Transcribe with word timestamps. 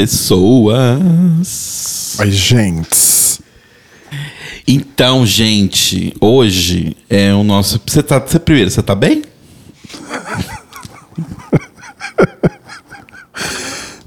Pessoas! 0.00 1.46
Oi, 2.20 2.30
gente. 2.30 3.38
Então, 4.66 5.26
gente, 5.26 6.14
hoje 6.18 6.96
é 7.10 7.34
o 7.34 7.44
nosso. 7.44 7.78
Você 7.86 8.02
tá. 8.02 8.18
Você, 8.18 8.38
primeiro, 8.38 8.70
você 8.70 8.82
tá 8.82 8.94
bem? 8.94 9.22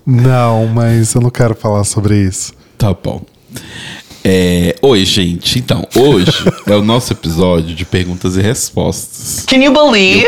Não, 0.03 0.66
mas 0.66 1.14
eu 1.14 1.22
não 1.22 1.30
quero 1.30 1.53
falar 1.53 1.84
sobre 1.84 2.20
isso. 2.23 2.53
Tá 2.75 2.91
bom. 2.91 3.22
É, 4.23 4.75
oi, 4.81 5.05
gente. 5.05 5.59
Então, 5.59 5.88
hoje 5.95 6.31
é 6.66 6.75
o 6.75 6.81
nosso 6.81 7.14
episódio 7.14 7.75
de 7.75 7.86
perguntas 7.86 8.36
e 8.36 8.41
respostas. 8.41 9.45
Can 9.45 9.58
you 9.58 9.72
believe? 9.72 10.28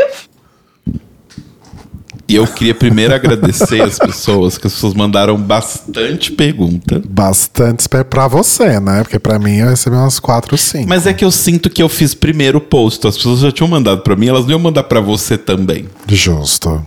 E 2.27 2.35
eu 2.35 2.47
queria 2.47 2.73
primeiro 2.73 3.13
agradecer 3.13 3.81
as 3.81 3.99
pessoas, 3.99 4.57
que 4.57 4.65
as 4.65 4.73
pessoas 4.73 4.95
mandaram 4.95 5.37
bastante 5.37 6.31
pergunta. 6.31 6.99
Bastante 7.07 7.87
pra- 7.87 8.03
pra 8.03 8.27
você, 8.27 8.79
né? 8.79 9.03
Porque 9.03 9.19
pra 9.19 9.37
mim 9.37 9.57
eu 9.57 9.69
recebi 9.69 9.95
umas 9.95 10.19
4, 10.19 10.57
5. 10.57 10.89
Mas 10.89 11.05
é 11.05 11.13
que 11.13 11.23
eu 11.23 11.29
sinto 11.31 11.69
que 11.69 11.83
eu 11.83 11.87
fiz 11.89 12.15
primeiro 12.15 12.57
o 12.57 12.61
post. 12.61 13.05
As 13.07 13.15
pessoas 13.15 13.41
já 13.41 13.51
tinham 13.51 13.67
mandado 13.69 14.01
pra 14.01 14.15
mim, 14.15 14.27
elas 14.27 14.43
não 14.45 14.51
iam 14.51 14.59
mandar 14.59 14.83
pra 14.83 14.99
você 14.99 15.37
também. 15.37 15.85
Justo. 16.07 16.83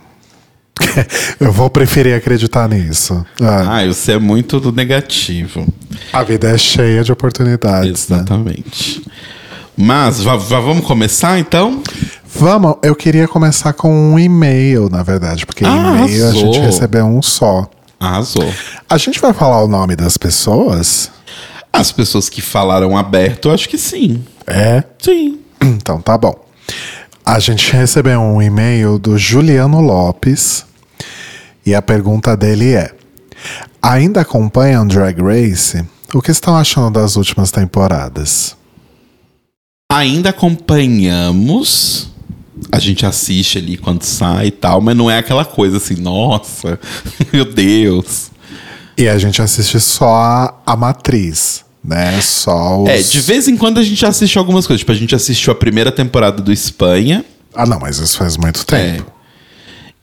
eu 1.41 1.52
vou 1.52 1.70
preferir 1.70 2.14
acreditar 2.16 2.68
nisso. 2.68 3.24
Ah, 3.41 3.78
Ah, 3.78 3.86
você 3.86 4.12
é 4.12 4.18
muito 4.18 4.58
do 4.60 4.72
negativo. 4.72 5.66
a 6.12 6.22
vida 6.24 6.48
é 6.50 6.58
cheia 6.58 7.02
de 7.04 7.12
oportunidades, 7.12 8.08
né? 8.08 8.16
Exatamente. 8.18 9.02
Mas 9.76 10.20
já, 10.22 10.36
já 10.38 10.58
vamos 10.58 10.84
começar 10.84 11.38
então? 11.38 11.80
Vamos, 12.34 12.76
eu 12.82 12.94
queria 12.94 13.26
começar 13.26 13.72
com 13.72 13.90
um 14.12 14.18
e-mail, 14.18 14.88
na 14.90 15.02
verdade, 15.02 15.46
porque 15.46 15.64
Ah, 15.64 15.96
e-mail 16.06 16.28
a 16.28 16.32
gente 16.32 16.58
recebeu 16.58 17.06
um 17.06 17.22
só. 17.22 17.68
Arrasou. 17.98 18.46
A 18.88 18.96
gente 18.98 19.18
vai 19.20 19.32
falar 19.32 19.62
o 19.64 19.68
nome 19.68 19.96
das 19.96 20.16
pessoas? 20.16 21.10
As 21.72 21.90
pessoas 21.90 22.28
que 22.28 22.40
falaram 22.40 22.96
aberto, 22.96 23.50
acho 23.50 23.68
que 23.68 23.78
sim. 23.78 24.22
É? 24.46 24.84
Sim. 24.98 25.40
Então 25.60 26.00
tá 26.00 26.16
bom. 26.16 26.34
A 27.24 27.38
gente 27.40 27.72
recebeu 27.72 28.20
um 28.20 28.40
e-mail 28.40 28.98
do 28.98 29.18
Juliano 29.18 29.80
Lopes 29.80 30.64
e 31.66 31.74
a 31.74 31.82
pergunta 31.82 32.36
dele 32.36 32.74
é: 32.74 32.92
Ainda 33.82 34.20
acompanham 34.20 34.86
Drag 34.86 35.20
Race? 35.20 35.84
O 36.14 36.22
que 36.22 36.30
estão 36.30 36.56
achando 36.56 37.00
das 37.00 37.16
últimas 37.16 37.50
temporadas? 37.50 38.56
Ainda 39.90 40.30
acompanhamos. 40.30 42.10
A 42.70 42.78
gente 42.78 43.06
assiste 43.06 43.58
ali 43.58 43.77
quando 43.77 44.02
sai 44.02 44.48
e 44.48 44.50
tal, 44.50 44.80
mas 44.80 44.97
não 44.97 45.11
é 45.11 45.19
aquela 45.19 45.44
coisa 45.44 45.78
assim, 45.78 45.97
nossa, 45.97 46.78
meu 47.33 47.44
Deus. 47.44 48.30
E 48.97 49.08
a 49.08 49.16
gente 49.16 49.41
assiste 49.41 49.78
só 49.78 50.60
a, 50.66 50.77
matriz, 50.77 51.64
né? 51.84 52.20
Só 52.20 52.83
os... 52.83 52.88
É, 52.88 53.00
de 53.00 53.20
vez 53.20 53.47
em 53.47 53.56
quando 53.56 53.78
a 53.78 53.83
gente 53.83 54.05
assiste 54.05 54.36
algumas 54.36 54.66
coisas. 54.66 54.80
Tipo, 54.80 54.91
a 54.91 54.97
gente 54.97 55.14
assistiu 55.14 55.52
a 55.52 55.56
primeira 55.56 55.92
temporada 55.92 56.42
do 56.42 56.53
Espanha. 56.53 57.25
Ah, 57.54 57.65
não, 57.65 57.78
mas 57.78 57.98
isso 57.98 58.19
faz 58.19 58.37
muito 58.37 58.66
tempo. 58.66 59.10
É. 59.15 59.19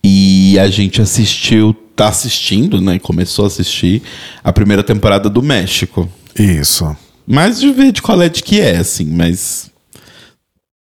E 0.01 0.57
a 0.59 0.69
gente 0.69 1.01
assistiu, 1.01 1.75
tá 1.95 2.07
assistindo, 2.07 2.79
né? 2.79 2.97
Começou 2.99 3.43
a 3.43 3.47
assistir 3.47 4.01
a 4.43 4.53
primeira 4.53 4.81
temporada 4.81 5.29
do 5.29 5.43
México. 5.43 6.09
Isso. 6.37 6.95
Mas 7.27 7.59
de 7.59 7.71
ver 7.71 7.91
de 7.91 8.01
qual 8.01 8.21
é 8.21 8.29
de 8.29 8.43
que 8.43 8.61
é, 8.61 8.77
assim, 8.77 9.05
mas. 9.05 9.71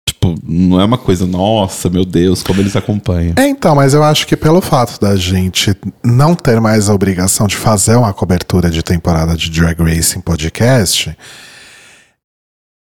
Tipo, 0.07 0.35
não 0.43 0.79
é 0.79 0.85
uma 0.85 0.97
coisa, 0.97 1.25
nossa, 1.25 1.89
meu 1.89 2.05
Deus, 2.05 2.43
como 2.43 2.61
eles 2.61 2.75
acompanham. 2.75 3.33
É, 3.35 3.47
então, 3.47 3.75
mas 3.75 3.93
eu 3.93 4.03
acho 4.03 4.27
que 4.27 4.37
pelo 4.37 4.61
fato 4.61 4.99
da 4.99 5.15
gente 5.15 5.75
não 6.03 6.35
ter 6.35 6.61
mais 6.61 6.89
a 6.89 6.93
obrigação 6.93 7.47
de 7.47 7.55
fazer 7.55 7.95
uma 7.95 8.13
cobertura 8.13 8.69
de 8.69 8.83
temporada 8.83 9.35
de 9.35 9.49
Drag 9.49 9.81
Race 9.81 10.17
em 10.17 10.21
podcast, 10.21 11.17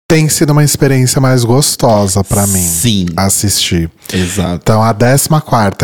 tem 0.07 0.27
sido 0.27 0.51
uma 0.51 0.63
experiência 0.63 1.21
mais 1.21 1.43
gostosa 1.43 2.23
pra 2.23 2.45
mim 2.47 2.61
Sim. 2.61 3.05
assistir. 3.15 3.89
Exato. 4.11 4.59
Então, 4.61 4.83
a 4.83 4.93
14 4.93 5.29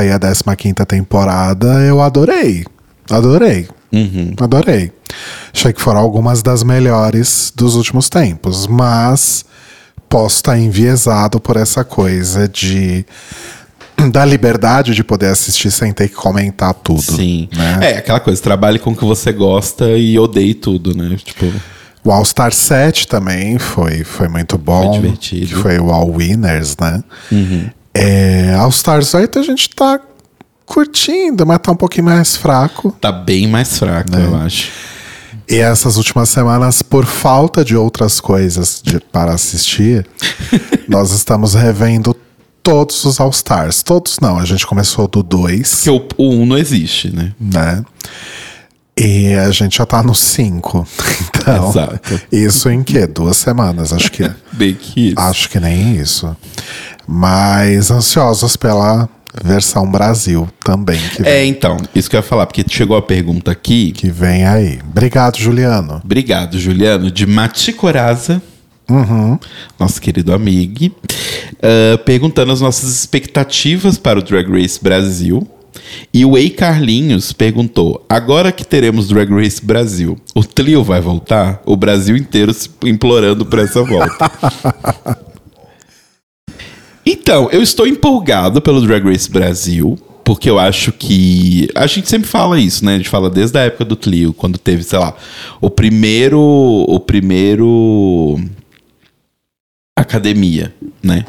e 0.03 0.11
a 0.11 0.55
15 0.55 0.73
temporada 0.87 1.67
eu 1.81 2.01
adorei. 2.01 2.65
Adorei. 3.09 3.67
Uhum. 3.91 4.33
Adorei. 4.39 4.91
Achei 5.53 5.73
que 5.73 5.81
foram 5.81 5.99
algumas 5.99 6.43
das 6.43 6.63
melhores 6.63 7.51
dos 7.55 7.75
últimos 7.75 8.07
tempos, 8.07 8.67
mas 8.67 9.43
posso 10.09 10.37
estar 10.37 10.57
enviesado 10.57 11.39
por 11.39 11.55
essa 11.55 11.83
coisa 11.83 12.47
de 12.47 13.05
da 14.11 14.23
liberdade 14.23 14.95
de 14.95 15.03
poder 15.03 15.27
assistir 15.27 15.69
sem 15.71 15.91
ter 15.91 16.07
que 16.07 16.15
comentar 16.15 16.73
tudo. 16.73 17.01
Sim. 17.01 17.49
né? 17.55 17.79
É, 17.81 17.97
aquela 17.97 18.19
coisa, 18.19 18.41
trabalhe 18.41 18.79
com 18.79 18.91
o 18.91 18.95
que 18.95 19.03
você 19.05 19.31
gosta 19.33 19.89
e 19.97 20.17
odeie 20.17 20.53
tudo, 20.53 20.95
né? 20.95 21.17
Tipo, 21.23 21.51
O 22.03 22.11
All 22.11 22.23
Star 22.23 22.53
7 22.53 23.07
também 23.07 23.59
foi, 23.59 24.05
foi 24.05 24.29
muito 24.29 24.57
bom. 24.57 24.93
Foi 24.93 25.01
divertido. 25.01 25.47
Que 25.47 25.55
foi 25.55 25.77
o 25.79 25.91
All 25.91 26.09
Winners, 26.15 26.77
né? 26.79 27.03
É, 27.93 28.55
All 28.57 28.69
Stars 28.69 29.13
8 29.13 29.37
a 29.39 29.43
gente 29.43 29.69
tá 29.71 29.99
curtindo, 30.65 31.45
mas 31.45 31.59
tá 31.59 31.71
um 31.71 31.75
pouquinho 31.75 32.05
mais 32.05 32.37
fraco. 32.37 32.95
tá 33.01 33.11
bem 33.11 33.47
mais 33.47 33.77
fraco, 33.77 34.11
Né? 34.15 34.25
eu 34.25 34.35
acho. 34.37 34.69
E 35.49 35.57
essas 35.57 35.97
últimas 35.97 36.29
semanas, 36.29 36.81
por 36.81 37.05
falta 37.05 37.65
de 37.65 37.75
outras 37.75 38.19
coisas 38.19 38.81
de- 38.83 38.99
para 38.99 39.33
assistir, 39.33 40.05
nós 40.87 41.11
estamos 41.11 41.55
revendo 41.55 42.15
todos 42.61 43.03
os 43.05 43.19
All 43.19 43.31
Stars. 43.31 43.81
Todos 43.81 44.19
não, 44.19 44.37
a 44.37 44.45
gente 44.45 44.67
começou 44.67 45.07
do 45.07 45.23
2, 45.23 45.75
Porque 45.85 45.89
o, 45.89 46.07
o 46.17 46.41
1 46.41 46.45
não 46.45 46.57
existe, 46.57 47.09
né? 47.15 47.33
né? 47.39 47.83
E 48.95 49.33
a 49.33 49.49
gente 49.49 49.77
já 49.77 49.85
tá 49.85 50.03
no 50.03 50.13
5. 50.13 50.87
Então, 51.41 51.69
Exato. 51.69 52.21
isso 52.31 52.69
em 52.69 52.83
quê? 52.83 53.07
Duas 53.07 53.37
semanas, 53.37 53.93
acho 53.93 54.11
que. 54.11 54.29
Bem 54.53 54.75
que 54.75 55.07
isso. 55.11 55.19
acho 55.19 55.49
que 55.49 55.57
nem 55.59 55.95
isso. 55.95 56.35
Mas 57.07 57.89
ansiosos 57.89 58.55
pela 58.57 59.09
versão 59.43 59.89
Brasil 59.89 60.47
também, 60.63 60.99
que, 61.15 61.23
É, 61.23 61.45
então, 61.45 61.77
isso 61.93 62.09
que 62.09 62.15
eu 62.15 62.19
ia 62.19 62.23
falar, 62.23 62.45
porque 62.45 62.63
chegou 62.67 62.97
a 62.97 63.01
pergunta 63.01 63.51
aqui. 63.51 63.91
que 63.91 64.09
vem 64.09 64.45
aí. 64.45 64.79
Obrigado, 64.89 65.37
Juliano. 65.37 66.01
Obrigado, 66.03 66.57
Juliano, 66.57 67.11
de 67.11 67.25
Mati 67.25 67.71
Coraza, 67.73 68.41
nosso 69.79 70.01
querido 70.01 70.33
amigo, 70.33 70.91
ah, 71.61 71.97
perguntando 72.05 72.51
as 72.51 72.61
nossas 72.61 72.89
expectativas 72.89 73.97
para 73.97 74.19
o 74.19 74.21
Drag 74.21 74.49
Race 74.49 74.79
Brasil. 74.81 75.47
E 76.13 76.25
o 76.25 76.37
Ei 76.37 76.49
Carlinhos 76.49 77.31
perguntou: 77.31 78.05
agora 78.09 78.51
que 78.51 78.65
teremos 78.65 79.07
Drag 79.07 79.31
Race 79.31 79.63
Brasil, 79.63 80.17
o 80.35 80.43
Tlio 80.43 80.83
vai 80.83 81.01
voltar? 81.01 81.61
O 81.65 81.75
Brasil 81.75 82.15
inteiro 82.17 82.53
se 82.53 82.69
implorando 82.83 83.45
por 83.45 83.59
essa 83.59 83.83
volta. 83.83 84.31
Então, 87.11 87.49
eu 87.51 87.63
estou 87.63 87.87
empolgado 87.87 88.61
pelo 88.61 88.79
Drag 88.81 89.03
Race 89.03 89.27
Brasil, 89.27 89.97
porque 90.23 90.47
eu 90.47 90.59
acho 90.59 90.91
que. 90.91 91.67
A 91.73 91.87
gente 91.87 92.07
sempre 92.07 92.29
fala 92.29 92.59
isso, 92.59 92.85
né? 92.85 92.93
A 92.93 92.97
gente 92.97 93.09
fala 93.09 93.31
desde 93.31 93.57
a 93.57 93.61
época 93.61 93.83
do 93.83 93.95
Tlio, 93.95 94.31
quando 94.31 94.59
teve, 94.59 94.83
sei 94.83 94.99
lá, 94.99 95.15
o 95.59 95.71
primeiro. 95.71 96.39
O 96.39 96.99
primeiro. 96.99 98.39
Academia, 99.95 100.71
né? 101.01 101.25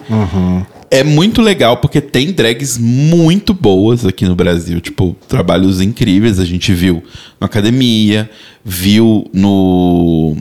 É 0.91 1.03
muito 1.03 1.41
legal 1.41 1.79
porque 1.79 2.01
tem 2.01 2.31
drags 2.31 2.77
muito 2.77 3.55
boas 3.55 4.05
aqui 4.05 4.27
no 4.27 4.37
Brasil, 4.37 4.83
tipo, 4.83 5.17
trabalhos 5.27 5.81
incríveis. 5.81 6.39
A 6.39 6.45
gente 6.45 6.75
viu 6.75 7.03
no 7.41 7.47
Academia, 7.47 8.29
viu 8.63 9.25
no. 9.33 10.37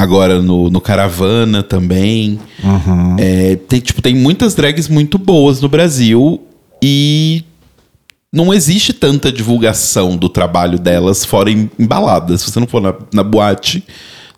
Agora 0.00 0.40
no, 0.40 0.70
no 0.70 0.80
Caravana 0.80 1.62
também. 1.62 2.40
É, 3.18 3.56
tem, 3.56 3.80
tipo, 3.80 4.00
tem 4.00 4.14
muitas 4.14 4.54
drags 4.54 4.88
muito 4.88 5.18
boas 5.18 5.60
no 5.60 5.68
Brasil 5.68 6.40
e 6.82 7.44
não 8.32 8.54
existe 8.54 8.94
tanta 8.94 9.30
divulgação 9.30 10.16
do 10.16 10.30
trabalho 10.30 10.78
delas 10.78 11.22
fora 11.24 11.50
em, 11.50 11.70
em 11.78 11.86
baladas. 11.86 12.40
Se 12.40 12.50
você 12.50 12.58
não 12.58 12.66
for 12.66 12.80
na, 12.80 12.94
na 13.12 13.22
boate, 13.22 13.84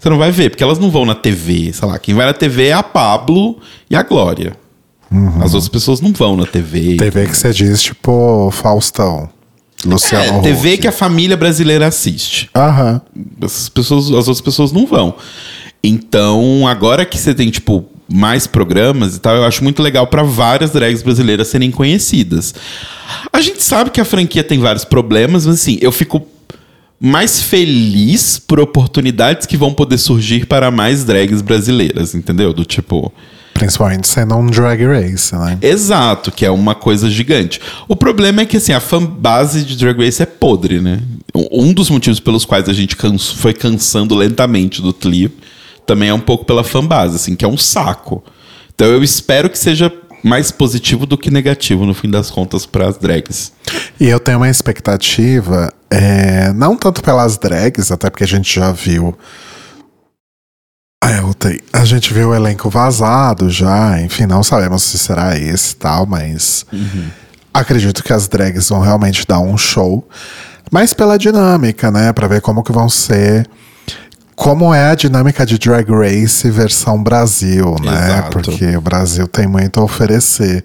você 0.01 0.11
não 0.11 0.19
vai 0.19 0.33
ver, 0.33 0.51
porque 0.51 0.65
elas 0.65 0.81
não 0.81 0.91
vão 0.91 1.05
na 1.07 1.15
TV. 1.15 1.73
Sei 1.73 1.87
lá, 1.87 1.97
quem 1.97 2.13
vai 2.13 2.27
na 2.27 2.35
TV 2.35 2.67
é 2.67 2.73
a 2.73 2.83
Pablo 2.83 3.59
e 3.89 3.95
a 3.95 4.03
Glória. 4.03 4.57
As 5.41 5.55
outras 5.55 5.69
pessoas 5.69 6.01
não 6.01 6.13
vão 6.13 6.37
na 6.37 6.47
TV. 6.47 6.97
TV 6.97 7.27
que 7.27 7.37
você 7.37 7.53
diz, 7.53 7.83
tipo, 7.83 8.51
Faustão. 8.51 9.29
Luciano 9.85 10.39
É, 10.39 10.43
TV 10.43 10.73
Huck. 10.75 10.79
que 10.83 10.89
a 10.89 10.93
família 10.93 11.37
brasileira 11.37 11.87
assiste. 11.87 12.49
Aham. 12.55 13.01
Essas 13.43 13.69
pessoas, 13.69 14.07
as 14.07 14.29
outras 14.29 14.41
pessoas 14.41 14.73
não 14.73 14.87
vão. 14.87 15.15
Então, 15.83 16.67
agora 16.69 17.05
que 17.05 17.19
você 17.19 17.35
tem, 17.35 17.51
tipo, 17.51 17.85
mais 18.13 18.47
programas 18.47 19.17
e 19.17 19.19
tal, 19.21 19.35
eu 19.37 19.45
acho 19.45 19.65
muito 19.65 19.83
legal 19.83 20.07
para 20.07 20.23
várias 20.23 20.71
drags 20.71 21.03
brasileiras 21.03 21.49
serem 21.49 21.71
conhecidas. 21.71 22.55
A 23.33 23.41
gente 23.41 23.63
sabe 23.63 23.91
que 23.91 24.01
a 24.01 24.05
franquia 24.05 24.45
tem 24.45 24.59
vários 24.59 24.85
problemas, 24.85 25.47
mas 25.47 25.57
assim, 25.57 25.79
eu 25.81 25.91
fico 25.91 26.25
mais 27.01 27.43
feliz 27.43 28.39
por 28.39 28.61
oportunidades 28.61 29.45
que 29.47 29.57
vão 29.57 29.75
poder 29.75 29.99
surgir 29.99 30.47
para 30.47 30.71
mais 30.71 31.03
drags 31.05 31.43
brasileiras, 31.43 32.15
entendeu? 32.15 32.53
Do 32.53 32.65
tipo. 32.65 33.13
Principalmente 33.63 34.09
sendo 34.09 34.35
um 34.37 34.47
drag 34.47 34.85
race, 34.85 35.35
né? 35.35 35.59
Exato, 35.63 36.31
que 36.33 36.45
é 36.45 36.51
uma 36.51 36.75
coisa 36.75 37.09
gigante. 37.11 37.61
O 37.89 37.95
problema 37.95 38.43
é 38.43 38.47
que 38.47 38.57
assim, 38.57 38.73
a 38.73 38.81
fanbase 38.81 39.65
de 39.65 39.77
Drag 39.77 39.97
Race 40.05 40.23
é 40.23 40.27
podre, 40.27 40.81
né? 40.81 41.01
Um 41.35 41.69
um 41.69 41.73
dos 41.73 41.89
motivos 41.89 42.19
pelos 42.21 42.45
quais 42.45 42.69
a 42.69 42.73
gente 42.73 42.97
canso- 42.97 43.37
foi 43.37 43.55
cansando 43.55 44.15
lentamente 44.15 44.83
do 44.83 44.93
Tlio 44.93 45.31
também 45.87 46.09
é 46.09 46.15
um 46.15 46.21
pouco 46.21 46.45
pela 46.45 46.63
fanbase, 46.65 47.17
assim, 47.17 47.35
que 47.37 47.45
é 47.45 47.49
um 47.49 47.57
saco. 47.57 48.23
Então 48.75 48.87
eu 48.87 49.03
espero 49.03 49.49
que 49.51 49.59
seja 49.59 49.93
mais 50.23 50.51
positivo 50.51 51.05
do 51.07 51.19
que 51.19 51.31
negativo, 51.31 51.85
no 51.85 51.93
fim 51.95 52.09
das 52.09 52.31
contas, 52.31 52.65
para 52.67 52.89
as 52.89 52.97
drags. 52.97 53.53
E 53.99 54.09
eu 54.09 54.21
tenho 54.21 54.39
uma 54.39 54.49
expectativa, 54.49 55.73
é, 55.91 56.53
não 56.53 56.77
tanto 56.77 57.03
pelas 57.03 57.37
drags, 57.39 57.91
até 57.91 58.09
porque 58.11 58.25
a 58.25 58.29
gente 58.29 58.55
já 58.55 58.71
viu. 58.71 59.17
Ah, 61.05 61.11
eu 61.11 61.23
voltei. 61.25 61.61
A 61.73 61.85
gente 61.85 62.15
viu 62.15 62.29
o 62.29 62.35
elenco 62.35 62.71
vazado 62.71 63.51
já, 63.51 64.01
enfim, 64.01 64.25
não 64.25 64.45
sabemos 64.45 64.85
se 64.85 64.97
será 64.97 65.37
esse 65.37 65.73
e 65.73 65.77
tal, 65.77 66.07
mas 66.07 66.65
acredito 67.53 68.05
que 68.05 68.13
as 68.13 68.29
drags 68.29 68.69
vão 68.69 68.81
realmente 68.81 69.27
dar 69.27 69.41
um 69.41 69.59
show. 69.59 70.09
Mas 70.71 70.93
pela 70.93 71.19
dinâmica, 71.19 71.91
né? 71.91 72.13
Pra 72.13 72.29
ver 72.29 72.41
como 72.41 72.63
que 72.63 72.71
vão 72.71 72.89
ser. 72.89 73.49
Como 74.37 74.73
é 74.73 74.91
a 74.91 74.95
dinâmica 74.95 75.45
de 75.45 75.59
Drag 75.59 75.91
Race 75.91 76.49
versão 76.49 77.03
Brasil, 77.03 77.75
né? 77.83 78.07
Exato. 78.07 78.31
Porque 78.31 78.77
o 78.77 78.81
Brasil 78.81 79.27
tem 79.27 79.49
muito 79.49 79.81
a 79.81 79.83
oferecer 79.83 80.65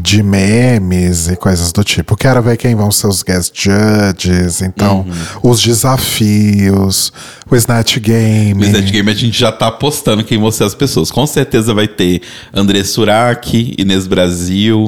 de 0.00 0.22
memes 0.22 1.28
e 1.28 1.36
coisas 1.36 1.72
do 1.72 1.82
tipo. 1.82 2.16
Quero 2.16 2.42
ver 2.42 2.56
quem 2.56 2.74
vão 2.74 2.90
ser 2.90 3.06
os 3.06 3.22
guest 3.22 3.52
judges, 3.54 4.60
então, 4.62 5.06
Uhum. 5.42 5.50
os 5.50 5.60
desafios, 5.62 7.12
o 7.50 7.56
Snatch 7.56 7.98
Game. 7.98 8.54
No 8.54 8.64
Snatch 8.66 8.90
Game 8.90 9.10
a 9.10 9.14
gente 9.14 9.38
já 9.38 9.50
tá 9.50 9.68
apostando 9.68 10.22
quem 10.24 10.38
vão 10.38 10.50
ser 10.50 10.64
as 10.64 10.74
pessoas. 10.74 11.10
Com 11.10 11.26
certeza 11.26 11.72
vai 11.72 11.88
ter 11.88 12.20
André 12.52 12.84
Surak, 12.84 13.74
Inês 13.78 14.06
Brasil, 14.06 14.86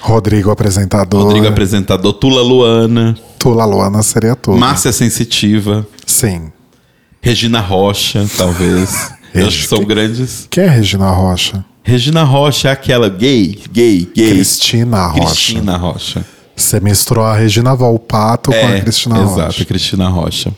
Rodrigo 0.00 0.50
apresentador. 0.50 1.24
Rodrigo 1.24 1.46
apresentador, 1.48 2.12
Tula 2.14 2.42
Luana, 2.42 3.16
Tula 3.38 3.64
Luana 3.64 4.02
seria 4.02 4.36
tudo. 4.36 4.56
Márcia 4.58 4.92
Sensitiva, 4.92 5.86
Sim. 6.06 6.52
Regina 7.20 7.60
Rocha, 7.60 8.24
talvez. 8.36 9.10
Eu 9.34 9.48
acho 9.48 9.62
que 9.62 9.68
são 9.68 9.84
grandes. 9.84 10.46
Quem 10.48 10.64
é 10.64 10.68
Regina 10.68 11.10
Rocha? 11.10 11.64
Regina 11.86 12.24
Rocha 12.24 12.68
é 12.68 12.72
aquela 12.72 13.08
gay, 13.08 13.60
gay, 13.70 14.10
gay. 14.12 14.30
Cristina 14.32 15.06
Rocha. 15.06 15.24
Cristina 15.24 15.76
Rocha. 15.76 16.24
Você 16.56 16.80
misturou 16.80 17.24
a 17.24 17.32
Regina 17.32 17.76
Volpato 17.76 18.50
com 18.50 18.66
a 18.66 18.80
Cristina 18.80 19.18
É, 19.18 19.22
exato, 19.22 19.40
Rocha. 19.40 19.64
Cristina 19.64 20.08
Rocha. 20.08 20.52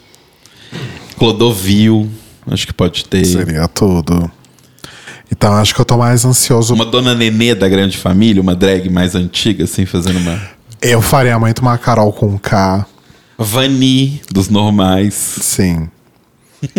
Clodovil, 1.19 2.09
acho 2.51 2.67
que 2.67 2.73
pode 2.73 3.05
ter. 3.05 3.27
Seria 3.27 3.69
tudo. 3.69 4.31
Então 5.31 5.53
acho 5.53 5.75
que 5.75 5.81
eu 5.83 5.85
tô 5.85 5.99
mais 5.99 6.25
ansioso. 6.25 6.73
Uma 6.73 6.87
dona 6.87 7.15
Nenê 7.15 7.55
da 7.55 7.69
grande 7.69 7.99
família, 7.99 8.41
uma 8.41 8.55
drag 8.55 8.89
mais 8.89 9.15
antiga, 9.15 9.65
assim, 9.65 9.85
fazendo 9.85 10.19
uma. 10.21 10.41
Eu 10.81 11.03
faria 11.03 11.39
muito 11.39 11.59
uma 11.59 11.77
Carol 11.77 12.11
com 12.11 12.39
K. 12.39 12.87
Vani, 13.37 14.23
dos 14.33 14.49
normais. 14.49 15.13
Sim. 15.15 15.91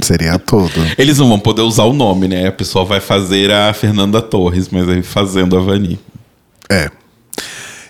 Seria 0.03 0.37
tudo. 0.37 0.73
Eles 0.97 1.17
não 1.17 1.29
vão 1.29 1.39
poder 1.39 1.61
usar 1.61 1.83
o 1.83 1.93
nome, 1.93 2.27
né? 2.27 2.47
A 2.47 2.51
pessoa 2.51 2.85
vai 2.85 2.99
fazer 2.99 3.51
a 3.51 3.73
Fernanda 3.73 4.21
Torres, 4.21 4.69
mas 4.69 4.87
aí 4.89 5.01
fazendo 5.01 5.57
a 5.57 5.61
Vani. 5.61 5.99
É. 6.69 6.89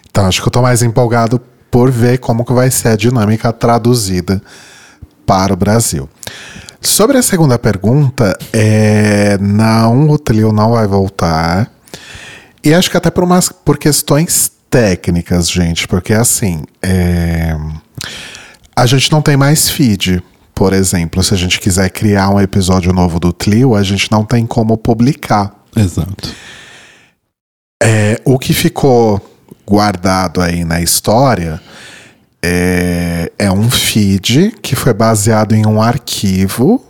Então 0.10 0.26
acho 0.26 0.42
que 0.42 0.48
eu 0.48 0.52
tô 0.52 0.62
mais 0.62 0.82
empolgado 0.82 1.42
por 1.72 1.92
ver 1.92 2.18
como 2.20 2.46
que 2.46 2.54
vai 2.54 2.72
ser 2.72 2.90
a 2.90 2.96
dinâmica 2.96 3.52
traduzida 3.54 4.42
para 5.26 5.54
o 5.54 5.58
Brasil. 5.58 6.10
Sobre 6.82 7.18
a 7.18 7.22
segunda 7.22 7.60
pergunta, 7.60 8.38
é, 8.54 9.38
não, 9.40 10.10
o 10.10 10.18
trio 10.18 10.52
não 10.52 10.72
vai 10.72 10.88
voltar. 10.88 11.70
E 12.64 12.74
acho 12.74 12.90
que 12.90 12.98
até 12.98 13.10
por, 13.10 13.24
umas, 13.24 13.50
por 13.50 13.78
questões 13.78 14.52
técnicas, 14.70 15.50
gente, 15.50 15.88
porque 15.88 16.14
assim, 16.14 16.64
é, 16.82 17.56
a 18.76 18.86
gente 18.86 19.12
não 19.12 19.22
tem 19.22 19.36
mais 19.36 19.70
feed. 19.70 20.24
Por 20.60 20.74
exemplo, 20.74 21.24
se 21.24 21.34
a 21.34 21.38
gente 21.38 21.58
quiser 21.58 21.90
criar 21.90 22.30
um 22.32 22.38
episódio 22.38 22.92
novo 22.92 23.18
do 23.18 23.32
Tlio, 23.32 23.76
a 23.76 23.82
gente 23.82 24.12
não 24.12 24.26
tem 24.26 24.46
como 24.46 24.76
publicar. 24.76 25.56
Exato. 25.74 26.36
É, 27.82 28.20
o 28.26 28.38
que 28.38 28.54
ficou 28.54 29.22
guardado 29.66 30.42
aí 30.42 30.66
na 30.66 30.82
história 30.82 31.62
é, 32.44 33.32
é 33.40 33.50
um 33.50 33.72
feed 33.72 34.54
que 34.62 34.76
foi 34.76 34.94
baseado 34.94 35.56
em 35.56 35.66
um 35.66 35.82
arquivo 35.82 36.86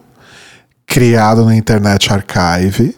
criado 0.88 1.46
no 1.46 1.54
Internet 1.54 2.12
Archive 2.12 2.98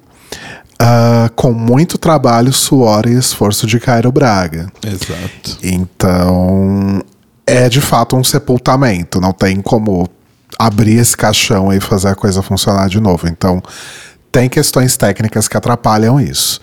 ah, 0.80 1.30
com 1.36 1.52
muito 1.52 1.98
trabalho, 1.98 2.54
suor 2.54 3.08
e 3.08 3.18
esforço 3.18 3.68
de 3.68 3.78
Cairo 3.78 4.10
Braga. 4.10 4.72
Exato. 4.82 5.58
Então, 5.62 7.04
é 7.46 7.68
de 7.68 7.82
fato 7.82 8.16
um 8.16 8.24
sepultamento. 8.24 9.20
Não 9.20 9.34
tem 9.34 9.60
como 9.60 10.10
abrir 10.66 10.98
esse 10.98 11.16
caixão 11.16 11.74
e 11.74 11.80
fazer 11.80 12.10
a 12.10 12.16
coisa 12.16 12.42
funcionar 12.42 12.88
de 12.88 13.00
novo. 13.00 13.28
Então, 13.28 13.62
tem 14.32 14.48
questões 14.48 14.96
técnicas 14.96 15.48
que 15.48 15.58
atrapalham 15.58 16.20
isso. 16.20 16.62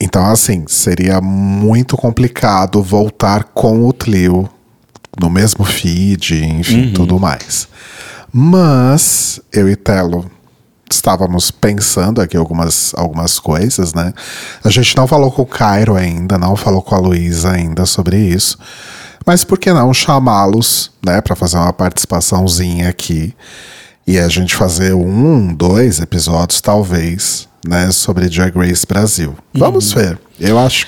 Então, 0.00 0.26
assim, 0.26 0.64
seria 0.66 1.20
muito 1.20 1.96
complicado 1.96 2.82
voltar 2.82 3.44
com 3.44 3.86
o 3.86 3.92
Tlio 3.92 4.48
no 5.18 5.30
mesmo 5.30 5.64
feed, 5.64 6.44
enfim, 6.44 6.92
tudo 6.92 7.18
mais. 7.18 7.68
Mas 8.32 9.40
eu 9.52 9.68
e 9.68 9.76
Telo 9.76 10.30
estávamos 10.90 11.50
pensando 11.50 12.20
aqui 12.20 12.36
algumas, 12.36 12.92
algumas 12.94 13.38
coisas, 13.38 13.94
né? 13.94 14.12
A 14.62 14.70
gente 14.70 14.96
não 14.96 15.06
falou 15.06 15.32
com 15.32 15.42
o 15.42 15.46
Cairo 15.46 15.96
ainda, 15.96 16.36
não 16.36 16.54
falou 16.54 16.82
com 16.82 16.94
a 16.94 16.98
Luísa 16.98 17.52
ainda 17.52 17.86
sobre 17.86 18.18
isso. 18.18 18.58
Mas 19.26 19.42
por 19.44 19.58
que 19.58 19.72
não 19.72 19.92
chamá-los, 19.92 20.90
né, 21.04 21.20
para 21.20 21.34
fazer 21.34 21.56
uma 21.56 21.72
participaçãozinha 21.72 22.88
aqui 22.88 23.34
e 24.06 24.18
a 24.18 24.28
gente 24.28 24.54
fazer 24.54 24.94
um, 24.94 25.52
dois 25.52 25.98
episódios, 26.00 26.60
talvez, 26.60 27.48
né, 27.66 27.90
sobre 27.90 28.28
Drag 28.28 28.56
Race 28.56 28.86
Brasil. 28.86 29.34
Vamos 29.52 29.92
ver. 29.92 30.16
Eu 30.38 30.58
acho, 30.58 30.86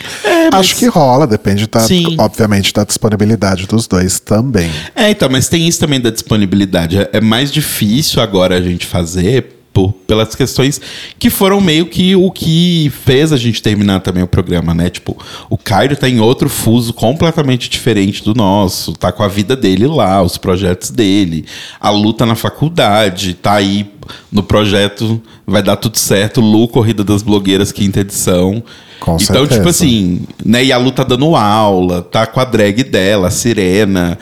acho 0.53 0.77
que 0.77 0.87
rola, 0.87 1.27
depende, 1.27 1.67
da, 1.67 1.81
Sim. 1.81 2.15
obviamente, 2.19 2.73
da 2.73 2.85
disponibilidade 2.85 3.67
dos 3.67 3.87
dois 3.89 4.21
também. 4.21 4.71
É, 4.95 5.11
então, 5.11 5.29
mas 5.29 5.49
tem 5.49 5.67
isso 5.67 5.81
também 5.81 6.01
da 6.01 6.11
disponibilidade. 6.11 6.97
É- 6.99 7.11
É 7.15 7.21
mais 7.21 7.51
difícil 7.51 8.23
agora 8.23 8.57
a 8.57 8.61
gente 8.63 8.87
fazer 8.87 9.58
por, 9.79 9.93
pelas 10.09 10.35
questões 10.35 10.81
que 11.21 11.31
foram 11.31 11.61
meio 11.61 11.87
que 11.87 12.17
o 12.17 12.33
que 12.33 12.91
fez 13.05 13.33
a 13.33 13.37
gente 13.37 13.63
terminar 13.63 14.01
também 14.01 14.25
o 14.25 14.27
programa, 14.27 14.75
né? 14.75 14.91
Tipo, 14.91 15.17
o 15.49 15.57
Cairo 15.57 15.95
tá 15.95 16.09
em 16.09 16.19
outro 16.19 16.49
fuso 16.49 16.93
completamente 16.93 17.71
diferente 17.71 18.25
do 18.25 18.35
nosso, 18.35 18.93
tá 18.93 19.13
com 19.13 19.23
a 19.23 19.29
vida 19.29 19.55
dele 19.55 19.87
lá, 19.87 20.21
os 20.21 20.37
projetos 20.37 20.91
dele, 20.91 21.45
a 21.79 21.91
luta 21.91 22.27
na 22.27 22.35
faculdade, 22.35 23.35
tá 23.35 23.53
aí 23.53 23.89
no 24.33 24.43
projeto, 24.43 25.23
vai 25.47 25.63
dar 25.63 25.77
tudo 25.77 25.97
certo, 25.97 26.41
Lu, 26.41 26.67
Corrida 26.67 27.05
das 27.05 27.23
Blogueiras, 27.23 27.71
quinta 27.71 28.01
edição. 28.01 28.65
Com 28.99 29.15
então, 29.15 29.19
certeza. 29.21 29.55
tipo 29.55 29.69
assim, 29.69 30.23
né? 30.45 30.65
E 30.65 30.73
a 30.73 30.77
Lu 30.77 30.91
tá 30.91 31.05
dando 31.05 31.37
aula, 31.37 32.03
tá 32.03 32.27
com 32.27 32.41
a 32.41 32.45
drag 32.45 32.83
dela, 32.83 33.29
a 33.29 33.31
Sirena, 33.31 34.19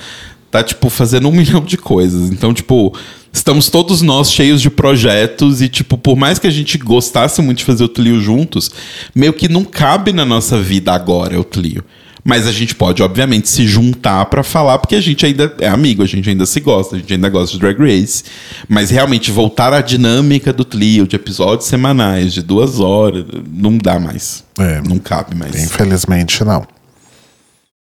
tá, 0.51 0.63
tipo, 0.63 0.91
fazendo 0.91 1.29
um 1.29 1.33
milhão 1.35 1.63
de 1.63 1.79
coisas. 1.79 2.31
Então, 2.31 2.53
tipo, 2.53 2.93
estamos 3.37 3.69
todos 3.69 4.03
nós 4.03 4.33
cheios 4.33 4.61
de 4.61 4.71
projetos 4.71 5.61
e, 5.61 5.69
tipo, 5.69 5.99
por 5.99 6.17
mais 6.17 6.39
que 6.39 6.47
a 6.47 6.51
gente 6.51 6.79
gostasse 6.79 7.43
muito 7.43 7.59
de 7.59 7.65
fazer 7.65 7.85
o 7.85 7.89
Tlio 7.89 8.21
juntos, 8.21 8.71
meio 9.15 9.33
que 9.33 9.49
não 9.49 9.65
cabe 9.65 10.13
na 10.13 10.25
nossa 10.25 10.61
vida 10.61 10.93
agora 10.93 11.39
o 11.39 11.45
Tlio. 11.45 11.85
Mas 12.25 12.45
a 12.45 12.51
gente 12.51 12.75
pode, 12.75 13.05
obviamente, 13.05 13.49
se 13.49 13.69
juntar 13.69 14.25
pra 14.27 14.43
falar, 14.43 14.79
porque 14.79 14.97
a 14.97 15.01
gente 15.01 15.25
ainda 15.25 15.55
é 15.61 15.69
amigo, 15.69 16.03
a 16.03 16.07
gente 16.07 16.29
ainda 16.29 16.45
se 16.45 16.59
gosta, 16.59 16.97
a 16.97 16.99
gente 16.99 17.13
ainda 17.13 17.29
gosta 17.29 17.55
de 17.55 17.61
Drag 17.61 17.79
Race. 17.79 18.25
Mas 18.69 18.91
realmente 18.91 19.31
voltar 19.31 19.73
à 19.73 19.81
dinâmica 19.81 20.53
do 20.53 20.65
Tlio, 20.65 21.07
de 21.07 21.15
episódios 21.15 21.69
semanais, 21.69 22.33
de 22.33 22.43
duas 22.43 22.81
horas, 22.81 23.25
não 23.49 23.79
dá 23.79 24.01
mais. 24.01 24.43
É. 24.59 24.81
Não 24.81 24.99
cabe 24.99 25.37
mais. 25.37 25.55
Infelizmente 25.55 26.43
não. 26.43 26.67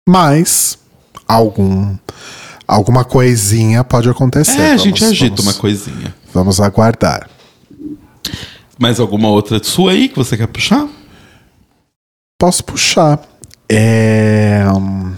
Mas 0.06 0.76
algum 1.26 1.96
alguma 2.66 3.04
coisinha 3.04 3.83
pode 3.85 4.09
acontecer. 4.09 4.59
É, 4.61 4.64
a 4.64 4.68
Vamos- 4.68 4.83
gente 4.83 5.04
agita 5.04 5.37
vamos- 5.37 5.54
uma 5.54 5.61
coisinha. 5.61 6.14
Vamos 6.33 6.61
aguardar. 6.61 7.28
Mais 8.78 8.99
alguma 8.99 9.28
outra 9.28 9.62
sua 9.62 9.92
aí 9.92 10.09
que 10.09 10.16
você 10.16 10.37
quer 10.37 10.49
puxar? 10.49 10.87
Posso 12.38 12.64
puxar. 12.64 13.21
É, 13.68 14.64
hum, 14.76 15.12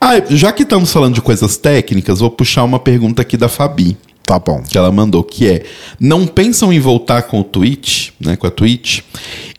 Ah, 0.00 0.14
já 0.30 0.52
que 0.52 0.62
estamos 0.62 0.92
falando 0.92 1.14
de 1.14 1.22
coisas 1.22 1.56
técnicas, 1.56 2.20
vou 2.20 2.30
puxar 2.30 2.62
uma 2.64 2.78
pergunta 2.78 3.22
aqui 3.22 3.36
da 3.36 3.48
Fabi, 3.48 3.96
tá 4.24 4.38
bom. 4.38 4.62
que 4.62 4.76
ela 4.78 4.92
mandou, 4.92 5.22
que 5.24 5.48
é: 5.48 5.64
não 5.98 6.26
pensam 6.26 6.72
em 6.72 6.78
voltar 6.80 7.22
com 7.22 7.40
o 7.40 7.44
Twitch, 7.44 8.10
né, 8.20 8.36
com 8.36 8.46
a 8.46 8.50
Twitch? 8.50 9.00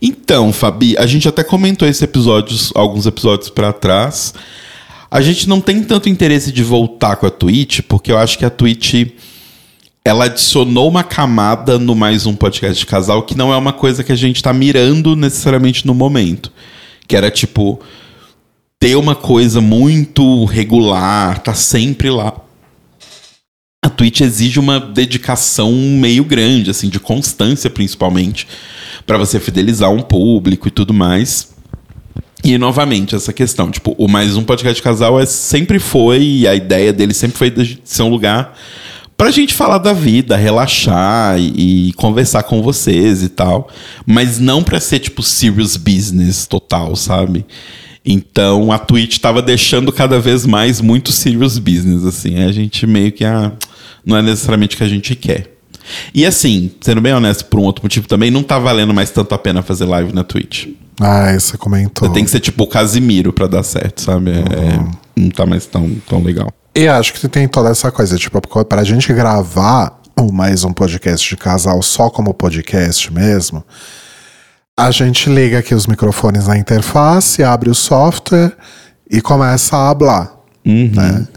Então, 0.02 0.52
Fabi, 0.54 0.96
a 0.98 1.06
gente 1.06 1.28
até 1.28 1.44
comentou 1.44 1.88
esses 1.88 2.02
episódios, 2.02 2.72
alguns 2.76 3.06
episódios 3.06 3.50
pra 3.50 3.74
trás. 3.74 4.34
A 5.16 5.22
gente 5.22 5.48
não 5.48 5.62
tem 5.62 5.82
tanto 5.82 6.10
interesse 6.10 6.52
de 6.52 6.62
voltar 6.62 7.16
com 7.16 7.26
a 7.26 7.30
Twitch, 7.30 7.80
porque 7.88 8.12
eu 8.12 8.18
acho 8.18 8.38
que 8.38 8.44
a 8.44 8.50
Twitch 8.50 9.14
ela 10.04 10.26
adicionou 10.26 10.90
uma 10.90 11.06
camada 11.06 11.80
no 11.80 11.96
mais 11.96 12.26
um 12.26 12.36
podcast 12.36 12.78
de 12.78 12.86
casal 12.86 13.24
que 13.24 13.34
não 13.34 13.54
é 13.54 13.56
uma 13.56 13.72
coisa 13.72 14.04
que 14.04 14.12
a 14.12 14.16
gente 14.18 14.44
tá 14.44 14.52
mirando 14.52 15.16
necessariamente 15.16 15.88
no 15.88 15.94
momento. 15.94 16.52
Que 17.08 17.16
era 17.16 17.32
tipo 17.32 17.80
ter 18.78 18.98
uma 18.98 19.16
coisa 19.16 19.62
muito 19.62 20.44
regular, 20.44 21.40
tá 21.40 21.54
sempre 21.54 22.10
lá. 22.10 22.34
A 23.86 23.90
Twitch 23.90 24.20
exige 24.20 24.60
uma 24.60 24.82
dedicação 24.82 25.72
meio 25.72 26.26
grande, 26.26 26.72
assim, 26.72 26.90
de 26.90 27.00
constância 27.00 27.70
principalmente, 27.70 28.46
para 29.08 29.18
você 29.18 29.40
fidelizar 29.40 29.90
um 29.90 30.02
público 30.02 30.68
e 30.68 30.72
tudo 30.72 30.94
mais. 30.94 31.55
E 32.46 32.60
novamente, 32.60 33.16
essa 33.16 33.34
questão, 33.34 33.72
tipo, 33.72 33.96
o 33.98 34.08
mais 34.08 34.38
um 34.38 34.44
podcast 34.44 34.76
de 34.76 34.84
casal 34.84 35.20
é, 35.20 35.26
sempre 35.26 35.80
foi, 35.80 36.22
e 36.22 36.48
a 36.48 36.54
ideia 36.54 36.94
dele 36.94 37.12
sempre 37.12 37.36
foi 37.40 37.50
de 37.50 37.80
ser 37.84 38.04
um 38.04 38.08
lugar 38.08 38.56
pra 39.18 39.32
gente 39.32 39.52
falar 39.52 39.80
da 39.80 39.94
vida, 39.94 40.36
relaxar 40.36 41.40
e, 41.40 41.88
e 41.88 41.94
conversar 41.94 42.44
com 42.44 42.62
vocês 42.62 43.24
e 43.24 43.30
tal. 43.30 43.68
Mas 44.06 44.38
não 44.38 44.62
pra 44.62 44.80
ser, 44.80 45.00
tipo, 45.00 45.24
serious 45.24 45.76
business 45.76 46.46
total, 46.46 46.96
sabe? 46.96 47.44
Então 48.06 48.72
a 48.72 48.78
Twitch 48.78 49.18
tava 49.18 49.42
deixando 49.42 49.92
cada 49.92 50.20
vez 50.20 50.46
mais 50.46 50.80
muito 50.80 51.12
serious 51.12 51.58
business, 51.58 52.06
assim. 52.06 52.44
A 52.44 52.52
gente 52.52 52.86
meio 52.86 53.12
que, 53.12 53.26
ah, 53.26 53.54
não 54.06 54.16
é 54.16 54.22
necessariamente 54.22 54.76
o 54.76 54.78
que 54.78 54.84
a 54.84 54.88
gente 54.88 55.16
quer. 55.16 55.52
E 56.14 56.24
assim, 56.24 56.70
sendo 56.80 57.02
bem 57.02 57.12
honesto, 57.12 57.46
por 57.46 57.60
um 57.60 57.64
outro 57.64 57.84
motivo 57.84 58.08
também, 58.08 58.30
não 58.30 58.44
tá 58.44 58.60
valendo 58.60 58.94
mais 58.94 59.10
tanto 59.10 59.34
a 59.34 59.38
pena 59.40 59.64
fazer 59.64 59.86
live 59.86 60.14
na 60.14 60.24
Twitch. 60.24 60.68
Ah, 61.00 61.34
você 61.34 61.58
comentou. 61.58 62.08
Você 62.08 62.14
tem 62.14 62.24
que 62.24 62.32
ser 62.32 62.40
tipo 62.40 62.64
o 62.64 62.68
Casimiro 62.68 63.34
pra 63.34 63.48
dar 63.48 63.64
certo, 63.64 64.02
sabe? 64.02 64.32
É, 64.32 64.78
Uhum. 64.80 64.92
não 65.18 65.30
tá 65.30 65.46
mais 65.46 65.66
tão, 65.66 65.90
tão 66.08 66.22
legal. 66.24 66.52
E 66.76 66.88
acho 66.88 67.14
que 67.14 67.28
tem 67.28 67.48
toda 67.48 67.70
essa 67.70 67.92
coisa, 67.92 68.18
tipo, 68.18 68.40
pra 68.66 68.84
gente 68.84 69.12
gravar 69.14 70.00
mais 70.32 70.64
um 70.64 70.72
podcast 70.74 71.28
de 71.30 71.38
casal 71.38 71.82
só 71.82 72.10
como 72.10 72.34
podcast 72.34 73.12
mesmo, 73.14 73.64
a 74.78 74.90
gente 74.92 75.30
liga 75.30 75.60
aqui 75.60 75.74
os 75.76 75.88
microfones 75.88 76.48
na 76.48 76.58
interface, 76.58 77.44
abre 77.44 77.70
o 77.70 77.76
software 77.76 78.54
e 79.10 79.22
começa 79.22 79.76
a 79.78 79.90
hablar, 79.90 80.34
né? 80.66 81.28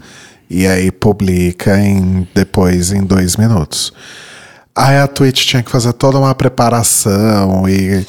E 0.49 0.65
aí 0.65 0.91
publica 0.91 1.79
em, 1.79 2.27
depois 2.33 2.91
em 2.91 3.03
dois 3.03 3.35
minutos. 3.37 3.93
Aí 4.75 4.97
a 4.97 5.07
Twitch 5.07 5.45
tinha 5.45 5.61
que 5.61 5.69
fazer 5.69 5.93
toda 5.93 6.17
uma 6.17 6.33
preparação 6.33 7.67
e, 7.69 8.05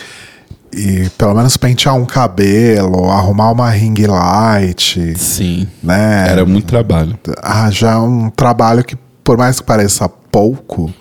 e 0.72 1.08
pelo 1.18 1.34
menos 1.34 1.56
pentear 1.56 1.94
um 1.96 2.04
cabelo, 2.06 3.10
arrumar 3.10 3.50
uma 3.50 3.70
ring 3.70 3.94
light, 4.06 5.16
Sim. 5.18 5.66
né? 5.82 6.26
Era 6.28 6.44
muito 6.46 6.66
trabalho. 6.66 7.18
Ah, 7.42 7.70
já 7.70 7.92
é 7.92 7.96
um 7.96 8.30
trabalho 8.30 8.84
que, 8.84 8.96
por 9.24 9.36
mais 9.36 9.58
que 9.60 9.66
pareça 9.66 10.08
pouco, 10.08 10.92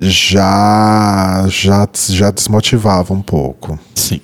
já, 0.00 1.44
já, 1.48 1.88
já 2.08 2.30
desmotivava 2.30 3.12
um 3.14 3.22
pouco. 3.22 3.78
Sim. 3.94 4.20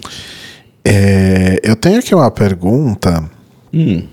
É, 0.85 1.61
eu 1.63 1.77
tenho 1.77 1.99
aqui 1.99 2.15
uma 2.15 2.31
pergunta 2.31 3.25
Hum. 3.75 4.07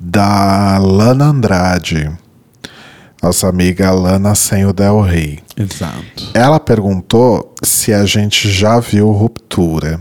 da 0.00 0.78
Lana 0.78 1.26
Andrade, 1.26 2.10
nossa 3.22 3.48
amiga 3.48 3.90
Lana 3.90 4.34
sem 4.34 4.64
o 4.66 4.72
Del 4.72 5.00
Rey. 5.00 5.38
Exato. 5.56 6.02
Ela 6.34 6.60
perguntou 6.60 7.54
se 7.62 7.92
a 7.92 8.04
gente 8.06 8.50
já 8.50 8.78
viu 8.80 9.10
Ruptura. 9.10 10.00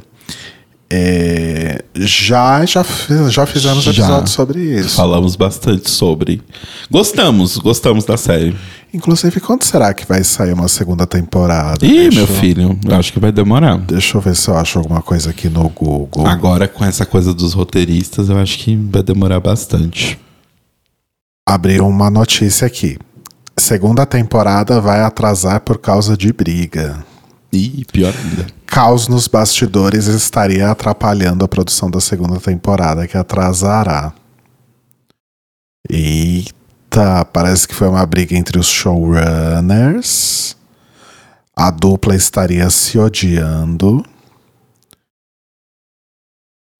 É, 0.89 1.83
já, 1.95 2.63
já, 2.65 2.81
já 3.29 3.45
fizemos 3.45 3.83
Já. 3.83 3.91
episódios 3.91 4.31
sobre 4.31 4.61
isso. 4.61 4.95
Falamos 4.95 5.35
bastante 5.35 5.89
sobre. 5.91 6.41
Gostamos, 6.89 7.57
gostamos 7.57 8.05
da 8.05 8.15
série. 8.15 8.55
Inclusive, 8.93 9.41
quando 9.41 9.63
será 9.63 9.93
que 9.93 10.05
vai 10.07 10.23
sair 10.23 10.53
uma 10.53 10.69
segunda 10.69 11.05
temporada? 11.05 11.85
Ih, 11.85 11.89
Deixa 12.09 12.11
meu 12.11 12.21
eu- 12.21 12.27
filho, 12.27 12.79
eu 12.87 12.95
acho 12.95 13.11
que 13.11 13.19
vai 13.19 13.33
demorar. 13.33 13.77
Deixa 13.79 14.15
eu 14.17 14.21
ver 14.21 14.33
se 14.33 14.49
eu 14.49 14.55
acho 14.55 14.79
alguma 14.79 15.01
coisa 15.01 15.29
aqui 15.31 15.49
no 15.49 15.67
Google. 15.67 16.25
Agora, 16.25 16.69
com 16.69 16.85
essa 16.85 17.05
coisa 17.05 17.33
dos 17.33 17.51
roteiristas, 17.51 18.29
eu 18.29 18.37
acho 18.37 18.57
que 18.59 18.73
vai 18.77 19.03
demorar 19.03 19.41
bastante. 19.41 20.17
Abriu 21.49 21.87
uma 21.87 22.09
notícia 22.09 22.67
aqui. 22.67 22.99
Segunda 23.57 24.05
temporada 24.05 24.81
vai 24.81 25.01
atrasar 25.01 25.61
por 25.61 25.77
causa 25.77 26.17
de 26.17 26.33
briga. 26.33 27.05
Ih, 27.53 27.85
pior 27.89 28.13
ainda. 28.13 28.47
Caos 28.65 29.07
nos 29.07 29.29
bastidores 29.29 30.07
estaria 30.07 30.69
atrapalhando 30.69 31.45
a 31.45 31.47
produção 31.47 31.89
da 31.89 32.01
segunda 32.01 32.37
temporada, 32.37 33.07
que 33.07 33.15
atrasará. 33.15 34.11
Eita, 35.89 37.23
parece 37.31 37.65
que 37.65 37.73
foi 37.73 37.87
uma 37.87 38.05
briga 38.05 38.35
entre 38.35 38.59
os 38.59 38.67
showrunners. 38.67 40.57
A 41.55 41.71
dupla 41.71 42.13
estaria 42.13 42.69
se 42.69 42.99
odiando. 42.99 44.05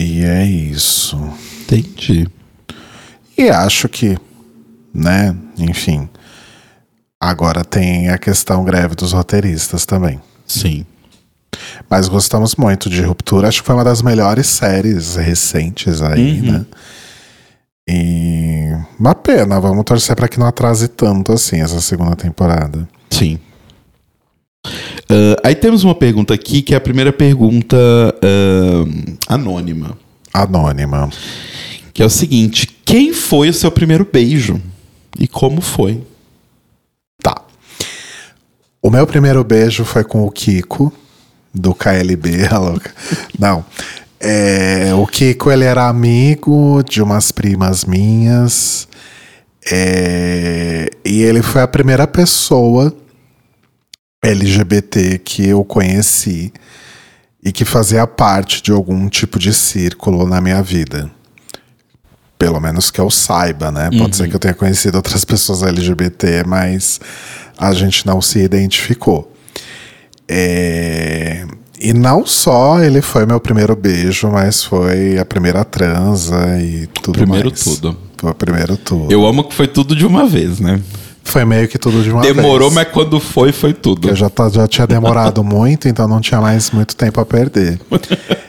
E 0.01 0.25
é 0.25 0.45
isso. 0.45 1.15
Entendi. 1.61 2.27
E 3.37 3.49
acho 3.49 3.87
que, 3.87 4.17
né, 4.97 5.35
enfim. 5.57 6.09
Agora 7.19 7.63
tem 7.63 8.09
a 8.09 8.17
questão 8.17 8.63
greve 8.63 8.95
dos 8.95 9.13
roteiristas 9.13 9.85
também. 9.85 10.19
Sim. 10.45 10.85
Mas 11.89 12.07
gostamos 12.07 12.55
muito 12.55 12.89
de 12.89 13.01
Ruptura. 13.01 13.47
Acho 13.47 13.61
que 13.61 13.65
foi 13.65 13.75
uma 13.75 13.83
das 13.83 14.01
melhores 14.01 14.47
séries 14.47 15.15
recentes 15.15 16.01
aí, 16.01 16.41
Uhum. 16.41 16.51
né? 16.51 16.65
E 17.89 18.69
uma 18.99 19.15
pena, 19.15 19.59
vamos 19.61 19.83
torcer 19.85 20.15
para 20.15 20.27
que 20.27 20.37
não 20.37 20.45
atrase 20.45 20.89
tanto 20.89 21.31
assim 21.31 21.61
essa 21.61 21.79
segunda 21.79 22.15
temporada. 22.15 22.87
Sim. 23.09 23.39
Ah, 25.09 25.35
aí 25.45 25.55
temos 25.55 25.83
uma 25.83 25.95
pergunta 25.95 26.33
aqui, 26.33 26.61
que 26.61 26.73
é 26.73 26.77
a 26.77 26.81
primeira 26.81 27.13
pergunta 27.13 27.77
ah, 28.21 29.33
anônima. 29.33 29.97
Anônima. 30.33 31.09
Que 31.93 32.03
é 32.03 32.05
o 32.05 32.09
seguinte: 32.09 32.67
quem 32.85 33.13
foi 33.13 33.49
o 33.49 33.53
seu 33.53 33.71
primeiro 33.71 34.07
beijo? 34.11 34.61
E 35.17 35.27
como 35.27 35.61
foi? 35.61 36.05
Tá. 37.21 37.41
O 38.81 38.89
meu 38.89 39.07
primeiro 39.07 39.43
beijo 39.43 39.83
foi 39.83 40.03
com 40.03 40.25
o 40.25 40.31
Kiko, 40.31 40.93
do 41.53 41.73
KLB, 41.73 42.47
a 42.51 42.57
louca. 42.59 42.93
Não. 43.37 43.65
É, 44.19 44.93
o 44.95 45.05
Kiko, 45.05 45.51
ele 45.51 45.63
era 45.63 45.87
amigo 45.87 46.83
de 46.83 47.01
umas 47.01 47.31
primas 47.31 47.85
minhas. 47.85 48.87
é, 49.71 50.89
e 51.03 51.21
ele 51.21 51.41
foi 51.41 51.61
a 51.61 51.67
primeira 51.67 52.07
pessoa 52.07 52.95
LGBT 54.23 55.19
que 55.19 55.47
eu 55.47 55.63
conheci 55.63 56.51
e 57.43 57.51
que 57.51 57.63
fazia 57.63 58.05
parte 58.07 58.61
de 58.61 58.71
algum 58.71 59.07
tipo 59.07 59.39
de 59.39 59.53
círculo 59.53 60.27
na 60.27 60.41
minha 60.41 60.61
vida. 60.61 61.09
Pelo 62.37 62.59
menos 62.59 62.91
que 62.91 63.01
eu 63.01 63.09
saiba, 63.09 63.71
né? 63.71 63.89
Pode 63.97 64.15
ser 64.15 64.29
que 64.29 64.35
eu 64.35 64.39
tenha 64.39 64.53
conhecido 64.53 64.95
outras 64.95 65.23
pessoas 65.25 65.63
LGBT, 65.63 66.43
mas 66.45 66.99
a 67.57 67.73
gente 67.73 68.05
não 68.05 68.21
se 68.21 68.39
identificou. 68.39 69.31
É, 70.27 71.45
E 71.79 71.93
não 71.93 72.25
só 72.25 72.79
ele 72.81 73.01
foi 73.01 73.25
meu 73.25 73.39
primeiro 73.39 73.75
beijo, 73.75 74.27
mas 74.29 74.63
foi 74.63 75.17
a 75.17 75.25
primeira 75.25 75.63
transa 75.63 76.59
e 76.59 76.87
tudo 76.87 77.13
Primeiro 77.19 77.49
mais. 77.49 77.63
tudo. 77.63 77.97
Foi 78.17 78.31
o 78.31 78.35
primeiro 78.35 78.75
tudo. 78.77 79.11
Eu 79.11 79.25
amo 79.25 79.43
que 79.43 79.53
foi 79.55 79.67
tudo 79.67 79.95
de 79.95 80.05
uma 80.05 80.25
vez, 80.27 80.59
né? 80.59 80.79
Foi 81.23 81.43
meio 81.45 81.67
que 81.67 81.77
tudo 81.77 82.01
de 82.03 82.09
uma 82.11 82.21
Demorou, 82.21 82.69
vez. 82.69 82.73
mas 82.73 82.87
quando 82.89 83.19
foi, 83.19 83.51
foi 83.51 83.73
tudo. 83.73 84.09
Eu 84.09 84.15
já, 84.15 84.29
tá- 84.29 84.49
já 84.49 84.67
tinha 84.67 84.87
demorado 84.87 85.43
muito, 85.45 85.87
então 85.87 86.07
não 86.07 86.19
tinha 86.21 86.39
mais 86.41 86.71
muito 86.71 86.95
tempo 86.95 87.19
a 87.21 87.25
perder. 87.25 87.79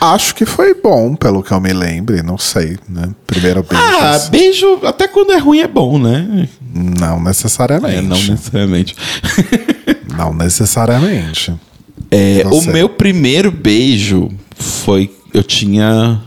Acho 0.00 0.34
que 0.34 0.46
foi 0.46 0.72
bom, 0.74 1.14
pelo 1.14 1.42
que 1.42 1.52
eu 1.52 1.60
me 1.60 1.72
lembre, 1.72 2.22
não 2.22 2.38
sei, 2.38 2.78
né? 2.88 3.10
Primeiro 3.26 3.62
beijo. 3.62 3.84
Ah, 3.84 4.10
assim. 4.12 4.30
beijo, 4.30 4.80
até 4.84 5.06
quando 5.06 5.32
é 5.32 5.38
ruim 5.38 5.60
é 5.60 5.68
bom, 5.68 5.98
né? 5.98 6.48
não 6.72 7.22
necessariamente. 7.22 7.96
É, 7.96 8.02
não 8.02 8.16
necessariamente. 8.16 8.96
Não 10.16 10.34
necessariamente. 10.34 11.54
É, 12.10 12.42
o 12.50 12.60
meu 12.62 12.88
primeiro 12.88 13.50
beijo 13.50 14.28
foi. 14.56 15.10
Eu 15.32 15.42
tinha 15.42 16.20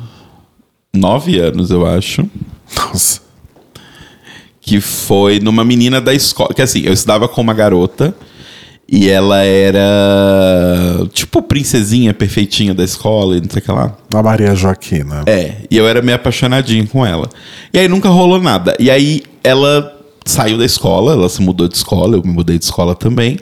nove 0.91 1.37
anos, 1.37 1.69
eu 1.69 1.85
acho. 1.85 2.27
Nossa. 2.75 3.21
Que 4.61 4.79
foi 4.79 5.39
numa 5.39 5.63
menina 5.63 5.99
da 5.99 6.13
escola. 6.13 6.53
Que 6.53 6.61
assim, 6.61 6.81
eu 6.83 6.93
estudava 6.93 7.27
com 7.27 7.41
uma 7.41 7.53
garota. 7.53 8.15
E 8.87 9.09
ela 9.09 9.41
era. 9.43 9.81
Tipo, 11.13 11.41
princesinha 11.41 12.13
perfeitinha 12.13 12.73
da 12.73 12.83
escola 12.83 13.37
e 13.37 13.41
não 13.41 13.49
sei 13.49 13.61
o 13.61 13.65
que 13.65 13.71
lá. 13.71 13.95
A 14.13 14.23
Maria 14.23 14.53
Joaquina. 14.55 15.23
É, 15.25 15.55
e 15.71 15.77
eu 15.77 15.87
era 15.87 16.01
meio 16.01 16.15
apaixonadinho 16.15 16.87
com 16.87 17.05
ela. 17.05 17.29
E 17.73 17.79
aí 17.79 17.87
nunca 17.87 18.09
rolou 18.09 18.41
nada. 18.41 18.75
E 18.79 18.91
aí 18.91 19.23
ela 19.43 19.97
saiu 20.25 20.57
da 20.57 20.65
escola, 20.65 21.13
ela 21.13 21.29
se 21.29 21.41
mudou 21.41 21.67
de 21.67 21.75
escola, 21.75 22.17
eu 22.17 22.23
me 22.23 22.31
mudei 22.31 22.57
de 22.57 22.65
escola 22.65 22.93
também. 22.93 23.39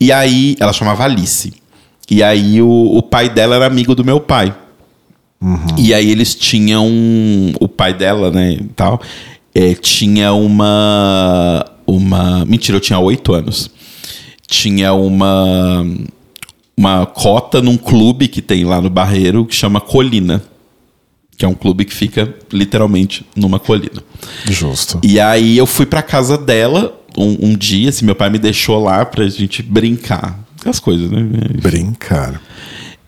E 0.00 0.10
aí 0.10 0.56
ela 0.58 0.72
chamava 0.72 1.04
Alice. 1.04 1.52
E 2.10 2.22
aí 2.22 2.60
o, 2.62 2.96
o 2.96 3.02
pai 3.02 3.28
dela 3.28 3.56
era 3.56 3.66
amigo 3.66 3.94
do 3.94 4.04
meu 4.04 4.20
pai. 4.20 4.54
E 5.76 5.92
aí 5.92 6.10
eles 6.10 6.34
tinham. 6.34 6.88
O 7.60 7.68
pai 7.68 7.92
dela, 7.92 8.30
né, 8.30 8.52
e 8.52 8.64
tal, 8.74 9.00
é, 9.54 9.74
tinha 9.74 10.32
uma. 10.32 11.64
Uma. 11.86 12.44
Mentira, 12.44 12.76
eu 12.76 12.80
tinha 12.80 12.98
oito 12.98 13.32
anos. 13.32 13.70
Tinha 14.46 14.92
uma. 14.92 15.84
Uma 16.78 17.06
cota 17.06 17.62
num 17.62 17.78
clube 17.78 18.28
que 18.28 18.42
tem 18.42 18.64
lá 18.64 18.82
no 18.82 18.90
Barreiro 18.90 19.46
que 19.46 19.54
chama 19.54 19.80
Colina. 19.80 20.42
que 21.38 21.44
é 21.44 21.48
um 21.48 21.54
clube 21.54 21.86
que 21.86 21.94
fica 21.94 22.34
literalmente 22.52 23.24
numa 23.34 23.58
colina. 23.58 24.02
Justo. 24.44 25.00
E 25.02 25.18
aí 25.18 25.56
eu 25.56 25.66
fui 25.66 25.86
pra 25.86 26.02
casa 26.02 26.36
dela 26.36 26.94
um, 27.16 27.48
um 27.48 27.56
dia, 27.56 27.88
assim, 27.88 28.04
meu 28.04 28.14
pai 28.14 28.28
me 28.28 28.38
deixou 28.38 28.82
lá 28.82 29.04
pra 29.06 29.26
gente 29.28 29.62
brincar. 29.62 30.38
As 30.64 30.78
coisas, 30.78 31.10
né? 31.10 31.26
Brincar. 31.62 32.42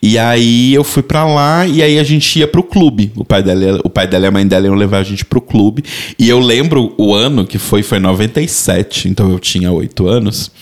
E 0.00 0.16
aí 0.16 0.72
eu 0.72 0.84
fui 0.84 1.02
pra 1.02 1.24
lá 1.26 1.66
e 1.66 1.82
aí 1.82 1.98
a 1.98 2.04
gente 2.04 2.38
ia 2.38 2.46
pro 2.46 2.62
clube. 2.62 3.10
O 3.16 3.24
pai 3.24 3.42
dela, 3.42 3.80
o 3.84 3.90
pai 3.90 4.06
dela 4.06 4.26
e 4.26 4.28
a 4.28 4.30
mãe 4.30 4.46
dela 4.46 4.66
iam 4.66 4.74
levar 4.74 4.98
a 4.98 5.02
gente 5.02 5.24
pro 5.24 5.40
clube. 5.40 5.82
E 6.18 6.28
eu 6.28 6.38
lembro 6.38 6.94
o 6.96 7.12
ano 7.14 7.44
que 7.44 7.58
foi, 7.58 7.82
foi 7.82 7.98
97, 7.98 9.08
então 9.08 9.30
eu 9.30 9.38
tinha 9.40 9.72
oito 9.72 10.06
anos, 10.06 10.52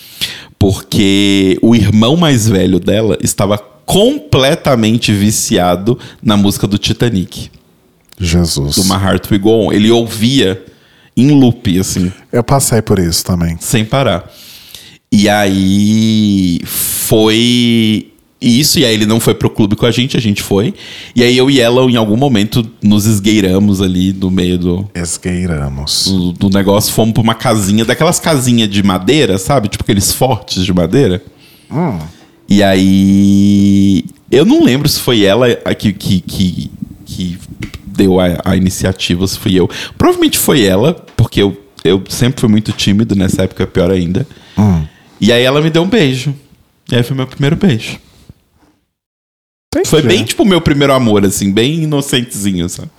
porque 0.59 1.57
o 1.61 1.75
irmão 1.75 2.15
mais 2.15 2.47
velho 2.47 2.79
dela 2.79 3.17
estava 3.21 3.57
completamente 3.57 5.13
viciado 5.13 5.97
na 6.21 6.35
música 6.35 6.67
do 6.67 6.77
Titanic, 6.77 7.49
Jesus. 8.19 8.75
do 8.75 8.83
My 8.85 9.01
Heart 9.01 9.31
We 9.31 9.37
Go 9.37 9.67
On. 9.67 9.71
Ele 9.71 9.89
ouvia 9.91 10.63
em 11.15 11.31
loop, 11.31 11.79
assim, 11.79 12.11
Eu 12.31 12.43
passei 12.43 12.81
por 12.81 12.99
isso 12.99 13.23
também. 13.23 13.57
sem 13.59 13.85
parar. 13.85 14.31
E 15.11 15.29
aí 15.29 16.59
foi 16.65 18.11
isso, 18.39 18.77
e 18.79 18.85
aí 18.85 18.93
ele 18.93 19.05
não 19.05 19.19
foi 19.19 19.33
pro 19.33 19.49
clube 19.49 19.75
com 19.75 19.85
a 19.85 19.91
gente, 19.91 20.15
a 20.15 20.19
gente 20.19 20.43
foi. 20.43 20.73
E 21.15 21.23
aí 21.23 21.35
eu 21.35 21.49
e 21.49 21.59
ela, 21.59 21.81
em 21.89 21.95
algum 21.95 22.15
momento, 22.15 22.65
nos 22.81 23.05
esgueiramos 23.05 23.81
ali 23.81 24.13
no 24.13 24.29
meio 24.29 24.57
do, 24.59 24.89
Esgueiramos. 24.93 26.05
do, 26.07 26.31
do 26.33 26.49
negócio, 26.49 26.93
fomos 26.93 27.13
pra 27.13 27.23
uma 27.23 27.33
casinha, 27.35 27.83
daquelas 27.83 28.19
casinhas 28.19 28.69
de 28.69 28.83
madeira, 28.83 29.37
sabe? 29.37 29.69
Tipo 29.69 29.83
aqueles 29.83 30.13
fortes 30.13 30.63
de 30.63 30.73
madeira. 30.73 31.23
E 32.47 32.61
aí. 32.63 34.05
Eu 34.29 34.45
não 34.45 34.63
lembro 34.63 34.87
se 34.89 34.99
foi 34.99 35.23
ela 35.23 35.47
que, 35.73 35.93
que, 35.93 36.19
que, 36.19 36.71
que 37.05 37.37
deu 37.85 38.19
a, 38.19 38.37
a 38.43 38.55
iniciativa, 38.55 39.25
se 39.25 39.39
fui 39.39 39.55
eu. 39.55 39.69
Provavelmente 39.97 40.37
foi 40.37 40.63
ela, 40.63 40.93
porque 41.15 41.41
eu, 41.41 41.57
eu 41.83 42.03
sempre 42.09 42.39
fui 42.41 42.49
muito 42.49 42.71
tímido, 42.73 43.15
nessa 43.15 43.43
época 43.43 43.63
é 43.63 43.65
pior 43.65 43.89
ainda. 43.89 44.27
E 45.19 45.31
aí 45.31 45.43
ela 45.43 45.61
me 45.61 45.69
deu 45.69 45.81
um 45.81 45.87
beijo. 45.87 46.35
E 46.91 46.95
aí 46.95 47.03
foi 47.03 47.15
meu 47.15 47.25
primeiro 47.25 47.55
beijo. 47.55 47.97
Foi 49.85 50.01
bem 50.01 50.23
tipo 50.23 50.43
o 50.43 50.45
meu 50.45 50.61
primeiro 50.61 50.93
amor, 50.93 51.25
assim, 51.25 51.51
bem 51.51 51.83
inocentezinho, 51.83 52.67
sabe? 52.69 52.89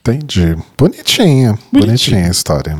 Entendi. 0.00 0.56
Bonitinha. 0.76 1.58
Bonitinho. 1.72 1.86
Bonitinha 1.86 2.26
a 2.26 2.30
história. 2.30 2.78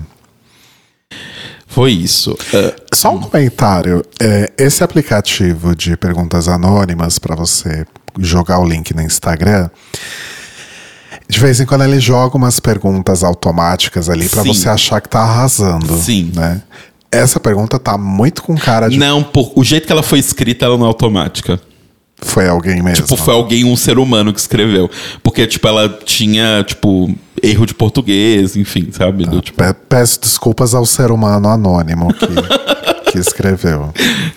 Foi 1.66 1.92
isso. 1.92 2.37
Ah, 2.52 2.75
Só 2.92 3.14
um 3.14 3.20
comentário. 3.20 4.04
É, 4.20 4.52
esse 4.58 4.82
aplicativo 4.82 5.76
de 5.76 5.96
perguntas 5.96 6.49
anônimas 6.49 7.18
para 7.18 7.37
você 7.37 7.87
jogar 8.18 8.58
o 8.58 8.66
link 8.66 8.92
no 8.92 9.02
Instagram. 9.02 9.70
De 11.28 11.38
vez 11.38 11.60
em 11.60 11.66
quando 11.66 11.84
ele 11.84 12.00
joga 12.00 12.37
umas 12.37 12.58
perguntas 12.58 13.22
automáticas 13.22 14.10
ali 14.10 14.28
para 14.28 14.42
você 14.42 14.68
achar 14.68 15.00
que 15.00 15.08
tá 15.08 15.20
arrasando. 15.20 15.96
Sim. 15.96 16.32
Né? 16.34 16.60
Essa 17.12 17.38
pergunta 17.38 17.78
tá 17.78 17.96
muito 17.96 18.42
com 18.42 18.56
cara 18.56 18.88
de. 18.88 18.99
Não, 18.99 19.22
por, 19.22 19.52
o 19.54 19.62
jeito 19.62 19.86
que 19.86 19.93
ela 19.93 20.02
foi 20.02 20.19
escrita, 20.19 20.64
ela 20.64 20.76
não 20.76 20.86
é 20.86 20.88
automática. 20.88 21.60
Foi 22.23 22.47
alguém 22.49 22.83
mesmo. 22.83 23.04
Tipo, 23.06 23.17
foi 23.17 23.35
alguém, 23.35 23.65
um 23.65 23.76
ser 23.76 23.99
humano 23.99 24.33
que 24.33 24.41
escreveu. 24.41 24.91
Porque, 25.23 25.47
tipo, 25.47 25.67
ela 25.67 25.89
tinha, 26.04 26.63
tipo, 26.67 27.13
erro 27.43 27.65
de 27.67 27.75
português, 27.75 28.56
enfim, 28.56 28.89
sabe? 28.93 29.25
Do, 29.25 29.41
tipo, 29.41 29.56
Pe- 29.63 29.75
Peço 29.89 30.21
desculpas 30.21 30.75
ao 30.75 30.85
ser 30.85 31.11
humano 31.11 31.49
anônimo 31.49 32.13
que, 32.13 32.26
que 33.13 33.19
escreveu. 33.19 33.93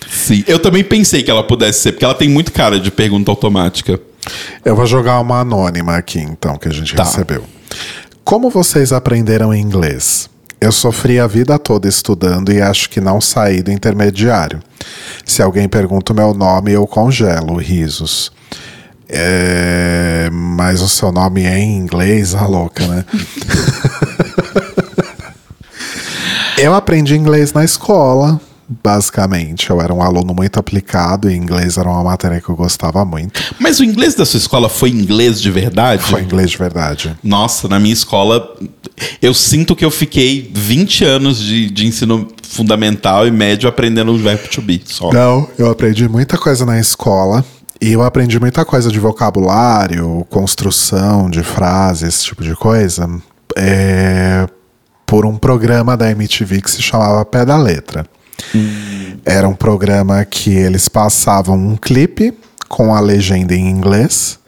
sim. 0.08 0.42
Eu 0.46 0.58
também 0.58 0.82
pensei 0.82 1.22
que 1.22 1.30
ela 1.30 1.42
pudesse 1.46 1.80
ser, 1.80 1.92
porque 1.92 2.04
ela 2.04 2.14
tem 2.14 2.28
muito 2.28 2.52
cara 2.52 2.80
de 2.80 2.90
pergunta 2.90 3.30
automática. 3.30 4.00
Eu 4.64 4.74
vou 4.74 4.86
jogar 4.86 5.20
uma 5.20 5.40
anônima 5.40 5.96
aqui, 5.96 6.18
então, 6.18 6.56
que 6.56 6.66
a 6.68 6.72
gente 6.72 6.94
Tá. 6.94 7.04
recebeu. 7.04 7.44
Como 8.24 8.48
vocês 8.48 8.90
aprenderam 8.92 9.54
inglês? 9.54 10.30
Eu 10.64 10.72
sofri 10.72 11.20
a 11.20 11.26
vida 11.26 11.58
toda 11.58 11.86
estudando 11.86 12.50
e 12.50 12.58
acho 12.58 12.88
que 12.88 12.98
não 12.98 13.20
saí 13.20 13.62
do 13.62 13.70
intermediário. 13.70 14.62
Se 15.22 15.42
alguém 15.42 15.68
pergunta 15.68 16.14
o 16.14 16.16
meu 16.16 16.32
nome, 16.32 16.72
eu 16.72 16.86
congelo, 16.86 17.58
risos. 17.58 18.32
É, 19.06 20.30
mas 20.32 20.80
o 20.80 20.88
seu 20.88 21.12
nome 21.12 21.44
é 21.44 21.58
em 21.58 21.76
inglês, 21.76 22.34
a 22.34 22.46
louca, 22.46 22.86
né? 22.86 23.04
eu 26.56 26.74
aprendi 26.74 27.14
inglês 27.14 27.52
na 27.52 27.62
escola, 27.62 28.40
basicamente. 28.68 29.70
Eu 29.70 29.80
era 29.80 29.92
um 29.92 30.02
aluno 30.02 30.34
muito 30.34 30.58
aplicado 30.58 31.30
e 31.30 31.34
inglês 31.34 31.76
era 31.76 31.88
uma 31.88 32.02
matéria 32.02 32.40
que 32.40 32.48
eu 32.48 32.56
gostava 32.56 33.04
muito. 33.04 33.40
Mas 33.58 33.80
o 33.80 33.84
inglês 33.84 34.14
da 34.14 34.24
sua 34.24 34.38
escola 34.38 34.68
foi 34.68 34.90
inglês 34.90 35.40
de 35.40 35.50
verdade? 35.50 36.02
Foi 36.02 36.22
inglês 36.22 36.50
de 36.50 36.56
verdade. 36.56 37.16
Nossa, 37.22 37.68
na 37.68 37.78
minha 37.78 37.92
escola, 37.92 38.56
eu 39.20 39.34
sinto 39.34 39.74
que 39.74 39.84
eu 39.84 39.90
fiquei 39.90 40.50
20 40.54 41.04
anos 41.04 41.38
de, 41.38 41.70
de 41.70 41.86
ensino 41.86 42.28
fundamental 42.42 43.26
e 43.26 43.30
médio 43.30 43.68
aprendendo 43.68 44.12
o 44.12 44.18
verbo 44.18 44.48
to 44.48 44.62
be, 44.62 44.80
só. 44.84 45.10
Não, 45.12 45.48
eu 45.58 45.70
aprendi 45.70 46.08
muita 46.08 46.38
coisa 46.38 46.64
na 46.64 46.78
escola. 46.78 47.44
E 47.80 47.92
eu 47.92 48.02
aprendi 48.02 48.40
muita 48.40 48.64
coisa 48.64 48.90
de 48.90 48.98
vocabulário, 48.98 50.24
construção 50.30 51.28
de 51.28 51.42
frases, 51.42 52.14
esse 52.14 52.24
tipo 52.24 52.42
de 52.42 52.54
coisa, 52.54 53.10
é, 53.56 54.46
por 55.04 55.26
um 55.26 55.36
programa 55.36 55.96
da 55.96 56.10
MTV 56.10 56.62
que 56.62 56.70
se 56.70 56.80
chamava 56.80 57.24
Pé 57.24 57.44
da 57.44 57.58
Letra. 57.58 58.06
Era 59.24 59.48
um 59.48 59.54
programa 59.54 60.24
que 60.24 60.52
eles 60.52 60.88
passavam 60.88 61.56
um 61.56 61.76
clipe 61.76 62.36
com 62.68 62.94
a 62.94 63.00
legenda 63.00 63.54
em 63.54 63.68
inglês. 63.68 64.38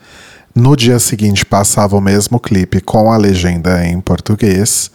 No 0.55 0.77
dia 0.77 0.99
seguinte 0.99 1.44
passava 1.44 1.96
o 1.96 2.01
mesmo 2.01 2.40
clipe 2.40 2.81
com 2.81 3.12
a 3.12 3.16
legenda 3.16 3.87
em 3.87 4.01
português. 4.01 4.90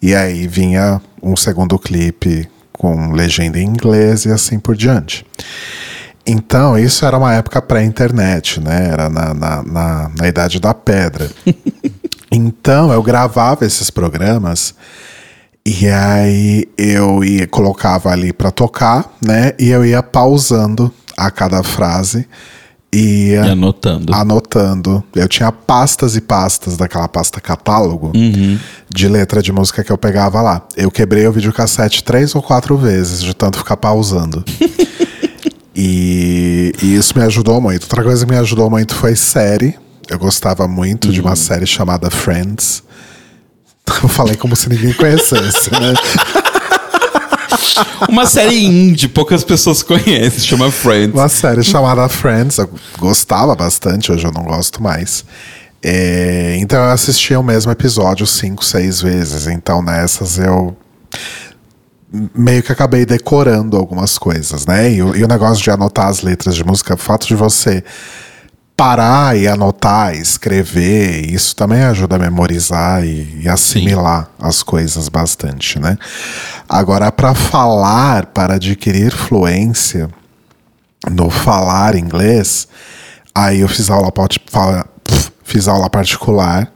E 0.00 0.14
aí 0.14 0.48
vinha 0.48 1.00
um 1.22 1.36
segundo 1.36 1.78
clipe 1.78 2.48
com 2.72 3.12
legenda 3.12 3.58
em 3.58 3.66
inglês 3.66 4.24
e 4.24 4.30
assim 4.30 4.58
por 4.58 4.74
diante. 4.74 5.24
Então, 6.26 6.78
isso 6.78 7.04
era 7.04 7.18
uma 7.18 7.34
época 7.34 7.60
pré-internet, 7.60 8.60
né? 8.60 8.88
Era 8.90 9.08
na, 9.08 9.34
na, 9.34 9.62
na, 9.62 10.10
na 10.16 10.28
Idade 10.28 10.60
da 10.60 10.72
Pedra. 10.72 11.28
então, 12.30 12.92
eu 12.92 13.02
gravava 13.02 13.66
esses 13.66 13.90
programas 13.90 14.74
e 15.64 15.86
aí 15.88 16.68
eu 16.76 17.22
ia, 17.22 17.46
colocava 17.46 18.10
ali 18.10 18.32
para 18.32 18.50
tocar, 18.50 19.16
né? 19.24 19.52
E 19.58 19.68
eu 19.68 19.84
ia 19.84 20.02
pausando 20.02 20.92
a 21.16 21.30
cada 21.30 21.62
frase 21.62 22.26
e 22.92 23.28
ia 23.30 23.46
E 23.46 23.50
anotando. 23.50 24.12
anotando. 24.14 25.04
Eu 25.14 25.28
tinha 25.28 25.52
pastas 25.52 26.16
e 26.16 26.20
pastas 26.20 26.76
daquela 26.76 27.06
pasta 27.08 27.40
catálogo 27.40 28.12
de 28.90 29.08
letra 29.08 29.40
de 29.40 29.52
música 29.52 29.84
que 29.84 29.92
eu 29.92 29.96
pegava 29.96 30.42
lá. 30.42 30.66
Eu 30.76 30.90
quebrei 30.90 31.26
o 31.26 31.32
videocassete 31.32 32.02
três 32.02 32.34
ou 32.34 32.42
quatro 32.42 32.76
vezes 32.76 33.22
de 33.22 33.32
tanto 33.34 33.58
ficar 33.58 33.76
pausando. 33.76 34.44
e, 35.74 36.72
e 36.82 36.94
isso 36.96 37.16
me 37.16 37.24
ajudou 37.24 37.60
muito. 37.60 37.84
Outra 37.84 38.02
coisa 38.02 38.26
que 38.26 38.32
me 38.32 38.38
ajudou 38.38 38.68
muito 38.68 38.94
foi 38.94 39.16
série. 39.16 39.74
Eu 40.08 40.18
gostava 40.18 40.66
muito 40.68 41.10
de 41.12 41.20
uma 41.20 41.36
série 41.36 41.66
chamada 41.66 42.10
Friends. 42.10 42.82
Eu 44.02 44.08
falei 44.08 44.36
como 44.36 44.56
se 44.56 44.68
ninguém 44.68 44.92
conhecesse, 44.92 45.70
né? 45.70 45.94
Uma 48.08 48.26
série 48.26 48.64
indie, 48.64 49.08
poucas 49.08 49.44
pessoas 49.44 49.82
conhecem, 49.82 50.40
chama 50.40 50.70
Friends. 50.70 51.14
Uma 51.14 51.28
série 51.28 51.62
chamada 51.62 52.08
Friends, 52.08 52.58
eu 52.58 52.68
gostava 52.98 53.54
bastante, 53.54 54.12
hoje 54.12 54.26
eu 54.26 54.32
não 54.32 54.44
gosto 54.44 54.82
mais. 54.82 55.24
É, 55.82 56.56
então 56.60 56.78
eu 56.78 56.90
assistia 56.90 57.38
o 57.40 57.42
mesmo 57.42 57.72
episódio 57.72 58.26
cinco, 58.26 58.64
seis 58.64 59.00
vezes. 59.00 59.46
Então 59.46 59.82
nessas 59.82 60.38
eu 60.38 60.76
meio 62.34 62.62
que 62.62 62.70
acabei 62.70 63.06
decorando 63.06 63.76
algumas 63.76 64.18
coisas, 64.18 64.66
né? 64.66 64.90
E, 64.90 64.96
e 64.96 65.24
o 65.24 65.28
negócio 65.28 65.62
de 65.62 65.70
anotar 65.70 66.08
as 66.08 66.20
letras 66.20 66.54
de 66.54 66.62
música, 66.64 66.94
o 66.94 66.98
fato 66.98 67.26
de 67.26 67.34
você 67.34 67.82
parar 68.82 69.38
e 69.38 69.46
anotar, 69.46 70.12
escrever, 70.12 71.32
isso 71.32 71.54
também 71.54 71.84
ajuda 71.84 72.16
a 72.16 72.18
memorizar 72.18 73.04
e, 73.04 73.42
e 73.42 73.48
assimilar 73.48 74.28
as 74.40 74.60
coisas 74.60 75.08
bastante, 75.08 75.78
né? 75.78 75.96
Agora, 76.68 77.12
para 77.12 77.32
falar, 77.32 78.26
para 78.26 78.54
adquirir 78.54 79.12
fluência 79.12 80.10
no 81.08 81.30
falar 81.30 81.94
inglês, 81.94 82.66
aí 83.32 83.60
eu 83.60 83.68
fiz 83.68 83.88
aula, 83.88 84.12
fiz 85.44 85.68
aula 85.68 85.88
particular, 85.88 86.68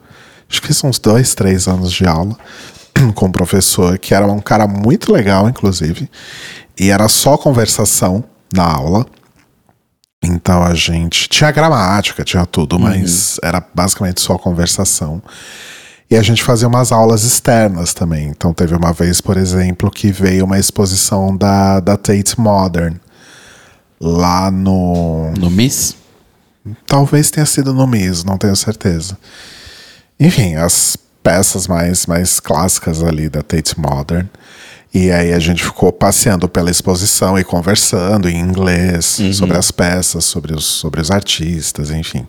acho 0.48 0.62
que 0.62 0.68
fiz 0.68 0.84
uns 0.84 1.00
dois, 1.00 1.34
três 1.34 1.66
anos 1.66 1.90
de 1.90 2.06
aula 2.06 2.38
com 3.16 3.26
um 3.26 3.32
professor 3.32 3.98
que 3.98 4.14
era 4.14 4.28
um 4.28 4.38
cara 4.38 4.68
muito 4.68 5.12
legal, 5.12 5.48
inclusive, 5.48 6.08
e 6.78 6.88
era 6.88 7.08
só 7.08 7.36
conversação 7.36 8.22
na 8.54 8.62
aula. 8.62 9.04
Então 10.26 10.62
a 10.62 10.74
gente 10.74 11.28
tinha 11.28 11.50
gramática, 11.50 12.24
tinha 12.24 12.44
tudo, 12.46 12.78
mas 12.78 13.38
era 13.42 13.64
basicamente 13.74 14.20
só 14.20 14.36
conversação. 14.36 15.22
E 16.10 16.16
a 16.16 16.22
gente 16.22 16.42
fazia 16.42 16.68
umas 16.68 16.92
aulas 16.92 17.24
externas 17.24 17.92
também. 17.92 18.28
Então 18.28 18.52
teve 18.54 18.74
uma 18.74 18.92
vez, 18.92 19.20
por 19.20 19.36
exemplo, 19.36 19.90
que 19.90 20.12
veio 20.12 20.44
uma 20.44 20.58
exposição 20.58 21.36
da, 21.36 21.80
da 21.80 21.96
Tate 21.96 22.38
Modern 22.38 22.96
lá 24.00 24.50
no. 24.50 25.32
No 25.38 25.50
Miss? 25.50 25.96
Talvez 26.86 27.30
tenha 27.30 27.46
sido 27.46 27.72
no 27.72 27.86
MIS, 27.86 28.24
não 28.24 28.36
tenho 28.36 28.56
certeza. 28.56 29.16
enfim, 30.18 30.56
as 30.56 30.96
peças 31.22 31.66
mais, 31.66 32.06
mais 32.06 32.40
clássicas 32.40 33.02
ali 33.02 33.28
da 33.28 33.42
Tate 33.42 33.78
Modern. 33.78 34.26
E 34.98 35.10
aí 35.10 35.34
a 35.34 35.38
gente 35.38 35.62
ficou 35.62 35.92
passeando 35.92 36.48
pela 36.48 36.70
exposição 36.70 37.38
e 37.38 37.44
conversando 37.44 38.30
em 38.30 38.40
inglês 38.40 39.18
Uhum. 39.18 39.30
sobre 39.32 39.56
as 39.58 39.70
peças, 39.70 40.24
sobre 40.24 40.54
os, 40.54 40.64
sobre 40.64 41.02
os 41.02 41.10
artistas, 41.10 41.90
enfim. 41.90 42.26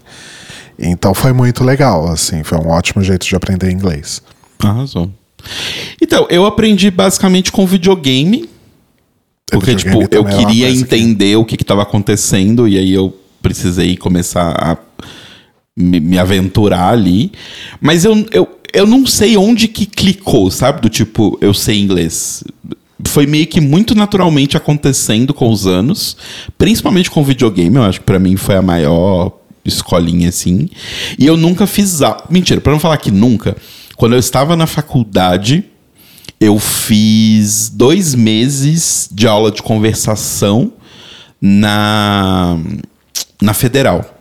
Então 0.77 1.13
foi 1.13 1.31
muito 1.31 1.63
legal, 1.63 2.09
assim, 2.09 2.43
foi 2.43 2.57
um 2.57 2.67
ótimo 2.67 3.01
jeito 3.01 3.25
de 3.25 3.35
aprender 3.37 3.71
inglês. 3.71 4.21
Arrasou. 4.59 5.09
Então, 6.01 6.27
eu 6.29 6.45
aprendi 6.45 6.91
basicamente 6.91 7.53
com 7.53 7.65
videogame. 7.65 8.49
Porque, 9.49 9.71
videogame 9.75 10.03
tipo, 10.09 10.15
eu 10.15 10.27
é 10.27 10.35
queria 10.37 10.67
que- 10.69 10.77
entender 10.77 11.37
o 11.37 11.45
que 11.45 11.55
estava 11.55 11.83
acontecendo 11.83 12.67
e 12.67 12.77
aí 12.77 12.93
eu 12.93 13.15
precisei 13.41 13.95
começar 13.95 14.51
a 14.61 14.77
me, 15.75 16.01
me 16.01 16.19
aventurar 16.19 16.89
ali. 16.89 17.31
Mas 17.79 18.03
eu, 18.03 18.25
eu, 18.31 18.56
eu 18.73 18.85
não 18.85 19.05
sei 19.05 19.37
onde 19.37 19.67
que 19.67 19.85
clicou, 19.85 20.49
sabe? 20.51 20.81
Do 20.81 20.89
tipo, 20.89 21.37
eu 21.41 21.53
sei 21.53 21.79
inglês. 21.79 22.43
Foi 23.05 23.25
meio 23.25 23.47
que 23.47 23.61
muito 23.61 23.95
naturalmente 23.95 24.57
acontecendo 24.57 25.33
com 25.33 25.51
os 25.51 25.67
anos, 25.67 26.17
principalmente 26.57 27.11
com 27.11 27.23
videogame, 27.23 27.75
eu 27.75 27.83
acho 27.83 27.99
que 27.99 28.05
pra 28.05 28.19
mim 28.19 28.35
foi 28.35 28.55
a 28.55 28.61
maior 28.61 29.31
escolinha 29.63 30.29
assim. 30.29 30.69
E 31.17 31.25
eu 31.25 31.37
nunca 31.37 31.67
fiz 31.67 32.01
aula. 32.01 32.23
Mentira, 32.29 32.59
pra 32.59 32.71
não 32.71 32.79
falar 32.79 32.97
que 32.97 33.11
nunca, 33.11 33.55
quando 33.95 34.13
eu 34.13 34.19
estava 34.19 34.55
na 34.55 34.65
faculdade, 34.65 35.63
eu 36.39 36.59
fiz 36.59 37.69
dois 37.69 38.13
meses 38.15 39.09
de 39.11 39.27
aula 39.27 39.51
de 39.51 39.61
conversação 39.61 40.73
na, 41.41 42.57
na 43.41 43.53
Federal. 43.53 44.16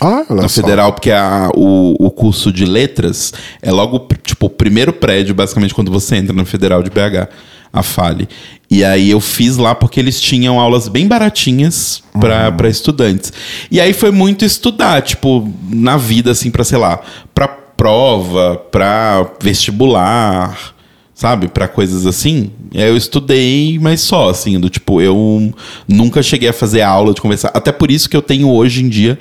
Ah, 0.00 0.24
Na. 0.30 0.48
Federal, 0.48 0.92
porque 0.92 1.10
a, 1.10 1.50
o, 1.54 1.94
o 1.98 2.10
curso 2.10 2.50
de 2.52 2.64
letras 2.64 3.32
é 3.60 3.70
logo, 3.70 4.06
tipo, 4.24 4.46
o 4.46 4.50
primeiro 4.50 4.92
prédio, 4.92 5.34
basicamente, 5.34 5.74
quando 5.74 5.90
você 5.90 6.16
entra 6.16 6.34
na 6.34 6.44
Federal 6.44 6.82
de 6.82 6.90
BH, 6.90 7.28
a 7.72 7.82
Fale. 7.82 8.28
E 8.70 8.84
aí 8.84 9.10
eu 9.10 9.20
fiz 9.20 9.56
lá 9.56 9.74
porque 9.74 10.00
eles 10.00 10.20
tinham 10.20 10.58
aulas 10.58 10.88
bem 10.88 11.06
baratinhas 11.06 12.02
para 12.18 12.50
para 12.50 12.68
estudantes. 12.68 13.32
E 13.70 13.80
aí 13.80 13.92
foi 13.92 14.10
muito 14.10 14.44
estudar, 14.44 15.02
tipo, 15.02 15.48
na 15.68 15.96
vida, 15.96 16.30
assim, 16.30 16.50
pra, 16.50 16.64
sei 16.64 16.78
lá, 16.78 17.00
pra 17.34 17.46
prova, 17.48 18.56
pra 18.70 19.30
vestibular, 19.42 20.74
sabe? 21.14 21.48
Pra 21.48 21.68
coisas 21.68 22.06
assim. 22.06 22.50
Eu 22.72 22.96
estudei, 22.96 23.78
mas 23.80 24.00
só, 24.00 24.30
assim, 24.30 24.58
do 24.58 24.70
tipo, 24.70 25.00
eu 25.00 25.52
nunca 25.88 26.22
cheguei 26.22 26.48
a 26.48 26.52
fazer 26.52 26.82
aula 26.82 27.12
de 27.12 27.20
conversar. 27.20 27.50
Até 27.54 27.72
por 27.72 27.90
isso 27.90 28.08
que 28.08 28.16
eu 28.16 28.22
tenho 28.22 28.48
hoje 28.50 28.82
em 28.84 28.88
dia 28.88 29.18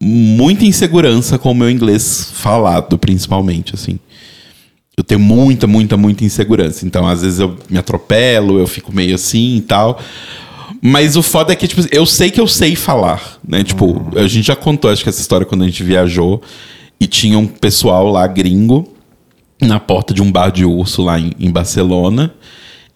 muita 0.00 0.64
insegurança 0.64 1.38
com 1.38 1.50
o 1.50 1.54
meu 1.54 1.70
inglês 1.70 2.30
falado, 2.32 2.98
principalmente, 2.98 3.74
assim. 3.74 3.98
Eu 4.96 5.04
tenho 5.04 5.20
muita, 5.20 5.66
muita, 5.66 5.96
muita 5.96 6.24
insegurança. 6.24 6.86
Então, 6.86 7.06
às 7.06 7.22
vezes 7.22 7.38
eu 7.38 7.56
me 7.68 7.78
atropelo, 7.78 8.58
eu 8.58 8.66
fico 8.66 8.94
meio 8.94 9.14
assim 9.14 9.56
e 9.56 9.60
tal. 9.60 10.00
Mas 10.80 11.16
o 11.16 11.22
foda 11.22 11.52
é 11.52 11.56
que, 11.56 11.68
tipo, 11.68 11.82
eu 11.92 12.06
sei 12.06 12.30
que 12.30 12.40
eu 12.40 12.48
sei 12.48 12.74
falar, 12.74 13.38
né? 13.46 13.62
Tipo, 13.62 14.10
a 14.16 14.26
gente 14.26 14.46
já 14.46 14.56
contou, 14.56 14.90
acho 14.90 15.02
que 15.02 15.08
essa 15.08 15.20
história 15.20 15.46
quando 15.46 15.62
a 15.62 15.66
gente 15.66 15.82
viajou 15.82 16.40
e 16.98 17.06
tinha 17.06 17.38
um 17.38 17.46
pessoal 17.46 18.08
lá 18.10 18.26
gringo 18.26 18.88
na 19.60 19.78
porta 19.78 20.14
de 20.14 20.22
um 20.22 20.30
bar 20.30 20.50
de 20.50 20.64
urso 20.64 21.02
lá 21.02 21.18
em, 21.18 21.32
em 21.38 21.50
Barcelona. 21.50 22.32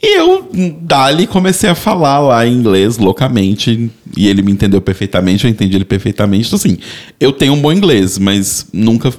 E 0.03 0.19
eu, 0.19 0.49
dali, 0.81 1.27
comecei 1.27 1.69
a 1.69 1.75
falar 1.75 2.21
lá 2.21 2.47
em 2.47 2.55
inglês 2.55 2.97
loucamente. 2.97 3.91
E 4.17 4.29
ele 4.29 4.43
me 4.43 4.51
entendeu 4.51 4.81
perfeitamente, 4.81 5.45
eu 5.45 5.51
entendi 5.51 5.77
ele 5.77 5.85
perfeitamente. 5.85 6.47
Então, 6.47 6.57
assim, 6.57 6.79
eu 7.19 7.33
tenho 7.33 7.53
um 7.53 7.61
bom 7.61 7.73
inglês, 7.73 8.19
mas 8.19 8.67
nunca 8.73 9.13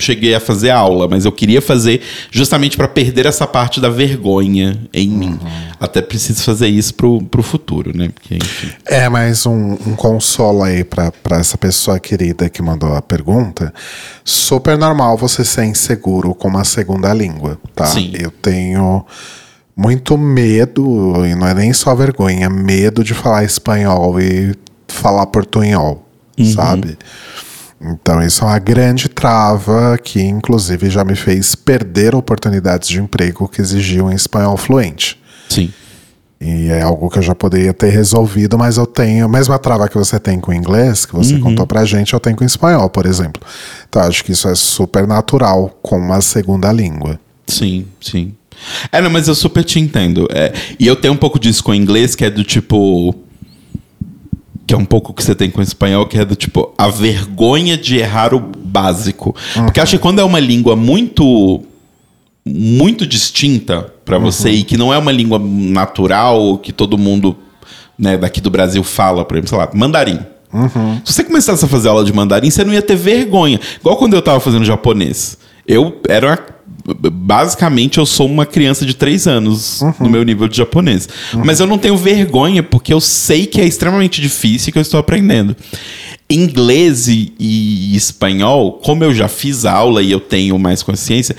cheguei 0.00 0.34
a 0.34 0.40
fazer 0.40 0.70
aula. 0.70 1.08
Mas 1.08 1.24
eu 1.24 1.32
queria 1.32 1.62
fazer 1.62 2.02
justamente 2.30 2.76
para 2.76 2.86
perder 2.86 3.26
essa 3.26 3.46
parte 3.46 3.80
da 3.80 3.88
vergonha 3.88 4.78
em 4.92 5.08
mim. 5.08 5.38
Até 5.80 6.02
preciso 6.02 6.42
fazer 6.42 6.68
isso 6.68 6.94
pro, 6.94 7.22
pro 7.22 7.42
futuro, 7.42 7.96
né? 7.96 8.10
Porque, 8.10 8.36
enfim. 8.36 8.68
É 8.84 9.08
mais 9.08 9.46
um, 9.46 9.72
um 9.86 9.96
consolo 9.96 10.62
aí 10.62 10.84
pra 10.84 11.12
essa 11.32 11.56
pessoa 11.56 11.98
querida 11.98 12.48
que 12.48 12.62
mandou 12.62 12.94
a 12.94 13.02
pergunta. 13.02 13.72
Super 14.24 14.76
normal 14.76 15.16
você 15.16 15.44
ser 15.44 15.64
inseguro 15.64 16.34
com 16.34 16.48
uma 16.48 16.64
segunda 16.64 17.12
língua, 17.14 17.58
tá? 17.74 17.86
Sim. 17.86 18.12
Eu 18.14 18.30
tenho 18.30 19.04
muito 19.78 20.18
medo, 20.18 21.24
e 21.24 21.36
não 21.36 21.46
é 21.46 21.54
nem 21.54 21.72
só 21.72 21.94
vergonha, 21.94 22.50
medo 22.50 23.04
de 23.04 23.14
falar 23.14 23.44
espanhol 23.44 24.20
e 24.20 24.52
falar 24.88 25.24
portunhol, 25.26 26.04
sabe? 26.52 26.98
Então 27.80 28.20
isso 28.20 28.42
é 28.42 28.48
uma 28.48 28.58
grande 28.58 29.08
trava 29.08 29.96
que 29.96 30.20
inclusive 30.20 30.90
já 30.90 31.04
me 31.04 31.14
fez 31.14 31.54
perder 31.54 32.16
oportunidades 32.16 32.88
de 32.88 33.00
emprego 33.00 33.46
que 33.46 33.60
exigiam 33.60 34.10
espanhol 34.10 34.56
fluente. 34.56 35.16
Sim. 35.48 35.72
E 36.40 36.66
é 36.70 36.82
algo 36.82 37.08
que 37.08 37.18
eu 37.18 37.22
já 37.22 37.34
poderia 37.36 37.72
ter 37.72 37.90
resolvido, 37.90 38.58
mas 38.58 38.78
eu 38.78 38.86
tenho 38.86 39.26
a 39.26 39.28
mesma 39.28 39.60
trava 39.60 39.88
que 39.88 39.96
você 39.96 40.18
tem 40.18 40.40
com 40.40 40.50
o 40.50 40.54
inglês, 40.54 41.06
que 41.06 41.14
você 41.14 41.38
contou 41.38 41.68
pra 41.68 41.84
gente, 41.84 42.14
eu 42.14 42.20
tenho 42.20 42.34
com 42.34 42.42
o 42.42 42.46
espanhol, 42.46 42.90
por 42.90 43.06
exemplo. 43.06 43.40
Então 43.88 44.02
acho 44.02 44.24
que 44.24 44.32
isso 44.32 44.48
é 44.48 44.56
super 44.56 45.06
natural 45.06 45.78
com 45.80 45.98
uma 45.98 46.20
segunda 46.20 46.72
língua. 46.72 47.20
Sim, 47.46 47.86
sim. 48.00 48.34
É, 48.92 49.00
não, 49.00 49.10
mas 49.10 49.28
eu 49.28 49.34
super 49.34 49.64
te 49.64 49.78
entendo. 49.78 50.26
É, 50.30 50.52
e 50.78 50.86
eu 50.86 50.96
tenho 50.96 51.14
um 51.14 51.16
pouco 51.16 51.38
disso 51.38 51.62
com 51.64 51.70
o 51.72 51.74
inglês, 51.74 52.14
que 52.14 52.24
é 52.24 52.30
do 52.30 52.44
tipo. 52.44 53.14
Que 54.66 54.74
é 54.74 54.76
um 54.76 54.84
pouco 54.84 55.12
o 55.12 55.14
que 55.14 55.24
você 55.24 55.34
tem 55.34 55.50
com 55.50 55.60
o 55.60 55.62
espanhol, 55.62 56.06
que 56.06 56.18
é 56.18 56.24
do 56.24 56.36
tipo, 56.36 56.74
a 56.76 56.88
vergonha 56.88 57.76
de 57.76 57.96
errar 57.96 58.34
o 58.34 58.38
básico. 58.40 59.34
Porque 59.64 59.80
acho 59.80 59.92
que 59.96 60.02
quando 60.02 60.20
é 60.20 60.24
uma 60.24 60.38
língua 60.40 60.76
muito. 60.76 61.62
muito 62.46 63.06
distinta 63.06 63.92
pra 64.04 64.18
você 64.18 64.50
e 64.50 64.62
que 64.62 64.76
não 64.76 64.92
é 64.92 64.98
uma 64.98 65.12
língua 65.12 65.38
natural, 65.38 66.58
que 66.58 66.72
todo 66.72 66.96
mundo 66.98 67.36
né, 67.98 68.16
daqui 68.16 68.40
do 68.40 68.50
Brasil 68.50 68.82
fala, 68.84 69.24
por 69.24 69.36
exemplo, 69.36 69.48
sei 69.50 69.58
lá, 69.58 69.70
mandarim. 69.74 70.18
Se 71.04 71.12
você 71.12 71.24
começasse 71.24 71.62
a 71.64 71.68
fazer 71.68 71.88
aula 71.88 72.04
de 72.04 72.12
mandarim, 72.12 72.48
você 72.50 72.64
não 72.64 72.72
ia 72.72 72.80
ter 72.80 72.96
vergonha. 72.96 73.60
Igual 73.80 73.96
quando 73.98 74.14
eu 74.14 74.22
tava 74.22 74.40
fazendo 74.40 74.64
japonês. 74.64 75.36
Eu 75.66 76.00
era. 76.08 76.28
uma- 76.28 76.57
Basicamente, 76.94 77.98
eu 77.98 78.06
sou 78.06 78.26
uma 78.26 78.46
criança 78.46 78.86
de 78.86 78.94
três 78.94 79.26
anos 79.26 79.80
no 80.00 80.08
meu 80.08 80.22
nível 80.22 80.48
de 80.48 80.56
japonês. 80.56 81.08
Mas 81.44 81.60
eu 81.60 81.66
não 81.66 81.78
tenho 81.78 81.96
vergonha, 81.96 82.62
porque 82.62 82.92
eu 82.92 83.00
sei 83.00 83.46
que 83.46 83.60
é 83.60 83.64
extremamente 83.64 84.20
difícil 84.20 84.70
e 84.70 84.72
que 84.72 84.78
eu 84.78 84.82
estou 84.82 84.98
aprendendo. 84.98 85.56
Inglês 86.30 87.08
e, 87.08 87.32
e 87.38 87.96
espanhol, 87.96 88.72
como 88.72 89.02
eu 89.04 89.14
já 89.14 89.28
fiz 89.28 89.64
aula 89.64 90.02
e 90.02 90.10
eu 90.10 90.20
tenho 90.20 90.58
mais 90.58 90.82
consciência, 90.82 91.34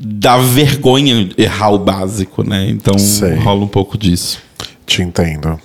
dá 0.00 0.38
vergonha 0.38 1.28
errar 1.36 1.70
o 1.70 1.78
básico, 1.78 2.42
né? 2.42 2.68
Então 2.68 2.98
Sei. 2.98 3.34
rola 3.34 3.64
um 3.64 3.68
pouco 3.68 3.98
disso. 3.98 4.40
Te 4.86 5.02
entendo. 5.02 5.60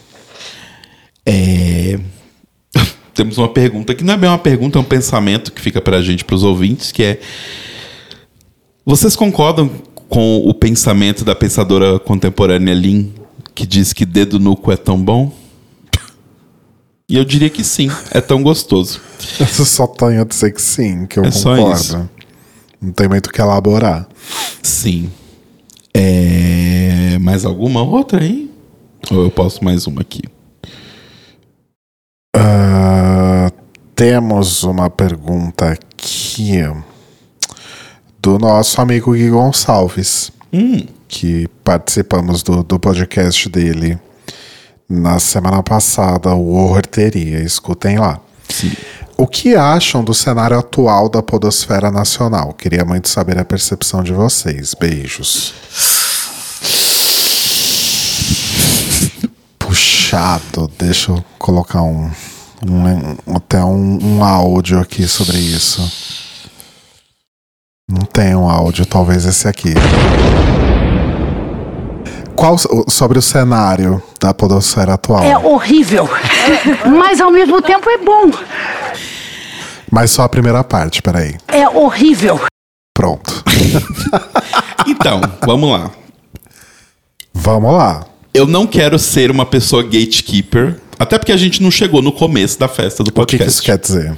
É, 1.25 1.99
Temos 3.13 3.37
uma 3.37 3.47
pergunta 3.47 3.95
que 3.95 4.03
não 4.03 4.13
é 4.13 4.17
bem 4.17 4.29
uma 4.29 4.37
pergunta, 4.37 4.77
é 4.77 4.81
um 4.81 4.85
pensamento 4.85 5.51
que 5.51 5.61
fica 5.61 5.81
pra 5.81 6.01
gente, 6.01 6.25
pros 6.25 6.43
ouvintes, 6.43 6.91
que 6.91 7.01
é: 7.01 7.19
Vocês 8.85 9.15
concordam 9.15 9.69
com 10.07 10.37
o 10.47 10.53
pensamento 10.53 11.25
da 11.25 11.33
pensadora 11.35 11.97
contemporânea 11.99 12.73
Lin, 12.73 13.13
que 13.53 13.65
diz 13.65 13.91
que 13.93 14.05
dedo 14.05 14.39
no 14.39 14.55
cu 14.55 14.71
é 14.71 14.77
tão 14.77 15.01
bom? 15.03 15.31
E 17.09 17.17
eu 17.17 17.25
diria 17.25 17.49
que 17.49 17.63
sim, 17.63 17.89
é 18.11 18.21
tão 18.21 18.41
gostoso. 18.41 18.99
Eu 19.39 19.65
só 19.65 19.87
tenho 19.87 20.21
a 20.21 20.25
dizer 20.25 20.51
que 20.53 20.61
sim, 20.61 21.05
que 21.05 21.19
eu 21.19 21.23
É 21.25 21.31
só 21.31 21.55
concordo. 21.55 21.79
isso. 21.81 22.09
Não 22.81 22.91
tem 22.91 23.07
muito 23.07 23.27
o 23.27 23.31
que 23.31 23.41
elaborar. 23.41 24.07
Sim. 24.61 25.11
É... 25.93 27.17
Mais 27.19 27.45
alguma 27.45 27.81
outra 27.83 28.21
aí? 28.21 28.51
Ou 29.11 29.23
eu 29.23 29.31
posso 29.31 29.63
mais 29.63 29.87
uma 29.87 30.01
aqui? 30.01 30.21
Ah, 32.35 33.51
temos 33.95 34.63
uma 34.63 34.89
pergunta 34.89 35.69
aqui 35.71 36.51
do 38.25 38.39
nosso 38.39 38.81
amigo 38.81 39.13
Gui 39.13 39.29
Gonçalves, 39.29 40.31
Hum, 40.51 40.83
que 41.07 41.47
participamos 41.63 42.41
do, 42.41 42.63
do 42.63 42.79
podcast 42.79 43.47
dele 43.49 43.99
na 44.89 45.19
semana 45.19 45.61
passada, 45.61 46.33
o 46.33 46.55
Horteria. 46.71 47.39
Escutem 47.41 47.99
lá. 47.99 48.19
sim. 48.49 48.71
O 49.17 49.27
que 49.27 49.55
acham 49.55 50.03
do 50.03 50.13
cenário 50.13 50.57
atual 50.57 51.07
da 51.07 51.21
podosfera 51.21 51.89
nacional? 51.91 52.51
Queria 52.53 52.83
muito 52.83 53.07
saber 53.09 53.37
a 53.37 53.45
percepção 53.45 54.01
de 54.03 54.11
vocês. 54.11 54.73
Beijos. 54.73 55.53
Puxado. 59.59 60.69
Deixa 60.79 61.11
eu 61.11 61.23
colocar 61.37 61.81
um, 61.83 62.09
um- 62.65 63.35
até 63.35 63.63
um, 63.63 63.99
um 64.17 64.23
áudio 64.23 64.79
aqui 64.79 65.07
sobre 65.07 65.37
isso. 65.37 65.81
Não 67.87 68.01
tem 68.01 68.35
um 68.35 68.49
áudio, 68.49 68.83
talvez 68.85 69.25
esse 69.25 69.47
aqui. 69.47 69.73
Qual 72.35 72.57
sobre 72.89 73.19
o 73.19 73.21
cenário 73.21 74.01
da 74.19 74.33
podosfera 74.33 74.95
atual? 74.95 75.23
É 75.23 75.37
horrível, 75.37 76.09
mas 76.97 77.21
ao 77.21 77.29
mesmo 77.31 77.61
tempo 77.61 77.87
é 77.89 77.97
bom. 77.99 78.31
Mas 79.91 80.09
só 80.11 80.23
a 80.23 80.29
primeira 80.29 80.63
parte, 80.63 81.01
peraí. 81.01 81.35
É 81.47 81.67
horrível. 81.69 82.39
Pronto. 82.93 83.43
Então, 84.87 85.19
vamos 85.43 85.71
lá. 85.71 85.89
Vamos 87.33 87.73
lá. 87.73 88.05
Eu 88.31 88.45
não 88.45 88.67
quero 88.67 88.99
ser 88.99 89.31
uma 89.31 89.43
pessoa 89.43 89.81
gatekeeper, 89.81 90.79
até 90.99 91.17
porque 91.17 91.31
a 91.31 91.37
gente 91.37 91.63
não 91.63 91.71
chegou 91.71 92.03
no 92.03 92.11
começo 92.11 92.59
da 92.59 92.67
festa 92.67 93.03
do 93.03 93.07
O 93.07 93.11
que, 93.11 93.11
que 93.11 93.37
podcast. 93.37 93.49
isso 93.51 93.63
quer 93.63 93.79
dizer? 93.79 94.15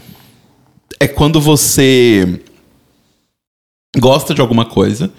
É 1.00 1.08
quando 1.08 1.40
você 1.40 2.42
gosta 4.00 4.34
de 4.34 4.42
alguma 4.42 4.66
coisa, 4.66 5.10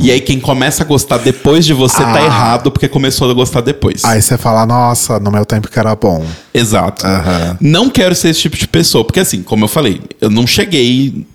e 0.00 0.10
aí 0.10 0.20
quem 0.20 0.38
começa 0.38 0.82
a 0.82 0.86
gostar 0.86 1.18
depois 1.18 1.64
de 1.64 1.72
você 1.72 1.96
tá 2.02 2.14
Ah. 2.20 2.24
errado 2.24 2.70
porque 2.70 2.86
começou 2.88 3.30
a 3.30 3.34
gostar 3.34 3.60
depois. 3.62 4.04
Aí 4.04 4.20
você 4.20 4.36
fala, 4.36 4.66
nossa, 4.66 5.18
no 5.18 5.30
meu 5.30 5.44
tempo 5.46 5.68
que 5.70 5.78
era 5.78 5.94
bom. 5.96 6.24
Exato. 6.52 7.06
Aham. 7.06 7.56
Não 7.60 7.88
quero 7.88 8.14
ser 8.14 8.28
esse 8.28 8.40
tipo 8.42 8.56
de 8.58 8.68
pessoa, 8.68 9.04
porque 9.04 9.20
assim, 9.20 9.42
como 9.42 9.64
eu 9.64 9.68
falei, 9.68 10.02
eu 10.20 10.28
não 10.28 10.46
cheguei 10.46 11.26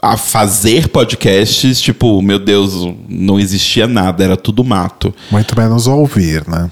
a 0.00 0.16
fazer 0.16 0.88
podcasts, 0.88 1.80
tipo, 1.80 2.22
meu 2.22 2.38
Deus, 2.38 2.88
não 3.08 3.38
existia 3.38 3.86
nada, 3.88 4.22
era 4.24 4.36
tudo 4.36 4.62
mato. 4.62 5.12
Muito 5.30 5.58
menos 5.58 5.86
ouvir, 5.88 6.46
né? 6.48 6.70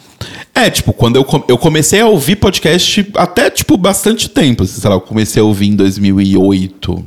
É, 0.55 0.71
tipo, 0.71 0.93
quando 0.93 1.17
eu, 1.17 1.25
com- 1.25 1.43
eu 1.49 1.59
comecei 1.59 2.01
a 2.01 2.07
ouvir 2.07 2.37
podcast 2.37 3.07
até, 3.17 3.51
tipo, 3.51 3.77
bastante 3.77 4.31
tempo. 4.31 4.63
assim, 4.63 4.81
Sei 4.81 4.89
lá, 4.89 4.97
eu 4.97 5.01
comecei 5.01 5.43
a 5.43 5.45
ouvir 5.45 5.67
em 5.67 5.75
2008 5.77 7.05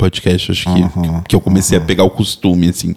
podcast, 0.00 0.50
acho 0.52 0.64
que, 0.64 1.28
que 1.28 1.36
eu 1.36 1.40
comecei 1.40 1.76
a 1.76 1.80
pegar 1.80 2.04
o 2.04 2.10
costume, 2.10 2.70
assim. 2.70 2.96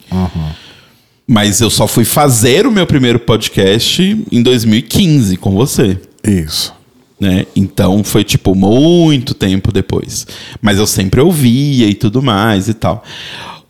Mas 1.28 1.60
eu 1.60 1.70
só 1.70 1.86
fui 1.86 2.06
fazer 2.06 2.66
o 2.66 2.72
meu 2.72 2.88
primeiro 2.88 3.20
podcast 3.20 4.02
em 4.32 4.42
2015 4.42 5.36
com 5.38 5.52
você. 5.52 6.00
Isso. 6.24 6.74
né? 7.20 7.46
Então 7.56 8.04
foi 8.04 8.24
tipo 8.24 8.56
muito 8.56 9.34
tempo 9.34 9.72
depois. 9.72 10.26
Mas 10.62 10.78
eu 10.78 10.88
sempre 10.88 11.20
ouvia 11.22 11.88
e 11.88 11.94
tudo 11.94 12.22
mais 12.22 12.68
e 12.70 12.74
tal. 12.74 13.04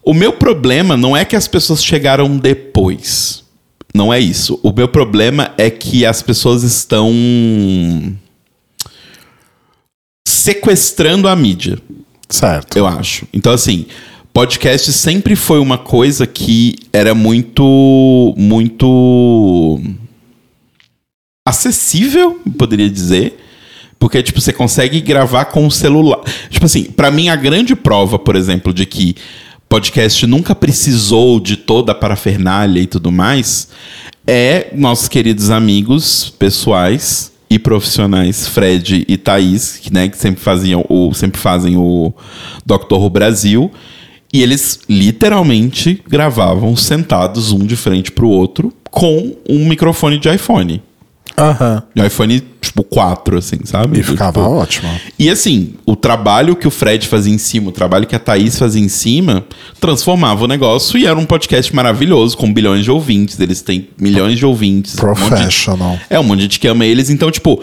O 0.03 0.13
meu 0.13 0.33
problema 0.33 0.95
não 0.95 1.15
é 1.15 1.25
que 1.25 1.35
as 1.35 1.47
pessoas 1.47 1.83
chegaram 1.83 2.37
depois. 2.37 3.43
Não 3.95 4.13
é 4.13 4.19
isso. 4.19 4.59
O 4.63 4.71
meu 4.71 4.87
problema 4.87 5.51
é 5.57 5.69
que 5.69 6.05
as 6.05 6.21
pessoas 6.21 6.63
estão 6.63 7.11
sequestrando 10.27 11.27
a 11.27 11.35
mídia 11.35 11.77
Certo. 12.33 12.75
eu 12.75 12.87
acho. 12.87 13.27
Então, 13.31 13.53
assim, 13.53 13.85
podcast 14.33 14.91
sempre 14.91 15.35
foi 15.35 15.59
uma 15.59 15.77
coisa 15.77 16.25
que 16.25 16.75
era 16.91 17.13
muito, 17.13 18.33
muito 18.35 19.79
acessível, 21.47 22.39
poderia 22.57 22.89
dizer. 22.89 23.39
Porque, 23.99 24.21
tipo, 24.21 24.41
você 24.41 24.51
consegue 24.51 24.99
gravar 24.99 25.45
com 25.45 25.65
o 25.65 25.71
celular. 25.71 26.19
Tipo 26.49 26.65
assim, 26.65 26.85
pra 26.85 27.11
mim, 27.11 27.29
a 27.29 27.35
grande 27.35 27.75
prova, 27.75 28.17
por 28.17 28.35
exemplo, 28.35 28.73
de 28.73 28.85
que 28.85 29.15
podcast 29.69 30.25
nunca 30.27 30.53
precisou 30.53 31.39
de 31.39 31.55
toda 31.55 31.91
a 31.91 31.95
parafernália 31.95 32.81
e 32.81 32.87
tudo 32.87 33.11
mais, 33.11 33.69
é 34.25 34.71
nossos 34.75 35.07
queridos 35.07 35.49
amigos 35.49 36.33
pessoais 36.37 37.32
e 37.53 37.59
profissionais, 37.59 38.47
Fred 38.47 39.05
e 39.07 39.15
Thaís, 39.15 39.77
que, 39.77 39.93
né, 39.93 40.09
que 40.09 40.17
sempre 40.17 40.41
faziam 40.41 40.83
o, 40.89 41.13
sempre 41.13 41.39
fazem 41.39 41.77
o. 41.77 42.11
Who 42.67 43.09
Brasil. 43.11 43.71
E 44.33 44.41
eles 44.41 44.79
literalmente 44.89 46.01
gravavam 46.09 46.75
sentados 46.75 47.51
um 47.51 47.59
de 47.59 47.75
frente 47.75 48.11
pro 48.11 48.27
outro 48.27 48.73
com 48.89 49.35
um 49.47 49.67
microfone 49.67 50.17
de 50.17 50.33
iPhone. 50.33 50.81
Aham. 51.37 51.83
De 51.95 52.05
iPhone, 52.05 52.43
tipo, 52.61 52.83
4, 52.83 53.37
assim, 53.37 53.57
sabe? 53.63 53.99
E 53.99 54.03
ficava 54.03 54.39
Tipo, 54.41 54.53
ótimo. 54.55 54.89
e 55.17 55.29
assim, 55.29 55.73
o 55.85 55.95
trabalho 55.95 56.55
que 56.55 56.67
o 56.67 56.71
Fred 56.71 57.07
fazia 57.07 57.33
em 57.33 57.37
cima, 57.37 57.69
o 57.69 57.71
trabalho 57.71 58.05
que 58.05 58.15
a 58.15 58.19
Thaís 58.19 58.57
fazia 58.57 58.81
em 58.81 58.87
cima, 58.87 59.43
transformava 59.79 60.43
o 60.43 60.47
negócio 60.47 60.97
e 60.97 61.05
era 61.07 61.17
um 61.17 61.25
podcast 61.25 61.75
maravilhoso, 61.75 62.37
com 62.37 62.51
bilhões 62.53 62.83
de 62.83 62.91
ouvintes. 62.91 63.39
Eles 63.39 63.61
têm 63.61 63.89
milhões 63.99 64.37
de 64.37 64.45
ouvintes. 64.45 64.95
um 64.97 65.07
monte 65.07 65.19
de- 65.21 65.27
Professional. 65.27 65.99
é, 66.09 66.19
um 66.19 66.23
monte 66.23 66.37
de 66.37 66.43
gente 66.43 66.59
que 66.59 66.67
ama 66.67 66.85
eles. 66.85 67.09
Então, 67.09 67.31
tipo, 67.31 67.61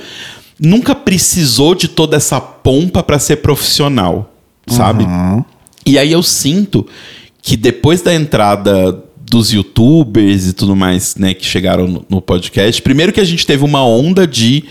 nunca 0.59 0.95
precisou 0.95 1.75
de 1.75 1.89
toda 1.89 2.17
essa 2.17 2.41
pompa 2.41 3.03
pra 3.03 3.19
ser 3.19 3.37
profissional, 3.37 4.33
sabe? 4.67 5.07
E 5.87 5.99
aí 5.99 6.13
eu 6.13 6.23
sinto 6.23 6.87
que 7.43 7.57
depois 7.57 8.03
da 8.03 8.15
entrada 8.15 9.03
dos 9.31 9.53
youtubers 9.53 10.49
e 10.49 10.53
tudo 10.53 10.75
mais, 10.75 11.15
né, 11.15 11.33
que 11.33 11.47
chegaram 11.47 11.87
no, 11.87 12.05
no 12.09 12.21
podcast, 12.21 12.83
primeiro 12.83 13.13
que 13.13 13.21
a 13.21 13.25
gente 13.25 13.47
teve 13.47 13.65
uma 13.65 13.87
onda 13.87 14.27
de 14.27 14.65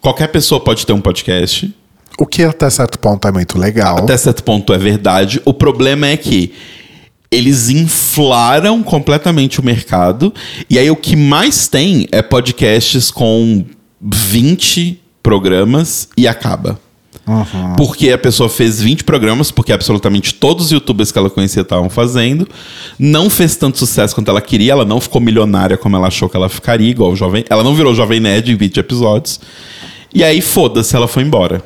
qualquer 0.00 0.28
pessoa 0.28 0.60
pode 0.60 0.84
ter 0.84 0.92
um 0.92 1.00
podcast. 1.00 1.74
O 2.18 2.26
que 2.26 2.42
até 2.42 2.68
certo 2.68 2.98
ponto 2.98 3.26
é 3.26 3.32
muito 3.32 3.58
legal. 3.58 3.98
Até 3.98 4.16
certo 4.18 4.44
ponto 4.44 4.72
é 4.74 4.78
verdade. 4.78 5.40
O 5.46 5.54
problema 5.54 6.06
é 6.06 6.16
que 6.16 6.52
eles 7.30 7.70
inflaram 7.70 8.82
completamente 8.82 9.58
o 9.58 9.64
mercado. 9.64 10.32
E 10.68 10.78
aí 10.78 10.90
o 10.90 10.96
que 10.96 11.16
mais 11.16 11.66
tem 11.66 12.06
é 12.12 12.20
podcasts 12.20 13.10
com 13.10 13.64
20 13.98 15.00
programas 15.22 16.08
e 16.14 16.28
acaba. 16.28 16.78
Porque 17.76 18.10
a 18.10 18.18
pessoa 18.18 18.48
fez 18.48 18.80
20 18.80 19.04
programas, 19.04 19.50
porque 19.50 19.72
absolutamente 19.72 20.34
todos 20.34 20.66
os 20.66 20.72
youtubers 20.72 21.12
que 21.12 21.18
ela 21.18 21.30
conhecia 21.30 21.62
estavam 21.62 21.88
fazendo. 21.88 22.48
Não 22.98 23.30
fez 23.30 23.56
tanto 23.56 23.78
sucesso 23.78 24.14
quanto 24.14 24.30
ela 24.30 24.40
queria, 24.40 24.72
ela 24.72 24.84
não 24.84 25.00
ficou 25.00 25.20
milionária 25.20 25.76
como 25.76 25.96
ela 25.96 26.08
achou 26.08 26.28
que 26.28 26.36
ela 26.36 26.48
ficaria, 26.48 26.90
igual 26.90 27.12
o 27.12 27.16
jovem. 27.16 27.44
Ela 27.48 27.62
não 27.62 27.74
virou 27.74 27.94
jovem 27.94 28.20
nerd 28.20 28.50
em 28.50 28.56
20 28.56 28.78
episódios. 28.78 29.40
E 30.14 30.22
aí, 30.22 30.42
foda-se, 30.42 30.94
ela 30.94 31.08
foi 31.08 31.22
embora. 31.22 31.62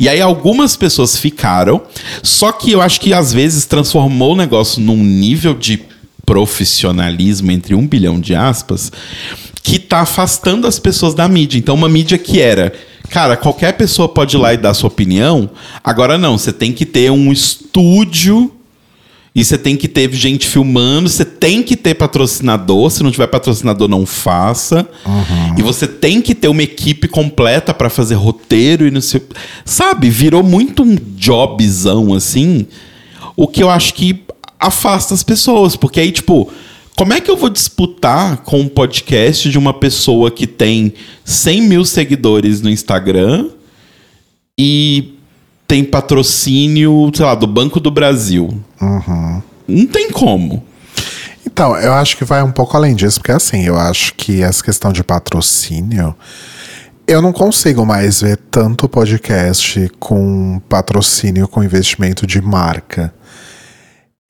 E 0.00 0.08
aí 0.08 0.20
algumas 0.20 0.76
pessoas 0.76 1.16
ficaram, 1.16 1.80
só 2.22 2.50
que 2.50 2.72
eu 2.72 2.80
acho 2.80 3.00
que 3.00 3.14
às 3.14 3.32
vezes 3.32 3.66
transformou 3.66 4.32
o 4.32 4.36
negócio 4.36 4.82
num 4.82 4.96
nível 4.96 5.54
de 5.54 5.80
profissionalismo 6.26 7.50
entre 7.50 7.74
um 7.74 7.86
bilhão 7.86 8.20
de 8.20 8.34
aspas 8.34 8.90
que 9.62 9.78
tá 9.78 10.00
afastando 10.00 10.66
as 10.66 10.78
pessoas 10.78 11.14
da 11.14 11.28
mídia. 11.28 11.58
Então 11.58 11.74
uma 11.74 11.88
mídia 11.88 12.16
que 12.16 12.40
era, 12.40 12.72
cara, 13.10 13.36
qualquer 13.36 13.72
pessoa 13.72 14.08
pode 14.08 14.36
ir 14.36 14.38
lá 14.38 14.54
e 14.54 14.56
dar 14.56 14.72
sua 14.72 14.88
opinião. 14.88 15.50
Agora 15.82 16.16
não, 16.16 16.38
você 16.38 16.52
tem 16.52 16.72
que 16.72 16.86
ter 16.86 17.10
um 17.10 17.32
estúdio 17.32 18.52
e 19.34 19.44
você 19.44 19.58
tem 19.58 19.76
que 19.76 19.86
ter 19.86 20.12
gente 20.12 20.46
filmando, 20.46 21.08
você 21.08 21.24
tem 21.24 21.62
que 21.62 21.76
ter 21.76 21.94
patrocinador. 21.94 22.90
Se 22.90 23.02
não 23.02 23.10
tiver 23.10 23.26
patrocinador, 23.26 23.88
não 23.88 24.06
faça. 24.06 24.88
E 25.58 25.62
você 25.62 25.86
tem 25.86 26.20
que 26.20 26.34
ter 26.34 26.48
uma 26.48 26.62
equipe 26.62 27.06
completa 27.06 27.74
pra 27.74 27.90
fazer 27.90 28.14
roteiro 28.14 28.86
e 28.86 28.90
não 28.90 29.00
sei. 29.00 29.22
Sabe? 29.64 30.08
Virou 30.10 30.42
muito 30.42 30.82
um 30.82 30.96
jobzão 31.16 32.14
assim. 32.14 32.66
O 33.36 33.46
que 33.46 33.62
eu 33.62 33.70
acho 33.70 33.94
que 33.94 34.24
afasta 34.58 35.14
as 35.14 35.22
pessoas. 35.22 35.76
Porque 35.76 36.00
aí, 36.00 36.10
tipo, 36.12 36.50
como 36.96 37.12
é 37.12 37.20
que 37.20 37.30
eu 37.30 37.36
vou 37.36 37.48
disputar 37.48 38.38
com 38.38 38.60
um 38.60 38.68
podcast 38.68 39.48
de 39.48 39.58
uma 39.58 39.72
pessoa 39.72 40.30
que 40.30 40.46
tem 40.46 40.92
100 41.24 41.62
mil 41.62 41.84
seguidores 41.84 42.60
no 42.60 42.68
Instagram 42.68 43.48
e 44.58 45.14
tem 45.66 45.84
patrocínio, 45.84 47.10
sei 47.14 47.24
lá, 47.24 47.34
do 47.34 47.46
Banco 47.46 47.80
do 47.80 47.90
Brasil? 47.90 48.60
Não 49.66 49.86
tem 49.86 50.10
como. 50.10 50.64
Então, 51.46 51.76
eu 51.76 51.92
acho 51.94 52.16
que 52.16 52.24
vai 52.24 52.42
um 52.42 52.52
pouco 52.52 52.76
além 52.76 52.94
disso, 52.94 53.18
porque 53.18 53.32
assim, 53.32 53.64
eu 53.64 53.76
acho 53.76 54.14
que 54.14 54.42
essa 54.42 54.62
questão 54.62 54.92
de 54.92 55.02
patrocínio. 55.02 56.14
Eu 57.06 57.20
não 57.20 57.32
consigo 57.32 57.84
mais 57.84 58.20
ver 58.20 58.36
tanto 58.50 58.88
podcast 58.88 59.90
com 59.98 60.60
patrocínio 60.68 61.48
com 61.48 61.64
investimento 61.64 62.26
de 62.26 62.40
marca. 62.40 63.12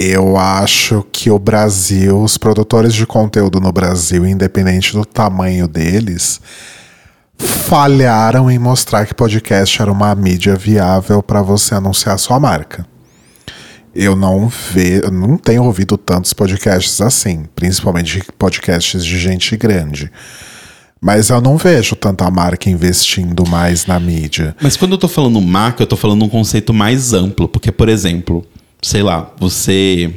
Eu 0.03 0.39
acho 0.39 1.05
que 1.13 1.31
o 1.31 1.39
Brasil, 1.39 2.23
os 2.23 2.39
produtores 2.39 2.95
de 2.95 3.05
conteúdo 3.05 3.61
no 3.61 3.71
Brasil, 3.71 4.27
independente 4.27 4.95
do 4.95 5.05
tamanho 5.05 5.69
deles, 5.69 6.41
falharam 7.37 8.51
em 8.51 8.59
mostrar 8.59 9.05
que 9.05 9.13
podcast 9.13 9.83
era 9.83 9.93
uma 9.93 10.15
mídia 10.15 10.57
viável 10.57 11.23
para 11.23 11.43
você 11.43 11.75
anunciar 11.75 12.19
sua 12.19 12.41
marca. 12.41 12.87
Eu 13.95 14.17
não 14.17 14.49
ve, 14.49 15.03
não 15.13 15.37
tenho 15.37 15.65
ouvido 15.65 15.99
tantos 15.99 16.33
podcasts 16.33 17.03
assim, 17.03 17.45
principalmente 17.55 18.23
podcasts 18.39 19.05
de 19.05 19.19
gente 19.19 19.55
grande. 19.55 20.11
Mas 20.99 21.29
eu 21.29 21.43
não 21.43 21.59
vejo 21.59 21.95
tanta 21.95 22.31
marca 22.31 22.71
investindo 22.71 23.47
mais 23.47 23.85
na 23.85 24.01
mídia. 24.01 24.57
Mas 24.63 24.79
quando 24.79 24.93
eu 24.93 24.99
tô 24.99 25.09
falando 25.09 25.43
marca, 25.43 25.83
eu 25.83 25.87
tô 25.87 25.97
falando 25.97 26.25
um 26.25 26.29
conceito 26.29 26.73
mais 26.73 27.13
amplo. 27.13 27.49
Porque, 27.49 27.71
por 27.73 27.89
exemplo, 27.89 28.47
sei 28.83 29.03
lá, 29.03 29.31
você. 29.39 30.15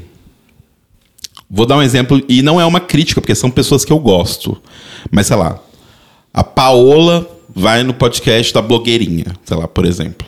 Vou 1.49 1.65
dar 1.65 1.77
um 1.77 1.81
exemplo, 1.83 2.21
e 2.27 2.41
não 2.41 2.59
é 2.59 2.65
uma 2.65 2.79
crítica, 2.79 3.21
porque 3.21 3.35
são 3.35 3.51
pessoas 3.51 3.85
que 3.85 3.93
eu 3.93 3.99
gosto. 3.99 4.59
Mas, 5.11 5.27
sei 5.27 5.35
lá, 5.35 5.59
a 6.33 6.43
Paola 6.43 7.27
vai 7.55 7.83
no 7.83 7.93
podcast 7.93 8.51
da 8.53 8.61
blogueirinha, 8.61 9.25
sei 9.45 9.55
lá, 9.57 9.67
por 9.67 9.85
exemplo. 9.85 10.27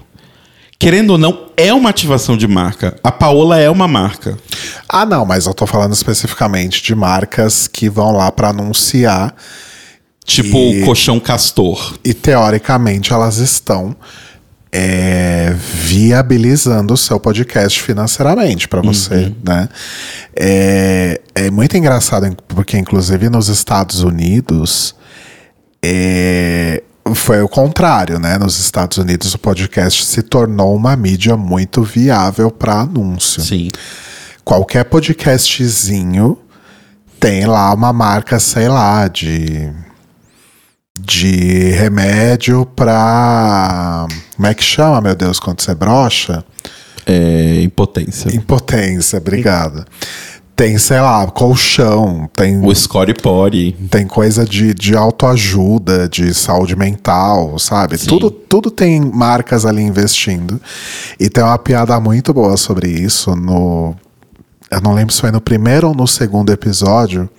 Querendo 0.78 1.12
ou 1.12 1.18
não, 1.18 1.46
é 1.58 1.74
uma 1.74 1.90
ativação 1.90 2.38
de 2.38 2.48
marca. 2.48 3.00
A 3.04 3.12
Paola 3.12 3.58
é 3.60 3.70
uma 3.70 3.88
marca. 3.88 4.38
Ah, 4.88 5.06
não, 5.06 5.26
mas 5.26 5.48
eu 5.48 5.54
tô 5.54 5.66
falando 5.66 5.94
especificamente 5.94 6.84
de 6.84 6.94
marcas 6.94 7.68
que 7.68 7.90
vão 7.90 8.12
lá 8.12 8.32
para 8.32 8.50
anunciar 8.50 9.34
Tipo 10.26 10.58
E- 10.58 10.82
o 10.82 10.86
colchão 10.86 11.20
castor. 11.20 11.98
e 12.04 12.12
teoricamente 12.14 13.14
elas 13.14 13.38
estão 13.38 13.96
é, 14.78 15.56
viabilizando 15.56 16.94
o 16.94 16.98
seu 16.98 17.18
podcast 17.18 17.82
financeiramente 17.82 18.68
para 18.68 18.82
você, 18.82 19.34
né? 19.42 19.70
É, 20.36 21.22
é 21.34 21.50
muito 21.50 21.78
engraçado 21.78 22.36
porque 22.46 22.78
inclusive 22.78 23.30
nos 23.30 23.48
Estados 23.48 24.04
Unidos 24.04 24.94
é, 25.82 26.84
foi 27.14 27.42
o 27.42 27.48
contrário, 27.48 28.20
né? 28.20 28.38
Nos 28.38 28.60
Estados 28.60 28.98
Unidos 28.98 29.34
o 29.34 29.40
podcast 29.40 30.06
se 30.06 30.22
tornou 30.22 30.76
uma 30.76 30.94
mídia 30.98 31.38
muito 31.38 31.82
viável 31.82 32.52
para 32.52 32.82
anúncio. 32.82 33.42
Sim. 33.42 33.70
Qualquer 34.44 34.84
podcastzinho 34.84 36.38
tem 37.18 37.46
lá 37.46 37.74
uma 37.74 37.94
marca, 37.94 38.42
sei 38.42 38.68
lá, 38.68 39.08
de 39.08 39.72
de 41.00 41.72
remédio 41.72 42.66
pra. 42.76 44.08
Como 44.36 44.48
é 44.48 44.54
que 44.54 44.64
chama, 44.64 45.02
meu 45.02 45.16
Deus, 45.16 45.40
quando 45.40 45.62
você 45.62 45.76
brocha? 45.76 46.44
É, 47.06 47.62
impotência. 47.62 48.36
Impotência, 48.36 49.18
obrigado. 49.18 49.86
Tem, 50.56 50.78
sei 50.78 51.02
lá, 51.02 51.28
colchão, 51.28 52.30
tem. 52.34 52.66
O 52.66 52.74
Score 52.74 53.14
Pori. 53.14 53.74
Tem 53.92 54.08
coisa 54.08 54.46
de, 54.46 54.74
de 54.74 54.96
autoajuda, 54.96 56.08
de 56.08 56.34
saúde 56.34 56.78
mental, 56.78 57.60
sabe? 57.60 57.98
Tudo, 57.98 58.32
tudo 58.32 58.72
tem 58.72 59.02
marcas 59.02 59.66
ali 59.66 59.82
investindo. 59.82 60.60
E 61.20 61.30
tem 61.30 61.44
uma 61.44 61.58
piada 61.58 62.00
muito 62.00 62.34
boa 62.34 62.56
sobre 62.56 62.90
isso 62.90 63.36
no. 63.36 63.94
Eu 64.72 64.82
não 64.82 64.94
lembro 64.94 65.14
se 65.14 65.22
foi 65.22 65.30
no 65.30 65.42
primeiro 65.42 65.90
ou 65.90 65.94
no 65.94 66.08
segundo 66.08 66.52
episódio 66.52 67.30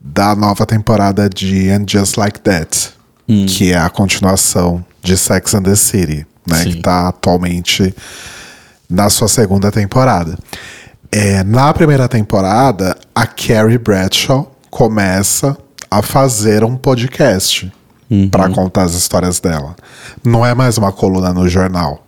da 0.00 0.34
nova 0.34 0.64
temporada 0.64 1.28
de 1.28 1.70
And 1.70 1.84
Just 1.88 2.16
Like 2.16 2.40
That, 2.40 2.90
hum. 3.28 3.46
que 3.46 3.72
é 3.72 3.78
a 3.78 3.90
continuação 3.90 4.84
de 5.02 5.16
Sex 5.16 5.54
and 5.54 5.62
the 5.62 5.74
City, 5.74 6.26
né? 6.46 6.62
Sim. 6.62 6.70
Que 6.70 6.82
tá 6.82 7.08
atualmente 7.08 7.94
na 8.88 9.10
sua 9.10 9.28
segunda 9.28 9.70
temporada. 9.70 10.38
É, 11.10 11.42
na 11.42 11.72
primeira 11.72 12.08
temporada, 12.08 12.96
a 13.14 13.26
Carrie 13.26 13.78
Bradshaw 13.78 14.54
começa 14.70 15.56
a 15.90 16.02
fazer 16.02 16.64
um 16.64 16.76
podcast 16.76 17.72
uhum. 18.10 18.28
para 18.28 18.48
contar 18.50 18.82
as 18.82 18.94
histórias 18.94 19.40
dela. 19.40 19.74
Não 20.22 20.44
é 20.44 20.54
mais 20.54 20.76
uma 20.76 20.92
coluna 20.92 21.32
no 21.32 21.48
jornal, 21.48 22.06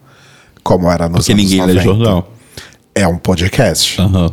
como 0.62 0.90
era 0.90 1.09
nos 1.09 1.26
Porque 1.26 1.33
anos 1.33 1.44
ninguém 1.44 1.61
90. 1.61 1.79
lê 1.79 1.85
jornal. 1.85 2.33
É 2.94 3.07
um 3.07 3.16
podcast. 3.16 4.00
Uhum. 4.00 4.31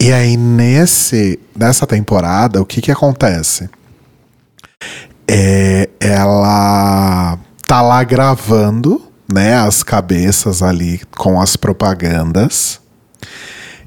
E 0.00 0.10
aí, 0.10 0.34
nesse, 0.34 1.38
nessa 1.54 1.86
temporada, 1.86 2.62
o 2.62 2.64
que 2.64 2.80
que 2.80 2.90
acontece? 2.90 3.68
É, 5.28 5.90
ela 6.00 7.38
tá 7.66 7.82
lá 7.82 8.02
gravando, 8.02 9.12
né, 9.30 9.56
as 9.56 9.82
cabeças 9.82 10.62
ali 10.62 11.02
com 11.18 11.38
as 11.38 11.54
propagandas. 11.54 12.80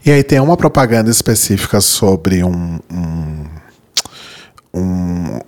E 0.06 0.12
aí 0.12 0.24
tem 0.24 0.40
uma 0.40 0.56
propaganda 0.56 1.10
específica 1.10 1.82
sobre 1.82 2.44
um, 2.44 2.80
um, 2.92 3.46
um, 4.72 5.40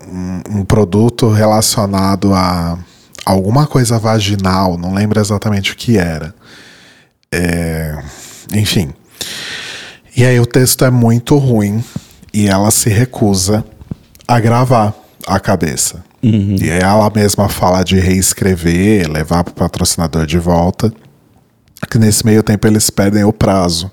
um 0.50 0.66
produto 0.66 1.30
relacionado 1.30 2.34
a 2.34 2.80
alguma 3.24 3.68
coisa 3.68 4.00
vaginal, 4.00 4.80
não 4.80 4.96
lembro 4.96 5.20
exatamente 5.20 5.74
o 5.74 5.76
que 5.76 5.98
era. 6.00 6.34
É, 7.32 7.98
enfim. 8.52 8.92
E 10.16 10.24
aí 10.24 10.40
o 10.40 10.46
texto 10.46 10.86
é 10.86 10.90
muito 10.90 11.38
ruim 11.38 11.84
e 12.34 12.48
ela 12.48 12.72
se 12.72 12.90
recusa 12.90 13.66
a 14.28 14.40
gravar 14.40 14.94
a 15.28 15.40
cabeça. 15.40 16.04
Uhum. 16.24 16.56
E 16.60 16.72
aí 16.72 16.80
ela 16.80 17.12
mesma 17.14 17.50
fala 17.50 17.84
de 17.84 18.00
reescrever, 18.00 19.10
levar 19.12 19.44
para 19.44 19.52
o 19.52 19.56
patrocinador 19.56 20.26
de 20.26 20.40
volta. 20.40 20.92
Que 21.90 22.00
nesse 22.00 22.26
meio 22.26 22.42
tempo 22.42 22.66
eles 22.66 22.90
perdem 22.90 23.24
o 23.26 23.34
prazo. 23.34 23.92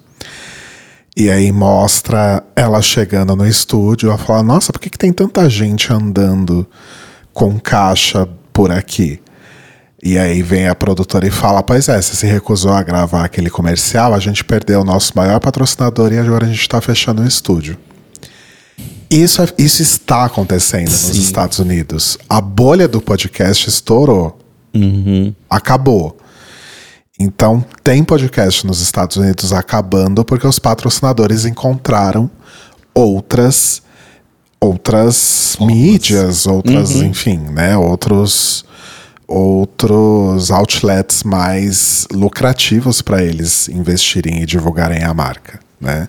E 1.16 1.28
aí 1.28 1.52
mostra 1.52 2.42
ela 2.56 2.80
chegando 2.80 3.36
no 3.36 3.46
estúdio, 3.46 4.08
ela 4.08 4.16
fala: 4.16 4.42
Nossa, 4.42 4.72
por 4.72 4.80
que, 4.80 4.88
que 4.88 4.98
tem 4.98 5.12
tanta 5.12 5.48
gente 5.50 5.92
andando 5.92 6.66
com 7.34 7.58
caixa 7.60 8.26
por 8.52 8.70
aqui? 8.70 9.20
E 10.02 10.18
aí 10.18 10.42
vem 10.42 10.66
a 10.66 10.74
produtora 10.74 11.28
e 11.28 11.30
fala: 11.30 11.62
Pois 11.62 11.88
é, 11.88 12.02
você 12.02 12.16
se 12.16 12.26
recusou 12.26 12.72
a 12.72 12.82
gravar 12.82 13.24
aquele 13.24 13.48
comercial, 13.48 14.12
a 14.12 14.18
gente 14.18 14.42
perdeu 14.42 14.80
o 14.80 14.84
nosso 14.84 15.12
maior 15.14 15.38
patrocinador 15.38 16.12
e 16.12 16.18
agora 16.18 16.44
a 16.44 16.48
gente 16.48 16.60
está 16.60 16.80
fechando 16.80 17.22
o 17.22 17.26
estúdio. 17.26 17.78
Isso, 19.08 19.40
é, 19.42 19.46
isso 19.58 19.80
está 19.80 20.24
acontecendo 20.24 20.90
Sim. 20.90 21.08
nos 21.08 21.16
Estados 21.18 21.58
Unidos. 21.60 22.18
A 22.28 22.40
bolha 22.40 22.88
do 22.88 23.00
podcast 23.00 23.68
estourou. 23.68 24.38
Uhum. 24.74 25.32
Acabou. 25.48 26.16
Então, 27.20 27.64
tem 27.84 28.02
podcast 28.02 28.66
nos 28.66 28.80
Estados 28.80 29.16
Unidos 29.16 29.52
acabando 29.52 30.24
porque 30.24 30.46
os 30.46 30.58
patrocinadores 30.58 31.44
encontraram 31.44 32.28
outras 32.92 33.82
outras 34.58 35.56
mídias, 35.60 36.46
outras, 36.46 36.94
uhum. 36.94 37.06
enfim, 37.06 37.38
né, 37.38 37.76
outros 37.76 38.64
outros 39.32 40.50
outlets 40.50 41.22
mais 41.22 42.06
lucrativos 42.12 43.00
para 43.00 43.22
eles 43.22 43.68
investirem 43.68 44.42
e 44.42 44.46
divulgarem 44.46 45.02
a 45.02 45.14
marca, 45.14 45.58
né? 45.80 46.06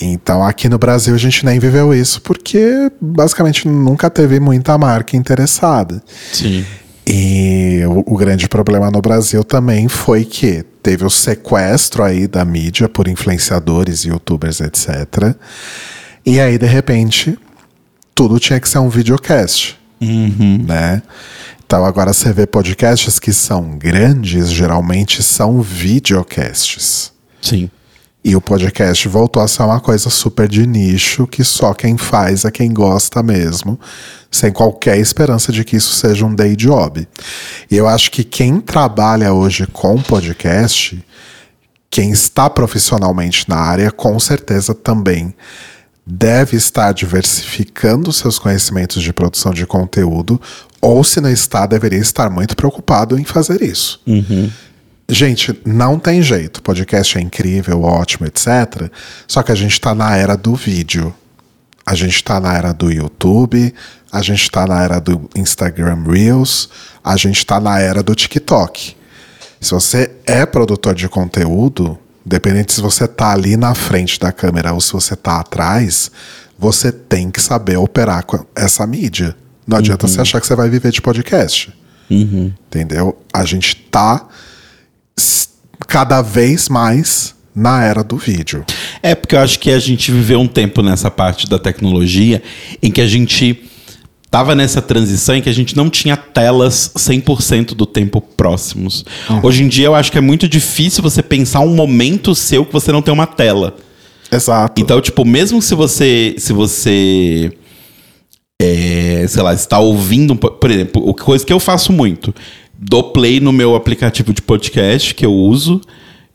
Então 0.00 0.44
aqui 0.44 0.68
no 0.68 0.78
Brasil 0.78 1.12
a 1.12 1.18
gente 1.18 1.44
nem 1.44 1.58
viveu 1.58 1.92
isso 1.92 2.22
porque 2.22 2.92
basicamente 3.00 3.66
nunca 3.66 4.08
teve 4.08 4.38
muita 4.38 4.78
marca 4.78 5.16
interessada. 5.16 6.00
Sim. 6.32 6.64
E 7.04 7.80
o, 7.86 8.14
o, 8.14 8.16
grande 8.16 8.48
problema 8.48 8.90
no 8.90 9.00
Brasil 9.00 9.42
também 9.42 9.88
foi 9.88 10.24
que 10.24 10.62
teve 10.82 11.04
o 11.04 11.10
sequestro 11.10 12.04
aí 12.04 12.28
da 12.28 12.44
mídia 12.44 12.88
por 12.88 13.08
influenciadores, 13.08 14.04
youtubers, 14.04 14.60
etc. 14.60 15.34
E 16.24 16.38
aí, 16.38 16.58
de 16.58 16.66
repente, 16.66 17.38
tudo 18.14 18.38
tinha 18.38 18.60
que 18.60 18.68
ser 18.68 18.78
um 18.78 18.90
videocast. 18.90 19.78
Uhum. 20.00 20.64
Né? 20.68 21.02
Então 21.68 21.84
agora 21.84 22.14
você 22.14 22.32
vê 22.32 22.46
podcasts 22.46 23.18
que 23.18 23.30
são 23.30 23.76
grandes, 23.76 24.50
geralmente 24.50 25.22
são 25.22 25.60
videocasts. 25.60 27.12
Sim. 27.42 27.70
E 28.24 28.34
o 28.34 28.40
podcast 28.40 29.06
voltou 29.06 29.42
a 29.42 29.46
ser 29.46 29.64
uma 29.64 29.78
coisa 29.78 30.08
super 30.08 30.48
de 30.48 30.66
nicho 30.66 31.26
que 31.26 31.44
só 31.44 31.74
quem 31.74 31.98
faz 31.98 32.46
é 32.46 32.50
quem 32.50 32.72
gosta 32.72 33.22
mesmo, 33.22 33.78
sem 34.30 34.50
qualquer 34.50 34.96
esperança 34.96 35.52
de 35.52 35.62
que 35.62 35.76
isso 35.76 35.92
seja 35.92 36.24
um 36.24 36.34
day 36.34 36.56
job. 36.56 37.06
E 37.70 37.76
eu 37.76 37.86
acho 37.86 38.12
que 38.12 38.24
quem 38.24 38.62
trabalha 38.62 39.34
hoje 39.34 39.66
com 39.66 40.00
podcast, 40.00 41.04
quem 41.90 42.10
está 42.10 42.48
profissionalmente 42.48 43.46
na 43.46 43.56
área, 43.56 43.90
com 43.90 44.18
certeza 44.18 44.74
também 44.74 45.34
deve 46.10 46.56
estar 46.56 46.92
diversificando 46.92 48.10
seus 48.14 48.38
conhecimentos 48.38 49.02
de 49.02 49.12
produção 49.12 49.52
de 49.52 49.66
conteúdo, 49.66 50.40
ou 50.80 51.02
se 51.02 51.20
não 51.20 51.30
está, 51.30 51.66
deveria 51.66 51.98
estar 51.98 52.30
muito 52.30 52.56
preocupado 52.56 53.18
em 53.18 53.24
fazer 53.24 53.62
isso. 53.62 54.00
Uhum. 54.06 54.50
Gente, 55.08 55.58
não 55.64 55.98
tem 55.98 56.22
jeito. 56.22 56.62
Podcast 56.62 57.16
é 57.16 57.20
incrível, 57.20 57.82
ótimo, 57.82 58.26
etc. 58.26 58.90
Só 59.26 59.42
que 59.42 59.50
a 59.50 59.54
gente 59.54 59.72
está 59.72 59.94
na 59.94 60.16
era 60.16 60.36
do 60.36 60.54
vídeo. 60.54 61.14
A 61.84 61.94
gente 61.94 62.16
está 62.16 62.38
na 62.38 62.54
era 62.54 62.72
do 62.72 62.92
YouTube, 62.92 63.74
a 64.12 64.20
gente 64.20 64.42
está 64.42 64.66
na 64.66 64.82
era 64.82 65.00
do 65.00 65.28
Instagram 65.34 66.04
Reels, 66.06 66.68
a 67.02 67.16
gente 67.16 67.38
está 67.38 67.58
na 67.58 67.78
era 67.80 68.02
do 68.02 68.14
TikTok. 68.14 68.94
Se 69.58 69.70
você 69.70 70.10
é 70.26 70.44
produtor 70.44 70.94
de 70.94 71.08
conteúdo, 71.08 71.98
Independente 72.28 72.74
se 72.74 72.82
você 72.82 73.08
tá 73.08 73.32
ali 73.32 73.56
na 73.56 73.74
frente 73.74 74.20
da 74.20 74.30
câmera 74.30 74.74
ou 74.74 74.82
se 74.82 74.92
você 74.92 75.16
tá 75.16 75.40
atrás, 75.40 76.10
você 76.58 76.92
tem 76.92 77.30
que 77.30 77.40
saber 77.40 77.78
operar 77.78 78.22
com 78.26 78.44
essa 78.54 78.86
mídia. 78.86 79.34
Não 79.68 79.76
adianta 79.76 80.06
uhum. 80.06 80.12
você 80.12 80.20
achar 80.22 80.40
que 80.40 80.46
você 80.46 80.56
vai 80.56 80.70
viver 80.70 80.90
de 80.90 81.02
podcast. 81.02 81.70
Uhum. 82.10 82.50
Entendeu? 82.66 83.20
A 83.32 83.44
gente 83.44 83.76
tá 83.76 84.26
cada 85.86 86.22
vez 86.22 86.70
mais 86.70 87.34
na 87.54 87.84
era 87.84 88.02
do 88.02 88.16
vídeo. 88.16 88.64
É, 89.02 89.14
porque 89.14 89.34
eu 89.34 89.40
acho 89.40 89.58
que 89.58 89.70
a 89.70 89.78
gente 89.78 90.10
viveu 90.10 90.40
um 90.40 90.48
tempo 90.48 90.80
nessa 90.80 91.10
parte 91.10 91.46
da 91.46 91.58
tecnologia 91.58 92.42
em 92.82 92.90
que 92.90 93.00
a 93.02 93.06
gente 93.06 93.64
tava 94.30 94.54
nessa 94.54 94.80
transição 94.80 95.36
em 95.36 95.42
que 95.42 95.48
a 95.48 95.54
gente 95.54 95.76
não 95.76 95.90
tinha 95.90 96.16
telas 96.16 96.90
100% 96.96 97.74
do 97.74 97.84
tempo 97.84 98.20
próximos. 98.20 99.04
Uhum. 99.28 99.40
Hoje 99.42 99.64
em 99.64 99.68
dia 99.68 99.86
eu 99.86 99.94
acho 99.94 100.10
que 100.10 100.18
é 100.18 100.22
muito 100.22 100.48
difícil 100.48 101.02
você 101.02 101.22
pensar 101.22 101.60
um 101.60 101.74
momento 101.74 102.34
seu 102.34 102.64
que 102.64 102.72
você 102.72 102.90
não 102.90 103.02
tem 103.02 103.12
uma 103.12 103.26
tela. 103.26 103.76
Exato. 104.30 104.80
Então, 104.80 105.00
tipo, 105.00 105.24
mesmo 105.24 105.60
se 105.60 105.74
você 105.74 106.34
se 106.38 106.52
você 106.52 107.52
é, 108.60 109.24
sei 109.28 109.42
lá, 109.42 109.54
está 109.54 109.78
ouvindo, 109.78 110.34
por 110.34 110.70
exemplo, 110.70 111.14
coisa 111.14 111.44
que 111.44 111.52
eu 111.52 111.60
faço 111.60 111.92
muito, 111.92 112.34
dou 112.78 113.04
play 113.12 113.40
no 113.40 113.52
meu 113.52 113.74
aplicativo 113.74 114.32
de 114.32 114.42
podcast 114.42 115.14
que 115.14 115.24
eu 115.24 115.32
uso, 115.32 115.80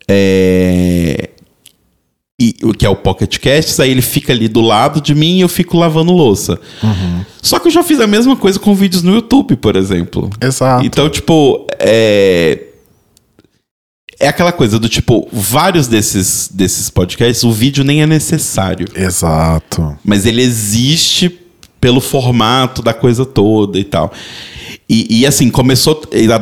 é, 0.07 1.29
e, 2.39 2.55
o 2.63 2.73
que 2.73 2.85
é 2.85 2.89
o 2.89 2.95
Pocket 2.95 3.37
Casts, 3.37 3.79
aí 3.79 3.91
ele 3.91 4.01
fica 4.01 4.33
ali 4.33 4.47
do 4.47 4.59
lado 4.59 4.99
de 4.99 5.13
mim 5.13 5.37
e 5.37 5.41
eu 5.41 5.49
fico 5.49 5.77
lavando 5.77 6.11
louça. 6.11 6.59
Só 7.41 7.59
que 7.59 7.67
eu 7.67 7.71
já 7.71 7.83
fiz 7.83 7.99
a 7.99 8.07
mesma 8.07 8.35
coisa 8.35 8.59
com 8.59 8.73
vídeos 8.73 9.03
no 9.03 9.13
YouTube, 9.13 9.55
por 9.55 9.75
exemplo. 9.75 10.29
Exato. 10.41 10.85
Então, 10.85 11.09
tipo, 11.09 11.67
é. 11.79 12.67
É 14.19 14.27
aquela 14.27 14.53
coisa 14.53 14.79
do 14.79 14.87
tipo, 14.87 15.27
vários 15.33 15.87
desses, 15.87 16.49
desses 16.53 16.89
podcasts, 16.89 17.43
o 17.43 17.51
vídeo 17.51 17.83
nem 17.83 18.01
é 18.01 18.07
necessário. 18.07 18.87
Exato. 18.95 19.97
Mas 20.03 20.25
ele 20.25 20.41
existe 20.41 21.29
pelo 21.83 21.99
formato 21.99 22.81
da 22.81 22.93
coisa 22.93 23.25
toda 23.25 23.77
e 23.77 23.83
tal. 23.83 24.09
E, 24.89 25.19
e, 25.19 25.25
assim, 25.27 25.49
começou 25.49 26.01
a 26.33 26.37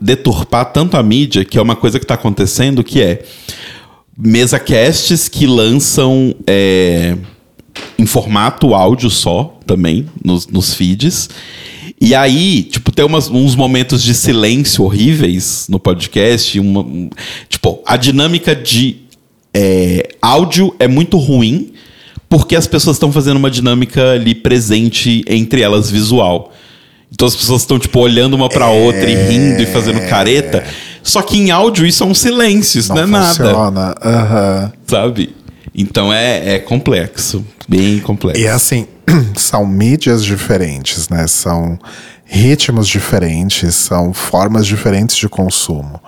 deturpar 0.00 0.72
tanto 0.72 0.96
a 0.96 1.02
mídia, 1.02 1.44
que 1.44 1.58
é 1.58 1.60
uma 1.60 1.76
coisa 1.76 1.98
que 1.98 2.04
está 2.06 2.14
acontecendo, 2.14 2.82
que 2.82 3.02
é 3.02 3.22
mesa 4.16 4.58
casts 4.58 5.28
que 5.28 5.46
lançam 5.46 6.34
é, 6.46 7.14
em 7.98 8.06
formato 8.06 8.72
áudio 8.74 9.10
só 9.10 9.58
também, 9.66 10.06
nos, 10.24 10.46
nos 10.46 10.72
feeds. 10.72 11.28
E 12.00 12.14
aí, 12.14 12.62
tipo, 12.62 12.90
tem 12.90 13.04
umas- 13.04 13.28
uns 13.28 13.54
momentos 13.54 14.02
de 14.02 14.14
silêncio 14.14 14.82
horríveis 14.82 15.66
no 15.68 15.78
podcast. 15.78 16.58
uma- 16.58 16.80
um- 16.80 17.10
tipo, 17.50 17.82
a 17.84 17.98
dinâmica 17.98 18.56
de 18.56 18.96
é, 19.52 20.08
áudio 20.22 20.74
é 20.78 20.88
muito 20.88 21.18
ruim 21.18 21.72
porque 22.36 22.54
as 22.54 22.66
pessoas 22.66 22.96
estão 22.96 23.10
fazendo 23.10 23.38
uma 23.38 23.50
dinâmica 23.50 24.12
ali 24.12 24.34
presente 24.34 25.24
entre 25.26 25.62
elas 25.62 25.90
visual. 25.90 26.52
Então 27.10 27.26
as 27.26 27.34
pessoas 27.34 27.62
estão, 27.62 27.78
tipo, 27.78 27.98
olhando 27.98 28.34
uma 28.34 28.46
pra 28.46 28.68
outra 28.68 29.08
e 29.08 29.14
rindo 29.14 29.62
e 29.62 29.64
fazendo 29.64 30.06
careta. 30.06 30.62
Só 31.02 31.22
que 31.22 31.38
em 31.38 31.50
áudio 31.50 31.86
isso 31.86 32.02
é 32.02 32.06
um 32.06 32.12
silêncio, 32.12 32.78
isso 32.78 32.94
não, 32.94 33.02
é 33.02 33.06
nada, 33.06 33.26
funciona. 33.28 33.94
Aham. 34.04 34.72
sabe? 34.86 35.34
Então 35.74 36.12
é, 36.12 36.56
é 36.56 36.58
complexo, 36.58 37.42
bem 37.66 38.00
complexo. 38.00 38.38
E 38.38 38.46
assim, 38.46 38.86
são 39.34 39.64
mídias 39.64 40.22
diferentes, 40.22 41.08
né? 41.08 41.26
São 41.26 41.78
ritmos 42.26 42.86
diferentes, 42.86 43.74
são 43.74 44.12
formas 44.12 44.66
diferentes 44.66 45.16
de 45.16 45.26
consumo. 45.28 45.98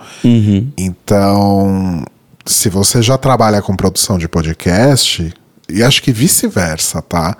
Então, 0.77 2.03
se 2.45 2.69
você 2.69 3.01
já 3.01 3.17
trabalha 3.17 3.63
com 3.63 3.75
produção 3.75 4.19
de 4.19 4.27
podcast, 4.27 5.33
e 5.69 5.83
acho 5.83 6.01
que 6.01 6.11
vice-versa, 6.11 7.01
tá? 7.01 7.37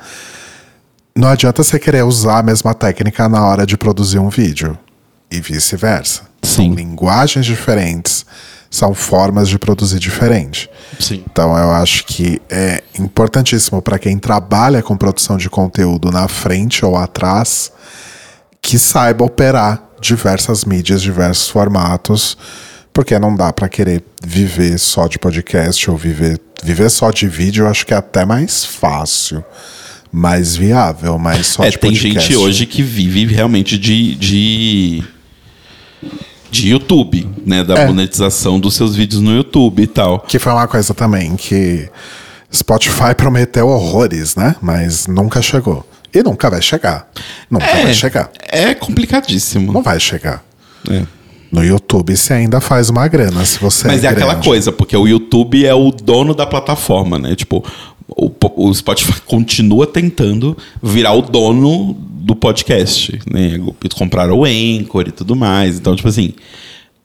Não 1.16 1.28
adianta 1.28 1.64
você 1.64 1.80
querer 1.80 2.04
usar 2.04 2.40
a 2.40 2.44
mesma 2.44 2.74
técnica 2.74 3.28
na 3.28 3.46
hora 3.46 3.66
de 3.66 3.78
produzir 3.78 4.20
um 4.20 4.30
vídeo. 4.30 4.78
E 5.32 5.40
vice-versa. 5.40 6.24
São 6.42 6.74
linguagens 6.74 7.46
diferentes, 7.46 8.26
são 8.70 8.94
formas 8.94 9.50
de 9.50 9.60
produzir 9.60 10.00
diferente. 10.00 10.70
Sim. 11.00 11.24
Então 11.30 11.58
eu 11.58 11.72
acho 11.72 12.06
que 12.06 12.42
é 12.50 12.84
importantíssimo 12.98 13.82
para 13.82 14.00
quem 14.00 14.18
trabalha 14.18 14.82
com 14.82 14.96
produção 14.96 15.38
de 15.38 15.50
conteúdo 15.50 16.10
na 16.12 16.28
frente 16.28 16.86
ou 16.86 16.96
atrás 16.96 17.72
que 18.62 18.80
saiba 18.80 19.26
operar 19.26 19.84
diversas 20.00 20.64
mídias, 20.64 21.02
diversos 21.02 21.50
formatos, 21.50 22.38
porque 23.00 23.18
não 23.18 23.34
dá 23.34 23.54
para 23.54 23.70
querer 23.70 24.04
viver 24.22 24.78
só 24.78 25.08
de 25.08 25.18
podcast 25.18 25.90
ou 25.90 25.96
viver 25.96 26.38
viver 26.62 26.90
só 26.90 27.10
de 27.12 27.30
vídeo, 27.30 27.64
eu 27.64 27.70
acho 27.70 27.86
que 27.86 27.94
é 27.94 27.98
até 27.98 28.26
mais 28.26 28.66
fácil, 28.66 29.42
mais 30.12 30.58
viável, 30.58 31.18
mas 31.18 31.48
só 31.48 31.64
É, 31.64 31.70
de 31.70 31.78
tem 31.78 31.92
podcast. 31.92 32.20
gente 32.28 32.36
hoje 32.36 32.66
que 32.66 32.84
vive 32.84 33.34
realmente 33.34 33.78
de. 33.78 34.16
de... 34.16 35.04
De 36.52 36.68
YouTube, 36.72 37.30
né? 37.46 37.64
Da 37.64 37.76
É. 37.76 37.86
monetização 37.88 38.60
dos 38.60 38.76
seus 38.76 38.96
vídeos 38.98 39.22
no 39.22 39.34
YouTube 39.34 39.82
e 39.84 39.88
tal. 39.88 40.20
que 40.20 40.38
foi 40.38 40.52
uma 40.52 40.68
coisa 40.68 40.94
também 40.94 41.38
que 41.38 41.88
Spotify 42.54 43.16
prometeu 43.16 43.68
horrores, 43.70 44.36
né? 44.36 44.58
Mas 44.60 45.08
nunca 45.08 45.42
chegou. 45.42 45.88
E 46.14 46.22
nunca 46.22 46.50
vai 46.50 46.62
chegar. 46.62 47.08
Nunca 47.50 47.66
vai 47.66 47.94
chegar. 47.94 48.30
É 48.52 48.74
complicadíssimo. 48.74 49.72
Não 49.72 49.82
vai 49.84 50.00
chegar. 50.02 50.44
É. 50.90 51.04
No 51.52 51.64
YouTube 51.64 52.16
você 52.16 52.34
ainda 52.34 52.62
faz 52.62 52.90
uma 52.90 53.08
grana 53.08 53.44
se 53.44 53.60
você 53.60 53.88
Mas 53.88 54.04
é, 54.04 54.08
é, 54.08 54.10
aquela 54.12 54.36
coisa, 54.36 54.72
porque 54.72 54.96
o 54.96 55.08
YouTube 55.08 55.66
é 55.66 55.74
o 55.74 55.92
dono 55.92 56.34
da 56.36 56.46
plataforma, 56.46 57.18
né? 57.18 57.36
Tipo, 57.36 57.64
o, 58.08 58.32
o 58.56 58.74
Spotify 58.74 59.20
continua 59.26 59.88
tentando 59.88 60.56
virar 60.82 61.14
o 61.14 61.22
dono 61.22 61.96
do 62.00 62.36
podcast, 62.36 63.20
né? 63.32 63.60
Compraram 63.96 64.40
o 64.40 64.46
Anchor 64.46 65.08
e 65.08 65.12
tudo 65.12 65.36
mais. 65.36 65.78
Então, 65.78 65.96
tipo 65.96 66.08
assim. 66.08 66.34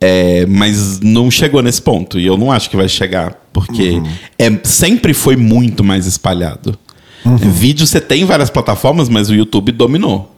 é, 0.01 0.45
mas 0.47 1.01
não 1.01 1.30
chegou 1.30 1.62
nesse 1.62 1.80
ponto. 1.80 2.18
E 2.20 2.26
eu 2.26 2.36
não 2.36 2.53
acho 2.53 2.68
que 2.68 2.76
vai 2.76 2.88
chegar. 2.88 3.40
Porque 3.53 4.03
é, 4.38 4.51
sempre 4.62 5.14
foi 5.14 5.36
muito 5.36 5.82
mais 5.82 6.07
espalhado. 6.07 6.78
Vídeo 7.24 7.86
você 7.86 8.01
tem 8.01 8.24
várias 8.26 8.51
plataformas, 8.51 9.09
mas 9.09 9.30
o 9.30 9.34
YouTube 9.34 9.72
dominou. 9.72 10.30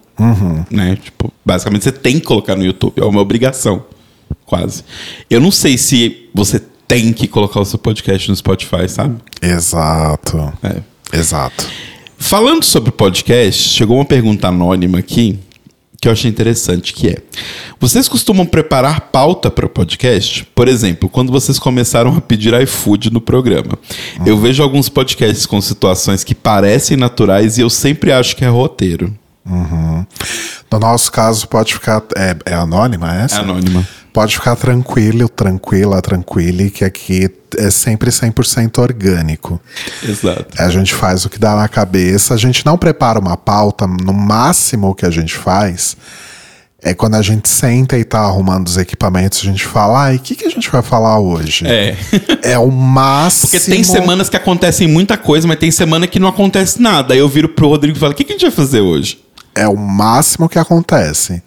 Né? 0.71 0.97
Tipo, 1.03 1.33
basicamente 1.45 1.83
você 1.83 1.93
tem 1.93 2.21
que 2.21 2.27
colocar 2.27 2.55
no 2.55 2.65
YouTube. 2.65 3.01
É 3.01 3.05
uma 3.05 3.21
obrigação. 3.21 3.85
Quase. 4.45 4.85
Eu 5.29 5.41
não 5.41 5.51
sei 5.51 5.77
se 5.77 6.29
você 6.35 6.61
tem 6.87 7.13
que 7.13 7.27
colocar 7.27 7.61
o 7.61 7.65
seu 7.65 7.79
podcast 7.79 8.29
no 8.29 8.37
Spotify, 8.37 8.89
sabe? 8.89 9.17
Exato. 9.43 10.53
É. 10.63 11.19
Exato. 11.19 11.67
Falando 12.19 12.65
sobre 12.65 12.91
podcast, 12.91 13.71
chegou 13.71 13.97
uma 13.97 14.05
pergunta 14.05 14.49
anônima 14.49 14.99
aqui 14.99 15.39
que 16.01 16.09
eu 16.09 16.13
achei 16.13 16.31
interessante, 16.31 16.93
que 16.93 17.09
é: 17.09 17.17
Vocês 17.81 18.09
costumam 18.09 18.47
preparar 18.47 19.01
pauta 19.13 19.51
para 19.51 19.67
o 19.67 19.69
podcast? 19.69 20.45
Por 20.55 20.69
exemplo, 20.69 21.09
quando 21.09 21.33
vocês 21.33 21.59
começaram 21.59 22.17
a 22.17 22.21
pedir 22.21 22.55
iFood 22.63 23.13
no 23.13 23.21
programa. 23.21 23.79
Eu 24.25 24.39
vejo 24.39 24.63
alguns 24.63 24.89
podcasts 24.89 25.47
com 25.47 25.61
situações 25.61 26.23
que 26.23 26.35
parecem 26.35 26.97
naturais 26.97 27.59
e 27.59 27.63
eu 27.63 27.71
sempre 27.71 28.13
acho 28.13 28.37
que 28.37 28.45
é 28.45 28.49
roteiro. 28.49 29.13
No 29.45 30.79
nosso 30.79 31.11
caso, 31.13 31.49
pode 31.49 31.75
ficar. 31.75 32.03
É, 32.17 32.37
é 32.47 32.55
anônima 32.55 33.15
essa? 33.15 33.37
É 33.37 33.41
anônima. 33.41 33.87
Pode 34.17 34.35
ficar 34.35 34.57
tranquilo, 34.57 35.29
tranquila, 35.29 36.01
tranquile, 36.01 36.71
que 36.71 36.87
aqui 36.87 37.31
é 37.59 37.71
sempre 37.71 38.11
100% 38.11 38.79
orgânico. 38.79 39.61
Exato. 40.03 40.47
A 40.59 40.71
gente 40.71 40.95
faz 40.95 41.27
o 41.27 41.29
que 41.29 41.39
dá 41.39 41.55
na 41.55 41.69
cabeça, 41.69 42.33
a 42.33 42.37
gente 42.39 42.65
não 42.65 42.79
prepara 42.79 43.21
uma 43.21 43.37
pauta, 43.37 43.87
no 43.87 44.15
máximo 44.15 44.89
o 44.89 44.95
que 44.95 45.05
a 45.05 45.11
gente 45.11 45.35
faz 45.35 45.99
é 46.83 46.95
quando 46.95 47.17
a 47.17 47.23
gente 47.23 47.47
senta 47.47 47.99
e 47.99 48.05
tá 48.05 48.21
arrumando 48.21 48.69
os 48.69 48.79
equipamentos, 48.79 49.41
a 49.43 49.45
gente 49.45 49.67
fala, 49.67 50.05
ai, 50.05 50.17
o 50.17 50.19
que, 50.19 50.35
que 50.35 50.47
a 50.47 50.51
gente 50.51 50.71
vai 50.71 50.81
falar 50.81 51.19
hoje? 51.19 51.67
É. 51.67 51.95
É 52.43 52.59
o 52.59 52.71
máximo. 52.71 53.51
Porque 53.51 53.71
tem 53.71 53.85
semanas 53.85 54.31
que 54.31 54.37
acontecem 54.37 54.89
muita 54.89 55.19
coisa, 55.19 55.47
mas 55.47 55.59
tem 55.59 55.71
semana 55.71 56.07
que 56.07 56.19
não 56.19 56.29
acontece 56.29 56.81
nada. 56.81 57.13
Aí 57.13 57.21
eu 57.21 57.29
viro 57.29 57.51
pro 57.51 57.69
Rodrigo 57.69 57.99
e 57.99 58.01
falo: 58.01 58.13
o 58.13 58.15
que, 58.15 58.25
que 58.25 58.33
a 58.33 58.37
gente 58.37 58.47
vai 58.47 58.53
fazer 58.53 58.81
hoje? 58.81 59.19
É 59.57 59.67
o 59.67 59.77
máximo 59.77 60.49
que 60.49 60.59
acontece. 60.59 61.43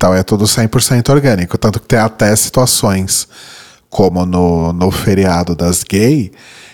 Então 0.00 0.14
é 0.14 0.22
tudo 0.22 0.46
100% 0.46 1.10
orgânico. 1.10 1.58
Tanto 1.58 1.78
que 1.78 1.86
tem 1.86 1.98
até 1.98 2.34
situações, 2.34 3.28
como 3.90 4.24
no, 4.24 4.72
no 4.72 4.90
feriado 4.90 5.54
das 5.54 5.84
gay, 5.84 6.32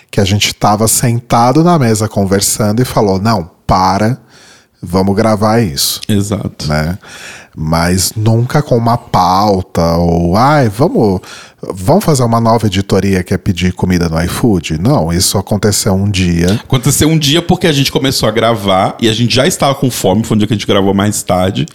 que 0.09 0.21
a 0.21 0.23
gente 0.23 0.55
tava 0.55 0.87
sentado 0.87 1.61
na 1.61 1.77
mesa 1.77 2.07
conversando 2.07 2.81
e 2.81 2.85
falou: 2.85 3.19
não, 3.21 3.51
para, 3.67 4.17
vamos 4.81 5.15
gravar 5.15 5.59
isso. 5.61 6.01
Exato. 6.07 6.67
né? 6.67 6.97
Mas 7.59 8.13
nunca 8.15 8.61
com 8.61 8.77
uma 8.77 8.97
pauta 8.99 9.81
ou 9.97 10.35
ai, 10.37 10.69
vamos, 10.69 11.19
vamos 11.73 12.05
fazer 12.05 12.21
uma 12.23 12.39
nova 12.39 12.67
editoria 12.67 13.23
que 13.23 13.33
é 13.33 13.37
pedir 13.37 13.73
comida 13.73 14.07
no 14.07 14.21
iFood. 14.25 14.79
Não, 14.79 15.11
isso 15.11 15.39
aconteceu 15.39 15.93
um 15.95 16.07
dia. 16.09 16.53
Aconteceu 16.63 17.09
um 17.09 17.17
dia 17.17 17.41
porque 17.41 17.65
a 17.65 17.71
gente 17.71 17.91
começou 17.91 18.29
a 18.29 18.31
gravar 18.31 18.95
e 19.01 19.09
a 19.09 19.13
gente 19.13 19.33
já 19.33 19.47
estava 19.47 19.73
com 19.73 19.89
fome, 19.89 20.23
foi 20.23 20.35
um 20.35 20.37
dia 20.37 20.47
que 20.47 20.53
a 20.53 20.57
gente 20.57 20.67
gravou 20.67 20.93
mais 20.93 21.23
tarde. 21.23 21.65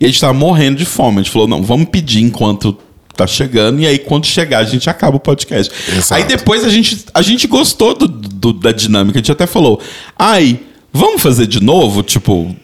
E 0.00 0.04
a 0.06 0.08
gente 0.08 0.14
estava 0.16 0.32
morrendo 0.32 0.78
de 0.78 0.86
fome. 0.86 1.18
A 1.20 1.22
gente 1.22 1.32
falou: 1.32 1.46
não, 1.46 1.62
vamos 1.62 1.88
pedir 1.90 2.22
enquanto 2.22 2.74
tá 3.14 3.26
chegando, 3.26 3.80
e 3.80 3.86
aí 3.86 3.98
quando 3.98 4.24
chegar 4.26 4.58
a 4.60 4.64
gente 4.64 4.88
acaba 4.88 5.16
o 5.18 5.20
podcast. 5.20 5.70
Exato. 5.90 6.14
Aí 6.14 6.24
depois 6.24 6.64
a 6.64 6.68
gente, 6.70 7.04
a 7.12 7.20
gente 7.20 7.46
gostou 7.46 7.94
do, 7.94 8.08
do- 8.08 8.52
da 8.54 8.72
dinâmica, 8.72 9.18
a 9.18 9.20
gente 9.20 9.32
até 9.32 9.46
falou: 9.46 9.78
ai, 10.18 10.60
vamos 10.96 11.22
fazer 11.22 11.46
de 11.46 11.62
novo? 11.62 12.02
Tipo. 12.02 12.54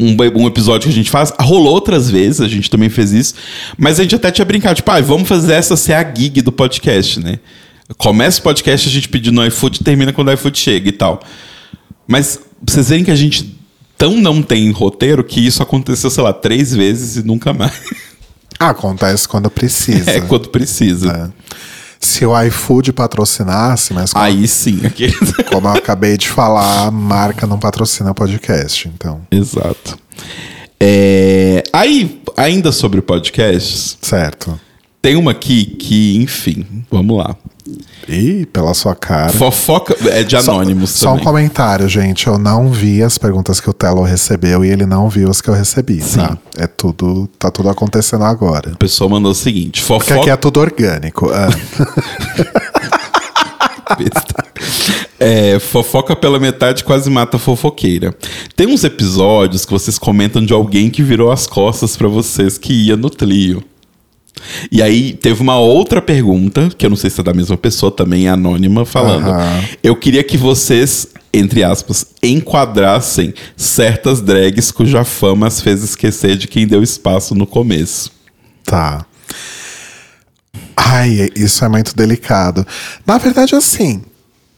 Um, 0.00 0.16
um 0.34 0.46
episódio 0.46 0.88
que 0.88 0.92
a 0.92 0.96
gente 0.96 1.10
faz, 1.10 1.34
rolou 1.38 1.74
outras 1.74 2.08
vezes, 2.10 2.40
a 2.40 2.48
gente 2.48 2.70
também 2.70 2.88
fez 2.88 3.12
isso, 3.12 3.34
mas 3.76 4.00
a 4.00 4.02
gente 4.02 4.14
até 4.14 4.30
tinha 4.30 4.44
brincado, 4.44 4.76
tipo, 4.76 4.90
ah, 4.90 4.98
vamos 5.02 5.28
fazer 5.28 5.52
essa 5.52 5.76
ser 5.76 5.92
a 5.92 6.02
gig 6.02 6.40
do 6.40 6.50
podcast, 6.50 7.20
né? 7.20 7.38
Começa 7.98 8.40
o 8.40 8.42
podcast, 8.42 8.88
a 8.88 8.90
gente 8.90 9.06
pedindo 9.10 9.34
no 9.34 9.46
iFood 9.46 9.80
e 9.80 9.84
termina 9.84 10.10
quando 10.10 10.28
o 10.28 10.32
iFood 10.32 10.58
chega 10.58 10.88
e 10.88 10.92
tal. 10.92 11.20
Mas 12.08 12.40
vocês 12.66 12.88
verem 12.88 13.04
que 13.04 13.10
a 13.10 13.16
gente 13.16 13.54
tão 13.98 14.16
não 14.16 14.42
tem 14.42 14.70
roteiro 14.70 15.22
que 15.22 15.38
isso 15.38 15.62
aconteceu, 15.62 16.10
sei 16.10 16.24
lá, 16.24 16.32
três 16.32 16.74
vezes 16.74 17.16
e 17.16 17.22
nunca 17.22 17.52
mais. 17.52 17.72
Acontece 18.58 19.28
quando 19.28 19.50
precisa. 19.50 20.10
É 20.12 20.20
quando 20.20 20.48
precisa. 20.48 21.32
Se 22.02 22.26
o 22.26 22.40
iFood 22.42 22.92
patrocinasse, 22.92 23.94
mas 23.94 24.12
como, 24.12 24.24
Aí 24.24 24.46
sim, 24.48 24.80
aquele... 24.84 25.14
como 25.44 25.68
eu 25.68 25.72
acabei 25.72 26.16
de 26.16 26.28
falar, 26.28 26.88
a 26.88 26.90
marca 26.90 27.46
não 27.46 27.58
patrocina 27.58 28.12
podcast. 28.12 28.88
Então, 28.88 29.20
Exato. 29.30 29.96
É, 30.80 31.62
Aí, 31.72 32.20
ainda 32.36 32.72
sobre 32.72 33.00
podcasts, 33.00 33.96
certo. 34.02 34.58
Tem 35.00 35.14
uma 35.14 35.30
aqui 35.30 35.64
que, 35.64 36.16
enfim, 36.16 36.66
vamos 36.90 37.16
lá. 37.18 37.36
Ih, 38.08 38.46
pela 38.46 38.74
sua 38.74 38.94
cara. 38.94 39.32
Fofoca 39.32 39.96
é 40.08 40.22
de 40.22 40.36
anônimos 40.36 40.90
só, 40.90 41.10
só 41.10 41.14
um 41.14 41.18
comentário, 41.18 41.88
gente. 41.88 42.26
Eu 42.26 42.38
não 42.38 42.70
vi 42.70 43.02
as 43.02 43.18
perguntas 43.18 43.60
que 43.60 43.70
o 43.70 43.72
Telo 43.72 44.02
recebeu 44.02 44.64
e 44.64 44.70
ele 44.70 44.86
não 44.86 45.08
viu 45.08 45.30
as 45.30 45.40
que 45.40 45.48
eu 45.48 45.54
recebi, 45.54 45.98
tá? 45.98 46.04
Sim. 46.04 46.18
tá? 46.18 46.38
É 46.58 46.66
tudo, 46.66 47.28
tá 47.38 47.50
tudo 47.50 47.68
acontecendo 47.68 48.24
agora. 48.24 48.72
A 48.72 48.76
pessoa 48.76 49.08
mandou 49.08 49.32
o 49.32 49.34
seguinte: 49.34 49.80
fofoca. 49.80 50.04
Porque 50.04 50.20
aqui 50.20 50.30
é 50.30 50.36
tudo 50.36 50.60
orgânico. 50.60 51.30
Ah. 51.30 51.48
é, 55.18 55.58
fofoca 55.58 56.16
pela 56.16 56.38
metade 56.38 56.84
quase 56.84 57.08
mata 57.08 57.38
fofoqueira. 57.38 58.14
Tem 58.56 58.66
uns 58.66 58.84
episódios 58.84 59.64
que 59.64 59.72
vocês 59.72 59.98
comentam 59.98 60.44
de 60.44 60.52
alguém 60.52 60.90
que 60.90 61.02
virou 61.02 61.30
as 61.30 61.46
costas 61.46 61.96
para 61.96 62.08
vocês 62.08 62.58
que 62.58 62.72
ia 62.72 62.96
no 62.96 63.08
Tlio. 63.08 63.62
E 64.70 64.82
aí 64.82 65.14
teve 65.14 65.42
uma 65.42 65.58
outra 65.58 66.00
pergunta, 66.00 66.70
que 66.76 66.86
eu 66.86 66.90
não 66.90 66.96
sei 66.96 67.10
se 67.10 67.20
é 67.20 67.24
da 67.24 67.34
mesma 67.34 67.56
pessoa, 67.56 67.90
também 67.90 68.28
anônima, 68.28 68.84
falando. 68.84 69.28
Uhum. 69.28 69.64
Eu 69.82 69.96
queria 69.96 70.22
que 70.22 70.36
vocês, 70.36 71.06
entre 71.32 71.62
aspas, 71.62 72.06
enquadrassem 72.22 73.34
certas 73.56 74.20
drags 74.20 74.70
cuja 74.70 75.04
fama 75.04 75.46
as 75.46 75.60
fez 75.60 75.82
esquecer 75.82 76.36
de 76.36 76.48
quem 76.48 76.66
deu 76.66 76.82
espaço 76.82 77.34
no 77.34 77.46
começo. 77.46 78.10
Tá. 78.64 79.04
Ai, 80.76 81.30
isso 81.34 81.64
é 81.64 81.68
muito 81.68 81.96
delicado. 81.96 82.66
Na 83.06 83.18
verdade, 83.18 83.54
assim, 83.54 84.02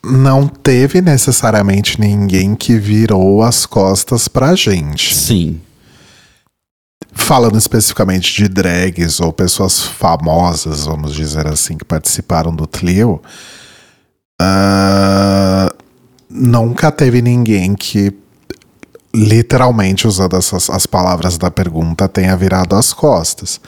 não 0.04 0.46
teve 0.46 1.00
necessariamente 1.00 2.00
ninguém 2.00 2.54
que 2.54 2.78
virou 2.78 3.42
as 3.42 3.66
costas 3.66 4.28
pra 4.28 4.54
gente. 4.54 5.14
Sim. 5.14 5.60
Falando 7.14 7.56
especificamente 7.56 8.34
de 8.34 8.48
drags 8.48 9.20
ou 9.20 9.32
pessoas 9.32 9.82
famosas, 9.82 10.84
vamos 10.84 11.14
dizer 11.14 11.46
assim, 11.46 11.78
que 11.78 11.84
participaram 11.84 12.54
do 12.54 12.66
Tlio, 12.66 13.22
uh, 14.42 15.74
nunca 16.28 16.90
teve 16.90 17.22
ninguém 17.22 17.74
que, 17.74 18.12
literalmente 19.14 20.06
usando 20.06 20.36
essas, 20.36 20.68
as 20.68 20.86
palavras 20.86 21.38
da 21.38 21.50
pergunta, 21.50 22.08
tenha 22.08 22.36
virado 22.36 22.74
as 22.74 22.92
costas. 22.92 23.60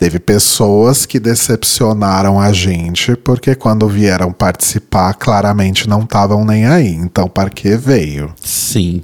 Teve 0.00 0.18
pessoas 0.18 1.04
que 1.04 1.20
decepcionaram 1.20 2.40
a 2.40 2.52
gente 2.52 3.14
porque 3.16 3.54
quando 3.54 3.86
vieram 3.86 4.32
participar, 4.32 5.12
claramente 5.12 5.86
não 5.86 6.04
estavam 6.04 6.42
nem 6.42 6.66
aí. 6.66 6.94
Então, 6.94 7.28
para 7.28 7.50
que 7.50 7.76
veio? 7.76 8.32
Sim. 8.42 9.02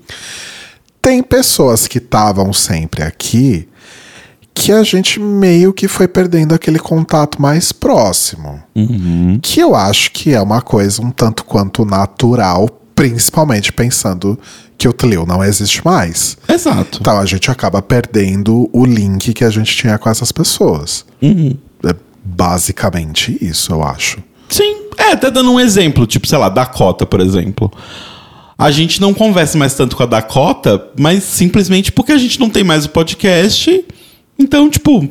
Tem 1.07 1.23
pessoas 1.23 1.87
que 1.87 1.99
estavam 1.99 2.53
sempre 2.53 3.01
aqui 3.05 3.69
que 4.53 4.73
a 4.73 4.83
gente 4.83 5.21
meio 5.21 5.73
que 5.73 5.87
foi 5.87 6.09
perdendo 6.09 6.53
aquele 6.53 6.81
contato 6.81 7.41
mais 7.41 7.71
próximo. 7.71 8.61
Uhum. 8.75 9.39
Que 9.41 9.61
eu 9.61 9.77
acho 9.77 10.11
que 10.11 10.35
é 10.35 10.41
uma 10.41 10.61
coisa 10.61 11.01
um 11.01 11.13
tanto 11.13 11.45
quanto 11.45 11.85
natural, 11.85 12.69
principalmente 12.93 13.73
pensando 13.73 14.37
que 14.77 14.89
o 14.89 14.93
Tleu 14.93 15.25
não 15.25 15.45
existe 15.45 15.81
mais. 15.85 16.37
Exato. 16.49 16.99
Então 17.01 17.17
a 17.17 17.25
gente 17.25 17.53
acaba 17.53 17.81
perdendo 17.81 18.69
o 18.73 18.85
link 18.85 19.33
que 19.33 19.45
a 19.45 19.51
gente 19.51 19.77
tinha 19.77 19.97
com 19.99 20.11
essas 20.11 20.33
pessoas. 20.33 21.07
Uhum. 21.23 21.57
É 21.85 21.95
basicamente 22.25 23.39
isso, 23.41 23.73
eu 23.73 23.85
acho. 23.85 24.19
Sim. 24.49 24.89
É, 24.99 25.13
até 25.13 25.31
dando 25.31 25.53
um 25.53 25.61
exemplo, 25.61 26.05
tipo, 26.05 26.27
sei 26.27 26.37
lá, 26.37 26.49
Dakota, 26.49 27.07
por 27.07 27.21
exemplo. 27.21 27.71
A 28.59 28.71
gente 28.71 29.01
não 29.01 29.13
conversa 29.13 29.59
mais 29.59 29.75
tanto 29.75 29.97
com 29.97 30.03
a 30.03 30.07
Dakota, 30.07 30.91
mas 30.99 31.25
simplesmente 31.25 31.93
porque 31.93 32.13
a 32.13 32.19
gente 32.19 32.41
não 32.41 32.49
tem 32.49 32.65
mais 32.65 32.87
o 32.87 32.91
podcast. 32.91 33.85
Então, 34.39 34.71
tipo, 34.71 35.07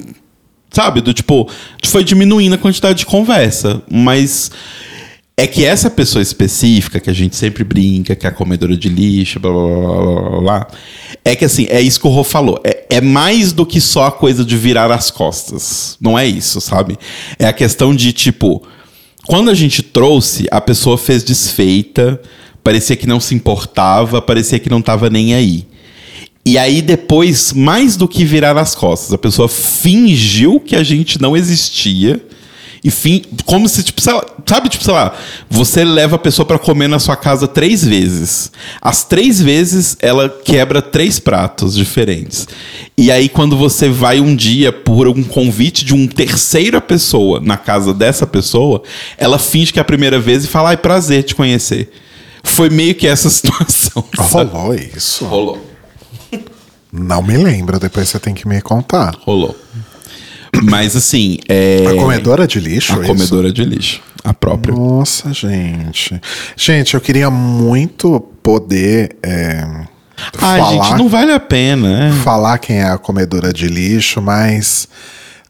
sabe? 0.71 0.99
Do 1.01 1.13
tipo, 1.13 1.49
foi 1.85 2.03
diminuindo 2.03 2.55
a 2.55 2.57
quantidade 2.57 2.99
de 2.99 3.05
conversa. 3.05 3.81
Mas 3.89 4.51
é 5.37 5.45
que 5.45 5.63
essa 5.65 5.89
pessoa 5.89 6.21
específica, 6.21 6.99
que 6.99 7.09
a 7.09 7.13
gente 7.13 7.35
sempre 7.35 7.63
brinca, 7.63 8.15
que 8.15 8.25
é 8.25 8.29
a 8.29 8.33
comedora 8.33 8.75
de 8.75 8.89
lixo, 8.89 9.39
blá 9.39 9.51
blá 9.51 9.61
blá 9.61 10.29
blá 10.29 10.41
blá, 10.41 10.67
é 11.23 11.35
que 11.35 11.45
assim, 11.45 11.67
é 11.69 11.81
isso 11.81 11.99
que 11.99 12.07
o 12.07 12.09
Rô 12.09 12.23
falou. 12.23 12.59
É, 12.63 12.85
é 12.89 13.01
mais 13.01 13.51
do 13.51 13.65
que 13.65 13.79
só 13.79 14.05
a 14.05 14.11
coisa 14.11 14.43
de 14.43 14.57
virar 14.57 14.91
as 14.91 15.11
costas. 15.11 15.97
Não 15.99 16.17
é 16.17 16.25
isso, 16.25 16.59
sabe? 16.59 16.97
É 17.37 17.45
a 17.45 17.53
questão 17.53 17.95
de, 17.95 18.11
tipo, 18.11 18.65
quando 19.27 19.49
a 19.49 19.53
gente 19.53 19.83
trouxe, 19.83 20.47
a 20.51 20.61
pessoa 20.61 20.97
fez 20.97 21.23
desfeita 21.23 22.21
parecia 22.65 22.95
que 22.95 23.05
não 23.05 23.19
se 23.19 23.35
importava, 23.35 24.19
parecia 24.19 24.57
que 24.57 24.71
não 24.71 24.79
estava 24.79 25.07
nem 25.07 25.35
aí. 25.35 25.67
E 26.43 26.57
aí 26.57 26.81
depois, 26.81 27.53
mais 27.53 27.95
do 27.95 28.07
que 28.07 28.25
virar 28.25 28.57
as 28.57 28.73
costas, 28.73 29.13
a 29.13 29.19
pessoa 29.19 29.47
fingiu 29.47 30.59
que 30.59 30.75
a 30.75 30.81
gente 30.81 31.21
não 31.21 31.37
existia. 31.37 32.19
E 32.83 32.89
fim, 32.89 33.21
como 33.45 33.69
se, 33.69 33.83
tipo, 33.83 34.01
lá, 34.07 34.25
sabe, 34.47 34.69
tipo, 34.69 34.83
sei 34.83 34.93
lá, 34.93 35.15
você 35.47 35.83
leva 35.83 36.15
a 36.15 36.19
pessoa 36.19 36.43
para 36.45 36.57
comer 36.57 36.87
na 36.87 36.97
sua 36.97 37.15
casa 37.15 37.47
três 37.47 37.83
vezes. 37.83 38.51
As 38.81 39.03
três 39.03 39.39
vezes 39.39 39.95
ela 39.99 40.27
quebra 40.29 40.81
três 40.81 41.19
pratos 41.19 41.75
diferentes. 41.75 42.47
E 42.97 43.11
aí, 43.11 43.29
quando 43.29 43.55
você 43.55 43.89
vai 43.89 44.19
um 44.19 44.35
dia 44.35 44.71
por 44.71 45.07
um 45.07 45.23
convite 45.23 45.85
de 45.85 45.93
uma 45.93 46.07
terceira 46.07 46.81
pessoa 46.81 47.39
na 47.39 47.57
casa 47.57 47.93
dessa 47.93 48.25
pessoa, 48.25 48.81
ela 49.19 49.37
finge 49.37 49.71
que 49.71 49.79
é 49.79 49.81
a 49.81 49.85
primeira 49.85 50.19
vez 50.19 50.43
e 50.43 50.47
fala: 50.47 50.69
ai, 50.69 50.77
prazer 50.77 51.23
te 51.23 51.35
conhecer. 51.35 51.91
Foi 52.45 52.69
meio 52.69 52.95
que 52.95 53.07
essa 53.07 53.29
situação. 53.31 54.03
Rolou 54.17 54.73
isso? 54.73 55.25
Rolou. 55.25 55.65
Não 56.91 57.21
me 57.21 57.35
lembro, 57.35 57.77
depois 57.77 58.07
você 58.07 58.19
tem 58.19 58.33
que 58.33 58.47
me 58.47 58.61
contar. 58.61 59.15
Rolou. 59.19 59.55
Mas 60.63 60.95
assim. 60.95 61.39
É... 61.49 61.85
A 61.87 61.95
comedora 61.95 62.47
de 62.47 62.59
lixo? 62.59 62.93
A 62.93 62.99
isso? 62.99 63.07
comedora 63.07 63.51
de 63.51 63.63
lixo. 63.65 64.01
A 64.23 64.33
própria. 64.33 64.73
Nossa, 64.73 65.33
gente. 65.33 66.19
Gente, 66.55 66.93
eu 66.95 67.01
queria 67.01 67.29
muito 67.29 68.19
poder. 68.41 69.17
É, 69.21 69.63
ah, 70.37 70.57
falar, 70.57 70.71
gente, 70.71 70.97
não 70.97 71.09
vale 71.09 71.31
a 71.31 71.39
pena. 71.39 72.07
É. 72.07 72.11
Falar 72.23 72.57
quem 72.57 72.77
é 72.77 72.85
a 72.85 72.97
comedora 72.97 73.53
de 73.53 73.67
lixo, 73.67 74.21
mas 74.21 74.87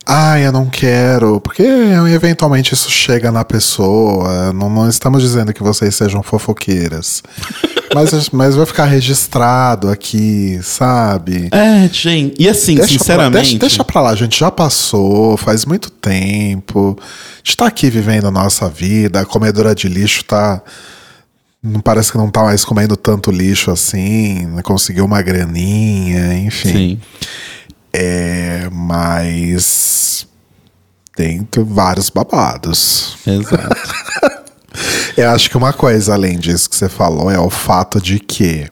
ah, 0.05 0.39
eu 0.39 0.51
não 0.51 0.67
quero, 0.67 1.41
porque 1.41 1.63
eventualmente 1.63 2.73
isso 2.73 2.91
chega 2.91 3.31
na 3.31 3.43
pessoa. 3.43 4.53
Não, 4.53 4.69
não 4.69 4.87
estamos 4.87 5.23
dizendo 5.23 5.51
que 5.51 5.63
vocês 5.63 5.95
sejam 5.95 6.21
fofoqueiras. 6.21 7.23
mas, 7.93 8.29
mas 8.29 8.55
vai 8.55 8.65
ficar 8.67 8.85
registrado 8.85 9.89
aqui, 9.89 10.59
sabe? 10.61 11.49
É, 11.51 11.89
gente. 11.91 12.35
E 12.37 12.47
assim, 12.47 12.75
deixa 12.75 12.93
sinceramente. 12.93 13.31
Pra, 13.31 13.41
deixa, 13.41 13.57
deixa 13.57 13.83
pra 13.83 14.01
lá, 14.01 14.11
a 14.11 14.15
gente 14.15 14.39
já 14.39 14.51
passou, 14.51 15.37
faz 15.37 15.65
muito 15.65 15.89
tempo. 15.89 16.95
A 16.99 17.37
gente 17.37 17.57
tá 17.57 17.65
aqui 17.65 17.89
vivendo 17.89 18.27
a 18.27 18.31
nossa 18.31 18.69
vida, 18.69 19.21
a 19.21 19.25
comedora 19.25 19.73
de 19.73 19.87
lixo 19.87 20.23
tá. 20.23 20.61
Não 21.63 21.79
parece 21.79 22.11
que 22.11 22.17
não 22.19 22.29
tá 22.29 22.43
mais 22.43 22.63
comendo 22.63 22.95
tanto 22.95 23.31
lixo 23.31 23.71
assim, 23.71 24.47
conseguiu 24.63 25.03
uma 25.03 25.19
graninha, 25.23 26.37
enfim. 26.37 26.71
Sim. 26.71 27.01
É, 27.97 28.69
mas 28.71 30.27
tem 31.15 31.47
vários 31.65 32.09
babados. 32.09 33.17
Exato. 33.25 34.45
Eu 35.15 35.29
acho 35.29 35.49
que 35.49 35.55
uma 35.55 35.71
coisa 35.71 36.13
além 36.13 36.37
disso 36.37 36.69
que 36.69 36.75
você 36.75 36.89
falou 36.89 37.31
é 37.31 37.39
o 37.39 37.49
fato 37.49 38.01
de 38.01 38.19
que 38.19 38.69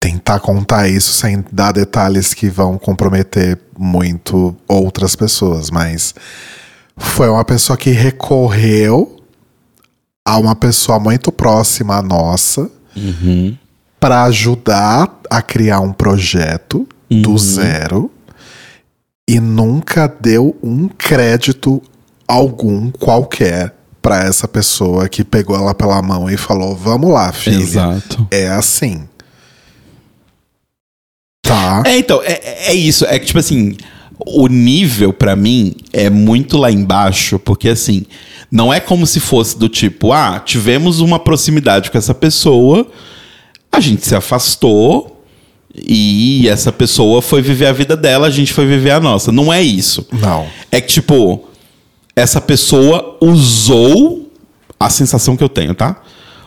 tentar 0.00 0.40
contar 0.40 0.88
isso 0.88 1.12
sem 1.12 1.44
dar 1.52 1.72
detalhes 1.72 2.32
que 2.32 2.48
vão 2.48 2.78
comprometer 2.78 3.58
muito 3.78 4.56
outras 4.66 5.14
pessoas, 5.14 5.70
mas 5.70 6.14
foi 6.96 7.28
uma 7.28 7.44
pessoa 7.44 7.76
que 7.76 7.90
recorreu 7.90 9.22
a 10.26 10.38
uma 10.38 10.56
pessoa 10.56 10.98
muito 10.98 11.30
próxima 11.30 11.98
à 11.98 12.02
nossa 12.02 12.70
uhum 12.96 13.56
para 14.02 14.24
ajudar 14.24 15.20
a 15.30 15.40
criar 15.40 15.78
um 15.78 15.92
projeto 15.92 16.88
uhum. 17.08 17.22
do 17.22 17.38
zero 17.38 18.10
e 19.30 19.38
nunca 19.38 20.12
deu 20.20 20.56
um 20.60 20.88
crédito 20.88 21.80
algum 22.26 22.90
qualquer 22.90 23.76
para 24.02 24.24
essa 24.24 24.48
pessoa 24.48 25.08
que 25.08 25.22
pegou 25.22 25.54
ela 25.54 25.72
pela 25.72 26.02
mão 26.02 26.28
e 26.28 26.36
falou: 26.36 26.74
"Vamos 26.74 27.12
lá, 27.12 27.30
filha". 27.30 27.62
Exato. 27.62 28.26
É 28.28 28.48
assim. 28.48 29.04
Tá. 31.40 31.84
É, 31.86 31.96
então, 31.96 32.20
é, 32.24 32.70
é 32.72 32.74
isso, 32.74 33.04
é 33.04 33.20
que 33.20 33.26
tipo 33.26 33.38
assim, 33.38 33.76
o 34.18 34.48
nível 34.48 35.12
para 35.12 35.36
mim 35.36 35.76
é 35.92 36.10
muito 36.10 36.58
lá 36.58 36.72
embaixo, 36.72 37.38
porque 37.38 37.68
assim, 37.68 38.04
não 38.50 38.74
é 38.74 38.80
como 38.80 39.06
se 39.06 39.20
fosse 39.20 39.56
do 39.56 39.68
tipo, 39.68 40.12
ah, 40.12 40.42
tivemos 40.44 40.98
uma 40.98 41.20
proximidade 41.20 41.88
com 41.88 41.98
essa 41.98 42.12
pessoa, 42.12 42.90
a 43.72 43.80
gente 43.80 44.06
se 44.06 44.14
afastou 44.14 45.24
e 45.74 46.46
essa 46.48 46.70
pessoa 46.70 47.22
foi 47.22 47.40
viver 47.40 47.66
a 47.66 47.72
vida 47.72 47.96
dela, 47.96 48.26
a 48.26 48.30
gente 48.30 48.52
foi 48.52 48.66
viver 48.66 48.90
a 48.90 49.00
nossa. 49.00 49.32
Não 49.32 49.52
é 49.52 49.62
isso. 49.62 50.06
Não. 50.12 50.46
É 50.70 50.80
que, 50.80 50.88
tipo, 50.88 51.48
essa 52.14 52.40
pessoa 52.40 53.16
usou 53.20 54.30
a 54.78 54.90
sensação 54.90 55.36
que 55.36 55.42
eu 55.42 55.48
tenho, 55.48 55.74
tá? 55.74 56.02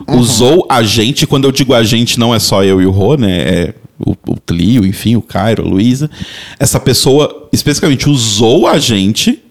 Uhum. 0.06 0.18
Usou 0.18 0.66
a 0.68 0.82
gente, 0.82 1.26
quando 1.26 1.44
eu 1.44 1.52
digo 1.52 1.74
a 1.74 1.82
gente, 1.82 2.20
não 2.20 2.34
é 2.34 2.38
só 2.38 2.62
eu 2.62 2.80
e 2.80 2.86
o 2.86 2.90
Rô, 2.90 3.16
né? 3.16 3.38
É 3.38 3.74
O, 3.98 4.12
o 4.28 4.36
Clio, 4.46 4.84
enfim, 4.86 5.16
o 5.16 5.22
Cairo, 5.22 5.64
a 5.64 5.68
Luísa. 5.68 6.10
Essa 6.58 6.78
pessoa 6.78 7.48
especificamente 7.50 8.08
usou 8.08 8.66
a 8.66 8.78
gente 8.78 9.42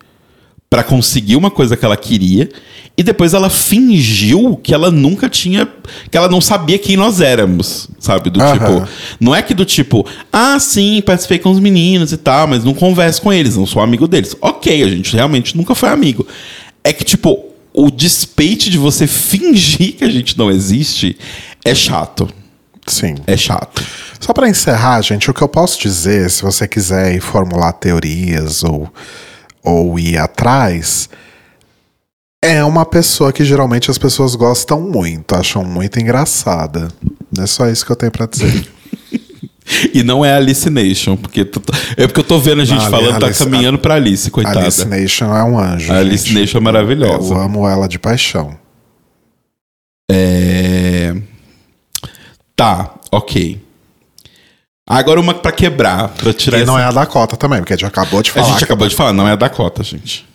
para 0.70 0.84
conseguir 0.84 1.36
uma 1.36 1.52
coisa 1.52 1.78
que 1.78 1.86
ela 1.86 1.96
queria 1.96 2.50
e 2.98 3.04
depois 3.04 3.34
ela 3.34 3.50
fingiu 3.50 4.56
que 4.56 4.74
ela 4.74 4.90
nunca 4.90 5.30
tinha, 5.30 5.68
que 6.10 6.18
ela 6.18 6.30
não 6.30 6.40
sabia 6.40 6.78
quem 6.80 6.96
nós 6.96 7.20
éramos, 7.20 7.90
sabe? 8.00 8.30
Do 8.30 8.40
tipo, 8.40 8.88
não 9.20 9.36
é 9.36 9.42
que 9.42 9.54
do 9.54 9.66
tipo, 9.66 10.06
ah, 10.32 10.58
sim, 10.60 11.02
participei 11.06 11.40
com 11.40 11.52
os 11.52 11.60
meninos 11.60 12.14
e 12.14 12.18
tal, 12.18 12.48
mas 12.48 12.64
não 12.64 12.74
converso 12.74 13.22
com 13.22 13.34
eles, 13.34 13.58
não 13.58 13.66
sou 13.66 13.82
amigo 13.82 14.08
deles. 14.08 14.36
Ok, 14.42 14.82
a 14.82 14.88
gente 14.88 15.14
realmente 15.14 15.58
nunca 15.58 15.76
foi 15.76 15.90
amigo. 15.90 16.26
É 16.84 16.94
que, 16.94 17.04
tipo, 17.04 17.46
o 17.74 17.92
despeite 17.92 18.70
de 18.70 18.78
você 18.78 19.06
fingir 19.06 19.96
que 19.98 20.06
a 20.06 20.10
gente 20.10 20.38
não 20.38 20.50
existe 20.50 21.18
é 21.66 21.76
chato. 21.76 22.30
Sim. 22.88 23.16
É 23.28 23.36
chato. 23.36 23.84
Só 24.20 24.32
para 24.32 24.48
encerrar, 24.48 25.02
gente, 25.02 25.30
o 25.30 25.34
que 25.34 25.42
eu 25.42 25.50
posso 25.50 25.82
dizer, 25.82 26.30
se 26.30 26.42
você 26.44 26.68
quiser 26.68 27.20
formular 27.20 27.74
teorias 27.74 28.64
ou, 28.64 28.90
ou 29.66 29.98
ir 30.00 30.18
atrás, 30.18 31.10
é 32.44 32.64
uma 32.64 32.86
pessoa 32.86 33.34
que 33.34 33.44
geralmente 33.44 33.90
as 33.90 33.98
pessoas 33.98 34.36
gostam 34.36 34.80
muito, 34.82 35.36
acham 35.36 35.64
muito 35.64 36.00
engraçada. 36.00 36.88
É 37.38 37.46
só 37.48 37.68
isso 37.68 37.86
que 37.86 37.92
eu 37.92 37.96
tenho 37.96 38.12
para 38.12 38.26
dizer. 38.28 38.68
E 39.96 40.04
não 40.04 40.24
é 40.24 40.32
Alicination, 40.32 41.18
porque 41.18 41.44
tu- 41.44 41.60
é 41.98 42.06
porque 42.06 42.20
eu 42.20 42.24
tô 42.24 42.38
vendo 42.38 42.62
a 42.62 42.66
gente 42.66 42.84
Não, 42.84 42.92
falando, 42.92 43.20
tá 43.20 43.26
Alice- 43.26 43.44
caminhando 43.44 43.80
pra 43.80 43.96
Alice, 43.96 44.28
A 44.28 44.32
coitada. 44.32 44.60
Alicination 44.60 45.36
é 45.36 45.44
um 45.44 45.58
anjo. 45.58 45.92
A 45.92 46.04
gente. 46.04 46.08
Alicination 46.12 46.58
é 46.60 46.62
maravilhosa. 46.62 47.34
Eu 47.34 47.40
amo 47.42 47.68
ela 47.68 47.88
de 47.88 47.98
paixão. 47.98 48.56
É... 50.12 51.16
Tá, 52.56 52.94
ok. 53.12 53.60
Agora 54.88 55.20
uma 55.20 55.34
pra 55.34 55.52
quebrar, 55.52 56.10
pra 56.10 56.32
tirar 56.32 56.60
E 56.60 56.66
não 56.66 56.78
é 56.78 56.82
essa... 56.82 56.90
a 56.90 57.04
Dakota 57.04 57.36
também, 57.36 57.60
porque 57.60 57.74
a 57.74 57.76
gente 57.76 57.86
acabou 57.88 58.22
de 58.22 58.30
A 58.30 58.34
falar. 58.34 58.48
gente 58.50 58.58
que- 58.60 58.64
acabou 58.66 58.88
de 58.88 58.96
falar, 58.96 59.14
não 59.14 59.28
é 59.28 59.32
a 59.32 59.36
Dakota, 59.36 59.84
gente. 59.84 60.26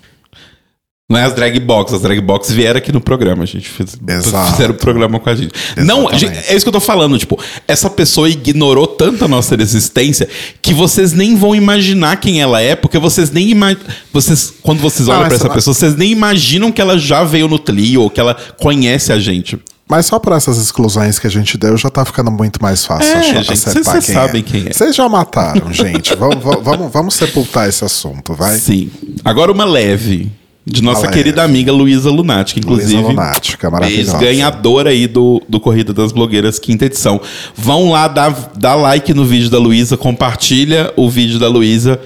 Não 1.09 1.19
é 1.19 1.25
as 1.25 1.33
drag 1.35 1.59
box, 1.59 1.93
as 1.93 2.03
drag 2.03 2.21
box 2.21 2.53
vieram 2.53 2.79
aqui 2.79 2.93
no 2.93 3.01
programa, 3.01 3.43
a 3.43 3.47
gente 3.47 3.69
fez, 3.69 3.97
Exato. 4.09 4.53
fizeram 4.53 4.75
o 4.75 4.77
programa 4.77 5.19
com 5.19 5.29
a 5.29 5.35
gente. 5.35 5.53
Não, 5.77 6.03
Exatamente. 6.09 6.21
gente, 6.21 6.53
é 6.53 6.55
isso 6.55 6.65
que 6.65 6.69
eu 6.69 6.73
tô 6.73 6.79
falando, 6.81 7.19
tipo, 7.19 7.37
essa 7.67 7.91
pessoa 7.91 8.29
ignorou 8.29 8.87
tanto 8.87 9.25
a 9.25 9.29
nossa 9.29 9.61
existência 9.61 10.29
que 10.63 10.73
vocês 10.73 11.13
nem 11.13 11.35
vão 11.35 11.53
imaginar 11.53 12.17
quem 12.21 12.41
ela 12.41 12.61
é, 12.61 12.77
porque 12.77 12.97
vocês 12.97 13.29
nem 13.33 13.51
imaginam, 13.51 13.83
vocês 14.13 14.53
quando 14.63 14.79
vocês 14.81 15.09
olham 15.09 15.21
Não, 15.23 15.27
pra 15.27 15.35
essa- 15.37 15.47
essa 15.47 15.55
pessoa, 15.55 15.75
vocês 15.75 15.97
nem 15.97 16.13
imaginam 16.13 16.71
que 16.71 16.81
ela 16.81 16.97
já 16.97 17.25
veio 17.25 17.49
no 17.49 17.59
Tlio 17.59 18.03
ou 18.03 18.11
que 18.11 18.21
ela 18.21 18.35
conhece 18.61 19.13
a 19.13 19.19
gente. 19.19 19.59
Mas 19.91 20.07
só 20.07 20.19
por 20.21 20.33
essas 20.33 20.57
exclusões 20.57 21.19
que 21.19 21.27
a 21.27 21.31
gente 21.31 21.59
deu, 21.59 21.77
já 21.77 21.91
tá 21.91 22.05
ficando 22.05 22.31
muito 22.31 22.63
mais 22.63 22.85
fácil 22.87 23.13
É, 23.13 23.19
achar- 23.19 23.35
gente, 23.43 23.53
acertar 23.53 23.73
cês- 23.75 23.87
cês 23.87 24.07
quem 24.07 24.15
sabem 24.15 24.41
é. 24.41 24.43
quem 24.45 24.67
é. 24.69 24.73
Vocês 24.73 24.95
já 24.95 25.09
mataram, 25.09 25.73
gente. 25.73 26.15
vamos, 26.15 26.37
vamos- 26.43 26.63
vamos, 26.65 26.93
vamos 26.93 27.15
sepultar 27.15 27.69
esse 27.69 27.85
assunto, 27.85 28.33
vai? 28.33 28.57
Sim. 28.57 28.89
Agora 29.25 29.51
uma 29.51 29.65
leve 29.65 30.31
de 30.65 30.83
nossa 30.83 31.09
querida 31.09 31.43
amiga 31.43 31.73
Luísa 31.73 32.09
Lunática, 32.11 32.61
inclusive. 32.61 32.93
Luísa 32.95 33.09
Lunática, 33.09 33.69
maravilhosa. 33.71 34.13
Ex-ganhadora 34.13 34.91
aí 34.91 35.09
do, 35.09 35.43
do 35.49 35.59
Corrida 35.59 35.93
das 35.93 36.13
Blogueiras, 36.13 36.59
quinta 36.61 36.85
edição. 36.85 37.21
Vão 37.57 37.91
lá 37.91 38.07
dar, 38.07 38.53
dar 38.57 38.77
like 38.77 39.13
no 39.13 39.25
vídeo 39.25 39.51
da 39.51 39.59
Luísa, 39.59 39.97
compartilha 39.97 40.93
o 40.97 41.11
vídeo 41.11 41.39
da 41.41 41.49
Luísa 41.49 41.99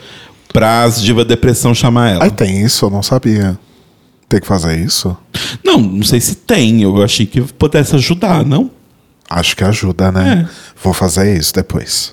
pra 0.53 0.85
as 0.85 1.03
Diva 1.03 1.25
Depressão 1.25 1.75
chamar 1.75 2.11
ela. 2.13 2.25
Ai, 2.25 2.31
tem 2.31 2.63
isso? 2.65 2.87
Eu 2.87 2.91
não 2.91 3.03
sabia. 3.03 3.59
Tem 4.35 4.41
que 4.41 4.49
fazer 4.49 4.77
isso? 4.85 5.17
Não, 5.65 5.79
não 5.79 6.03
sei 6.03 6.21
se 6.21 6.35
tem. 6.35 6.83
Eu 6.83 7.01
achei 7.05 7.25
que 7.25 7.41
pudesse 7.41 7.95
ajudar, 7.95 8.45
não? 8.45 8.69
Acho 9.31 9.57
que 9.57 9.63
ajuda, 9.63 10.11
né? 10.11 10.49
Vou 10.83 10.93
fazer 10.93 11.39
isso 11.39 11.55
depois. 11.55 12.13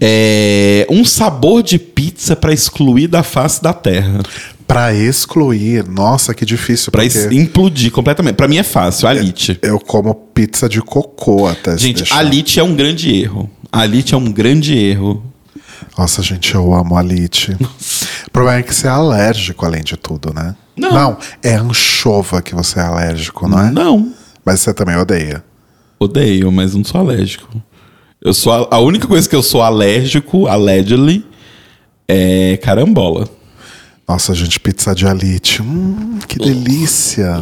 É, 0.00 0.84
um 0.90 1.04
sabor 1.04 1.62
de 1.62 1.78
pizza 1.78 2.34
pra 2.34 2.52
excluir 2.52 3.06
da 3.06 3.22
face 3.22 3.62
da 3.62 3.72
terra. 3.72 4.20
Pra 4.66 4.92
excluir, 4.92 5.86
nossa, 5.88 6.34
que 6.34 6.44
difícil. 6.44 6.90
Es- 7.00 7.30
implodir 7.30 7.92
completamente. 7.92 8.34
Pra 8.34 8.48
mim 8.48 8.56
é 8.56 8.64
fácil, 8.64 9.06
Alite. 9.06 9.56
eu 9.62 9.78
como 9.78 10.12
pizza 10.12 10.68
de 10.68 10.82
cocô 10.82 11.46
até 11.46 11.78
Gente, 11.78 11.98
deixar. 11.98 12.18
Alite 12.18 12.58
é 12.58 12.64
um 12.64 12.74
grande 12.74 13.08
erro. 13.14 13.48
Alite 13.70 14.14
é 14.14 14.16
um 14.16 14.32
grande 14.32 14.76
erro. 14.76 15.22
Nossa, 15.96 16.22
gente, 16.22 16.56
eu 16.56 16.74
amo 16.74 16.96
alite. 16.96 17.56
O 18.26 18.30
problema 18.32 18.58
é 18.58 18.62
que 18.64 18.74
você 18.74 18.88
é 18.88 18.90
alérgico, 18.90 19.64
além 19.64 19.82
de 19.84 19.96
tudo, 19.96 20.32
né? 20.34 20.56
Não. 20.80 21.16
é 21.42 21.54
anchova 21.54 22.40
que 22.42 22.54
você 22.54 22.78
é 22.78 22.82
alérgico, 22.82 23.48
não 23.48 23.58
é? 23.60 23.70
Não. 23.70 24.12
Mas 24.44 24.60
você 24.60 24.72
também 24.72 24.96
odeia. 24.96 25.44
Odeio, 25.98 26.50
mas 26.50 26.74
não 26.74 26.82
sou 26.84 27.00
alérgico. 27.00 27.48
Eu 28.22 28.32
sou 28.34 28.52
a, 28.52 28.76
a 28.76 28.78
única 28.80 29.06
coisa 29.06 29.28
que 29.28 29.36
eu 29.36 29.42
sou 29.42 29.62
alérgico, 29.62 30.46
allegedly, 30.46 31.24
é 32.08 32.56
carambola. 32.62 33.28
Nossa, 34.08 34.34
gente, 34.34 34.58
pizza 34.58 34.92
de 34.92 35.06
alite. 35.06 35.62
Hum, 35.62 36.18
que 36.26 36.36
delícia. 36.36 37.40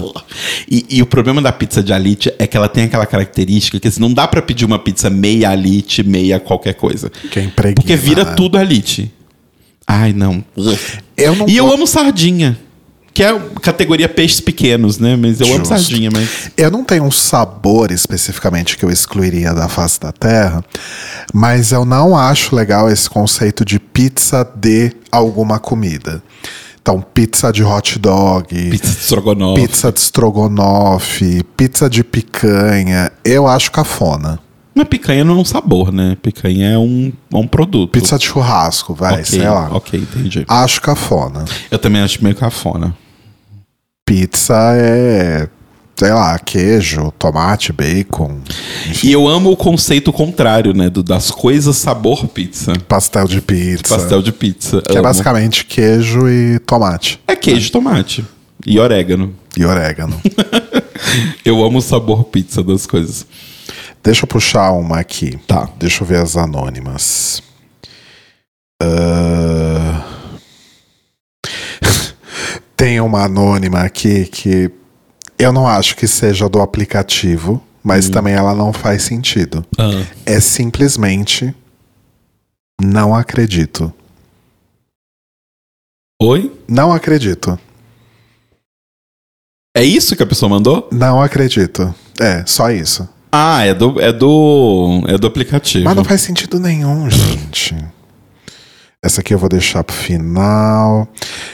E, 0.70 0.84
e 0.90 1.02
o 1.02 1.06
problema 1.06 1.40
da 1.40 1.50
pizza 1.50 1.82
de 1.82 1.94
alite 1.94 2.30
é 2.38 2.46
que 2.46 2.56
ela 2.58 2.68
tem 2.68 2.84
aquela 2.84 3.06
característica 3.06 3.80
que 3.80 3.88
assim, 3.88 4.00
não 4.00 4.12
dá 4.12 4.28
pra 4.28 4.42
pedir 4.42 4.66
uma 4.66 4.78
pizza 4.78 5.08
meia 5.08 5.48
alite, 5.48 6.02
meia 6.02 6.38
qualquer 6.38 6.74
coisa. 6.74 7.08
Que 7.30 7.40
é 7.40 7.72
Porque 7.74 7.96
vira 7.96 8.22
né? 8.24 8.34
tudo 8.34 8.58
alite. 8.58 9.10
Ai, 9.86 10.12
não. 10.12 10.44
Eu 11.16 11.34
não 11.36 11.48
E 11.48 11.56
eu 11.56 11.66
go- 11.66 11.72
amo 11.72 11.86
sardinha. 11.86 12.58
Que 13.14 13.24
é 13.24 13.36
categoria 13.62 14.08
peixes 14.08 14.40
pequenos, 14.40 14.98
né? 14.98 15.16
Mas 15.16 15.40
eu 15.40 15.46
amo 15.48 15.58
Justo. 15.58 15.68
sardinha, 15.68 16.10
mas. 16.12 16.50
Eu 16.56 16.70
não 16.70 16.84
tenho 16.84 17.04
um 17.04 17.10
sabor 17.10 17.90
especificamente 17.90 18.76
que 18.76 18.84
eu 18.84 18.90
excluiria 18.90 19.52
da 19.52 19.68
face 19.68 19.98
da 19.98 20.12
terra, 20.12 20.64
mas 21.34 21.72
eu 21.72 21.84
não 21.84 22.16
acho 22.16 22.54
legal 22.54 22.88
esse 22.90 23.10
conceito 23.10 23.64
de 23.64 23.80
pizza 23.80 24.48
de 24.54 24.92
alguma 25.10 25.58
comida. 25.58 26.22
Então, 26.80 27.02
pizza 27.02 27.52
de 27.52 27.62
hot 27.62 27.98
dog, 27.98 28.46
Pizza 28.70 28.86
de 28.92 28.98
estrogonofe. 29.00 29.60
pizza 29.60 29.92
de 29.92 29.98
estrogonofe, 30.00 31.42
pizza 31.56 31.90
de 31.90 32.02
picanha, 32.02 33.12
eu 33.24 33.46
acho 33.46 33.70
cafona. 33.70 34.38
Mas 34.78 34.86
picanha 34.86 35.24
não 35.24 35.38
é 35.38 35.40
um 35.40 35.44
sabor, 35.44 35.90
né? 35.90 36.16
Picanha 36.22 36.68
é 36.68 36.78
um, 36.78 37.12
é 37.32 37.36
um 37.36 37.48
produto. 37.48 37.90
Pizza 37.90 38.16
de 38.16 38.26
churrasco, 38.26 38.94
vai, 38.94 39.14
ok, 39.14 39.24
sei 39.24 39.48
lá. 39.48 39.68
ok, 39.72 39.98
entendi. 39.98 40.44
Acho 40.46 40.80
cafona. 40.80 41.44
Eu 41.68 41.80
também 41.80 42.00
acho 42.00 42.22
meio 42.22 42.36
cafona. 42.36 42.96
Pizza 44.06 44.54
é, 44.76 45.48
sei 45.96 46.12
lá, 46.12 46.38
queijo, 46.38 47.12
tomate, 47.18 47.72
bacon, 47.72 48.38
E 49.02 49.10
eu 49.10 49.26
amo 49.26 49.50
o 49.50 49.56
conceito 49.56 50.12
contrário, 50.12 50.72
né? 50.72 50.88
Do, 50.88 51.02
das 51.02 51.32
coisas 51.32 51.76
sabor 51.76 52.28
pizza. 52.28 52.72
pastel 52.86 53.26
de 53.26 53.40
pizza. 53.40 53.96
Pastel 53.96 54.22
de 54.22 54.30
pizza. 54.30 54.80
Que 54.80 54.92
é 54.92 54.94
amo. 54.94 55.02
basicamente 55.02 55.64
queijo 55.64 56.28
e 56.28 56.60
tomate. 56.60 57.18
É 57.26 57.34
queijo, 57.34 57.72
tomate. 57.72 58.24
E 58.64 58.78
orégano. 58.78 59.34
E 59.56 59.64
orégano. 59.64 60.20
Eu 61.44 61.64
amo 61.64 61.78
o 61.78 61.82
sabor 61.82 62.22
pizza 62.24 62.62
das 62.62 62.86
coisas. 62.86 63.26
Deixa 64.02 64.24
eu 64.24 64.28
puxar 64.28 64.72
uma 64.72 64.98
aqui. 64.98 65.36
Tá. 65.46 65.68
Deixa 65.78 66.02
eu 66.02 66.06
ver 66.06 66.20
as 66.20 66.36
anônimas. 66.36 67.42
Ah, 68.82 70.04
Tem 72.76 73.00
uma 73.00 73.24
anônima 73.24 73.80
aqui 73.80 74.26
que 74.26 74.70
eu 75.38 75.52
não 75.52 75.66
acho 75.66 75.96
que 75.96 76.06
seja 76.06 76.48
do 76.48 76.60
aplicativo, 76.60 77.62
mas 77.82 78.08
também 78.08 78.34
ela 78.34 78.54
não 78.54 78.72
faz 78.72 79.02
sentido. 79.02 79.64
Ah. 79.78 80.04
É 80.24 80.40
simplesmente 80.40 81.54
não 82.80 83.14
acredito. 83.14 83.92
Oi? 86.22 86.52
Não 86.68 86.92
acredito. 86.92 87.58
É 89.76 89.84
isso 89.84 90.16
que 90.16 90.22
a 90.22 90.26
pessoa 90.26 90.48
mandou? 90.48 90.88
Não 90.90 91.20
acredito. 91.22 91.94
É, 92.20 92.44
só 92.46 92.70
isso. 92.70 93.08
Ah, 93.30 93.64
é 93.64 93.74
do, 93.74 94.00
é 94.00 94.12
do, 94.12 95.02
é 95.06 95.18
do 95.18 95.26
aplicativo. 95.26 95.84
Mas 95.84 95.96
não 95.96 96.04
faz 96.04 96.20
sentido 96.20 96.58
nenhum, 96.58 97.08
gente. 97.10 97.74
Essa 99.00 99.20
aqui 99.20 99.32
eu 99.32 99.38
vou 99.38 99.48
deixar 99.48 99.84
pro 99.84 99.94
final. 99.94 101.06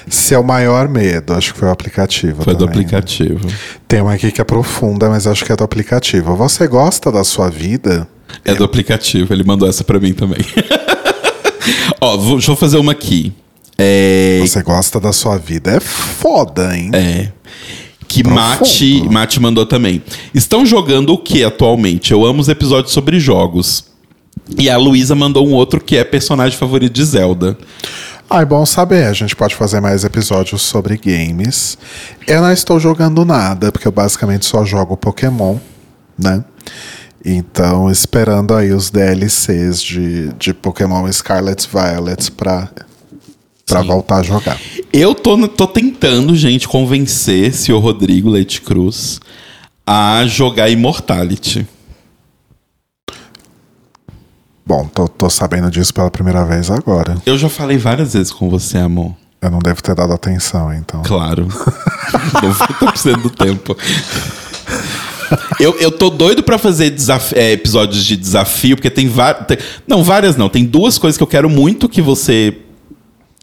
Seu 0.09 0.43
maior 0.43 0.89
medo, 0.89 1.35
acho 1.35 1.53
que 1.53 1.59
foi 1.59 1.69
o 1.69 1.73
aplicativo. 1.73 2.43
Foi 2.43 2.55
do 2.55 2.61
também. 2.67 2.83
aplicativo. 2.85 3.47
Tem 3.87 4.01
uma 4.01 4.15
aqui 4.15 4.33
que 4.33 4.41
é 4.41 4.45
profunda, 4.45 5.11
mas 5.11 5.27
acho 5.27 5.45
que 5.45 5.53
é 5.53 5.57
do 5.57 5.63
aplicativo. 5.65 6.35
Você 6.37 6.67
gosta 6.67 7.13
da 7.13 7.23
sua 7.23 7.51
vida? 7.51 8.09
É 8.45 8.55
do 8.55 8.65
aplicativo. 8.65 9.33
Ele 9.35 9.45
mandou 9.45 9.69
essa 9.69 9.85
pra 9.85 10.01
mim 10.01 10.15
também. 10.15 10.41
Ó, 12.01 12.17
vou, 12.17 12.37
deixa 12.37 12.51
eu 12.53 12.57
fazer 12.57 12.79
uma 12.79 12.93
aqui. 12.93 13.35
É, 13.77 14.39
Você 14.41 14.63
gosta 14.63 14.99
da 15.01 15.13
sua 15.13 15.37
vida? 15.37 15.73
É 15.73 15.81
foda, 15.81 16.77
hein? 16.77 16.91
É. 16.95 17.29
Que 18.15 18.23
Profundo. 18.23 18.41
Mate, 18.41 19.09
Mate 19.11 19.41
mandou 19.41 19.67
também. 19.67 20.01
Estão 20.33 20.65
jogando 20.65 21.13
o 21.13 21.19
que 21.19 21.43
atualmente? 21.43 22.13
Eu 22.13 22.25
amo 22.25 22.41
os 22.41 22.49
episódios 22.49 22.93
sobre 22.93 23.19
jogos. 23.19 23.87
E 24.57 24.71
a 24.71 24.77
Luísa 24.77 25.17
mandou 25.17 25.45
um 25.45 25.53
outro 25.53 25.81
que 25.81 25.97
é 25.97 26.05
personagem 26.05 26.57
favorito 26.57 26.93
de 26.93 27.05
Zelda. 27.05 27.59
Ah, 28.31 28.43
é 28.43 28.45
bom 28.45 28.65
saber. 28.65 29.07
A 29.07 29.13
gente 29.13 29.35
pode 29.35 29.57
fazer 29.57 29.81
mais 29.81 30.05
episódios 30.05 30.63
sobre 30.63 30.97
games. 30.97 31.77
Eu 32.25 32.41
não 32.41 32.53
estou 32.53 32.79
jogando 32.79 33.25
nada, 33.25 33.73
porque 33.73 33.89
eu 33.89 33.93
basicamente 33.93 34.47
só 34.47 34.65
jogo 34.65 34.97
Pokémon, 34.97 35.59
né? 36.17 36.45
Então, 37.25 37.91
esperando 37.91 38.55
aí 38.55 38.71
os 38.71 38.91
DLCs 38.91 39.83
de, 39.83 40.33
de 40.35 40.55
Pokémon 40.55 41.11
Scarlet 41.11 41.69
Violet 41.69 42.31
pra, 42.31 42.69
pra 43.67 43.83
Sim. 43.83 43.87
voltar 43.89 44.17
a 44.17 44.23
jogar. 44.23 44.59
Eu 44.93 45.15
tô, 45.15 45.49
tô 45.49 45.67
tentando, 45.67 46.35
gente, 46.37 46.69
convencer 46.69 47.53
o 47.71 47.79
Rodrigo 47.79 48.31
Leite 48.31 48.61
Cruz 48.61 49.21
a 49.87 50.25
jogar 50.27 50.69
Immortality. 50.71 51.67
Bom, 54.67 54.87
tô, 54.87 55.07
tô 55.07 55.29
sabendo 55.29 55.71
disso 55.71 55.93
pela 55.93 56.11
primeira 56.11 56.45
vez 56.45 56.71
agora. 56.71 57.21
Eu 57.27 57.37
já 57.37 57.49
falei 57.49 57.77
várias 57.77 58.15
vezes 58.15 58.33
com 58.33 58.49
você, 58.49 58.79
amor. 58.79 59.15
Eu 59.41 59.51
não 59.51 59.59
devo 59.59 59.83
ter 59.83 59.95
dado 59.95 60.13
atenção, 60.13 60.73
então. 60.73 61.03
Claro. 61.03 61.47
90% 62.41 63.21
do 63.21 63.29
tempo. 63.29 63.77
Eu, 65.61 65.79
eu 65.79 65.91
tô 65.91 66.09
doido 66.09 66.43
pra 66.43 66.57
fazer 66.57 66.95
é, 67.35 67.53
episódios 67.53 68.05
de 68.05 68.17
desafio, 68.17 68.77
porque 68.77 68.89
tem 68.89 69.07
várias. 69.07 69.59
Não, 69.87 70.03
várias 70.03 70.37
não. 70.37 70.49
Tem 70.49 70.65
duas 70.65 70.97
coisas 70.97 71.19
que 71.19 71.23
eu 71.23 71.27
quero 71.27 71.51
muito 71.51 71.89
que 71.89 72.01
você 72.01 72.57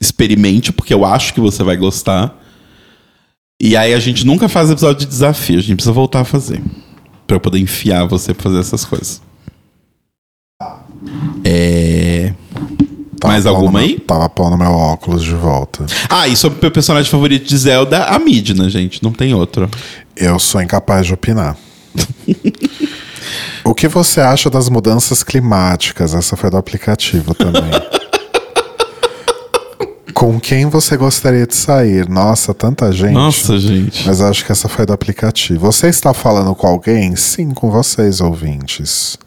experimente, 0.02 0.74
porque 0.74 0.94
eu 0.94 1.06
acho 1.06 1.34
que 1.34 1.40
você 1.40 1.64
vai 1.64 1.78
gostar. 1.78 2.36
E 3.62 3.78
aí 3.78 3.94
a 3.94 4.00
gente 4.00 4.26
nunca 4.26 4.50
faz 4.50 4.72
episódio 4.72 5.02
de 5.02 5.06
desafio, 5.06 5.60
a 5.60 5.62
gente 5.62 5.76
precisa 5.76 5.94
voltar 5.94 6.22
a 6.22 6.26
fazer. 6.26 6.62
Pra 7.28 7.36
eu 7.38 7.40
poder 7.40 7.60
enfiar 7.60 8.06
você 8.08 8.34
pra 8.34 8.44
fazer 8.44 8.60
essas 8.60 8.84
coisas. 8.84 9.22
É. 11.44 12.34
Tava 13.20 13.34
Mais 13.34 13.46
alguma 13.46 13.80
meu- 13.80 13.82
aí? 13.90 14.00
Tava 14.00 14.28
pondo 14.30 14.58
meu 14.58 14.72
óculos 14.72 15.24
de 15.24 15.34
volta. 15.36 15.86
Ah, 16.10 16.28
e 16.28 16.36
sobre 16.36 16.58
o 16.58 16.62
meu 16.62 16.72
personagem 16.72 17.10
favorito 17.10 17.48
de 17.48 17.56
Zelda, 17.56 18.06
a 18.06 18.18
Midna, 18.18 18.68
gente. 18.70 19.04
Não 19.04 19.12
tem 19.12 19.34
outro. 19.34 19.70
Eu 20.16 20.40
sou 20.40 20.62
incapaz 20.62 21.06
de 21.06 21.14
opinar. 21.14 21.56
o 23.64 23.76
que 23.76 23.88
você 23.88 24.20
acha 24.22 24.50
das 24.50 24.70
mudanças 24.70 25.22
climáticas? 25.22 26.16
Essa 26.16 26.36
foi 26.36 26.50
do 26.50 26.58
aplicativo 26.58 27.36
também. 27.36 27.62
Com 30.22 30.40
quem 30.40 30.68
você 30.68 30.96
gostaria 30.96 31.48
de 31.48 31.56
sair? 31.56 32.08
Nossa, 32.08 32.54
tanta 32.54 32.92
gente. 32.92 33.14
Nossa, 33.14 33.58
gente. 33.58 34.06
Mas 34.06 34.22
acho 34.22 34.46
que 34.46 34.52
essa 34.52 34.70
foi 34.70 34.86
do 34.86 34.94
aplicativo. 34.94 35.60
Você 35.62 35.88
está 35.88 36.14
falando 36.14 36.54
com 36.54 36.68
alguém? 36.68 37.16
Sim, 37.16 37.50
com 37.50 37.72
vocês, 37.72 38.22
ouvintes. 38.22 39.18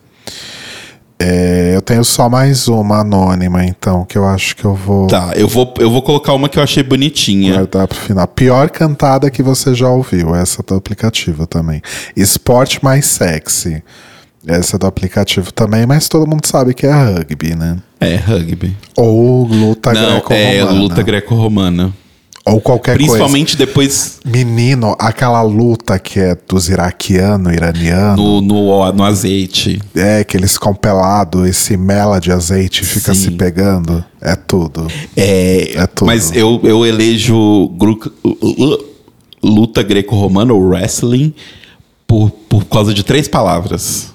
É, 1.18 1.72
eu 1.74 1.82
tenho 1.82 2.05
só 2.05 2.28
mais 2.28 2.68
uma 2.68 3.01
anônima, 3.01 3.64
então, 3.64 4.05
que 4.05 4.16
eu 4.16 4.24
acho 4.24 4.55
que 4.55 4.64
eu 4.64 4.76
vou 4.76 5.09
Tá, 5.09 5.32
eu 5.34 5.49
vou, 5.49 5.74
eu 5.78 5.90
vou 5.90 6.01
colocar 6.01 6.32
uma 6.32 6.49
que 6.49 6.61
eu 6.61 6.62
achei 6.62 6.84
bonitinha. 6.84 7.55
guardar 7.55 7.88
pro 7.88 7.99
final. 7.99 8.28
Pior 8.28 8.70
cantada 8.70 9.28
que 9.32 9.42
você 9.42 9.74
já 9.74 9.88
ouviu, 9.88 10.32
essa 10.32 10.62
do 10.62 10.76
aplicativo 10.76 11.45
também. 11.45 11.82
Esporte 12.14 12.84
mais 12.84 13.07
sexy. 13.07 13.82
Essa 14.47 14.76
é 14.76 14.78
do 14.78 14.86
aplicativo 14.86 15.53
também, 15.53 15.86
mas 15.86 16.09
todo 16.09 16.28
mundo 16.28 16.47
sabe 16.47 16.74
que 16.74 16.86
é 16.86 16.92
rugby, 16.92 17.55
né? 17.55 17.78
É, 18.01 18.16
rugby. 18.16 18.76
Ou 18.97 19.47
luta 19.47 19.90
é 19.90 19.95
greco-romana. 19.95 20.70
luta 20.70 21.03
greco-romana. 21.03 21.95
Ou 22.47 22.61
qualquer 22.61 22.99
coisa. 22.99 23.12
Principalmente 23.12 23.57
depois 23.57 24.20
Menino, 24.22 24.95
aquela 24.99 25.40
luta 25.40 25.99
que 25.99 26.20
é 26.20 26.36
dos 26.47 26.68
iraquiano, 26.68 27.51
iraniano, 27.51 28.16
no, 28.16 28.40
no, 28.42 28.92
no 28.92 29.03
azeite. 29.03 29.80
é 29.95 30.22
que 30.22 30.36
eles 30.36 30.53
ficam 30.53 30.74
pelados 30.74 31.49
e 31.49 31.55
se 31.55 31.76
mela 31.76 32.20
de 32.20 32.30
azeite 32.30 32.84
fica 32.84 33.14
Sim. 33.14 33.22
se 33.22 33.30
pegando. 33.30 34.05
É 34.20 34.36
tudo. 34.36 34.86
É, 35.16 35.72
É 35.74 35.86
tudo. 35.86 36.07
Mas 36.07 36.36
eu, 36.36 36.61
eu 36.64 36.84
elejo 36.84 37.70
luta 39.42 39.82
greco-romana 39.82 40.53
ou 40.53 40.61
wrestling 40.61 41.32
por, 42.07 42.30
por 42.30 42.66
causa 42.66 42.92
de 42.92 43.03
três 43.03 43.26
palavras. 43.26 44.13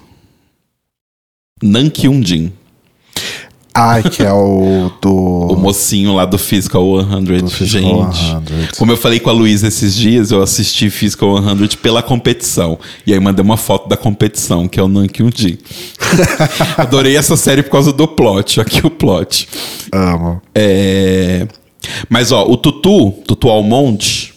Nankyunjin. 1.62 2.52
Ai, 3.72 4.02
que 4.02 4.22
é 4.22 4.32
o 4.32 4.90
do. 5.00 5.12
O 5.12 5.56
mocinho 5.56 6.14
lá 6.14 6.24
do 6.24 6.36
Physical 6.36 6.84
100. 7.26 7.48
Physical 7.48 8.12
gente, 8.12 8.48
100. 8.48 8.68
como 8.76 8.90
eu 8.90 8.96
falei 8.96 9.20
com 9.20 9.30
a 9.30 9.32
Luísa 9.32 9.68
esses 9.68 9.94
dias, 9.94 10.32
eu 10.32 10.42
assisti 10.42 10.90
Physical 10.90 11.40
100 11.40 11.78
pela 11.80 12.02
competição. 12.02 12.78
E 13.06 13.14
aí 13.14 13.20
mandei 13.20 13.44
uma 13.44 13.56
foto 13.56 13.88
da 13.88 13.96
competição, 13.96 14.66
que 14.66 14.80
é 14.80 14.82
o 14.82 14.88
Nankyunjin. 14.88 15.58
Adorei 16.76 17.16
essa 17.16 17.36
série 17.36 17.62
por 17.62 17.70
causa 17.70 17.92
do 17.92 18.08
plot. 18.08 18.60
Aqui 18.60 18.84
o 18.84 18.90
plot. 18.90 19.48
Amo. 19.92 20.42
É... 20.54 21.46
Mas, 22.08 22.32
ó, 22.32 22.44
o 22.46 22.56
Tutu, 22.56 23.12
Tutu 23.26 23.48
Almonte, 23.48 24.34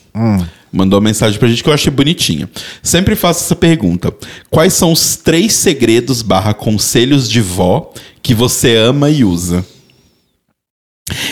mandou 0.74 0.98
uma 0.98 1.08
mensagem 1.08 1.40
pra 1.40 1.48
gente 1.48 1.64
que 1.64 1.70
eu 1.70 1.74
achei 1.74 1.92
bonitinha. 1.92 2.50
Sempre 2.82 3.16
faço 3.16 3.44
essa 3.44 3.56
pergunta. 3.56 4.12
Quais 4.50 4.74
são 4.74 4.92
os 4.92 5.16
três 5.16 5.54
segredos 5.54 6.24
barra 6.24 6.54
conselhos 6.54 7.30
de 7.30 7.40
vó 7.40 7.94
que 8.24 8.34
você 8.34 8.76
ama 8.76 9.10
e 9.12 9.24
usa? 9.24 9.64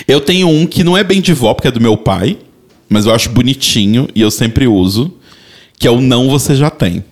Eu 0.07 0.21
tenho 0.21 0.47
um 0.47 0.67
que 0.67 0.83
não 0.83 0.95
é 0.95 1.03
bem 1.03 1.19
de 1.19 1.33
vó, 1.33 1.53
porque 1.55 1.67
é 1.67 1.71
do 1.71 1.81
meu 1.81 1.97
pai, 1.97 2.37
mas 2.87 3.05
eu 3.07 3.13
acho 3.13 3.29
bonitinho 3.29 4.07
e 4.13 4.21
eu 4.21 4.29
sempre 4.29 4.67
uso, 4.67 5.17
que 5.79 5.87
é 5.87 5.91
o 5.91 5.99
não 5.99 6.29
você 6.29 6.55
já 6.55 6.69
tem. 6.69 7.03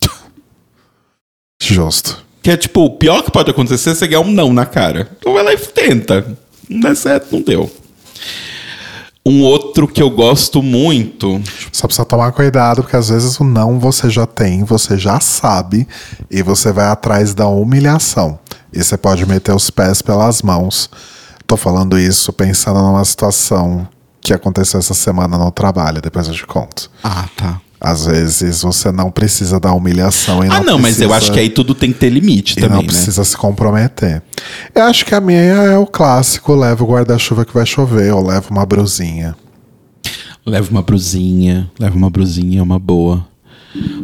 Justo. 1.60 2.22
Que 2.40 2.50
é 2.50 2.56
tipo, 2.56 2.84
o 2.84 2.90
pior 2.90 3.22
que 3.22 3.30
pode 3.30 3.50
acontecer 3.50 3.90
é 3.90 3.94
você 3.94 4.06
ganhar 4.06 4.20
um 4.20 4.30
não 4.30 4.52
na 4.52 4.66
cara. 4.66 5.10
Então 5.18 5.32
vai 5.32 5.42
lá 5.42 5.52
e 5.52 5.56
tenta. 5.56 6.36
Não 6.68 6.80
der 6.80 6.94
certo, 6.94 7.32
não 7.32 7.42
deu. 7.42 7.72
Um 9.26 9.42
outro 9.42 9.88
que 9.88 10.02
eu 10.02 10.10
gosto 10.10 10.62
muito. 10.62 11.40
Só 11.72 11.86
precisa 11.86 12.04
tomar 12.04 12.32
cuidado, 12.32 12.82
porque 12.82 12.96
às 12.96 13.08
vezes 13.08 13.40
o 13.40 13.44
não 13.44 13.78
você 13.78 14.10
já 14.10 14.26
tem, 14.26 14.64
você 14.64 14.98
já 14.98 15.18
sabe, 15.18 15.88
e 16.30 16.42
você 16.42 16.70
vai 16.70 16.86
atrás 16.86 17.32
da 17.32 17.46
humilhação. 17.46 18.38
E 18.70 18.84
você 18.84 18.98
pode 18.98 19.24
meter 19.24 19.54
os 19.54 19.70
pés 19.70 20.02
pelas 20.02 20.42
mãos. 20.42 20.90
Tô 21.46 21.56
falando 21.56 21.98
isso 21.98 22.32
pensando 22.34 22.82
numa 22.82 23.04
situação 23.04 23.88
que 24.20 24.34
aconteceu 24.34 24.80
essa 24.80 24.94
semana 24.94 25.38
no 25.38 25.50
trabalho, 25.50 26.02
depois 26.02 26.28
eu 26.28 26.34
te 26.34 26.46
conto. 26.46 26.90
Ah, 27.02 27.26
tá. 27.36 27.60
Às 27.86 28.06
vezes 28.06 28.62
você 28.62 28.90
não 28.90 29.10
precisa 29.10 29.60
da 29.60 29.70
humilhação 29.74 30.42
e 30.42 30.48
ah, 30.48 30.62
não, 30.62 30.78
mas 30.78 30.98
eu 30.98 31.08
precisa- 31.08 31.14
acho 31.16 31.32
que 31.32 31.38
aí 31.38 31.50
tudo 31.50 31.74
tem 31.74 31.92
que 31.92 31.98
ter 31.98 32.08
limite 32.08 32.52
e 32.52 32.56
também, 32.56 32.70
não 32.76 32.80
né? 32.80 32.86
precisa 32.86 33.22
se 33.24 33.36
comprometer. 33.36 34.22
Eu 34.74 34.84
acho 34.84 35.04
que 35.04 35.14
a 35.14 35.20
minha 35.20 35.38
é 35.38 35.76
o 35.76 35.86
clássico: 35.86 36.54
leva 36.54 36.82
o 36.82 36.86
guarda-chuva 36.86 37.44
que 37.44 37.52
vai 37.52 37.66
chover, 37.66 38.10
ou 38.14 38.26
leva 38.26 38.48
uma 38.50 38.64
brusinha. 38.64 39.36
Leva 40.46 40.70
uma 40.70 40.80
brusinha, 40.80 41.70
leva 41.78 41.94
uma 41.94 42.08
brusinha, 42.08 42.60
é 42.60 42.62
uma 42.62 42.78
boa. 42.78 43.26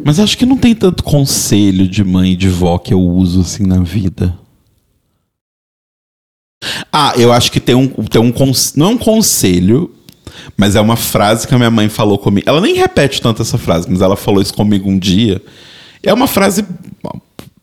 Mas 0.05 0.19
acho 0.21 0.37
que 0.37 0.45
não 0.45 0.59
tem 0.59 0.75
tanto 0.75 1.03
conselho 1.03 1.89
de 1.89 2.05
mãe 2.05 2.33
e 2.33 2.37
de 2.37 2.49
vó 2.51 2.77
que 2.77 2.93
eu 2.93 3.01
uso 3.01 3.41
assim 3.41 3.65
na 3.65 3.81
vida. 3.83 4.37
Ah, 6.93 7.15
eu 7.17 7.33
acho 7.33 7.51
que 7.51 7.61
tem 7.61 7.75
um, 7.75 7.89
tem 7.89 8.21
um 8.21 8.33
não 8.77 8.87
é 8.87 8.89
um 8.91 8.99
conselho, 8.99 9.91
mas 10.57 10.77
é 10.77 10.81
uma 10.81 10.97
frase 10.97 11.47
que 11.47 11.55
a 11.55 11.59
minha 11.59 11.71
mãe 11.71 11.89
falou 11.89 12.19
comigo. 12.19 12.49
Ela 12.49 12.61
nem 12.61 12.75
repete 12.75 13.21
tanto 13.21 13.43
essa 13.43 13.59
frase, 13.59 13.87
mas 13.89 14.01
ela 14.01 14.17
falou 14.17 14.43
isso 14.43 14.55
comigo 14.55 14.89
um 14.89 14.99
dia. 14.99 15.43
É 16.03 16.13
uma 16.13 16.27
frase 16.27 16.65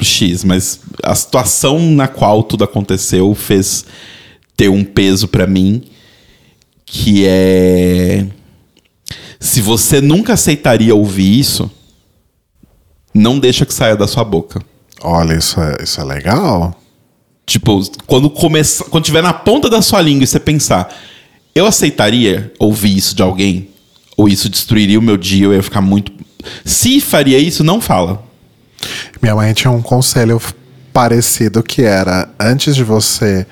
X, 0.01 0.43
mas 0.43 0.79
a 1.03 1.15
situação 1.15 1.79
na 1.79 2.07
qual 2.07 2.43
tudo 2.43 2.63
aconteceu 2.63 3.33
fez 3.33 3.85
ter 4.55 4.69
um 4.69 4.83
peso 4.83 5.27
pra 5.27 5.47
mim 5.47 5.83
que 6.85 7.25
é 7.27 8.25
se 9.39 9.61
você 9.61 10.01
nunca 10.01 10.33
aceitaria 10.33 10.95
ouvir 10.95 11.39
isso, 11.39 11.69
não 13.13 13.37
deixa 13.37 13.65
que 13.65 13.73
saia 13.73 13.95
da 13.95 14.07
sua 14.07 14.23
boca. 14.23 14.61
Olha, 15.01 15.35
isso 15.35 15.59
é, 15.61 15.83
isso 15.83 16.01
é 16.01 16.03
legal. 16.03 16.75
Tipo, 17.45 17.81
quando 18.05 18.29
começar, 18.29 18.85
quando 18.85 19.05
tiver 19.05 19.21
na 19.21 19.33
ponta 19.33 19.69
da 19.69 19.81
sua 19.81 20.01
língua 20.01 20.23
e 20.23 20.27
você 20.27 20.39
pensar, 20.39 20.93
eu 21.57 21.65
aceitaria 21.65 22.53
ouvir 22.59 22.95
isso 22.95 23.15
de 23.15 23.21
alguém? 23.21 23.69
Ou 24.15 24.27
isso 24.27 24.49
destruiria 24.49 24.99
o 24.99 25.01
meu 25.01 25.17
dia, 25.17 25.45
eu 25.45 25.53
ia 25.53 25.63
ficar 25.63 25.81
muito. 25.81 26.11
Se 26.65 26.99
faria 26.99 27.37
isso, 27.37 27.63
não 27.63 27.79
fala. 27.79 28.23
Minha 29.21 29.35
mãe 29.35 29.53
tinha 29.53 29.71
um 29.71 29.81
conselho 29.81 30.41
parecido 30.93 31.61
que 31.61 31.83
era 31.83 32.29
antes 32.39 32.75
de 32.75 32.83
você, 32.83 33.45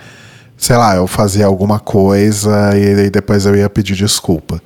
sei 0.58 0.76
lá, 0.76 0.96
eu 0.96 1.06
fazia 1.08 1.46
alguma 1.46 1.80
coisa 1.80 2.72
e, 2.76 3.02
aí 3.02 3.10
depois 3.10 3.46
eu 3.46 3.56
ia 3.56 3.70
pedir 3.70 3.96
desculpa. 3.96 4.62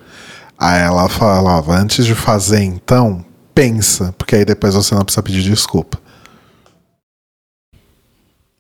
Aí 0.57 0.81
ela 0.81 1.07
falava, 1.09 1.75
antes 1.75 2.05
de 2.05 2.15
fazer 2.15 2.61
então, 2.61 3.23
pensa, 3.55 4.13
porque 4.17 4.35
aí 4.35 4.45
depois 4.45 4.75
você 4.75 4.93
não 4.93 5.03
precisa 5.03 5.23
pedir 5.23 5.43
desculpa, 5.43 5.99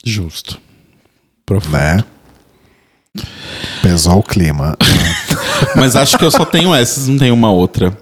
Justo. 0.03 0.59
né? 1.97 2.03
Pesou 3.81 4.19
o 4.19 4.23
clima. 4.23 4.77
Mas 5.75 5.95
acho 5.95 6.17
que 6.17 6.25
eu 6.25 6.31
só 6.31 6.45
tenho 6.45 6.73
essas, 6.73 7.07
não 7.07 7.17
tenho 7.17 7.33
uma 7.33 7.51
outra. 7.51 7.97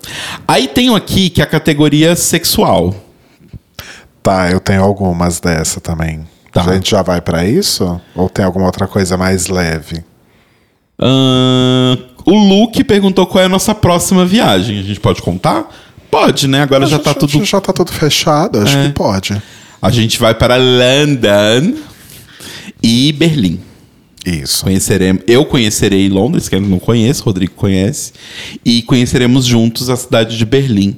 Aí 0.47 0.67
tenho 0.67 0.95
aqui 0.95 1.29
que 1.29 1.41
é 1.41 1.43
a 1.43 1.47
categoria 1.47 2.15
sexual. 2.15 2.95
tá, 4.21 4.49
eu 4.51 4.59
tenho 4.59 4.83
algumas 4.83 5.39
dessa 5.39 5.79
também. 5.79 6.27
Tá. 6.51 6.61
A 6.61 6.73
gente 6.73 6.91
já 6.91 7.01
vai 7.01 7.21
pra 7.21 7.45
isso? 7.45 7.99
Ou 8.15 8.29
tem 8.29 8.43
alguma 8.43 8.65
outra 8.65 8.87
coisa 8.87 9.17
mais 9.17 9.47
leve? 9.47 10.03
Ahn, 10.99 11.97
o 12.25 12.35
Luke 12.35 12.83
perguntou 12.83 13.27
qual 13.27 13.43
é 13.43 13.45
a 13.45 13.49
nossa 13.49 13.75
próxima 13.75 14.25
viagem. 14.25 14.79
A 14.79 14.83
gente 14.83 14.99
pode 14.99 15.21
contar? 15.21 15.67
Pode, 16.09 16.47
né? 16.47 16.61
Agora 16.61 16.85
já 16.87 16.97
tá 16.97 17.13
tudo. 17.13 17.43
Já 17.45 17.61
tá 17.61 17.71
tudo 17.71 17.91
fechado, 17.91 18.59
acho 18.59 18.75
que 18.83 18.89
pode. 18.89 19.41
A 19.81 19.89
gente 19.91 20.19
vai 20.19 20.33
para 20.33 20.55
London 20.57 21.77
e 22.81 23.11
Berlim. 23.11 23.66
Isso. 24.27 24.65
Conheceremos, 24.65 25.23
eu 25.25 25.45
conhecerei 25.45 26.09
Londres, 26.09 26.49
que 26.49 26.55
eu 26.55 26.59
não 26.59 26.79
conheço, 26.79 27.23
Rodrigo 27.23 27.53
conhece, 27.53 28.11
e 28.63 28.81
conheceremos 28.81 29.45
juntos 29.45 29.89
a 29.89 29.95
cidade 29.95 30.37
de 30.37 30.45
Berlim. 30.45 30.97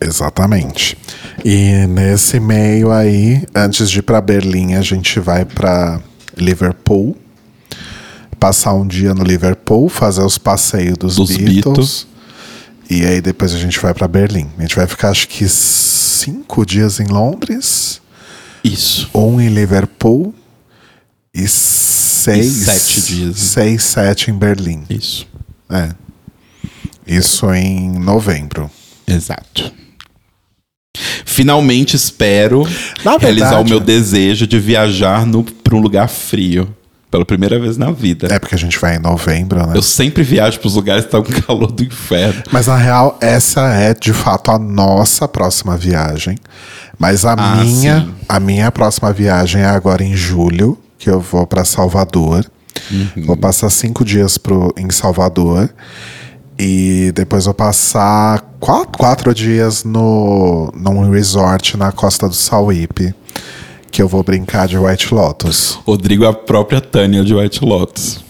Exatamente. 0.00 0.98
E 1.44 1.86
nesse 1.86 2.40
meio 2.40 2.90
aí, 2.90 3.44
antes 3.54 3.88
de 3.88 4.00
ir 4.00 4.02
para 4.02 4.20
Berlim, 4.20 4.74
a 4.74 4.82
gente 4.82 5.20
vai 5.20 5.44
para 5.44 6.00
Liverpool, 6.36 7.16
passar 8.36 8.74
um 8.74 8.84
dia 8.84 9.14
no 9.14 9.22
Liverpool, 9.22 9.88
fazer 9.88 10.22
os 10.22 10.38
passeios 10.38 10.98
dos, 10.98 11.14
Dos 11.14 11.28
Beatles, 11.28 11.54
Beatles. 11.54 12.06
E 12.90 13.06
aí 13.06 13.20
depois 13.20 13.54
a 13.54 13.58
gente 13.58 13.78
vai 13.78 13.94
para 13.94 14.08
Berlim. 14.08 14.48
A 14.58 14.62
gente 14.62 14.74
vai 14.74 14.88
ficar 14.88 15.10
acho 15.10 15.28
que 15.28 15.48
cinco 15.48 16.66
dias 16.66 16.98
em 16.98 17.06
Londres, 17.06 18.02
Isso. 18.64 19.08
um 19.14 19.40
em 19.40 19.50
Liverpool 19.50 20.34
e 21.34 21.48
seis, 21.48 22.46
E 22.46 22.64
sete 22.64 23.00
dias. 23.02 23.38
Seis, 23.38 23.82
sete 23.84 24.30
em 24.30 24.34
Berlim. 24.34 24.84
Isso. 24.90 25.26
É. 25.70 25.90
Isso 27.06 27.52
em 27.52 27.90
novembro. 27.98 28.70
Exato. 29.06 29.72
Finalmente 31.24 31.96
espero 31.96 32.66
realizar 33.20 33.58
o 33.60 33.64
meu 33.64 33.80
desejo 33.80 34.46
de 34.46 34.58
viajar 34.58 35.24
para 35.64 35.74
um 35.74 35.80
lugar 35.80 36.08
frio. 36.08 36.74
Pela 37.10 37.26
primeira 37.26 37.60
vez 37.60 37.76
na 37.76 37.90
vida. 37.90 38.28
É 38.30 38.38
porque 38.38 38.54
a 38.54 38.58
gente 38.58 38.78
vai 38.78 38.96
em 38.96 38.98
novembro, 38.98 39.58
né? 39.66 39.74
Eu 39.76 39.82
sempre 39.82 40.22
viajo 40.22 40.58
para 40.58 40.66
os 40.66 40.74
lugares 40.76 41.04
que 41.04 41.10
tá 41.10 41.18
um 41.18 41.22
calor 41.46 41.70
do 41.70 41.84
inferno. 41.84 42.42
Mas 42.50 42.68
na 42.68 42.76
real, 42.78 43.18
essa 43.20 43.68
é 43.74 43.92
de 43.92 44.14
fato 44.14 44.50
a 44.50 44.58
nossa 44.58 45.28
próxima 45.28 45.76
viagem. 45.76 46.38
Mas 46.98 47.26
a 47.26 47.32
Ah, 47.34 47.56
minha, 47.56 48.00
sim. 48.00 48.14
a 48.26 48.40
minha 48.40 48.72
próxima 48.72 49.12
viagem 49.12 49.60
é 49.60 49.66
agora 49.66 50.02
em 50.02 50.16
julho, 50.16 50.78
que 51.02 51.10
eu 51.10 51.18
vou 51.18 51.44
para 51.44 51.64
Salvador. 51.64 52.48
Uhum. 52.88 53.26
Vou 53.26 53.36
passar 53.36 53.68
cinco 53.70 54.04
dias 54.04 54.38
pro, 54.38 54.72
em 54.76 54.88
Salvador. 54.88 55.68
E 56.56 57.10
depois 57.12 57.44
vou 57.46 57.54
passar 57.54 58.40
quatro, 58.60 58.96
quatro 58.96 59.34
dias 59.34 59.82
no, 59.82 60.72
num 60.76 61.10
resort 61.10 61.76
na 61.76 61.90
costa 61.90 62.28
do 62.28 62.36
Sauípe. 62.36 63.12
Que 63.90 64.00
eu 64.00 64.06
vou 64.06 64.22
brincar 64.22 64.68
de 64.68 64.78
White 64.78 65.12
Lotus. 65.12 65.80
Rodrigo 65.84 66.24
é 66.24 66.28
a 66.28 66.32
própria 66.32 66.80
Tânia 66.80 67.24
de 67.24 67.34
White 67.34 67.64
Lotus. 67.64 68.20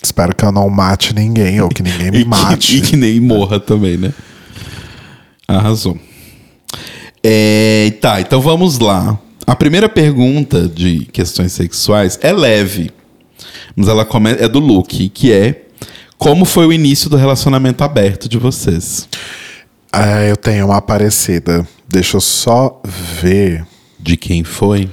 Espero 0.00 0.32
que 0.34 0.44
eu 0.44 0.52
não 0.52 0.70
mate 0.70 1.12
ninguém, 1.12 1.60
ou 1.60 1.68
que 1.68 1.82
ninguém 1.82 2.12
me 2.12 2.20
E 2.20 2.24
mate. 2.24 2.74
que, 2.74 2.78
e 2.78 2.80
que 2.80 2.96
nem 2.96 3.18
morra 3.18 3.58
também, 3.58 3.96
né? 3.96 4.14
Arrasou. 5.48 5.98
É, 7.24 7.92
tá, 8.00 8.20
então 8.20 8.40
vamos 8.40 8.78
lá. 8.78 9.18
A 9.50 9.56
primeira 9.56 9.88
pergunta 9.88 10.68
de 10.68 11.06
questões 11.06 11.50
sexuais 11.50 12.16
é 12.22 12.32
leve. 12.32 12.92
Mas 13.74 13.88
ela 13.88 14.04
come- 14.04 14.30
é 14.38 14.46
do 14.46 14.60
Luke, 14.60 15.08
que 15.08 15.32
é 15.32 15.62
como 16.16 16.44
foi 16.44 16.66
o 16.66 16.72
início 16.72 17.10
do 17.10 17.16
relacionamento 17.16 17.82
aberto 17.82 18.28
de 18.28 18.38
vocês? 18.38 19.08
É, 19.92 20.30
eu 20.30 20.36
tenho 20.36 20.66
uma 20.66 20.80
parecida. 20.80 21.66
Deixa 21.88 22.16
eu 22.16 22.20
só 22.20 22.80
ver. 22.84 23.66
De 23.98 24.16
quem 24.16 24.44
foi? 24.44 24.88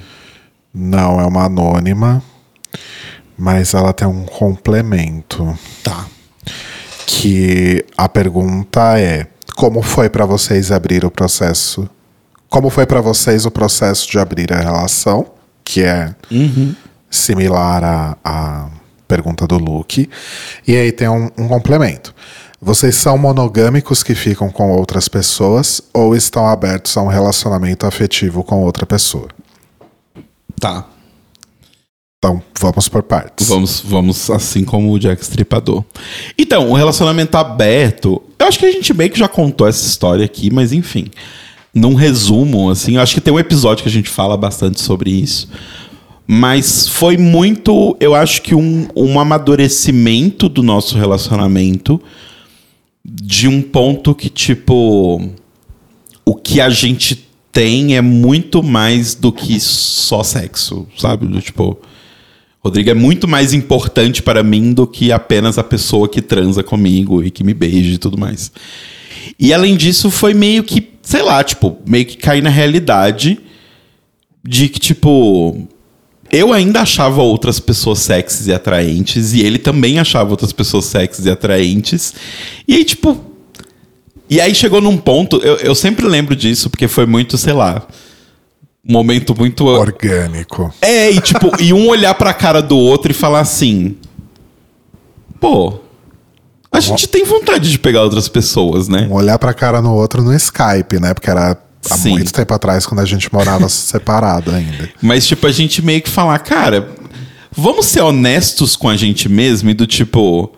Não, 0.74 1.20
é 1.20 1.24
uma 1.24 1.44
anônima. 1.44 2.20
Mas 3.38 3.74
ela 3.74 3.92
tem 3.92 4.08
um 4.08 4.24
complemento. 4.24 5.56
Tá. 5.84 6.04
Que 7.06 7.84
a 7.96 8.08
pergunta 8.08 8.98
é: 8.98 9.28
Como 9.54 9.82
foi 9.82 10.10
pra 10.10 10.26
vocês 10.26 10.72
abrir 10.72 11.04
o 11.04 11.10
processo? 11.12 11.88
Como 12.48 12.70
foi 12.70 12.86
pra 12.86 13.00
vocês 13.00 13.44
o 13.44 13.50
processo 13.50 14.10
de 14.10 14.18
abrir 14.18 14.52
a 14.52 14.58
relação? 14.58 15.26
Que 15.64 15.82
é 15.82 16.14
similar 17.10 17.84
à, 17.84 18.16
à 18.24 18.70
pergunta 19.06 19.46
do 19.46 19.58
Luke. 19.58 20.08
E 20.66 20.76
aí 20.76 20.92
tem 20.92 21.08
um, 21.08 21.30
um 21.36 21.48
complemento. 21.48 22.14
Vocês 22.60 22.96
são 22.96 23.16
monogâmicos 23.16 24.02
que 24.02 24.14
ficam 24.14 24.50
com 24.50 24.72
outras 24.72 25.08
pessoas 25.08 25.80
ou 25.94 26.16
estão 26.16 26.46
abertos 26.46 26.96
a 26.96 27.02
um 27.02 27.06
relacionamento 27.06 27.86
afetivo 27.86 28.42
com 28.42 28.62
outra 28.64 28.84
pessoa? 28.84 29.28
Tá. 30.58 30.84
Então, 32.18 32.42
vamos 32.58 32.88
por 32.88 33.04
partes. 33.04 33.48
Vamos, 33.48 33.80
vamos 33.80 34.28
assim 34.28 34.64
como 34.64 34.90
o 34.90 34.98
Jack 34.98 35.22
Stripador. 35.22 35.84
Então, 36.36 36.68
o 36.68 36.74
relacionamento 36.74 37.36
aberto. 37.36 38.20
Eu 38.36 38.46
acho 38.46 38.58
que 38.58 38.66
a 38.66 38.72
gente 38.72 38.92
meio 38.92 39.08
que 39.10 39.18
já 39.18 39.28
contou 39.28 39.68
essa 39.68 39.86
história 39.86 40.24
aqui, 40.24 40.50
mas 40.50 40.72
enfim. 40.72 41.12
Num 41.78 41.94
resumo, 41.94 42.70
assim, 42.70 42.96
eu 42.96 43.02
acho 43.02 43.14
que 43.14 43.20
tem 43.20 43.32
um 43.32 43.38
episódio 43.38 43.82
que 43.82 43.88
a 43.88 43.92
gente 43.92 44.08
fala 44.08 44.36
bastante 44.36 44.80
sobre 44.80 45.10
isso. 45.10 45.48
Mas 46.26 46.88
foi 46.88 47.16
muito, 47.16 47.96
eu 48.00 48.14
acho 48.14 48.42
que 48.42 48.54
um, 48.54 48.88
um 48.94 49.18
amadurecimento 49.18 50.48
do 50.48 50.62
nosso 50.62 50.98
relacionamento 50.98 52.00
de 53.04 53.48
um 53.48 53.62
ponto 53.62 54.14
que, 54.14 54.28
tipo, 54.28 55.22
o 56.24 56.34
que 56.34 56.60
a 56.60 56.68
gente 56.68 57.26
tem 57.50 57.96
é 57.96 58.02
muito 58.02 58.62
mais 58.62 59.14
do 59.14 59.32
que 59.32 59.58
só 59.58 60.22
sexo, 60.22 60.86
sabe? 60.98 61.26
Do, 61.26 61.40
tipo, 61.40 61.78
Rodrigo 62.60 62.90
é 62.90 62.94
muito 62.94 63.26
mais 63.26 63.54
importante 63.54 64.22
para 64.22 64.42
mim 64.42 64.72
do 64.74 64.86
que 64.86 65.10
apenas 65.10 65.56
a 65.56 65.64
pessoa 65.64 66.08
que 66.08 66.20
transa 66.20 66.62
comigo 66.62 67.24
e 67.24 67.30
que 67.30 67.42
me 67.42 67.54
beija 67.54 67.94
e 67.94 67.98
tudo 67.98 68.18
mais. 68.18 68.52
E 69.38 69.54
além 69.54 69.76
disso, 69.76 70.10
foi 70.10 70.34
meio 70.34 70.62
que, 70.62 70.86
sei 71.08 71.22
lá, 71.22 71.42
tipo, 71.42 71.78
meio 71.86 72.04
que 72.04 72.18
cair 72.18 72.42
na 72.42 72.50
realidade 72.50 73.40
de 74.44 74.68
que, 74.68 74.78
tipo, 74.78 75.66
eu 76.30 76.52
ainda 76.52 76.82
achava 76.82 77.22
outras 77.22 77.58
pessoas 77.58 78.00
sexys 78.00 78.46
e 78.46 78.52
atraentes, 78.52 79.32
e 79.32 79.40
ele 79.40 79.58
também 79.58 79.98
achava 79.98 80.30
outras 80.30 80.52
pessoas 80.52 80.84
sexys 80.84 81.24
e 81.24 81.30
atraentes. 81.30 82.12
E 82.68 82.74
aí, 82.74 82.84
tipo. 82.84 83.24
E 84.28 84.38
aí 84.38 84.54
chegou 84.54 84.82
num 84.82 84.98
ponto, 84.98 85.38
eu, 85.38 85.56
eu 85.56 85.74
sempre 85.74 86.06
lembro 86.06 86.36
disso, 86.36 86.68
porque 86.68 86.86
foi 86.86 87.06
muito, 87.06 87.38
sei 87.38 87.54
lá, 87.54 87.86
um 88.86 88.92
momento 88.92 89.34
muito. 89.34 89.64
Orgânico. 89.64 90.74
É, 90.82 91.10
e 91.10 91.22
tipo, 91.22 91.50
e 91.58 91.72
um 91.72 91.88
olhar 91.88 92.12
pra 92.16 92.34
cara 92.34 92.60
do 92.60 92.76
outro 92.76 93.10
e 93.10 93.14
falar 93.14 93.40
assim: 93.40 93.96
pô, 95.40 95.80
a 96.70 96.80
gente 96.80 97.08
tem 97.08 97.24
vontade 97.24 97.70
de 97.70 97.78
pegar 97.78 98.02
outras 98.02 98.28
pessoas, 98.28 98.88
né? 98.88 99.08
Um 99.10 99.14
olhar 99.14 99.38
pra 99.38 99.54
cara 99.54 99.80
no 99.80 99.94
outro 99.94 100.22
no 100.22 100.34
Skype, 100.34 101.00
né? 101.00 101.14
Porque 101.14 101.30
era 101.30 101.56
há 101.90 101.96
Sim. 101.96 102.10
muito 102.10 102.32
tempo 102.32 102.52
atrás, 102.52 102.86
quando 102.86 103.00
a 103.00 103.04
gente 103.04 103.32
morava 103.32 103.68
separado 103.70 104.50
ainda. 104.50 104.88
Mas, 105.00 105.26
tipo, 105.26 105.46
a 105.46 105.52
gente 105.52 105.82
meio 105.82 106.02
que 106.02 106.10
falar, 106.10 106.38
cara, 106.40 106.90
vamos 107.50 107.86
ser 107.86 108.02
honestos 108.02 108.76
com 108.76 108.88
a 108.88 108.96
gente 108.96 109.28
mesmo 109.28 109.70
e 109.70 109.74
do 109.74 109.86
tipo. 109.86 110.52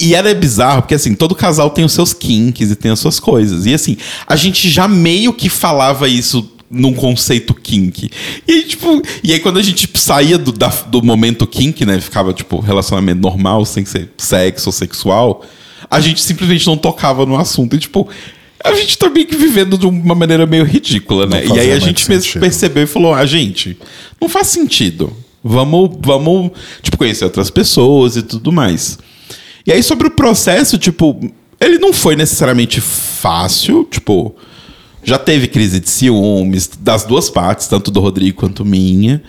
E 0.00 0.14
era 0.14 0.34
bizarro, 0.34 0.82
porque 0.82 0.94
assim, 0.94 1.14
todo 1.14 1.34
casal 1.34 1.68
tem 1.70 1.84
os 1.84 1.92
seus 1.92 2.14
kinks 2.14 2.70
e 2.70 2.76
tem 2.76 2.90
as 2.90 2.98
suas 2.98 3.20
coisas. 3.20 3.66
E 3.66 3.74
assim, 3.74 3.96
a 4.26 4.34
gente 4.34 4.70
já 4.70 4.88
meio 4.88 5.32
que 5.32 5.50
falava 5.50 6.08
isso 6.08 6.53
num 6.74 6.92
conceito 6.92 7.54
kink. 7.54 8.10
E 8.46 8.52
aí, 8.52 8.62
tipo, 8.64 9.00
e 9.22 9.32
aí 9.32 9.40
quando 9.40 9.58
a 9.58 9.62
gente 9.62 9.86
tipo, 9.86 9.98
saía 9.98 10.36
do, 10.36 10.52
da- 10.52 10.68
do 10.88 11.02
momento 11.02 11.46
kink, 11.46 11.84
né? 11.86 12.00
Ficava, 12.00 12.32
tipo, 12.32 12.58
relacionamento 12.60 13.20
normal, 13.20 13.64
sem 13.64 13.84
ser 13.84 14.10
sexo 14.18 14.68
ou 14.68 14.72
sexual, 14.72 15.44
a 15.90 16.00
gente 16.00 16.20
simplesmente 16.20 16.66
não 16.66 16.76
tocava 16.76 17.24
no 17.24 17.38
assunto. 17.38 17.76
E, 17.76 17.78
tipo, 17.78 18.08
a 18.62 18.72
gente 18.74 18.96
tá 18.98 19.08
meio 19.10 19.26
que 19.26 19.36
vivendo 19.36 19.76
de 19.78 19.86
uma 19.86 20.14
maneira 20.14 20.46
meio 20.46 20.64
ridícula, 20.64 21.26
né? 21.26 21.44
E 21.46 21.58
aí 21.58 21.70
a 21.72 21.78
gente 21.78 22.08
mesmo 22.08 22.24
sentido. 22.24 22.40
percebeu 22.40 22.82
e 22.84 22.86
falou: 22.86 23.14
ah, 23.14 23.24
gente, 23.26 23.76
não 24.20 24.28
faz 24.28 24.48
sentido. 24.48 25.12
Vamos, 25.42 25.90
vamos, 26.00 26.50
tipo, 26.82 26.96
conhecer 26.96 27.24
outras 27.24 27.50
pessoas 27.50 28.16
e 28.16 28.22
tudo 28.22 28.50
mais. 28.50 28.98
E 29.66 29.72
aí, 29.72 29.82
sobre 29.82 30.08
o 30.08 30.10
processo, 30.10 30.78
tipo, 30.78 31.20
ele 31.60 31.78
não 31.78 31.92
foi 31.92 32.16
necessariamente 32.16 32.80
fácil, 32.80 33.84
tipo, 33.90 34.34
já 35.04 35.18
teve 35.18 35.46
crise 35.46 35.78
de 35.78 35.88
ciúmes 35.88 36.70
das 36.80 37.04
duas 37.04 37.30
partes, 37.30 37.66
tanto 37.66 37.90
do 37.90 38.00
Rodrigo 38.00 38.38
quanto 38.38 38.64
minha. 38.64 39.22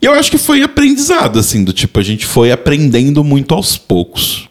E 0.00 0.06
eu 0.06 0.12
acho 0.12 0.30
que 0.30 0.38
foi 0.38 0.62
aprendizado, 0.62 1.38
assim, 1.38 1.64
do 1.64 1.72
tipo, 1.72 1.98
a 1.98 2.02
gente 2.02 2.26
foi 2.26 2.50
aprendendo 2.50 3.22
muito 3.22 3.54
aos 3.54 3.78
poucos. 3.78 4.48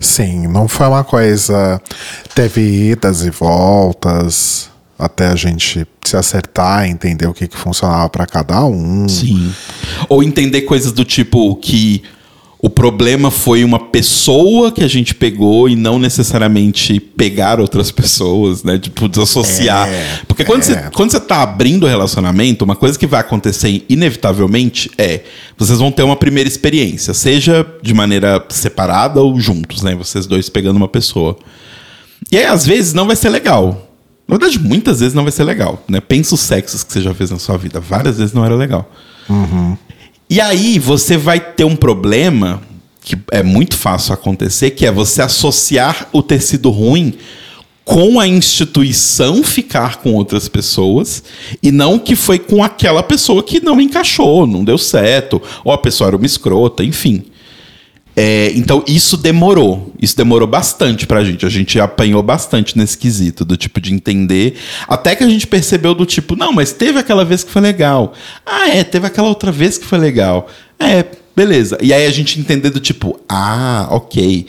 Sim, 0.00 0.46
não 0.46 0.68
foi 0.68 0.86
uma 0.86 1.04
coisa. 1.04 1.80
Teve 2.34 2.90
idas 2.90 3.24
e 3.24 3.30
voltas 3.30 4.70
até 4.98 5.28
a 5.28 5.36
gente 5.36 5.86
se 6.04 6.16
acertar, 6.16 6.88
entender 6.88 7.26
o 7.26 7.32
que, 7.32 7.46
que 7.46 7.56
funcionava 7.56 8.08
pra 8.08 8.26
cada 8.26 8.64
um. 8.64 9.08
Sim. 9.08 9.52
Ou 10.08 10.22
entender 10.22 10.62
coisas 10.62 10.92
do 10.92 11.04
tipo 11.04 11.54
que 11.56 12.02
o 12.60 12.68
problema 12.68 13.30
foi 13.30 13.62
uma 13.62 13.78
pessoa 13.78 14.72
que 14.72 14.82
a 14.82 14.88
gente 14.88 15.14
pegou 15.14 15.68
e 15.68 15.76
não 15.76 15.96
necessariamente 15.96 16.98
pegar 16.98 17.60
outras 17.60 17.92
pessoas, 17.92 18.64
né? 18.64 18.76
Tipo, 18.78 19.08
desassociar. 19.08 19.88
É, 19.88 20.20
Porque 20.26 20.44
quando, 20.44 20.62
é. 20.62 20.64
você, 20.64 20.90
quando 20.90 21.12
você 21.12 21.20
tá 21.20 21.40
abrindo 21.42 21.84
o 21.84 21.88
relacionamento, 21.88 22.64
uma 22.64 22.74
coisa 22.74 22.98
que 22.98 23.06
vai 23.06 23.20
acontecer 23.20 23.84
inevitavelmente 23.88 24.90
é 24.98 25.22
vocês 25.56 25.78
vão 25.78 25.92
ter 25.92 26.02
uma 26.02 26.16
primeira 26.16 26.48
experiência, 26.48 27.14
seja 27.14 27.64
de 27.80 27.94
maneira 27.94 28.44
separada 28.48 29.20
ou 29.20 29.38
juntos, 29.38 29.82
né? 29.82 29.94
Vocês 29.94 30.26
dois 30.26 30.48
pegando 30.48 30.78
uma 30.78 30.88
pessoa. 30.88 31.38
E 32.32 32.36
aí, 32.36 32.44
às 32.44 32.66
vezes, 32.66 32.92
não 32.92 33.06
vai 33.06 33.14
ser 33.14 33.28
legal. 33.28 33.88
Na 34.26 34.36
verdade, 34.36 34.58
muitas 34.58 34.98
vezes 34.98 35.14
não 35.14 35.22
vai 35.22 35.32
ser 35.32 35.44
legal, 35.44 35.82
né? 35.88 36.00
Pensa 36.00 36.34
os 36.34 36.40
sexos 36.40 36.82
que 36.82 36.92
você 36.92 37.00
já 37.00 37.14
fez 37.14 37.30
na 37.30 37.38
sua 37.38 37.56
vida. 37.56 37.78
Várias 37.78 38.18
vezes 38.18 38.34
não 38.34 38.44
era 38.44 38.56
legal. 38.56 38.92
E 40.30 40.40
aí 40.40 40.78
você 40.78 41.16
vai 41.16 41.40
ter 41.40 41.64
um 41.64 41.76
problema 41.76 42.62
que 43.00 43.16
é 43.32 43.42
muito 43.42 43.76
fácil 43.76 44.12
acontecer, 44.12 44.72
que 44.72 44.84
é 44.84 44.92
você 44.92 45.22
associar 45.22 46.08
o 46.12 46.22
tecido 46.22 46.68
ruim 46.68 47.14
com 47.88 48.20
a 48.20 48.28
instituição 48.28 49.42
ficar 49.42 49.96
com 50.02 50.12
outras 50.12 50.46
pessoas 50.46 51.22
e 51.62 51.72
não 51.72 51.98
que 51.98 52.14
foi 52.14 52.38
com 52.38 52.62
aquela 52.62 53.02
pessoa 53.02 53.42
que 53.42 53.60
não 53.60 53.80
encaixou, 53.80 54.46
não 54.46 54.62
deu 54.62 54.76
certo, 54.76 55.40
ou 55.64 55.72
a 55.72 55.78
pessoa 55.78 56.08
era 56.08 56.16
uma 56.16 56.26
escrota, 56.26 56.84
enfim. 56.84 57.24
É, 58.20 58.50
então 58.56 58.82
isso 58.84 59.16
demorou, 59.16 59.92
isso 60.02 60.16
demorou 60.16 60.48
bastante 60.48 61.06
pra 61.06 61.22
gente. 61.22 61.46
A 61.46 61.48
gente 61.48 61.78
apanhou 61.78 62.20
bastante 62.20 62.76
nesse 62.76 62.98
quesito, 62.98 63.44
do 63.44 63.56
tipo 63.56 63.80
de 63.80 63.94
entender. 63.94 64.56
Até 64.88 65.14
que 65.14 65.22
a 65.22 65.28
gente 65.28 65.46
percebeu 65.46 65.94
do 65.94 66.04
tipo, 66.04 66.34
não, 66.34 66.52
mas 66.52 66.72
teve 66.72 66.98
aquela 66.98 67.24
vez 67.24 67.44
que 67.44 67.50
foi 67.52 67.62
legal. 67.62 68.12
Ah, 68.44 68.70
é, 68.70 68.82
teve 68.82 69.06
aquela 69.06 69.28
outra 69.28 69.52
vez 69.52 69.78
que 69.78 69.84
foi 69.86 69.98
legal. 69.98 70.48
É, 70.80 71.04
beleza. 71.36 71.78
E 71.80 71.92
aí 71.92 72.06
a 72.06 72.10
gente 72.10 72.40
entender 72.40 72.70
do 72.70 72.80
tipo, 72.80 73.20
ah, 73.28 73.86
ok. 73.92 74.48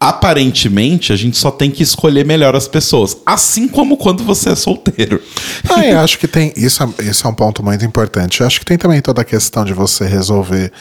Aparentemente, 0.00 1.12
a 1.12 1.16
gente 1.16 1.36
só 1.38 1.52
tem 1.52 1.70
que 1.70 1.84
escolher 1.84 2.26
melhor 2.26 2.56
as 2.56 2.66
pessoas. 2.66 3.16
Assim 3.24 3.68
como 3.68 3.96
quando 3.96 4.24
você 4.24 4.50
é 4.50 4.56
solteiro. 4.56 5.22
Ah, 5.70 5.86
eu 5.86 6.00
acho 6.00 6.18
que 6.18 6.26
tem. 6.26 6.52
Isso, 6.56 6.82
é- 6.82 7.04
isso 7.04 7.24
é 7.24 7.30
um 7.30 7.34
ponto 7.34 7.62
muito 7.62 7.84
importante. 7.84 8.40
Eu 8.40 8.48
acho 8.48 8.58
que 8.58 8.66
tem 8.66 8.76
também 8.76 9.00
toda 9.00 9.22
a 9.22 9.24
questão 9.24 9.64
de 9.64 9.72
você 9.72 10.06
resolver 10.06 10.72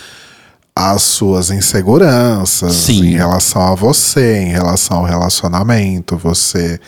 as 0.78 1.02
suas 1.04 1.52
inseguranças 1.52 2.74
Sim. 2.74 3.06
em 3.06 3.16
relação 3.16 3.62
a 3.62 3.76
você, 3.76 4.40
em 4.40 4.50
relação 4.52 4.98
ao 4.98 5.06
relacionamento, 5.06 6.18
você. 6.18 6.80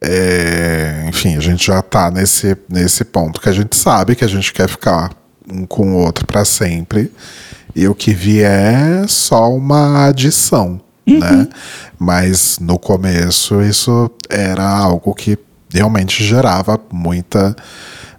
é, 0.00 1.06
enfim, 1.08 1.36
a 1.36 1.40
gente 1.40 1.66
já 1.66 1.82
tá 1.82 2.10
nesse, 2.10 2.56
nesse 2.68 3.04
ponto 3.04 3.40
que 3.40 3.48
a 3.48 3.52
gente 3.52 3.74
sabe 3.76 4.14
que 4.14 4.24
a 4.24 4.28
gente 4.28 4.52
quer 4.52 4.68
ficar 4.68 5.10
um 5.52 5.66
com 5.66 5.94
o 5.94 5.96
outro 5.96 6.24
para 6.26 6.44
sempre. 6.44 7.10
E 7.74 7.88
o 7.88 7.94
que 7.94 8.14
vier 8.14 9.02
é 9.02 9.06
só 9.08 9.52
uma 9.52 10.06
adição, 10.06 10.80
né? 11.06 11.48
Mas 11.98 12.58
no 12.60 12.78
começo 12.78 13.60
isso 13.62 14.10
era 14.30 14.68
algo 14.68 15.14
que 15.14 15.36
realmente 15.72 16.24
gerava 16.24 16.80
muita, 16.92 17.54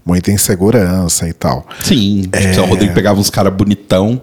muita 0.06 0.32
insegurança 0.32 1.28
e 1.28 1.34
tal. 1.34 1.66
Sim. 1.84 2.24
Tipo, 2.24 2.62
O 2.62 2.66
Rodrigo 2.66 2.94
pegava 2.94 3.20
uns 3.20 3.30
caras 3.30 3.54
bonitão. 3.54 4.22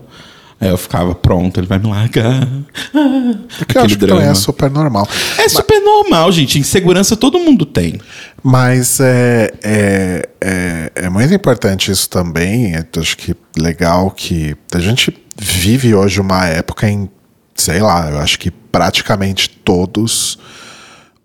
Aí 0.59 0.69
eu 0.71 0.79
ficava, 0.79 1.15
pronto, 1.15 1.61
ele 1.61 1.67
vai 1.67 1.79
me 1.79 1.87
largar. 1.89 2.49
Ah, 2.95 3.65
Que 3.69 3.77
eu 3.77 3.83
acho 3.83 3.99
que 3.99 4.07
também 4.07 4.27
é 4.27 4.35
super 4.35 4.71
normal. 4.71 5.07
É 5.39 5.49
super 5.49 5.81
normal, 5.81 6.33
gente. 6.33 6.59
Insegurança 6.59 7.15
todo 7.15 7.39
mundo 7.39 7.67
tem. 7.67 8.01
Mas 8.43 8.99
é, 9.01 9.53
é, 9.63 10.29
é, 10.41 10.93
é 10.95 11.09
muito 11.11 11.35
importante 11.35 11.91
isso 11.91 12.09
também. 12.09 12.73
Eu 12.75 13.03
acho 13.03 13.17
que 13.19 13.37
legal 13.59 14.11
que 14.11 14.57
a 14.75 14.79
gente 14.79 15.15
vive 15.39 15.95
hoje 15.95 16.21
uma 16.21 16.47
época 16.47 16.89
em, 16.89 17.11
sei 17.55 17.81
lá, 17.81 18.11
eu 18.11 18.19
acho 18.19 18.39
que 18.39 18.51
praticamente 18.51 19.51
todos 19.51 20.39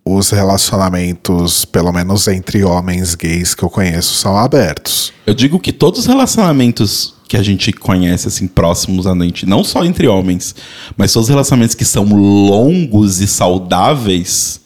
os 0.04 0.32
relacionamentos, 0.32 1.64
pelo 1.64 1.91
menos 1.91 2.28
entre 2.28 2.64
homens 2.64 3.16
gays 3.16 3.54
que 3.54 3.64
eu 3.64 3.70
conheço, 3.70 4.16
são 4.16 4.36
abertos. 4.36 5.14
Eu 5.26 5.34
digo 5.34 5.60
que 5.60 5.72
todos 5.72 6.02
os 6.02 6.06
relacionamentos 6.06 7.16
que 7.32 7.38
a 7.38 7.43
gente 7.43 7.72
conhece, 7.72 8.28
assim, 8.28 8.45
próximos 8.45 9.08
a 9.08 9.16
gente, 9.16 9.45
não 9.45 9.64
só 9.64 9.86
entre 9.86 10.06
homens, 10.06 10.54
mas 10.97 11.14
todos 11.14 11.30
os 11.30 11.30
relacionamentos 11.30 11.76
que 11.76 11.86
são 11.86 12.04
longos 12.04 13.22
e 13.22 13.28
saudáveis, 13.28 14.60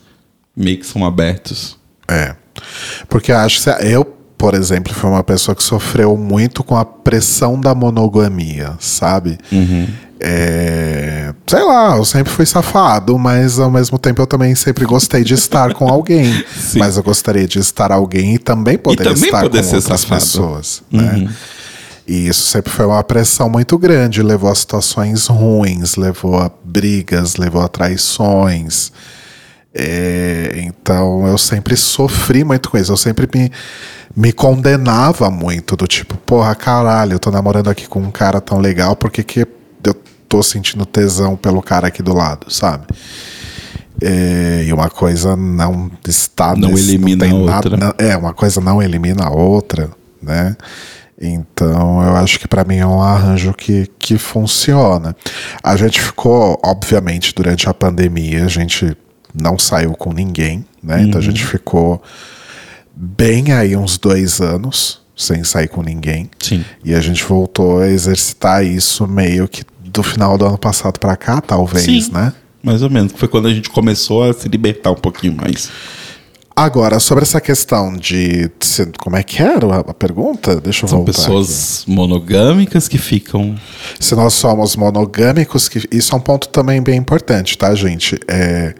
meio 0.55 0.79
que 0.79 0.88
são 0.88 1.05
abertos. 1.05 1.77
É. 2.07 2.36
Porque 3.07 3.31
eu 3.31 3.38
acho 3.38 3.61
que 3.61 3.69
eu, 3.86 4.03
por 4.36 4.55
exemplo, 4.55 4.93
fui 4.93 5.09
uma 5.09 5.23
pessoa 5.23 5.53
que 5.53 5.61
sofreu 5.61 6.17
muito 6.17 6.63
com 6.63 6.75
a 6.75 6.83
pressão 6.83 7.59
da 7.59 7.75
monogamia, 7.75 8.73
sabe? 8.79 9.38
É, 10.19 11.34
sei 11.47 11.63
lá, 11.63 11.95
eu 11.97 12.05
sempre 12.05 12.31
fui 12.31 12.45
safado, 12.45 13.17
mas 13.17 13.59
ao 13.59 13.69
mesmo 13.69 13.99
tempo 13.99 14.21
eu 14.21 14.27
também 14.27 14.55
sempre 14.55 14.85
gostei 14.85 15.23
de 15.23 15.33
estar 15.33 15.73
com 15.73 15.87
alguém. 15.87 16.43
Sim. 16.57 16.79
Mas 16.79 16.97
eu 16.97 17.03
gostaria 17.03 17.47
de 17.47 17.59
estar 17.59 17.91
alguém 17.91 18.35
e 18.35 18.39
também 18.39 18.77
poder 18.77 19.03
também 19.03 19.25
estar 19.25 19.41
poder 19.41 19.63
com 19.63 19.75
outras 19.75 20.01
safado. 20.01 20.21
pessoas. 20.21 20.83
Né? 20.91 21.29
E 22.07 22.27
isso 22.27 22.43
sempre 22.43 22.71
foi 22.71 22.85
uma 22.85 23.03
pressão 23.03 23.49
muito 23.49 23.77
grande, 23.77 24.21
levou 24.21 24.51
a 24.51 24.55
situações 24.55 25.27
ruins, 25.27 25.95
levou 25.95 26.39
a 26.39 26.51
brigas, 26.63 27.35
levou 27.35 27.61
a 27.61 27.67
traições. 27.67 28.91
É, 29.73 30.53
então 30.63 31.27
eu 31.27 31.37
sempre 31.37 31.75
sofri 31.75 32.43
muito 32.43 32.69
com 32.69 32.77
isso. 32.77 32.91
Eu 32.91 32.97
sempre 32.97 33.27
me, 33.33 33.51
me 34.15 34.31
condenava 34.31 35.29
muito, 35.29 35.75
do 35.75 35.87
tipo, 35.87 36.15
porra, 36.17 36.55
caralho, 36.55 37.13
eu 37.13 37.19
tô 37.19 37.29
namorando 37.31 37.69
aqui 37.69 37.87
com 37.87 37.99
um 37.99 38.11
cara 38.11 38.39
tão 38.39 38.59
legal, 38.59 38.95
por 38.95 39.11
que, 39.11 39.45
tô 40.28 40.41
sentindo 40.43 40.86
tesão 40.86 41.36
pelo 41.36 41.61
cara 41.61 41.88
aqui 41.88 42.01
do 42.03 42.13
lado, 42.13 42.51
sabe? 42.51 42.86
É, 44.01 44.63
e 44.67 44.73
uma 44.73 44.89
coisa 44.89 45.36
não 45.36 45.89
está 46.05 46.55
Não 46.55 46.78
elimina 46.78 47.26
tem 47.26 47.32
a 47.32 47.36
outra. 47.55 47.78
nada- 47.78 47.95
é, 47.97 48.15
uma 48.17 48.34
coisa 48.34 48.59
não 48.59 48.82
elimina 48.82 49.23
a 49.26 49.30
outra, 49.30 49.89
né? 50.21 50.55
Então 51.21 52.03
eu 52.03 52.15
acho 52.17 52.38
que 52.39 52.47
pra 52.47 52.65
mim 52.65 52.76
é 52.78 52.86
um 52.86 53.01
arranjo 53.01 53.53
que, 53.53 53.89
que 53.97 54.17
funciona. 54.17 55.15
A 55.63 55.78
gente 55.78 56.01
ficou, 56.01 56.59
obviamente, 56.63 57.34
durante 57.34 57.69
a 57.69 57.73
pandemia, 57.73 58.43
a 58.43 58.49
gente 58.49 58.97
não 59.34 59.57
saiu 59.57 59.93
com 59.93 60.11
ninguém, 60.11 60.65
né? 60.84 61.01
Então 61.01 61.13
a 61.19 61.23
Uhum. 61.23 61.30
gente 61.30 61.45
ficou 61.45 62.03
bem 62.93 63.53
aí 63.53 63.78
uns 63.78 63.97
dois 63.97 64.41
anos 64.41 65.01
sem 65.15 65.45
sair 65.45 65.69
com 65.69 65.82
ninguém. 65.82 66.30
Sim. 66.41 66.65
E 66.84 66.93
a 66.93 66.99
gente 66.99 67.23
voltou 67.23 67.80
a 67.80 67.88
exercitar 67.88 68.65
isso 68.65 69.07
meio 69.07 69.47
que 69.47 69.63
do 69.95 70.03
final 70.03 70.37
do 70.37 70.45
ano 70.45 70.57
passado 70.57 70.99
pra 70.99 71.15
cá, 71.15 71.41
talvez, 71.41 71.85
Sim. 72.05 72.11
né? 72.11 72.33
Mais 72.61 72.81
ou 72.81 72.89
menos. 72.89 73.13
Foi 73.15 73.27
quando 73.27 73.47
a 73.47 73.53
gente 73.53 73.69
começou 73.69 74.23
a 74.23 74.33
se 74.33 74.47
libertar 74.49 74.91
um 74.91 74.95
pouquinho 74.95 75.35
mais. 75.35 75.69
Agora, 76.55 76.99
sobre 76.99 77.23
essa 77.23 77.41
questão 77.41 77.93
de. 77.93 78.49
Como 78.99 79.15
é 79.17 79.23
que 79.23 79.41
era 79.41 79.75
a 79.75 79.79
a 79.79 79.93
pergunta? 79.93 80.59
Deixa 80.59 80.85
eu 80.85 80.89
São 80.89 80.99
voltar. 80.99 81.13
pessoas 81.13 81.83
monogâmicas 81.85 82.87
que 82.87 82.97
ficam. 82.97 83.55
Se 83.99 84.15
nós 84.15 84.33
somos 84.33 84.75
monogâmicos, 84.75 85.67
que 85.67 85.85
isso 85.91 86.13
é 86.13 86.17
um 86.17 86.21
ponto 86.21 86.47
também 86.47 86.81
bem 86.81 86.97
importante, 86.97 87.57
tá, 87.57 87.75
gente? 87.75 88.17
É, 88.27 88.73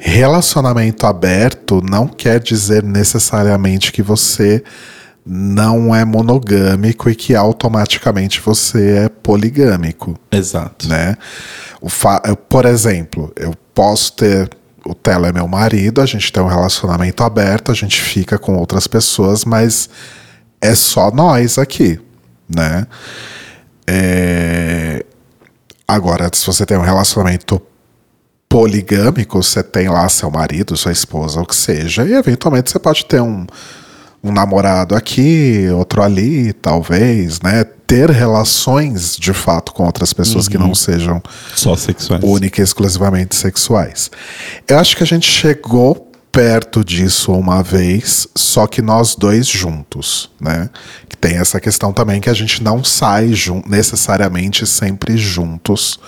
relacionamento 0.00 1.06
aberto 1.06 1.82
não 1.82 2.08
quer 2.08 2.40
dizer 2.40 2.82
necessariamente 2.82 3.92
que 3.92 4.02
você 4.02 4.64
não 5.24 5.94
é 5.94 6.04
monogâmico 6.04 7.08
e 7.08 7.14
que 7.14 7.34
automaticamente 7.34 8.40
você 8.40 9.04
é 9.04 9.08
poligâmico 9.08 10.18
Exato. 10.30 10.88
né? 10.88 11.16
O 11.80 11.88
por 12.48 12.64
exemplo, 12.66 13.32
eu 13.36 13.54
posso 13.74 14.12
ter. 14.14 14.50
O 14.84 14.94
Telo 14.94 15.26
é 15.26 15.32
meu 15.32 15.46
marido, 15.46 16.00
a 16.00 16.06
gente 16.06 16.32
tem 16.32 16.42
um 16.42 16.48
relacionamento 16.48 17.22
aberto, 17.22 17.70
a 17.70 17.74
gente 17.74 18.00
fica 18.00 18.36
com 18.36 18.56
outras 18.56 18.88
pessoas, 18.88 19.44
mas 19.44 19.88
é 20.60 20.74
só 20.74 21.12
nós 21.12 21.56
aqui, 21.56 22.00
né? 22.52 22.88
É, 23.86 25.04
Agora, 25.92 26.30
se 26.32 26.46
você 26.46 26.64
tem 26.64 26.78
um 26.78 26.82
relacionamento 26.82 27.60
poligâmico, 28.48 29.42
você 29.42 29.62
tem 29.62 29.90
lá 29.90 30.08
seu 30.08 30.30
marido, 30.30 30.74
sua 30.74 30.90
esposa, 30.90 31.38
o 31.38 31.44
que 31.44 31.54
seja, 31.54 32.06
e 32.06 32.14
eventualmente 32.14 32.70
você 32.70 32.78
pode 32.78 33.04
ter 33.04 33.20
um, 33.20 33.46
um 34.22 34.30
namorado 34.30 34.94
aqui, 34.94 35.68
outro 35.74 36.02
ali, 36.02 36.52
talvez, 36.52 37.40
né? 37.40 37.64
Ter 37.86 38.10
relações 38.10 39.16
de 39.16 39.32
fato 39.32 39.72
com 39.72 39.84
outras 39.84 40.12
pessoas 40.12 40.48
que 40.48 40.56
não 40.56 40.74
sejam 40.74 41.20
Só 41.54 41.76
sexuais. 41.76 42.22
única 42.24 42.60
e 42.60 42.64
exclusivamente 42.64 43.34
sexuais. 43.34 44.10
Eu 44.66 44.78
acho 44.78 44.96
que 44.96 45.02
a 45.02 45.06
gente 45.06 45.28
chegou 45.30 46.08
perto 46.30 46.82
disso 46.82 47.32
uma 47.32 47.62
vez, 47.62 48.26
só 48.34 48.66
que 48.66 48.80
nós 48.80 49.14
dois 49.14 49.46
juntos, 49.46 50.30
né? 50.40 50.70
Que 51.06 51.14
tem 51.14 51.36
essa 51.36 51.60
questão 51.60 51.92
também 51.92 52.22
que 52.22 52.30
a 52.30 52.34
gente 52.34 52.62
não 52.62 52.82
sai 52.82 53.32
necessariamente 53.68 54.66
sempre 54.66 55.18
juntos 55.18 56.00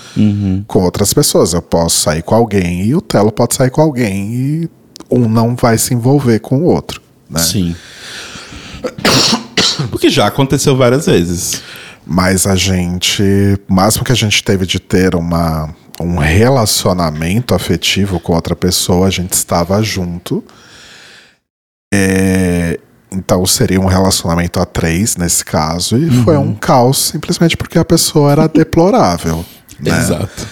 com 0.67 0.83
outras 0.83 1.13
pessoas. 1.13 1.53
Eu 1.53 1.61
posso 1.61 2.01
sair 2.01 2.23
com 2.23 2.35
alguém 2.35 2.87
e 2.87 2.95
o 2.95 3.03
Telo 3.03 3.31
pode 3.31 3.55
sair 3.55 3.71
com 3.71 3.83
alguém 3.83 4.33
e 4.33 4.71
um 5.11 5.29
não 5.29 5.55
vai 5.55 5.77
se 5.77 5.93
envolver 5.93 6.39
com 6.39 6.57
o 6.57 6.65
outro, 6.65 7.03
né? 7.35 7.41
Sim. 7.41 7.77
Porque 9.91 10.09
já 10.09 10.27
aconteceu 10.27 10.77
várias 10.77 11.07
vezes. 11.07 11.63
Mas 12.07 12.47
a 12.47 12.55
gente, 12.55 13.23
o 13.69 13.75
máximo 13.75 14.05
que 14.05 14.13
a 14.13 14.17
gente 14.17 14.43
teve 14.43 14.67
de 14.67 14.79
ter 14.79 15.15
uma, 15.15 15.75
um 16.01 16.19
relacionamento 16.19 17.55
afetivo 17.55 18.21
com 18.21 18.35
outra 18.35 18.55
pessoa, 18.55 19.07
a 19.07 19.11
gente 19.11 19.33
estava 19.33 19.83
junto. 19.83 20.45
É, 21.93 22.79
então 23.11 23.47
seria 23.47 23.81
um 23.81 23.87
relacionamento 23.87 24.61
a 24.61 24.67
três 24.67 25.17
nesse 25.17 25.45
caso. 25.45 25.97
E 25.97 26.11
foi 26.25 26.37
um 26.37 26.55
caos 26.55 26.99
simplesmente 26.99 27.57
porque 27.57 27.79
a 27.79 27.85
pessoa 27.85 28.33
era 28.33 28.47
deplorável. 28.49 29.45
Né? 29.81 29.99
Exato. 29.99 30.47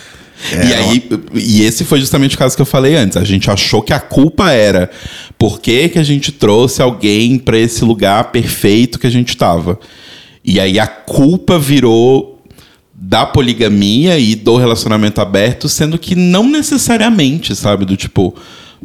E 0.51 0.74
aí, 0.74 1.03
e 1.34 1.62
esse 1.62 1.84
foi 1.84 2.01
justamente 2.01 2.34
o 2.34 2.38
caso 2.38 2.57
que 2.57 2.62
eu 2.62 2.66
falei 2.66 2.97
antes. 2.97 3.16
A 3.16 3.24
gente 3.24 3.51
achou 3.51 3.80
que 3.82 3.93
a 3.93 4.01
culpa 4.01 4.51
era 4.51 4.90
por 5.38 5.61
que, 5.61 5.88
que 5.88 5.99
a 5.99 6.03
gente 6.03 6.32
trouxe 6.32 6.82
alguém 6.82 7.38
para 7.38 7.59
esse 7.59 7.84
lugar 7.84 8.24
perfeito 8.32 8.99
que 8.99 9.07
a 9.07 9.11
gente 9.11 9.36
tava. 9.36 9.78
E 10.45 10.59
aí 10.59 10.80
a 10.80 10.86
culpa 10.86 11.59
virou 11.59 12.43
da 12.93 13.26
poligamia 13.26 14.18
e 14.18 14.34
do 14.34 14.57
relacionamento 14.57 15.20
aberto, 15.20 15.68
sendo 15.68 15.99
que 15.99 16.14
não 16.14 16.49
necessariamente, 16.49 17.55
sabe? 17.55 17.84
Do 17.84 17.97
tipo, 17.97 18.34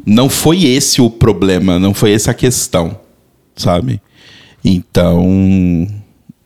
não 0.05 0.29
foi 0.29 0.63
esse 0.63 1.01
o 1.01 1.09
problema, 1.09 1.79
não 1.79 1.93
foi 1.93 2.13
essa 2.13 2.31
a 2.31 2.33
questão, 2.33 2.99
sabe? 3.55 4.01
Então, 4.63 5.87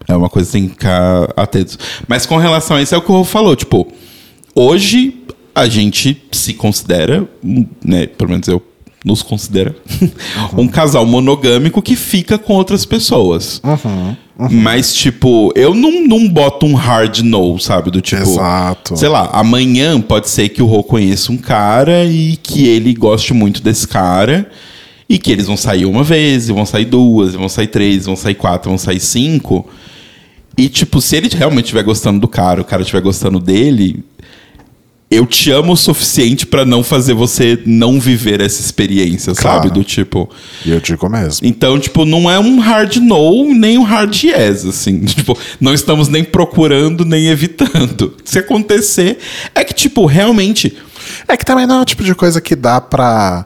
é 0.07 0.15
uma 0.15 0.29
coisa 0.29 0.47
que 0.47 0.53
tem 0.53 0.63
que 0.65 0.73
ficar 0.73 1.33
atento. 1.35 1.77
Mas 2.07 2.25
com 2.25 2.37
relação 2.37 2.77
a 2.77 2.81
isso, 2.81 2.93
é 2.93 2.97
o 2.97 3.01
que 3.01 3.11
o 3.11 3.15
Rô 3.15 3.23
falou, 3.23 3.55
tipo, 3.55 3.91
hoje 4.55 5.15
a 5.53 5.67
gente 5.67 6.21
se 6.31 6.53
considera, 6.53 7.27
né, 7.83 8.07
pelo 8.07 8.31
menos 8.31 8.47
eu 8.47 8.61
nos 9.03 9.23
considera 9.23 9.75
um 10.55 10.67
casal 10.67 11.05
monogâmico 11.05 11.81
que 11.81 11.95
fica 11.95 12.37
com 12.37 12.53
outras 12.53 12.85
pessoas. 12.85 13.59
Uhum, 13.63 14.15
Mas, 14.49 14.93
tipo, 14.93 15.51
eu 15.55 15.73
não, 15.73 16.05
não 16.05 16.29
boto 16.29 16.65
um 16.65 16.75
hard 16.75 17.19
no, 17.19 17.57
sabe? 17.59 17.89
Do 17.89 17.99
tipo. 17.99 18.21
Exato. 18.21 18.95
Sei 18.95 19.09
lá, 19.09 19.29
amanhã 19.33 19.99
pode 19.99 20.29
ser 20.29 20.49
que 20.49 20.61
o 20.61 20.65
Rô 20.65 20.83
conheça 20.83 21.31
um 21.31 21.37
cara 21.37 22.05
e 22.05 22.37
que 22.37 22.67
ele 22.67 22.93
goste 22.93 23.33
muito 23.33 23.61
desse 23.61 23.87
cara. 23.87 24.49
E 25.09 25.17
que 25.17 25.29
eles 25.29 25.45
vão 25.45 25.57
sair 25.57 25.85
uma 25.85 26.03
vez, 26.03 26.47
e 26.47 26.53
vão 26.53 26.65
sair 26.65 26.85
duas, 26.85 27.33
e 27.33 27.37
vão 27.37 27.49
sair 27.49 27.67
três, 27.67 28.05
vão 28.05 28.15
sair 28.15 28.35
quatro, 28.35 28.69
vão 28.69 28.77
sair 28.77 28.99
cinco. 28.99 29.67
E, 30.57 30.69
tipo, 30.69 31.01
se 31.01 31.17
ele 31.17 31.27
realmente 31.27 31.65
estiver 31.65 31.83
gostando 31.83 32.19
do 32.19 32.27
cara, 32.27 32.61
o 32.61 32.65
cara 32.65 32.81
estiver 32.81 33.01
gostando 33.01 33.39
dele, 33.39 34.03
eu 35.11 35.25
te 35.25 35.51
amo 35.51 35.73
o 35.73 35.77
suficiente 35.77 36.45
pra 36.45 36.63
não 36.63 36.81
fazer 36.83 37.13
você 37.13 37.59
não 37.65 37.99
viver 37.99 38.39
essa 38.39 38.61
experiência, 38.61 39.33
Claro. 39.35 39.63
sabe? 39.63 39.73
Do 39.73 39.83
tipo. 39.83 40.29
E 40.65 40.71
eu 40.71 40.79
digo 40.79 41.09
mesmo. 41.09 41.45
Então, 41.45 41.77
tipo, 41.77 42.05
não 42.05 42.31
é 42.31 42.39
um 42.39 42.59
hard 42.59 42.95
no, 42.95 43.53
nem 43.53 43.77
um 43.77 43.83
hard 43.83 44.15
yes, 44.23 44.65
assim. 44.65 45.01
Tipo, 45.11 45.37
não 45.59 45.73
estamos 45.73 46.07
nem 46.07 46.23
procurando, 46.23 47.03
nem 47.03 47.27
evitando. 47.27 48.15
Se 48.23 48.39
acontecer, 48.39 49.17
é 49.53 49.63
que, 49.65 49.73
tipo, 49.73 50.05
realmente. 50.05 50.75
É 51.27 51.35
que 51.35 51.45
também 51.45 51.67
não 51.67 51.79
é 51.79 51.81
o 51.81 51.85
tipo 51.85 52.03
de 52.03 52.15
coisa 52.15 52.39
que 52.39 52.55
dá 52.55 52.79
pra 52.79 53.45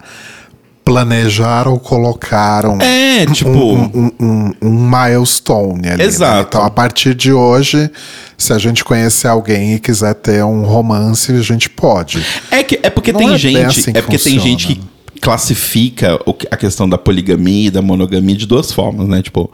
planejar 0.86 1.68
ou 1.68 1.80
colocar 1.80 2.66
um, 2.68 2.80
É, 2.80 3.26
tipo. 3.26 3.50
um, 3.50 4.12
um, 4.20 4.52
um 4.62 4.70
milestone 4.90 5.88
ali. 5.90 5.98
né? 5.98 6.04
Exato. 6.06 6.48
Então, 6.50 6.64
a 6.66 6.70
partir 6.70 7.16
de 7.16 7.34
hoje, 7.34 7.90
se 8.38 8.54
a 8.54 8.58
gente 8.60 8.84
conhecer 8.86 9.28
alguém 9.28 9.74
e 9.74 9.80
quiser 9.80 10.14
ter 10.14 10.46
um 10.46 10.62
romance, 10.64 11.32
a 11.32 11.42
gente 11.42 11.70
pode. 11.70 12.24
É, 12.52 12.62
que, 12.64 12.80
é 12.84 12.90
porque 12.92 13.12
Não 13.12 13.20
tem 13.20 13.34
é 13.34 13.38
gente. 13.38 13.66
assim 13.66 13.92
que 13.92 13.98
é 13.98 14.02
porque 14.02 14.18
tem 14.20 14.34
funciona. 14.36 14.60
gente 14.60 14.68
que 14.68 15.20
classifica 15.20 16.20
a 16.52 16.56
questão 16.58 16.88
da 16.88 16.98
poligamia 17.00 17.68
e 17.68 17.72
da 17.72 17.82
monogamia 17.82 18.36
de 18.36 18.46
duas 18.46 18.72
formas, 18.72 19.08
né? 19.08 19.22
Tipo. 19.22 19.52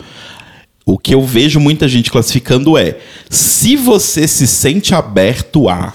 O 0.83 0.97
que 0.97 1.13
eu 1.13 1.23
vejo 1.23 1.59
muita 1.59 1.87
gente 1.87 2.11
classificando 2.11 2.75
é: 2.77 2.97
se 3.29 3.75
você 3.77 4.27
se 4.27 4.45
sente 4.47 4.93
aberto 4.95 5.69
a 5.69 5.93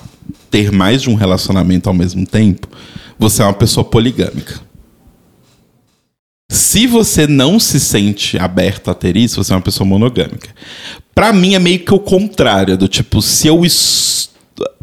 ter 0.51 0.71
mais 0.73 1.03
de 1.03 1.11
um 1.11 1.15
relacionamento 1.15 1.89
ao 1.89 1.95
mesmo 1.95 2.25
tempo, 2.25 2.69
você 3.19 3.43
é 3.43 3.45
uma 3.45 3.53
pessoa 3.53 3.85
poligâmica. 3.85 4.65
Se 6.49 6.87
você 6.87 7.27
não 7.27 7.59
se 7.59 7.81
sente 7.81 8.39
aberto 8.39 8.91
a 8.91 8.95
ter 8.95 9.17
isso, 9.17 9.43
você 9.43 9.53
é 9.53 9.57
uma 9.57 9.63
pessoa 9.63 9.87
monogâmica. 9.87 10.49
Pra 11.15 11.33
mim 11.33 11.55
é 11.55 11.59
meio 11.59 11.81
que 11.81 11.93
o 11.93 11.99
contrário, 11.99 12.77
do 12.77 12.89
tipo, 12.89 13.21
se 13.21 13.49
eu 13.49 13.65
est... 13.65 14.31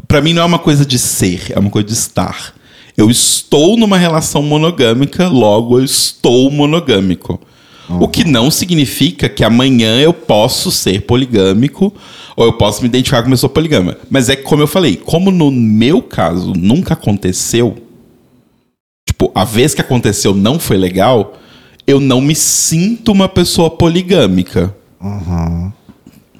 Pra 0.06 0.20
mim 0.20 0.32
não 0.32 0.42
é 0.42 0.44
uma 0.44 0.58
coisa 0.58 0.84
de 0.84 0.98
ser, 0.98 1.50
é 1.50 1.58
uma 1.58 1.70
coisa 1.70 1.88
de 1.88 1.94
estar. 1.94 2.54
Eu 2.96 3.10
estou 3.10 3.76
numa 3.76 3.96
relação 3.96 4.42
monogâmica, 4.42 5.28
logo 5.28 5.78
eu 5.78 5.84
estou 5.84 6.50
monogâmico. 6.50 7.40
O 7.88 8.08
que 8.08 8.24
não 8.24 8.50
significa 8.50 9.28
que 9.28 9.44
amanhã 9.44 10.00
eu 10.00 10.12
posso 10.12 10.70
ser 10.70 11.02
poligâmico 11.02 11.92
ou 12.34 12.46
eu 12.46 12.52
posso 12.54 12.80
me 12.80 12.88
identificar 12.88 13.22
como 13.22 13.34
pessoa 13.34 13.50
poligâmica. 13.50 14.00
Mas 14.10 14.28
é 14.28 14.36
como 14.36 14.62
eu 14.62 14.66
falei, 14.66 14.96
como 14.96 15.30
no 15.30 15.50
meu 15.50 16.00
caso 16.00 16.52
nunca 16.56 16.94
aconteceu, 16.94 17.76
tipo, 19.06 19.30
a 19.34 19.44
vez 19.44 19.74
que 19.74 19.80
aconteceu 19.80 20.34
não 20.34 20.58
foi 20.58 20.76
legal, 20.76 21.38
eu 21.86 22.00
não 22.00 22.20
me 22.20 22.34
sinto 22.34 23.12
uma 23.12 23.28
pessoa 23.28 23.70
poligâmica. 23.70 24.74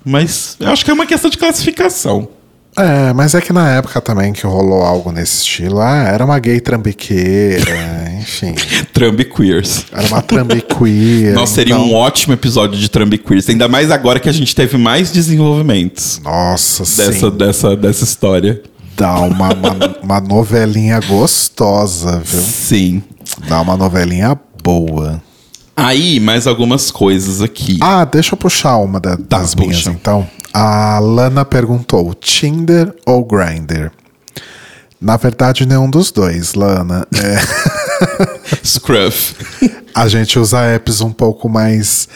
Mas 0.04 0.56
eu 0.60 0.68
acho 0.70 0.84
que 0.84 0.90
é 0.90 0.94
uma 0.94 1.06
questão 1.06 1.30
de 1.30 1.38
classificação. 1.38 2.28
É, 2.76 3.12
mas 3.12 3.34
é 3.36 3.40
que 3.40 3.52
na 3.52 3.70
época 3.70 4.00
também 4.00 4.32
que 4.32 4.44
rolou 4.44 4.82
algo 4.82 5.12
nesse 5.12 5.42
estilo, 5.42 5.80
ah, 5.80 6.08
era 6.08 6.24
uma 6.24 6.36
gay 6.40 6.60
trambiqueira, 6.60 8.10
enfim. 8.20 8.52
Trump 8.92 9.20
Queers. 9.20 9.86
Era 9.92 10.08
uma 10.08 10.20
trambiqueira. 10.20 11.34
Nossa, 11.34 11.54
seria 11.54 11.74
então- 11.74 11.86
um 11.86 11.94
ótimo 11.94 12.34
episódio 12.34 12.76
de 12.78 12.88
Trump 12.90 13.14
Queers. 13.14 13.48
Ainda 13.48 13.68
mais 13.68 13.92
agora 13.92 14.18
que 14.18 14.28
a 14.28 14.32
gente 14.32 14.56
teve 14.56 14.76
mais 14.76 15.12
desenvolvimentos 15.12 16.20
Nossa, 16.24 16.82
dessa, 16.82 17.12
sim. 17.12 17.36
dessa, 17.36 17.76
dessa 17.76 18.02
história. 18.04 18.60
Dá 18.96 19.20
uma, 19.20 19.52
uma, 19.54 19.96
uma 20.02 20.20
novelinha 20.20 20.98
gostosa, 21.00 22.20
viu? 22.24 22.40
Sim. 22.40 23.02
Dá 23.48 23.60
uma 23.60 23.76
novelinha 23.76 24.36
boa. 24.62 25.22
Aí, 25.76 26.20
mais 26.20 26.46
algumas 26.46 26.90
coisas 26.90 27.42
aqui. 27.42 27.78
Ah, 27.80 28.04
deixa 28.04 28.34
eu 28.34 28.38
puxar 28.38 28.76
uma 28.76 29.00
da- 29.00 29.16
das 29.16 29.54
minhas, 29.54 29.78
puxa. 29.78 29.90
então. 29.90 30.26
A 30.52 30.98
Lana 31.00 31.44
perguntou: 31.44 32.14
Tinder 32.14 32.94
ou 33.04 33.24
Grindr? 33.24 33.90
Na 35.00 35.16
verdade, 35.16 35.66
nenhum 35.66 35.90
dos 35.90 36.10
dois, 36.12 36.54
Lana. 36.54 37.06
É, 37.14 37.38
Scruff. 38.64 39.34
a 39.94 40.08
gente 40.08 40.38
usa 40.38 40.60
apps 40.62 41.00
um 41.00 41.12
pouco 41.12 41.48
mais 41.48 42.08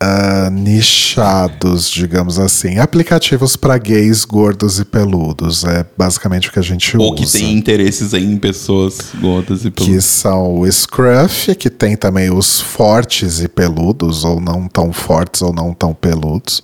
ah, 0.00 0.48
nichados, 0.50 1.90
digamos 1.90 2.38
assim. 2.38 2.78
Aplicativos 2.78 3.56
para 3.56 3.76
gays 3.78 4.24
gordos 4.24 4.78
e 4.78 4.84
peludos. 4.84 5.64
É 5.64 5.84
basicamente 5.96 6.48
o 6.48 6.52
que 6.52 6.58
a 6.58 6.62
gente 6.62 6.96
Ou 6.96 7.14
usa. 7.14 7.24
que 7.24 7.32
tem 7.32 7.52
interesses 7.52 8.14
em 8.14 8.36
pessoas 8.36 8.98
gordas 9.20 9.64
e 9.64 9.70
que 9.70 9.84
peludas. 9.84 10.04
são 10.04 10.60
o 10.60 10.70
Scruff, 10.70 11.54
que 11.56 11.68
tem 11.68 11.96
também 11.96 12.30
os 12.32 12.60
fortes 12.60 13.40
e 13.40 13.48
peludos, 13.48 14.24
ou 14.24 14.40
não 14.40 14.68
tão 14.68 14.92
fortes 14.92 15.42
ou 15.42 15.52
não 15.52 15.74
tão 15.74 15.92
peludos. 15.92 16.62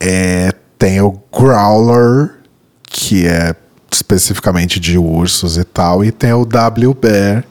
É, 0.00 0.52
tem 0.78 1.00
o 1.00 1.18
Growler, 1.32 2.34
que 2.82 3.26
é 3.26 3.54
especificamente 3.90 4.78
de 4.78 4.98
ursos 4.98 5.56
e 5.56 5.64
tal, 5.64 6.04
e 6.04 6.12
tem 6.12 6.32
o 6.32 6.44
W-Bear, 6.44 7.44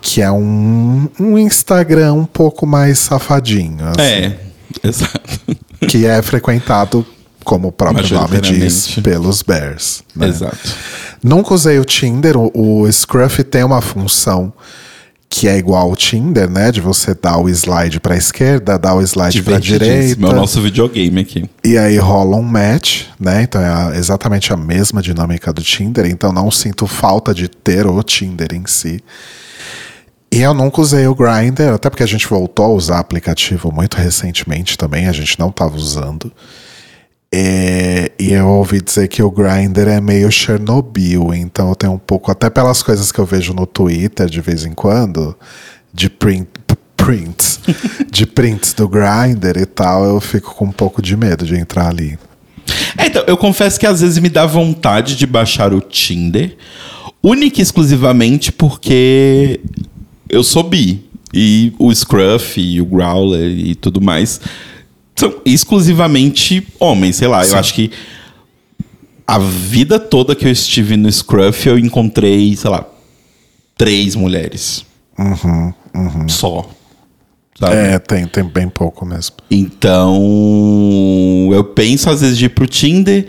que 0.00 0.22
é 0.22 0.30
um, 0.30 1.08
um 1.18 1.38
Instagram 1.38 2.14
um 2.14 2.24
pouco 2.24 2.66
mais 2.66 2.98
safadinho, 2.98 3.84
assim, 3.88 4.00
É, 4.02 4.36
exato. 4.82 5.40
que 5.88 6.06
é 6.06 6.20
frequentado, 6.22 7.04
como 7.44 7.68
o 7.68 7.72
próprio 7.72 8.08
nome 8.14 8.40
diz, 8.40 8.96
pelos 9.02 9.42
bears. 9.42 10.02
né? 10.14 10.28
Exato. 10.28 10.58
Nunca 11.22 11.52
usei 11.54 11.78
o 11.78 11.84
Tinder. 11.84 12.36
O, 12.36 12.50
o 12.82 12.92
Scruff 12.92 13.42
tem 13.44 13.62
uma 13.64 13.80
função 13.82 14.52
que 15.28 15.46
é 15.46 15.56
igual 15.56 15.88
ao 15.90 15.94
Tinder, 15.96 16.50
né? 16.50 16.72
De 16.72 16.80
você 16.80 17.14
dar 17.14 17.38
o 17.38 17.48
slide 17.48 18.00
pra 18.00 18.16
esquerda, 18.16 18.78
dar 18.78 18.94
o 18.94 19.02
slide 19.02 19.42
pra 19.42 19.58
direita. 19.58 19.84
Divertidíssimo. 19.86 20.26
É 20.26 20.30
o 20.30 20.32
nosso 20.34 20.60
videogame 20.60 21.20
aqui. 21.20 21.48
E 21.62 21.78
aí 21.78 21.96
rola 21.98 22.36
um 22.36 22.42
match, 22.42 23.04
né? 23.18 23.42
Então 23.42 23.60
é 23.60 23.96
exatamente 23.96 24.52
a 24.52 24.56
mesma 24.56 25.00
dinâmica 25.00 25.52
do 25.52 25.62
Tinder. 25.62 26.06
Então 26.06 26.32
não 26.32 26.50
sinto 26.50 26.86
falta 26.86 27.32
de 27.34 27.48
ter 27.48 27.86
o 27.86 28.02
Tinder 28.02 28.48
em 28.54 28.64
si. 28.66 29.00
E 30.32 30.40
eu 30.40 30.54
nunca 30.54 30.80
usei 30.80 31.06
o 31.08 31.14
Grindr, 31.14 31.74
até 31.74 31.90
porque 31.90 32.04
a 32.04 32.06
gente 32.06 32.26
voltou 32.26 32.66
a 32.66 32.68
usar 32.68 33.00
aplicativo 33.00 33.72
muito 33.72 33.96
recentemente 33.96 34.78
também, 34.78 35.08
a 35.08 35.12
gente 35.12 35.38
não 35.38 35.48
estava 35.48 35.76
usando. 35.76 36.32
É, 37.32 38.12
e 38.18 38.32
eu 38.32 38.46
ouvi 38.46 38.80
dizer 38.80 39.08
que 39.08 39.22
o 39.22 39.30
Grindr 39.30 39.88
é 39.88 40.00
meio 40.00 40.30
Chernobyl, 40.30 41.34
então 41.34 41.68
eu 41.68 41.74
tenho 41.74 41.92
um 41.92 41.98
pouco, 41.98 42.30
até 42.30 42.48
pelas 42.48 42.82
coisas 42.82 43.10
que 43.10 43.18
eu 43.18 43.26
vejo 43.26 43.52
no 43.52 43.66
Twitter 43.66 44.26
de 44.26 44.40
vez 44.40 44.64
em 44.64 44.72
quando, 44.72 45.36
de 45.92 46.08
print, 46.08 46.48
prints, 46.96 47.60
de 48.10 48.26
prints 48.26 48.72
do 48.72 48.88
Grindr 48.88 49.58
e 49.58 49.66
tal, 49.66 50.04
eu 50.04 50.20
fico 50.20 50.54
com 50.54 50.66
um 50.66 50.72
pouco 50.72 51.02
de 51.02 51.16
medo 51.16 51.44
de 51.44 51.56
entrar 51.56 51.88
ali. 51.88 52.18
É, 52.96 53.06
então, 53.06 53.24
eu 53.26 53.36
confesso 53.36 53.78
que 53.80 53.86
às 53.86 54.00
vezes 54.00 54.18
me 54.18 54.28
dá 54.28 54.46
vontade 54.46 55.16
de 55.16 55.26
baixar 55.26 55.72
o 55.72 55.80
Tinder, 55.80 56.56
única 57.22 57.60
e 57.60 57.62
exclusivamente 57.62 58.50
porque 58.50 59.60
eu 60.30 60.42
sou 60.42 60.62
bi. 60.62 61.04
E 61.32 61.72
o 61.78 61.94
Scruff 61.94 62.60
e 62.60 62.80
o 62.80 62.86
Growler 62.86 63.50
e 63.50 63.76
tudo 63.76 64.00
mais 64.00 64.40
são 65.14 65.40
exclusivamente 65.44 66.66
homens, 66.78 67.16
sei 67.16 67.28
lá. 67.28 67.46
Eu 67.46 67.56
acho 67.56 67.74
que 67.74 67.90
a 69.26 69.38
vida 69.38 70.00
toda 70.00 70.34
que 70.34 70.46
eu 70.46 70.50
estive 70.50 70.96
no 70.96 71.10
Scruff, 71.12 71.68
eu 71.68 71.78
encontrei, 71.78 72.56
sei 72.56 72.70
lá, 72.70 72.84
três 73.76 74.16
mulheres. 74.16 74.84
Só. 76.26 76.68
Sabe? 77.58 77.76
É, 77.76 77.98
tem, 77.98 78.26
tem 78.26 78.42
bem 78.42 78.68
pouco 78.68 79.04
mesmo. 79.04 79.36
Então, 79.50 80.18
eu 81.52 81.62
penso 81.62 82.08
às 82.08 82.22
vezes 82.22 82.38
de 82.38 82.46
ir 82.46 82.48
pro 82.48 82.66
Tinder, 82.66 83.28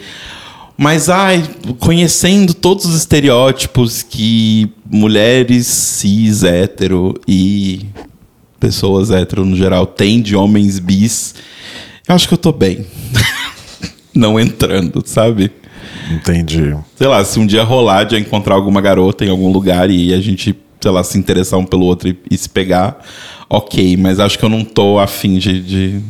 Mas, 0.81 1.09
ai, 1.09 1.47
conhecendo 1.79 2.55
todos 2.55 2.85
os 2.85 2.95
estereótipos 2.95 4.01
que 4.01 4.67
mulheres 4.89 5.67
cis, 5.67 6.43
hétero 6.43 7.13
e 7.27 7.85
pessoas 8.59 9.11
hétero 9.11 9.45
no 9.45 9.55
geral 9.55 9.85
têm 9.85 10.19
de 10.19 10.35
homens 10.35 10.79
bis, 10.79 11.35
eu 12.07 12.15
acho 12.15 12.27
que 12.27 12.33
eu 12.33 12.37
tô 12.39 12.51
bem. 12.51 12.83
Não 14.11 14.39
entrando, 14.39 15.03
sabe? 15.05 15.51
Entendi. 16.09 16.75
Sei 16.95 17.05
lá, 17.05 17.23
se 17.23 17.39
um 17.39 17.45
dia 17.45 17.61
rolar 17.61 18.05
de 18.05 18.17
encontrar 18.17 18.55
alguma 18.55 18.81
garota 18.81 19.23
em 19.23 19.29
algum 19.29 19.51
lugar 19.51 19.91
e 19.91 20.11
a 20.15 20.19
gente, 20.19 20.55
sei 20.81 20.91
lá, 20.91 21.03
se 21.03 21.15
interessar 21.15 21.59
um 21.59 21.65
pelo 21.65 21.85
outro 21.85 22.09
e, 22.09 22.17
e 22.31 22.35
se 22.35 22.49
pegar, 22.49 23.05
ok, 23.47 23.95
mas 23.97 24.19
acho 24.19 24.39
que 24.39 24.45
eu 24.45 24.49
não 24.49 24.65
tô 24.65 24.97
afim 24.97 25.37
de, 25.37 25.61
de, 25.61 26.01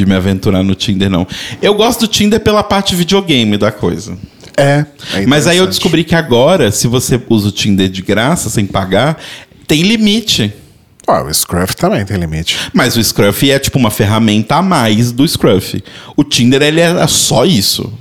de 0.00 0.06
me 0.06 0.14
aventurar 0.14 0.62
no 0.62 0.74
Tinder, 0.74 1.10
não. 1.10 1.26
Eu 1.60 1.74
gosto 1.74 2.00
do 2.00 2.06
Tinder 2.08 2.40
pela 2.40 2.62
parte 2.62 2.94
videogame 2.94 3.56
da 3.58 3.70
coisa. 3.70 4.16
É. 4.56 4.84
é 5.14 5.26
Mas 5.26 5.46
aí 5.46 5.58
eu 5.58 5.66
descobri 5.66 6.04
que 6.04 6.14
agora, 6.14 6.70
se 6.70 6.86
você 6.86 7.20
usa 7.28 7.48
o 7.48 7.52
Tinder 7.52 7.88
de 7.88 8.02
graça, 8.02 8.48
sem 8.48 8.66
pagar, 8.66 9.18
tem 9.66 9.82
limite. 9.82 10.52
Ah, 11.06 11.22
o 11.22 11.34
Scruff 11.34 11.76
também 11.76 12.04
tem 12.04 12.16
limite. 12.16 12.56
Mas 12.72 12.96
o 12.96 13.02
Scruff 13.02 13.50
é 13.50 13.58
tipo 13.58 13.78
uma 13.78 13.90
ferramenta 13.90 14.56
a 14.56 14.62
mais 14.62 15.12
do 15.12 15.26
Scruff. 15.26 15.82
O 16.16 16.24
Tinder, 16.24 16.62
ele 16.62 16.80
é 16.80 17.06
só 17.06 17.44
isso. 17.44 17.92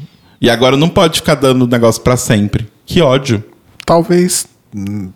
E 0.41 0.49
agora 0.49 0.77
não 0.77 0.87
pode 0.87 1.19
ficar 1.19 1.35
dando 1.35 1.67
negócio 1.67 2.01
pra 2.01 2.15
sempre. 2.15 2.67
Que 2.85 3.01
ódio. 3.01 3.43
Talvez 3.85 4.47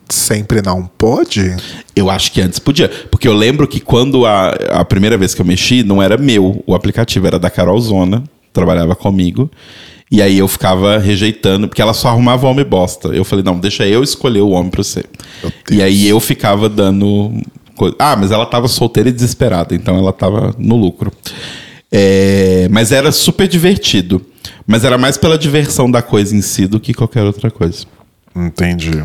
sempre 0.09 0.61
não 0.61 0.85
pode. 0.97 1.55
Eu 1.95 2.09
acho 2.09 2.31
que 2.31 2.41
antes 2.41 2.59
podia. 2.59 2.89
Porque 3.11 3.27
eu 3.27 3.34
lembro 3.34 3.67
que 3.67 3.80
quando 3.80 4.25
a, 4.25 4.49
a 4.71 4.85
primeira 4.85 5.17
vez 5.17 5.34
que 5.34 5.41
eu 5.41 5.45
mexi, 5.45 5.84
não 5.84 6.01
era 6.01 6.17
meu 6.17 6.63
o 6.65 6.73
aplicativo, 6.73 7.27
era 7.27 7.38
da 7.39 7.49
Carol 7.49 7.80
Zona, 7.80 8.23
trabalhava 8.51 8.95
comigo. 8.95 9.49
E 10.11 10.21
aí 10.21 10.38
eu 10.38 10.47
ficava 10.47 10.97
rejeitando, 10.99 11.67
porque 11.67 11.81
ela 11.81 11.93
só 11.93 12.09
arrumava 12.09 12.47
homem 12.47 12.65
bosta. 12.65 13.07
Eu 13.09 13.23
falei, 13.23 13.43
não, 13.43 13.59
deixa 13.59 13.85
eu 13.88 14.03
escolher 14.03 14.41
o 14.41 14.49
homem 14.49 14.69
pra 14.69 14.84
você. 14.84 15.03
E 15.71 15.81
aí 15.81 16.07
eu 16.07 16.19
ficava 16.19 16.69
dando. 16.69 17.31
coisa- 17.75 17.95
Ah, 17.97 18.15
mas 18.15 18.31
ela 18.31 18.45
tava 18.45 18.67
solteira 18.67 19.09
e 19.09 19.11
desesperada, 19.11 19.73
então 19.73 19.97
ela 19.97 20.13
tava 20.13 20.53
no 20.57 20.75
lucro. 20.77 21.11
É, 21.91 22.67
mas 22.71 22.91
era 22.91 23.11
super 23.11 23.47
divertido. 23.47 24.21
Mas 24.65 24.84
era 24.84 24.97
mais 24.97 25.17
pela 25.17 25.38
diversão 25.38 25.89
da 25.89 26.01
coisa 26.01 26.35
em 26.35 26.41
si 26.41 26.67
do 26.67 26.80
que 26.80 26.93
qualquer 26.93 27.23
outra 27.23 27.49
coisa. 27.51 27.85
Entendi. 28.35 29.03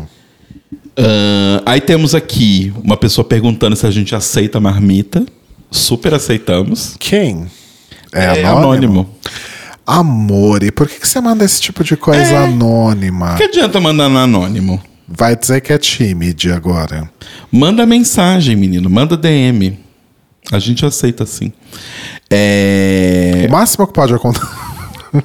Ahn, 0.97 1.61
aí 1.65 1.79
temos 1.81 2.13
aqui 2.15 2.73
uma 2.83 2.97
pessoa 2.97 3.23
perguntando 3.25 3.75
se 3.75 3.85
a 3.85 3.91
gente 3.91 4.13
aceita 4.15 4.59
marmita. 4.59 5.25
Super 5.71 6.13
aceitamos. 6.13 6.95
Quem? 6.99 7.45
É, 8.13 8.43
anônimo? 8.43 9.07
Amor, 9.85 10.63
e 10.63 10.71
por 10.71 10.87
que, 10.87 10.99
que 10.99 11.07
você 11.07 11.19
manda 11.19 11.43
esse 11.43 11.59
tipo 11.61 11.83
de 11.83 11.95
coisa 11.97 12.21
É. 12.33 12.37
anônima? 12.37 13.35
Que 13.35 13.43
adianta 13.43 13.79
mandar 13.79 14.09
no 14.09 14.17
anônimo? 14.19 14.81
Vai 15.07 15.35
dizer 15.35 15.61
que 15.61 15.73
é 15.73 15.77
tímide 15.77 16.51
agora. 16.51 17.09
Manda 17.51 17.85
mensagem, 17.85 18.55
menino. 18.55 18.89
Manda 18.89 19.17
DM. 19.17 19.77
A 20.51 20.59
gente 20.59 20.85
aceita 20.85 21.25
sim. 21.25 21.51
É, 22.29 23.45
O 23.47 23.51
máximo 23.51 23.87
que 23.87 23.93
pode 23.93 24.13
acontecer. 24.13 24.45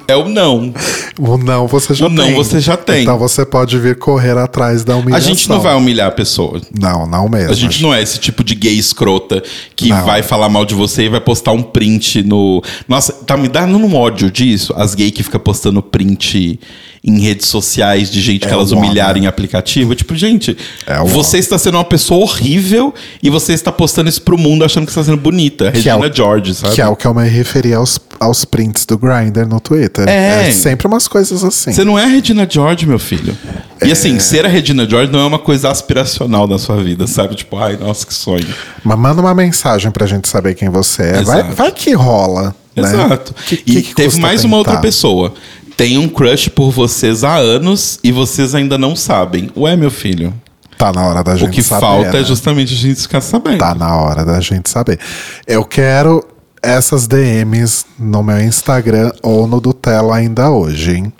é 0.07 0.15
o 0.15 0.27
não. 0.27 0.73
O 1.19 1.37
não 1.37 1.67
você 1.67 1.93
já 1.93 2.05
O 2.05 2.09
não 2.09 2.25
tem. 2.25 2.35
você 2.35 2.59
já 2.59 2.75
tem. 2.75 3.03
Então 3.03 3.17
você 3.17 3.45
pode 3.45 3.77
vir 3.79 3.95
correr 3.97 4.37
atrás 4.37 4.83
da 4.83 4.93
A 4.93 4.97
humilhação. 4.97 5.27
gente 5.29 5.49
não 5.49 5.59
vai 5.61 5.73
humilhar 5.75 6.07
a 6.07 6.11
pessoa. 6.11 6.61
Não, 6.77 7.07
não 7.07 7.29
mesmo. 7.29 7.51
A 7.51 7.55
gente 7.55 7.81
não 7.81 7.93
é 7.93 8.01
esse 8.01 8.19
tipo 8.19 8.43
de 8.43 8.53
gay 8.55 8.77
escrota 8.77 9.41
que 9.75 9.89
Não. 9.89 10.05
vai 10.05 10.21
falar 10.21 10.49
mal 10.49 10.65
de 10.65 10.75
você 10.75 11.03
e 11.03 11.09
vai 11.09 11.21
postar 11.21 11.51
um 11.53 11.63
print 11.63 12.21
no. 12.23 12.61
Nossa, 12.87 13.13
tá 13.13 13.37
me 13.37 13.47
dando 13.47 13.77
um 13.77 13.95
ódio 13.95 14.29
disso. 14.29 14.73
As 14.75 14.93
gays 14.93 15.11
que 15.11 15.23
ficam 15.23 15.39
postando 15.39 15.81
print 15.81 16.59
em 17.07 17.19
redes 17.19 17.47
sociais 17.47 18.09
de 18.09 18.19
gente 18.19 18.41
que 18.41 18.47
É 18.47 18.51
elas 18.51 18.71
o 18.71 18.77
humilharam 18.77 19.19
em 19.19 19.27
aplicativo. 19.27 19.93
Tipo, 19.93 20.15
gente, 20.15 20.57
É 20.87 20.97
você 21.03 21.37
está 21.37 21.55
sendo 21.57 21.75
uma 21.77 21.83
pessoa 21.83 22.21
horrível 22.23 22.93
e 23.21 23.29
você 23.29 23.53
está 23.53 23.71
postando 23.71 24.09
isso 24.09 24.21
pro 24.23 24.37
mundo 24.39 24.65
achando 24.65 24.87
que 24.87 24.91
você 24.91 24.99
está 25.01 25.11
sendo 25.11 25.21
bonita. 25.21 25.71
Que 25.71 25.87
é 25.87 25.93
Regina 25.93 26.09
o- 26.11 26.15
George, 26.15 26.55
sabe? 26.55 26.73
Que 26.73 26.81
é 26.81 26.87
o 26.87 26.95
que 26.95 27.05
eu 27.05 27.13
me 27.13 27.27
referi 27.29 27.73
aos, 27.75 27.99
aos 28.19 28.43
prints 28.43 28.85
do 28.87 28.97
Grindr 28.97 29.45
no 29.47 29.59
Twitter. 29.59 30.09
É. 30.09 30.49
sempre 30.51 30.87
umas 30.87 31.07
coisas 31.07 31.43
assim. 31.43 31.71
Você 31.73 31.83
não 31.83 31.99
é 31.99 32.03
a 32.05 32.07
Regina 32.07 32.47
George, 32.49 32.87
meu 32.87 32.97
filho. 32.97 33.37
E 33.83 33.89
É. 33.89 33.91
assim, 33.91 34.17
ser 34.19 34.43
a 34.45 34.49
Regina 34.49 34.89
George 34.89 35.11
não 35.11 35.19
é 35.19 35.25
uma 35.25 35.37
coisa 35.39 35.69
aspiracional 35.69 36.47
na 36.47 36.57
sua 36.57 36.81
vida, 36.81 37.05
sabe? 37.05 37.35
Tipo, 37.35 37.57
ai, 37.57 37.77
nossa, 37.77 38.05
que 38.05 38.13
sonho. 38.15 38.47
Mas 38.83 38.97
manda 38.97 39.21
uma 39.21 39.35
mensagem 39.35 39.91
pra 39.91 40.07
gente 40.07 40.27
saber 40.27 40.55
quem 40.55 40.69
você 40.69 41.03
é. 41.03 41.21
Vai, 41.21 41.43
vai 41.43 41.71
que 41.71 41.93
rola. 41.93 42.55
né? 42.75 42.83
Exato. 42.83 43.33
Que- 43.47 43.55
e 43.55 43.59
que 43.75 43.81
que 43.83 43.95
teve 43.95 44.19
mais 44.19 44.43
uma 44.43 44.57
outra 44.57 44.73
tentar? 44.73 44.81
pessoa. 44.81 45.33
Tem 45.77 45.97
um 45.97 46.07
crush 46.07 46.49
por 46.49 46.71
vocês 46.71 47.23
há 47.23 47.35
anos 47.35 47.99
e 48.03 48.11
vocês 48.11 48.55
ainda 48.55 48.77
não 48.77 48.95
sabem. 48.95 49.51
Ué, 49.57 49.75
meu 49.75 49.91
filho. 49.91 50.33
Tá 50.77 50.91
na 50.91 51.05
hora 51.05 51.23
da 51.23 51.35
gente 51.35 51.49
o 51.49 51.51
que 51.51 51.63
saber. 51.63 51.81
falta 51.81 52.11
né? 52.11 52.21
é 52.21 52.23
justamente 52.23 52.73
a 52.73 52.77
gente 52.77 53.01
ficar 53.01 53.21
sabendo. 53.21 53.57
Tá 53.57 53.73
na 53.73 53.95
hora 53.95 54.25
da 54.25 54.39
gente 54.39 54.69
saber. 54.69 54.99
Eu 55.47 55.63
quero 55.63 56.23
essas 56.61 57.07
DMs 57.07 57.85
no 57.97 58.23
meu 58.23 58.41
Instagram 58.41 59.11
ou 59.21 59.47
no 59.47 59.61
do 59.61 59.73
Tela 59.73 60.15
ainda 60.15 60.49
hoje, 60.49 60.95
hein? 60.95 61.13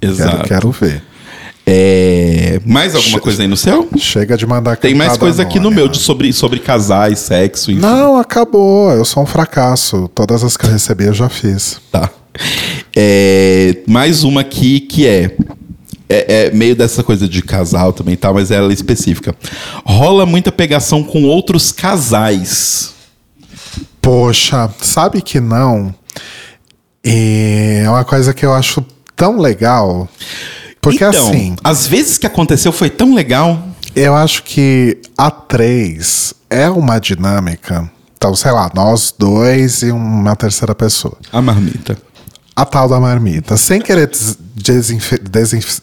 Exato. 0.00 0.36
Quero, 0.36 0.48
quero 0.48 0.70
ver. 0.70 1.02
É... 1.66 2.60
Mais 2.66 2.94
alguma 2.94 3.20
coisa 3.20 3.42
aí 3.42 3.48
no 3.48 3.56
céu? 3.56 3.88
Chega 3.96 4.36
de 4.36 4.46
mandar 4.46 4.76
Tem 4.76 4.94
mais 4.94 5.16
coisa 5.16 5.42
aqui 5.42 5.58
no 5.58 5.68
anônima. 5.68 5.82
meu 5.82 5.88
de 5.88 5.98
sobre, 5.98 6.32
sobre 6.32 6.58
casais, 6.58 7.20
sexo, 7.20 7.70
enfim. 7.70 7.80
Não, 7.80 8.16
acabou. 8.16 8.90
Eu 8.90 9.04
sou 9.04 9.22
um 9.22 9.26
fracasso. 9.26 10.08
Todas 10.14 10.42
as 10.42 10.56
que 10.56 10.66
eu 10.66 10.70
recebi 10.70 11.04
eu 11.04 11.14
já 11.14 11.28
fiz. 11.28 11.80
Tá. 11.90 12.10
É, 12.96 13.78
mais 13.86 14.24
uma 14.24 14.40
aqui 14.40 14.80
que 14.80 15.06
é, 15.06 15.36
é. 16.08 16.46
é 16.46 16.50
meio 16.50 16.74
dessa 16.74 17.02
coisa 17.02 17.28
de 17.28 17.42
casal 17.42 17.92
também, 17.92 18.16
tá? 18.16 18.32
Mas 18.32 18.50
ela 18.50 18.70
é 18.70 18.74
específica. 18.74 19.34
Rola 19.84 20.26
muita 20.26 20.50
pegação 20.50 21.02
com 21.02 21.24
outros 21.24 21.72
casais. 21.72 22.92
Poxa, 24.00 24.70
sabe 24.80 25.20
que 25.20 25.40
não? 25.40 25.94
É 27.04 27.84
uma 27.86 28.04
coisa 28.04 28.34
que 28.34 28.44
eu 28.44 28.52
acho 28.52 28.84
tão 29.14 29.38
legal. 29.38 30.08
Porque 30.80 31.04
então, 31.04 31.28
assim, 31.28 31.56
às 31.62 31.86
vezes 31.86 32.16
que 32.18 32.26
aconteceu 32.26 32.72
foi 32.72 32.88
tão 32.88 33.14
legal. 33.14 33.62
eu 33.94 34.14
acho 34.14 34.42
que 34.42 34.98
a 35.16 35.30
três 35.30 36.34
é 36.48 36.70
uma 36.70 36.98
dinâmica. 36.98 37.90
Então, 38.16 38.34
sei 38.34 38.50
lá, 38.50 38.70
nós 38.74 39.14
dois 39.18 39.82
e 39.82 39.90
uma 39.90 40.34
terceira 40.36 40.74
pessoa. 40.74 41.16
A 41.32 41.40
marmita. 41.40 41.96
A 42.60 42.64
tal 42.66 42.86
da 42.90 43.00
marmita. 43.00 43.56
Sem 43.56 43.80
querer 43.80 44.06
des- 44.06 44.36
desinfe- 44.54 45.18
desinf- 45.18 45.80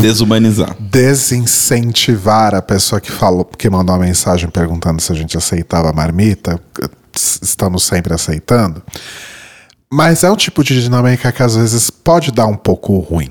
Desumanizar. 0.00 0.74
desincentivar 0.80 2.52
a 2.52 2.60
pessoa 2.60 3.00
que 3.00 3.12
falou, 3.12 3.44
que 3.44 3.70
mandou 3.70 3.94
uma 3.94 4.04
mensagem 4.04 4.50
perguntando 4.50 5.00
se 5.00 5.12
a 5.12 5.14
gente 5.14 5.36
aceitava 5.38 5.88
a 5.90 5.92
marmita, 5.92 6.60
estamos 7.40 7.84
sempre 7.84 8.12
aceitando. 8.12 8.82
Mas 9.88 10.24
é 10.24 10.30
um 10.30 10.34
tipo 10.34 10.64
de 10.64 10.82
dinâmica 10.82 11.30
que 11.30 11.44
às 11.44 11.54
vezes 11.54 11.90
pode 11.90 12.32
dar 12.32 12.46
um 12.46 12.56
pouco 12.56 12.98
ruim. 12.98 13.30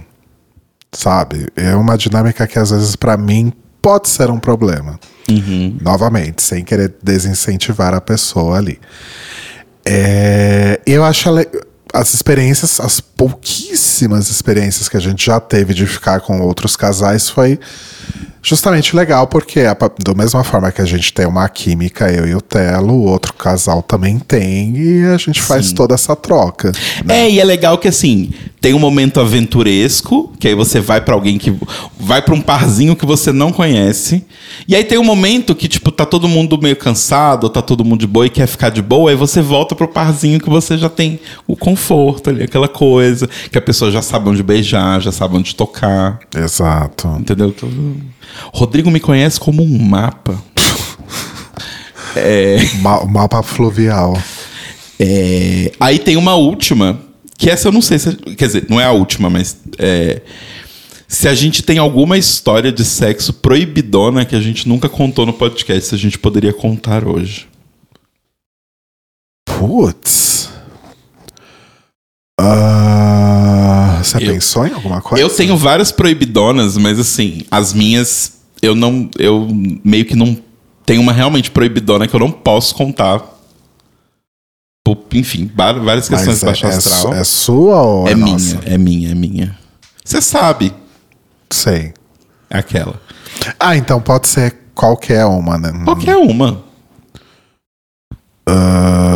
Sabe? 0.94 1.50
É 1.58 1.76
uma 1.76 1.98
dinâmica 1.98 2.48
que 2.48 2.58
às 2.58 2.70
vezes 2.72 2.96
pra 2.96 3.18
mim 3.18 3.52
pode 3.82 4.08
ser 4.08 4.30
um 4.32 4.40
problema. 4.40 4.98
Novamente, 5.82 6.42
sem 6.42 6.64
querer 6.64 6.96
desincentivar 7.04 7.94
a 7.94 8.00
pessoa 8.00 8.58
ali. 8.58 8.80
É, 9.86 10.80
eu 10.86 11.04
acho 11.04 11.30
as 11.94 12.14
experiências, 12.14 12.80
as 12.80 13.00
pouquíssimas 13.00 14.30
experiências 14.30 14.88
que 14.88 14.98
a 14.98 15.00
gente 15.00 15.26
já 15.26 15.40
teve 15.40 15.74
de 15.74 15.86
ficar 15.86 16.20
com 16.22 16.40
outros 16.42 16.76
casais 16.76 17.30
foi 17.30 17.60
justamente 18.42 18.96
legal, 18.96 19.28
porque 19.28 19.62
a 19.62 19.76
da 19.76 20.14
mesma 20.14 20.44
forma 20.44 20.72
que 20.72 20.82
a 20.82 20.86
gente 20.86 21.14
tem 21.14 21.26
uma 21.26 21.48
química, 21.50 22.12
eu 22.12 22.28
e 22.28 22.36
o 22.36 22.42
Telo, 22.42 22.94
o 22.94 23.06
outro 23.06 23.34
casal 23.34 23.82
também 23.82 24.18
tem, 24.20 24.76
e 24.78 25.06
a 25.06 25.18
gente 25.18 25.42
faz 25.42 25.72
toda 25.74 25.94
essa 25.94 26.16
troca. 26.16 26.72
É, 27.08 27.30
e 27.30 27.40
é 27.40 27.44
legal 27.44 27.78
que 27.78 27.88
assim, 27.88 28.32
tem 28.62 28.74
um 28.74 28.80
momento 28.80 29.20
aventuresco, 29.22 30.34
que 30.40 30.48
aí 30.48 30.54
você 30.54 30.82
vai 30.82 31.00
pra 31.00 31.14
alguém 31.14 31.38
que. 31.38 31.54
Vai 31.98 32.22
pra 32.22 32.34
um 32.36 32.42
parzinho 32.42 32.96
que 32.96 33.06
você 33.06 33.32
não 33.32 33.52
conhece. 33.54 34.26
E 34.68 34.76
aí 34.76 34.84
tem 34.84 34.98
um 34.98 35.04
momento 35.04 35.56
que, 35.56 35.68
tipo, 35.68 35.92
tá 35.92 36.06
todo 36.06 36.28
mundo 36.28 36.60
meio 36.62 36.76
cansado, 36.76 37.50
tá 37.50 37.62
todo 37.62 37.86
mundo 37.86 38.02
de 38.02 38.08
boa 38.08 38.26
e 38.26 38.30
quer 38.30 38.48
ficar 38.48 38.70
de 38.70 38.82
boa, 38.82 39.10
aí 39.12 39.16
você 39.16 39.42
volta 39.42 39.76
pro 39.76 39.88
parzinho 39.88 40.40
que 40.40 40.50
você 40.50 40.78
já 40.78 40.90
tem 40.90 41.20
o 41.48 41.56
conforto 41.56 42.30
ali, 42.30 42.44
aquela 42.44 42.68
coisa, 42.68 43.30
que 43.52 43.58
a 43.58 43.62
pessoa 43.62 43.92
já 43.92 44.02
sabe 44.02 44.30
onde 44.30 44.44
beijar, 44.44 45.02
já 45.02 45.12
sabe 45.12 45.38
onde 45.38 45.56
tocar. 45.56 46.20
Exato. 46.36 47.08
Entendeu? 47.20 47.54
Rodrigo 48.54 48.92
me 48.92 49.00
conhece 49.00 49.40
como 49.40 49.64
um 49.64 49.80
mapa. 49.82 50.36
Ma- 52.82 53.00
O 53.00 53.08
mapa 53.08 53.42
fluvial. 53.44 54.18
É, 55.00 55.72
aí 55.80 56.00
tem 56.00 56.18
uma 56.18 56.36
última, 56.36 57.00
que 57.40 57.50
essa 57.50 57.70
eu 57.70 57.72
não 57.72 57.82
sei 57.82 57.98
se. 57.98 58.16
Quer 58.16 58.46
dizer, 58.46 58.66
não 58.70 58.80
é 58.80 58.86
a 58.86 58.92
última, 58.92 59.30
mas. 59.30 59.58
é, 59.80 60.22
se 61.08 61.28
a 61.28 61.34
gente 61.34 61.64
tem 61.64 61.80
alguma 61.80 62.20
história 62.20 62.72
de 62.72 62.86
sexo 62.86 63.34
proibidona 63.34 64.26
que 64.26 64.36
a 64.36 64.40
gente 64.40 64.70
nunca 64.70 64.88
contou 64.88 65.26
no 65.26 65.34
podcast, 65.34 65.96
a 65.96 65.98
gente 65.98 66.20
poderia 66.20 66.54
contar 66.54 67.08
hoje. 67.08 67.48
Putz. 69.44 70.52
Ah, 72.40 74.02
você 74.04 74.18
Eu, 74.18 74.34
pensou 74.34 74.68
em 74.68 74.74
alguma 74.74 75.02
coisa? 75.02 75.24
Eu 75.24 75.30
tenho 75.30 75.58
várias 75.58 75.92
proibidonas, 75.92 76.78
mas 76.78 77.00
assim, 77.00 77.42
as 77.50 77.74
minhas 77.74 78.42
eu 78.62 78.76
não. 78.76 79.10
Eu 79.18 79.48
meio 79.84 80.06
que 80.06 80.16
não 80.16 80.38
tenho 80.86 81.02
uma 81.02 81.12
realmente 81.12 81.50
proibidona 81.50 82.08
que 82.08 82.16
eu 82.16 82.20
não 82.20 82.32
posso 82.32 82.76
contar. 82.76 83.39
Enfim, 85.14 85.52
várias 85.56 86.08
questões 86.08 86.28
mas 86.28 86.40
de 86.40 86.46
baixo 86.46 86.66
é, 86.66 86.70
astral. 86.70 87.14
É, 87.14 87.20
é 87.20 87.24
sua 87.24 87.82
ou 87.82 88.08
é, 88.08 88.12
é 88.12 88.16
minha? 88.16 88.32
Nossa? 88.32 88.60
É 88.66 88.78
minha, 88.78 89.12
é 89.12 89.16
minha. 89.16 89.58
Você 90.04 90.22
sabe. 90.22 90.74
Sei. 91.50 91.94
É 92.50 92.58
aquela. 92.58 93.00
Ah, 93.60 93.76
então 93.76 94.02
pode 94.02 94.28
ser 94.28 94.58
qualquer 94.74 95.26
uma, 95.26 95.58
né? 95.58 95.72
Qualquer 95.84 96.18
uma. 96.18 96.64
Uh... 98.48 99.10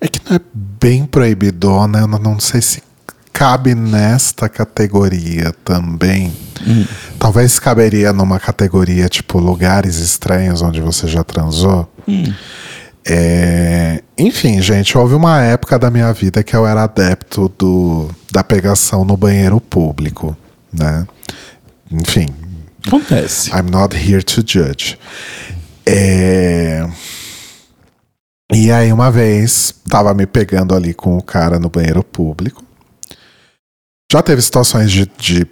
É 0.00 0.08
que 0.08 0.20
não 0.24 0.36
é 0.36 0.40
bem 0.54 1.04
proibidona, 1.04 2.00
eu 2.00 2.06
não 2.06 2.40
sei 2.40 2.62
se 2.62 2.82
cabe 3.40 3.74
nesta 3.74 4.50
categoria 4.50 5.54
também. 5.64 6.30
Hum. 6.60 6.84
Talvez 7.18 7.58
caberia 7.58 8.12
numa 8.12 8.38
categoria 8.38 9.08
tipo 9.08 9.38
lugares 9.38 9.96
estranhos 9.96 10.60
onde 10.60 10.78
você 10.78 11.08
já 11.08 11.24
transou. 11.24 11.90
Hum. 12.06 12.30
É... 13.02 14.02
Enfim, 14.18 14.60
gente, 14.60 14.98
houve 14.98 15.14
uma 15.14 15.40
época 15.40 15.78
da 15.78 15.90
minha 15.90 16.12
vida 16.12 16.42
que 16.42 16.54
eu 16.54 16.66
era 16.66 16.82
adepto 16.82 17.50
do, 17.56 18.10
da 18.30 18.44
pegação 18.44 19.06
no 19.06 19.16
banheiro 19.16 19.58
público, 19.58 20.36
né? 20.70 21.06
Enfim. 21.90 22.26
Acontece. 22.86 23.48
I'm 23.52 23.70
not 23.70 23.96
here 23.96 24.22
to 24.22 24.42
judge. 24.46 24.98
É... 25.86 26.86
E 28.52 28.70
aí, 28.70 28.92
uma 28.92 29.10
vez, 29.10 29.74
tava 29.88 30.12
me 30.12 30.26
pegando 30.26 30.74
ali 30.74 30.92
com 30.92 31.16
o 31.16 31.22
cara 31.22 31.58
no 31.58 31.70
banheiro 31.70 32.04
público. 32.04 32.68
Já 34.12 34.20
teve 34.22 34.42
situações 34.42 34.90
de, 34.90 35.08
de 35.16 35.46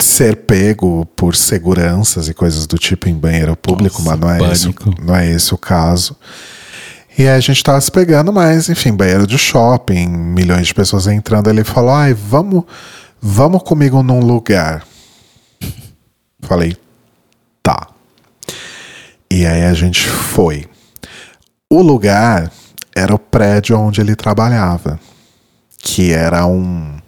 ser 0.00 0.34
pego 0.38 1.06
por 1.14 1.36
seguranças 1.36 2.28
e 2.28 2.34
coisas 2.34 2.66
do 2.66 2.76
tipo 2.76 3.08
em 3.08 3.14
banheiro 3.14 3.54
público, 3.54 4.02
Nossa, 4.02 4.16
mas 4.16 4.40
não 4.40 4.48
é, 4.48 4.52
esse, 4.52 4.74
não 5.00 5.16
é 5.16 5.30
esse 5.30 5.54
o 5.54 5.58
caso. 5.58 6.16
E 7.16 7.22
aí 7.22 7.36
a 7.36 7.40
gente 7.40 7.62
tava 7.62 7.80
se 7.80 7.92
pegando, 7.92 8.32
mas 8.32 8.68
enfim, 8.68 8.92
banheiro 8.92 9.28
de 9.28 9.38
shopping, 9.38 10.08
milhões 10.08 10.66
de 10.66 10.74
pessoas 10.74 11.06
entrando. 11.06 11.48
Ele 11.48 11.62
falou: 11.62 11.92
ai, 11.92 12.12
vamos, 12.12 12.64
vamos 13.22 13.62
comigo 13.62 14.02
num 14.02 14.18
lugar. 14.18 14.84
Falei, 16.42 16.76
tá. 17.62 17.86
E 19.30 19.46
aí 19.46 19.62
a 19.62 19.72
gente 19.72 20.08
foi. 20.08 20.66
O 21.70 21.80
lugar 21.80 22.50
era 22.94 23.14
o 23.14 23.18
prédio 23.20 23.78
onde 23.78 24.00
ele 24.00 24.16
trabalhava, 24.16 24.98
que 25.78 26.12
era 26.12 26.44
um 26.44 26.98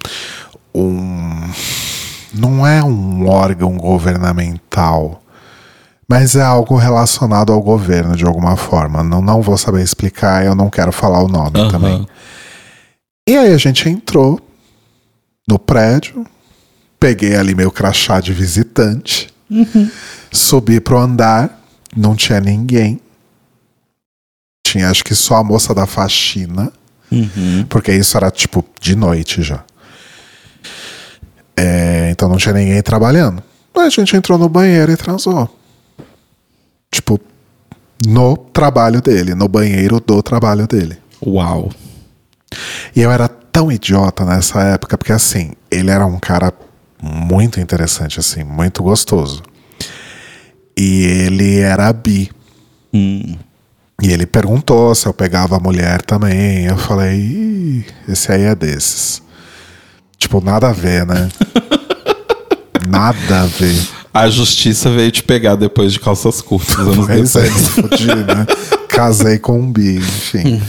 um 0.84 1.50
não 2.34 2.66
é 2.66 2.82
um 2.84 3.26
órgão 3.28 3.76
governamental, 3.78 5.22
mas 6.08 6.36
é 6.36 6.42
algo 6.42 6.76
relacionado 6.76 7.52
ao 7.52 7.62
governo 7.62 8.14
de 8.14 8.24
alguma 8.26 8.56
forma. 8.56 9.02
Não, 9.02 9.22
não 9.22 9.40
vou 9.40 9.56
saber 9.56 9.82
explicar, 9.82 10.44
eu 10.44 10.54
não 10.54 10.68
quero 10.68 10.92
falar 10.92 11.22
o 11.22 11.28
nome 11.28 11.58
Aham. 11.58 11.70
também. 11.70 12.06
E 13.28 13.36
aí 13.36 13.52
a 13.52 13.56
gente 13.56 13.88
entrou 13.88 14.40
no 15.48 15.58
prédio, 15.58 16.26
peguei 17.00 17.34
ali 17.36 17.54
meu 17.54 17.70
crachá 17.70 18.20
de 18.20 18.32
visitante, 18.32 19.32
subi 20.30 20.78
pro 20.80 20.98
andar, 20.98 21.60
não 21.96 22.14
tinha 22.14 22.40
ninguém. 22.40 23.00
Tinha 24.66 24.90
acho 24.90 25.04
que 25.04 25.14
só 25.14 25.36
a 25.36 25.44
moça 25.44 25.74
da 25.74 25.86
faxina, 25.86 26.72
Uhum. 27.10 27.64
porque 27.68 27.92
isso 27.92 28.16
era 28.16 28.30
tipo 28.32 28.64
de 28.80 28.96
noite 28.96 29.40
já. 29.42 29.64
É, 31.56 32.10
então 32.10 32.28
não 32.28 32.36
tinha 32.36 32.54
ninguém 32.54 32.82
trabalhando. 32.82 33.42
Aí 33.74 33.86
a 33.86 33.90
gente 33.90 34.16
entrou 34.16 34.38
no 34.38 34.48
banheiro 34.48 34.92
e 34.92 34.96
transou. 34.96 35.48
Tipo, 36.90 37.20
no 38.06 38.36
trabalho 38.36 39.00
dele, 39.00 39.34
no 39.34 39.48
banheiro 39.48 40.00
do 40.00 40.22
trabalho 40.22 40.66
dele. 40.66 40.98
Uau. 41.24 41.70
E 42.94 43.00
eu 43.00 43.10
era 43.10 43.28
tão 43.28 43.72
idiota 43.72 44.24
nessa 44.24 44.62
época, 44.62 44.98
porque 44.98 45.12
assim, 45.12 45.52
ele 45.70 45.90
era 45.90 46.06
um 46.06 46.18
cara 46.18 46.52
muito 47.02 47.60
interessante, 47.60 48.20
assim, 48.20 48.44
muito 48.44 48.82
gostoso. 48.82 49.42
E 50.76 51.04
ele 51.26 51.58
era 51.58 51.92
bi. 51.92 52.30
Hum. 52.92 53.36
E 54.02 54.12
ele 54.12 54.26
perguntou 54.26 54.94
se 54.94 55.06
eu 55.06 55.14
pegava 55.14 55.56
a 55.56 55.60
mulher 55.60 56.02
também. 56.02 56.66
Eu 56.66 56.76
falei, 56.76 57.84
esse 58.06 58.30
aí 58.30 58.42
é 58.42 58.54
desses. 58.54 59.22
Tipo, 60.18 60.40
nada 60.42 60.68
a 60.68 60.72
ver, 60.72 61.04
né? 61.06 61.28
nada 62.88 63.42
a 63.42 63.46
ver. 63.46 63.88
A 64.12 64.28
justiça 64.30 64.90
veio 64.90 65.10
te 65.10 65.22
pegar 65.22 65.56
depois 65.56 65.92
de 65.92 66.00
calças 66.00 66.40
curtas, 66.40 66.78
anos 66.78 67.06
Pois 67.06 67.36
é, 67.36 67.42
depois. 67.42 67.62
me 67.76 67.82
fudi, 67.82 68.06
né? 68.06 68.46
Casei 68.88 69.38
com 69.38 69.58
um 69.60 69.70
bi, 69.70 69.96
enfim. 69.98 70.62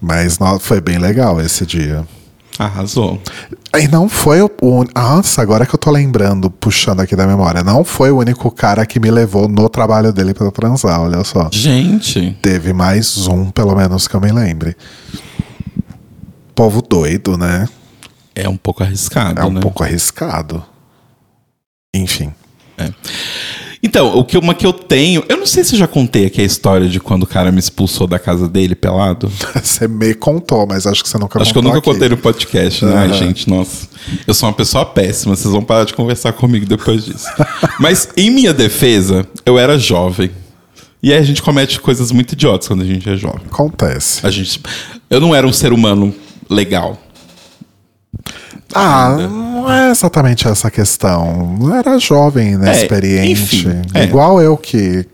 Mas 0.00 0.38
no- 0.40 0.58
foi 0.58 0.80
bem 0.80 0.98
legal 0.98 1.40
esse 1.40 1.64
dia. 1.64 2.04
Arrasou. 2.58 3.22
E 3.78 3.86
não 3.88 4.08
foi 4.08 4.42
o. 4.42 4.50
o 4.60 4.84
nossa, 4.94 5.40
agora 5.40 5.64
que 5.64 5.74
eu 5.74 5.78
tô 5.78 5.90
lembrando, 5.90 6.50
puxando 6.50 7.00
aqui 7.00 7.14
da 7.14 7.26
memória, 7.26 7.62
não 7.62 7.84
foi 7.84 8.10
o 8.10 8.18
único 8.18 8.50
cara 8.50 8.84
que 8.84 8.98
me 8.98 9.10
levou 9.10 9.48
no 9.48 9.68
trabalho 9.68 10.12
dele 10.12 10.34
pra 10.34 10.50
transar, 10.50 11.00
olha 11.00 11.22
só. 11.24 11.48
Gente. 11.52 12.36
Teve 12.42 12.72
mais 12.72 13.28
um, 13.28 13.50
pelo 13.50 13.74
menos 13.76 14.08
que 14.08 14.14
eu 14.16 14.20
me 14.20 14.32
lembre. 14.32 14.76
Povo 16.54 16.82
doido, 16.82 17.38
né? 17.38 17.66
É 18.34 18.48
um 18.48 18.56
pouco 18.56 18.82
arriscado, 18.82 19.40
É 19.40 19.44
um 19.44 19.50
né? 19.50 19.60
pouco 19.60 19.82
arriscado. 19.82 20.64
Enfim. 21.94 22.32
Então, 23.82 24.16
o 24.18 24.24
que, 24.24 24.36
uma 24.36 24.54
que 24.54 24.66
eu 24.66 24.72
tenho. 24.74 25.24
Eu 25.28 25.38
não 25.38 25.46
sei 25.46 25.64
se 25.64 25.74
eu 25.74 25.78
já 25.78 25.86
contei 25.88 26.26
aqui 26.26 26.40
a 26.40 26.44
história 26.44 26.86
de 26.88 27.00
quando 27.00 27.22
o 27.22 27.26
cara 27.26 27.50
me 27.50 27.58
expulsou 27.58 28.06
da 28.06 28.18
casa 28.18 28.46
dele 28.48 28.74
pelado. 28.74 29.30
Você 29.62 29.88
me 29.88 30.14
contou, 30.14 30.66
mas 30.66 30.86
acho 30.86 31.02
que 31.02 31.08
você 31.08 31.16
nunca 31.18 31.40
Acho 31.40 31.52
que 31.52 31.58
eu 31.58 31.62
nunca 31.62 31.78
aqui. 31.78 31.90
contei 31.90 32.08
no 32.08 32.16
podcast, 32.18 32.84
né? 32.84 32.94
Ai, 32.94 33.08
Aham. 33.08 33.14
gente, 33.18 33.48
nossa. 33.48 33.88
Eu 34.26 34.34
sou 34.34 34.48
uma 34.48 34.54
pessoa 34.54 34.84
péssima, 34.84 35.34
vocês 35.34 35.50
vão 35.52 35.62
parar 35.62 35.84
de 35.84 35.94
conversar 35.94 36.32
comigo 36.34 36.66
depois 36.66 37.04
disso. 37.06 37.26
Mas, 37.80 38.08
em 38.16 38.30
minha 38.30 38.52
defesa, 38.52 39.26
eu 39.46 39.58
era 39.58 39.78
jovem. 39.78 40.30
E 41.02 41.10
aí 41.12 41.18
a 41.18 41.22
gente 41.22 41.40
comete 41.40 41.80
coisas 41.80 42.12
muito 42.12 42.32
idiotas 42.32 42.68
quando 42.68 42.82
a 42.82 42.86
gente 42.86 43.08
é 43.08 43.16
jovem. 43.16 43.40
Acontece. 43.50 44.26
A 44.26 44.30
gente. 44.30 44.60
Eu 45.08 45.20
não 45.20 45.34
era 45.34 45.46
um 45.46 45.52
ser 45.52 45.72
humano 45.72 46.14
legal. 46.50 46.98
Ah, 48.74 49.16
não 49.18 49.70
é 49.70 49.90
exatamente 49.90 50.46
essa 50.46 50.70
questão. 50.70 51.58
Eu 51.60 51.74
era 51.74 51.98
jovem, 51.98 52.56
né? 52.56 52.70
É, 52.70 52.82
experiente. 52.82 53.32
enfim, 53.32 53.82
é. 53.94 54.04
Igual 54.04 54.40
eu 54.40 54.56
que, 54.56 55.06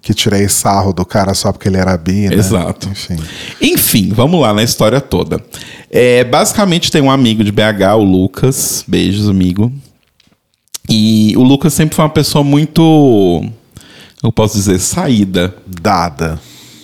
que 0.00 0.14
tirei 0.14 0.48
sarro 0.48 0.92
do 0.92 1.04
cara 1.04 1.34
só 1.34 1.52
porque 1.52 1.68
ele 1.68 1.78
era 1.78 1.96
bi, 1.96 2.28
né? 2.28 2.34
Exato. 2.36 2.88
Enfim. 2.88 3.16
Enfim, 3.60 4.12
vamos 4.14 4.40
lá 4.40 4.54
na 4.54 4.62
história 4.62 5.00
toda. 5.00 5.40
É, 5.90 6.24
basicamente 6.24 6.90
tem 6.90 7.02
um 7.02 7.10
amigo 7.10 7.42
de 7.44 7.52
BH, 7.52 7.96
o 7.96 8.04
Lucas. 8.04 8.84
Beijos, 8.86 9.28
amigo. 9.28 9.72
E 10.88 11.34
o 11.36 11.42
Lucas 11.42 11.72
sempre 11.74 11.94
foi 11.94 12.04
uma 12.04 12.10
pessoa 12.10 12.44
muito. 12.44 13.44
Eu 14.22 14.32
posso 14.32 14.56
dizer, 14.56 14.78
saída, 14.78 15.54
Dada. 15.66 16.40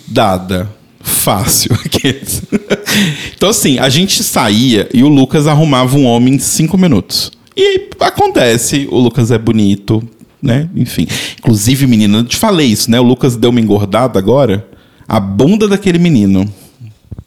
dada, 0.07 0.69
fácil. 1.01 1.71
então, 3.35 3.49
assim, 3.49 3.79
a 3.79 3.89
gente 3.89 4.23
saía 4.23 4.89
e 4.93 5.03
o 5.03 5.09
Lucas 5.09 5.47
arrumava 5.47 5.97
um 5.97 6.05
homem 6.07 6.35
em 6.35 6.39
cinco 6.39 6.77
minutos. 6.77 7.31
E 7.57 7.61
aí 7.63 7.89
acontece, 8.01 8.87
o 8.91 8.99
Lucas 8.99 9.31
é 9.31 9.39
bonito, 9.39 10.03
né? 10.41 10.69
Enfim. 10.77 11.07
Inclusive, 11.39 11.87
menina, 11.87 12.19
eu 12.19 12.25
te 12.25 12.37
falei 12.37 12.67
isso, 12.69 12.91
né? 12.91 13.01
O 13.01 13.05
Lucas 13.05 13.37
deu 13.37 13.51
uma 13.51 13.61
engordada 13.61 14.19
agora. 14.19 14.67
A 15.09 15.19
bunda 15.19 15.67
daquele 15.67 15.99
menino. 15.99 16.53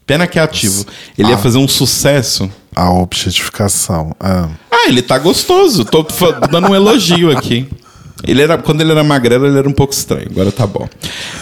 Pena 0.06 0.28
que 0.28 0.40
é 0.40 0.42
ativo. 0.42 0.86
Ele 1.18 1.30
ia 1.30 1.36
Ah. 1.36 1.38
fazer 1.38 1.58
um 1.58 1.68
sucesso. 1.68 2.50
A 2.76 2.90
objetificação. 2.92 4.16
Ah. 4.20 4.50
Ah, 4.72 4.88
ele 4.88 5.02
tá 5.02 5.18
gostoso. 5.18 5.84
Tô 5.84 6.06
dando 6.50 6.70
um 6.70 6.76
elogio 6.76 7.36
aqui. 7.36 7.68
Ele 8.26 8.42
era, 8.42 8.58
quando 8.58 8.82
ele 8.82 8.92
era 8.92 9.04
magrelo, 9.04 9.48
ele 9.48 9.58
era 9.58 9.68
um 9.68 9.74
pouco 9.74 9.94
estranho. 9.94 10.28
Agora 10.30 10.52
tá 10.52 10.66
bom. 10.68 10.88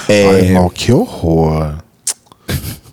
É, 0.07 0.29
Ai, 0.29 0.41
irmão, 0.45 0.69
que 0.69 0.91
horror. 0.91 1.75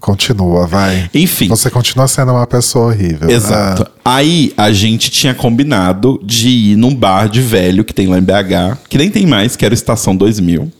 Continua, 0.06 0.68
vai. 0.68 1.10
Enfim. 1.12 1.48
Você 1.48 1.68
continua 1.68 2.06
sendo 2.06 2.30
uma 2.30 2.46
pessoa 2.46 2.86
horrível. 2.86 3.28
Exato. 3.28 3.90
Aí 4.04 4.52
a 4.56 4.70
gente 4.70 5.10
tinha 5.10 5.34
combinado 5.34 6.20
de 6.22 6.48
ir 6.48 6.76
num 6.76 6.94
bar 6.94 7.28
de 7.28 7.40
velho 7.40 7.84
que 7.84 7.92
tem 7.92 8.06
lá 8.06 8.16
em 8.16 8.22
BH, 8.22 8.78
que 8.88 8.96
nem 8.96 9.10
tem 9.10 9.26
mais, 9.26 9.56
que 9.56 9.64
era 9.64 9.74
Estação 9.74 10.14
2000. 10.14 10.70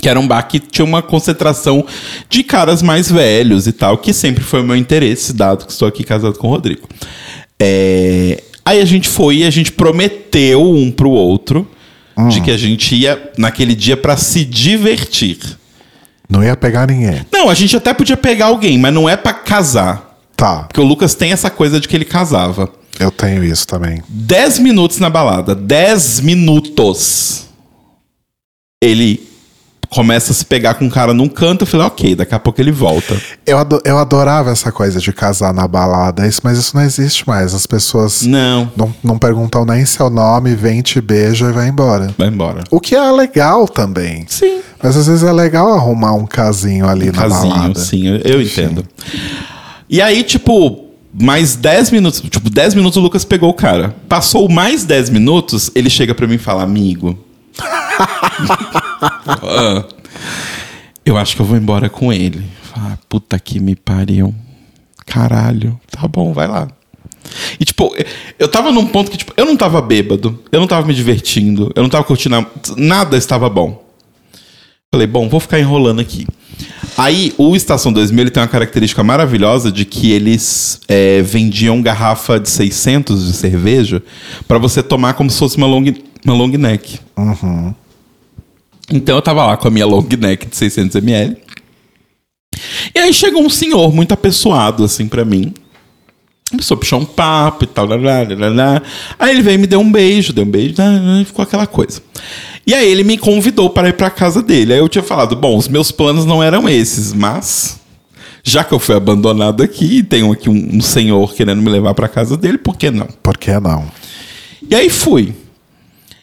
Que 0.00 0.08
era 0.08 0.18
um 0.18 0.26
bar 0.26 0.42
que 0.44 0.58
tinha 0.58 0.86
uma 0.86 1.02
concentração 1.02 1.84
de 2.30 2.42
caras 2.42 2.80
mais 2.80 3.12
velhos 3.12 3.66
e 3.66 3.72
tal, 3.72 3.98
que 3.98 4.14
sempre 4.14 4.42
foi 4.42 4.62
o 4.62 4.64
meu 4.64 4.74
interesse, 4.74 5.34
dado 5.34 5.66
que 5.66 5.72
estou 5.72 5.86
aqui 5.86 6.02
casado 6.02 6.38
com 6.38 6.46
o 6.46 6.50
Rodrigo. 6.50 6.88
É, 7.60 8.42
Aí 8.64 8.80
a 8.80 8.86
gente 8.86 9.06
foi 9.06 9.40
e 9.40 9.44
a 9.44 9.50
gente 9.50 9.70
prometeu 9.70 10.62
um 10.62 10.90
pro 10.90 11.10
outro 11.10 11.68
de 12.30 12.40
que 12.40 12.50
a 12.50 12.56
gente 12.56 12.94
ia 12.94 13.32
naquele 13.36 13.74
dia 13.74 13.98
pra 13.98 14.16
se 14.16 14.46
divertir. 14.46 15.38
Não 16.34 16.44
ia 16.44 16.56
pegar 16.56 16.86
ninguém. 16.86 17.24
Não, 17.32 17.48
a 17.48 17.54
gente 17.54 17.76
até 17.76 17.94
podia 17.94 18.16
pegar 18.16 18.46
alguém, 18.46 18.76
mas 18.78 18.92
não 18.92 19.08
é 19.08 19.16
pra 19.16 19.32
casar. 19.32 20.18
Tá, 20.36 20.64
Porque 20.64 20.80
o 20.80 20.84
Lucas 20.84 21.14
tem 21.14 21.30
essa 21.32 21.48
coisa 21.48 21.78
de 21.78 21.86
que 21.86 21.94
ele 21.96 22.04
casava. 22.04 22.68
eu 22.98 23.10
tenho 23.10 23.44
isso 23.44 23.66
também. 23.68 24.02
10 24.08 24.58
minutos 24.58 24.98
na 24.98 25.08
balada. 25.08 25.54
10 25.54 26.20
minutos. 26.20 27.46
Ele 28.82 29.28
começa 29.88 30.32
a 30.32 30.34
se 30.34 30.44
pegar 30.44 30.74
com 30.74 30.86
um 30.86 30.90
cara 30.90 31.14
num 31.14 31.28
canto. 31.28 31.62
Eu 31.62 31.66
falei, 31.66 31.86
ok, 31.86 32.14
daqui 32.16 32.34
a 32.34 32.38
pouco 32.40 32.60
ele 32.60 32.72
volta. 32.72 33.16
Eu, 33.46 33.58
ado- 33.58 33.80
eu 33.84 33.96
adorava 33.96 34.50
essa 34.50 34.72
coisa 34.72 34.98
de 35.00 35.12
casar 35.12 35.54
na 35.54 35.68
balada, 35.68 36.26
isso, 36.26 36.40
mas 36.42 36.58
isso 36.58 36.76
não 36.76 36.82
existe 36.82 37.26
mais. 37.28 37.54
As 37.54 37.64
pessoas 37.64 38.22
Não, 38.22 38.70
não, 38.76 38.92
não 39.04 39.18
perguntam 39.18 39.64
nem 39.64 39.84
seu 39.86 40.10
nome, 40.10 40.54
vem, 40.56 40.82
te 40.82 41.00
beija 41.00 41.48
e 41.48 41.52
vai 41.52 41.68
embora. 41.68 42.12
vai 42.18 42.26
embora. 42.28 42.64
O 42.72 42.80
que 42.80 42.96
é 42.96 43.10
legal 43.12 43.68
também. 43.68 44.26
Sim. 44.28 44.60
Mas 44.84 44.98
às 44.98 45.06
vezes 45.06 45.22
é 45.22 45.32
legal 45.32 45.72
arrumar 45.72 46.12
um 46.12 46.26
casinho 46.26 46.86
ali 46.86 47.06
na 47.06 47.22
Casinho, 47.22 47.54
balada. 47.54 47.80
sim, 47.80 48.06
eu, 48.06 48.16
eu 48.18 48.42
entendo. 48.42 48.86
E 49.88 50.02
aí, 50.02 50.22
tipo, 50.22 50.90
mais 51.18 51.56
10 51.56 51.90
minutos. 51.90 52.20
Tipo, 52.20 52.50
10 52.50 52.74
minutos 52.74 52.98
o 52.98 53.00
Lucas 53.00 53.24
pegou 53.24 53.48
o 53.48 53.54
cara. 53.54 53.96
Passou 54.06 54.46
mais 54.46 54.84
10 54.84 55.08
minutos, 55.08 55.70
ele 55.74 55.88
chega 55.88 56.14
pra 56.14 56.26
mim 56.26 56.34
e 56.34 56.38
fala, 56.38 56.62
amigo. 56.62 57.18
ah, 57.58 59.86
eu 61.02 61.16
acho 61.16 61.34
que 61.34 61.40
eu 61.40 61.46
vou 61.46 61.56
embora 61.56 61.88
com 61.88 62.12
ele. 62.12 62.44
Ah, 62.76 62.98
puta 63.08 63.38
que 63.38 63.58
me 63.58 63.74
pariu. 63.74 64.34
Caralho. 65.06 65.80
Tá 65.90 66.06
bom, 66.06 66.34
vai 66.34 66.46
lá. 66.46 66.68
E, 67.58 67.64
tipo, 67.64 67.90
eu 68.38 68.48
tava 68.48 68.70
num 68.70 68.86
ponto 68.86 69.10
que, 69.10 69.16
tipo, 69.16 69.32
eu 69.34 69.46
não 69.46 69.56
tava 69.56 69.80
bêbado, 69.80 70.38
eu 70.52 70.60
não 70.60 70.66
tava 70.66 70.86
me 70.86 70.92
divertindo, 70.92 71.72
eu 71.74 71.82
não 71.82 71.88
tava 71.88 72.04
curtindo. 72.04 72.46
Nada 72.76 73.16
estava 73.16 73.48
bom. 73.48 73.82
Falei, 74.94 75.08
bom, 75.08 75.28
vou 75.28 75.40
ficar 75.40 75.58
enrolando 75.58 75.98
aqui. 75.98 76.24
Aí, 76.96 77.34
o 77.36 77.56
Estação 77.56 77.92
2000 77.92 78.22
ele 78.22 78.30
tem 78.30 78.40
uma 78.40 78.48
característica 78.48 79.02
maravilhosa 79.02 79.72
de 79.72 79.84
que 79.84 80.12
eles 80.12 80.80
é, 80.86 81.20
vendiam 81.20 81.82
garrafa 81.82 82.38
de 82.38 82.48
600 82.48 83.26
de 83.26 83.32
cerveja 83.32 84.00
pra 84.46 84.56
você 84.56 84.84
tomar 84.84 85.14
como 85.14 85.28
se 85.28 85.36
fosse 85.36 85.56
uma 85.56 85.66
long, 85.66 85.82
uma 86.24 86.32
long 86.32 86.46
neck. 86.46 87.00
Então 88.88 89.16
eu 89.16 89.22
tava 89.22 89.44
lá 89.44 89.56
com 89.56 89.66
a 89.66 89.70
minha 89.72 89.84
long 89.84 90.06
neck 90.16 90.46
de 90.46 90.56
600 90.56 90.94
ml. 90.94 91.38
E 92.94 92.98
aí 93.00 93.12
chegou 93.12 93.44
um 93.44 93.50
senhor 93.50 93.92
muito 93.92 94.14
apessoado 94.14 94.84
assim 94.84 95.08
pra 95.08 95.24
mim. 95.24 95.52
Começou 96.50 96.76
a 96.76 96.78
puxar 96.78 96.98
um 96.98 97.04
papo 97.04 97.64
e 97.64 97.66
tal. 97.66 97.84
Lá, 97.84 97.96
lá, 97.96 98.22
lá, 98.22 98.48
lá. 98.48 98.82
Aí 99.18 99.32
ele 99.32 99.42
veio 99.42 99.56
e 99.56 99.58
me 99.58 99.66
deu 99.66 99.80
um 99.80 99.90
beijo, 99.90 100.32
deu 100.32 100.44
um 100.44 100.50
beijo, 100.50 100.76
lá, 100.78 100.88
lá, 100.88 101.24
ficou 101.24 101.42
aquela 101.42 101.66
coisa. 101.66 102.00
E 102.66 102.74
aí 102.74 102.90
ele 102.90 103.04
me 103.04 103.18
convidou 103.18 103.68
para 103.68 103.88
ir 103.88 103.92
para 103.92 104.10
casa 104.10 104.42
dele. 104.42 104.72
Aí 104.72 104.78
eu 104.78 104.88
tinha 104.88 105.02
falado, 105.04 105.36
bom, 105.36 105.56
os 105.56 105.68
meus 105.68 105.90
planos 105.90 106.24
não 106.24 106.42
eram 106.42 106.68
esses, 106.68 107.12
mas 107.12 107.78
já 108.42 108.62
que 108.62 108.72
eu 108.72 108.78
fui 108.78 108.94
abandonado 108.94 109.62
aqui 109.62 109.98
e 109.98 110.02
tenho 110.02 110.30
aqui 110.32 110.48
um, 110.48 110.76
um 110.76 110.80
senhor 110.80 111.34
querendo 111.34 111.62
me 111.62 111.70
levar 111.70 111.94
para 111.94 112.08
casa 112.08 112.36
dele, 112.36 112.58
por 112.58 112.76
que 112.76 112.90
não? 112.90 113.08
Por 113.22 113.36
que 113.36 113.58
não? 113.58 113.86
E 114.68 114.74
aí 114.74 114.88
fui. 114.88 115.34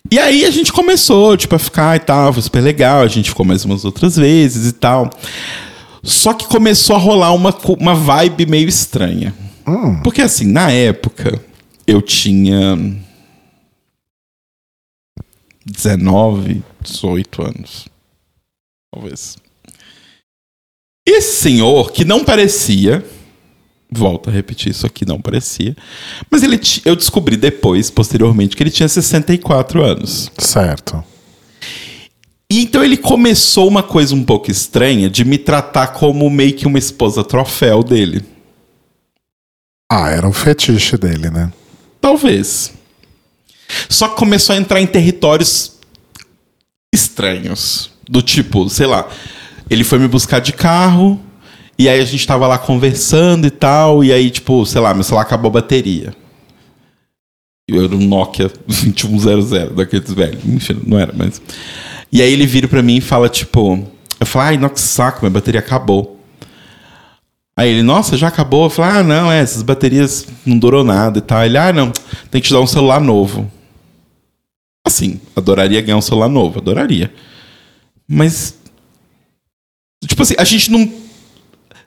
E 0.10 0.20
aí 0.20 0.46
a 0.46 0.52
gente 0.52 0.74
começou, 0.74 1.38
tipo, 1.38 1.56
a 1.56 1.60
ficar 1.60 1.96
e 1.96 2.00
tal, 2.00 2.34
foi 2.34 2.42
super 2.42 2.62
legal, 2.62 3.02
a 3.02 3.08
gente 3.08 3.30
ficou 3.30 3.46
mais 3.46 3.64
umas 3.66 3.86
outras 3.86 4.16
vezes 4.16 4.70
e 4.70 4.74
tal. 4.74 5.10
Só 6.04 6.34
que 6.34 6.48
começou 6.48 6.96
a 6.96 7.00
rolar 7.00 7.34
uma, 7.34 7.56
uma 7.80 7.96
vibe 7.96 8.46
meio 8.48 8.68
estranha. 8.68 9.34
Porque 10.04 10.22
assim, 10.22 10.46
na 10.46 10.72
época, 10.72 11.40
eu 11.86 12.02
tinha 12.02 12.78
19, 15.66 16.64
18 16.82 17.42
anos. 17.44 17.88
Talvez. 18.94 19.38
Esse 21.08 21.42
senhor, 21.42 21.92
que 21.92 22.06
não 22.06 22.24
parecia. 22.24 23.04
Volto 23.94 24.30
a 24.30 24.34
repetir, 24.34 24.72
isso 24.72 24.86
aqui 24.86 25.06
não 25.06 25.22
parecia. 25.22 25.76
Mas 26.30 26.44
ele, 26.44 26.60
eu 26.86 26.96
descobri 26.96 27.36
depois, 27.36 27.90
posteriormente, 27.90 28.56
que 28.56 28.64
ele 28.64 28.72
tinha 28.72 28.88
64 28.88 29.84
anos. 29.84 30.32
Certo. 30.38 31.04
E 32.50 32.64
então 32.64 32.84
ele 32.84 32.98
começou 32.98 33.68
uma 33.68 33.82
coisa 33.82 34.14
um 34.14 34.24
pouco 34.24 34.52
estranha 34.52 35.10
de 35.10 35.24
me 35.24 35.38
tratar 35.38 35.88
como 35.88 36.30
meio 36.30 36.54
que 36.54 36.68
uma 36.68 36.78
esposa 36.78 37.24
troféu 37.24 37.82
dele. 37.82 38.26
Ah, 39.90 40.10
era 40.10 40.28
um 40.28 40.34
fetiche 40.34 40.98
dele, 40.98 41.30
né? 41.30 41.52
Talvez. 42.00 42.74
Só 43.90 44.08
que 44.08 44.16
começou 44.16 44.56
a 44.56 44.58
entrar 44.58 44.82
em 44.82 44.88
territórios 44.88 45.80
estranhos. 46.94 47.90
Do 48.10 48.22
tipo, 48.22 48.70
sei 48.70 48.88
lá, 48.88 49.08
ele 49.70 49.84
foi 49.84 49.98
me 49.98 50.08
buscar 50.08 50.40
de 50.40 50.52
carro, 50.52 51.20
e 51.78 51.88
aí 51.88 52.00
a 52.00 52.06
gente 52.06 52.28
tava 52.28 52.46
lá 52.48 52.58
conversando 52.58 53.48
e 53.48 53.52
tal, 53.52 54.04
e 54.04 54.12
aí, 54.12 54.30
tipo, 54.30 54.66
sei 54.66 54.82
lá, 54.82 54.94
meu 54.94 55.04
celular 55.04 55.24
acabou 55.24 55.50
a 55.50 55.54
bateria. 55.54 56.14
Eu 57.68 57.86
era 57.86 57.96
um 57.96 58.06
Nokia 58.06 58.52
2100, 58.68 59.76
daqueles 59.76 60.14
velhos. 60.14 60.44
Enfim, 60.46 60.82
não 60.86 61.00
era, 61.00 61.14
mas. 61.16 61.42
E 62.12 62.22
aí 62.22 62.34
ele 62.34 62.46
vira 62.46 62.68
pra 62.68 62.82
mim 62.82 62.98
e 62.98 63.02
fala, 63.02 63.30
tipo, 63.30 63.88
eu 64.20 64.26
falo, 64.26 64.46
ai, 64.46 64.58
nossa, 64.58 64.76
saco, 64.76 65.22
minha 65.22 65.32
bateria 65.32 65.62
acabou. 65.62 66.20
Aí 67.56 67.70
ele, 67.70 67.84
nossa, 67.84 68.18
já 68.18 68.28
acabou? 68.28 68.66
Eu 68.66 68.70
falei, 68.70 69.00
ah, 69.00 69.04
não, 69.04 69.32
é, 69.32 69.40
essas 69.40 69.62
baterias 69.62 70.28
não 70.46 70.58
durou 70.58 70.84
nada 70.84 71.20
e 71.20 71.22
tal. 71.22 71.46
Ele, 71.46 71.58
ah, 71.58 71.72
não, 71.72 71.92
tem 72.30 72.42
que 72.42 72.48
te 72.48 72.54
dar 72.54 72.60
um 72.60 72.68
celular 72.68 73.00
novo. 73.00 73.50
Assim, 74.86 75.20
adoraria 75.36 75.82
ganhar 75.82 75.98
um 75.98 76.02
celular 76.02 76.30
novo, 76.30 76.60
adoraria. 76.60 77.14
Mas. 78.08 78.56
Tipo 80.06 80.24
assim, 80.24 80.34
a 80.38 80.44
gente 80.44 80.72
não. 80.72 80.92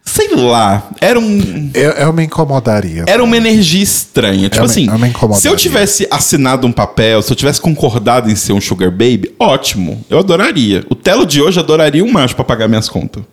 Sei 0.07 0.29
lá, 0.37 0.91
era 1.01 1.19
um. 1.19 1.71
Eu, 1.75 1.91
eu 1.93 2.13
me 2.13 2.25
incomodaria. 2.25 3.05
Era 3.09 3.25
uma 3.25 3.37
energia 3.37 3.83
estranha. 3.83 4.49
Tipo 4.49 4.65
me- 4.65 4.71
assim, 4.71 4.87
eu 4.87 4.99
me 4.99 5.09
incomodaria. 5.09 5.41
se 5.41 5.49
eu 5.49 5.57
tivesse 5.57 6.07
assinado 6.11 6.67
um 6.67 6.73
papel, 6.73 7.21
se 7.23 7.33
eu 7.33 7.37
tivesse 7.37 7.61
concordado 7.61 8.31
em 8.31 8.37
ser 8.37 8.53
um 8.53 8.61
sugar 8.61 8.91
baby, 8.91 9.35
ótimo. 9.41 10.05
Eu 10.09 10.19
adoraria. 10.19 10.85
O 10.91 10.95
Telo 10.95 11.27
de 11.27 11.41
hoje 11.41 11.59
adoraria 11.59 12.05
um 12.05 12.13
macho 12.13 12.37
pra 12.37 12.45
pagar 12.45 12.69
minhas 12.69 12.89
contas. 12.89 13.25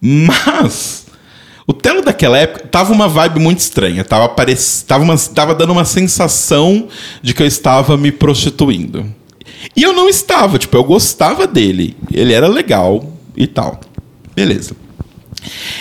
Mas 0.00 1.01
o 1.66 1.72
Telo 1.72 2.02
daquela 2.02 2.38
época 2.38 2.66
tava 2.66 2.92
uma 2.92 3.08
vibe 3.08 3.38
muito 3.38 3.60
estranha. 3.60 4.04
Tava, 4.04 4.28
parec... 4.28 4.60
tava, 4.86 5.04
uma... 5.04 5.16
tava 5.16 5.54
dando 5.54 5.72
uma 5.72 5.84
sensação 5.84 6.88
de 7.22 7.32
que 7.32 7.42
eu 7.42 7.46
estava 7.46 7.96
me 7.96 8.10
prostituindo. 8.10 9.06
E 9.76 9.82
eu 9.82 9.92
não 9.92 10.08
estava, 10.08 10.58
tipo, 10.58 10.76
eu 10.76 10.84
gostava 10.84 11.46
dele. 11.46 11.96
Ele 12.12 12.32
era 12.32 12.48
legal 12.48 13.12
e 13.36 13.46
tal. 13.46 13.80
Beleza. 14.34 14.74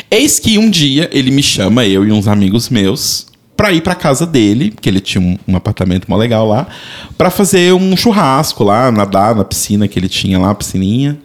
Eis 0.09 0.39
que 0.39 0.57
um 0.57 0.69
dia 0.69 1.09
ele 1.11 1.31
me 1.31 1.41
chama, 1.41 1.85
eu 1.85 2.05
e 2.05 2.11
uns 2.11 2.27
amigos 2.27 2.69
meus, 2.69 3.27
pra 3.55 3.71
ir 3.71 3.81
pra 3.81 3.95
casa 3.95 4.25
dele, 4.25 4.73
que 4.79 4.89
ele 4.89 4.99
tinha 4.99 5.21
um, 5.21 5.37
um 5.47 5.55
apartamento 5.55 6.09
mó 6.09 6.17
legal 6.17 6.47
lá, 6.47 6.67
pra 7.17 7.29
fazer 7.29 7.73
um 7.73 7.95
churrasco 7.95 8.63
lá, 8.63 8.91
nadar 8.91 9.35
na 9.35 9.43
piscina 9.43 9.87
que 9.87 9.97
ele 9.97 10.09
tinha 10.09 10.39
lá, 10.39 10.53
piscininha 10.53 11.19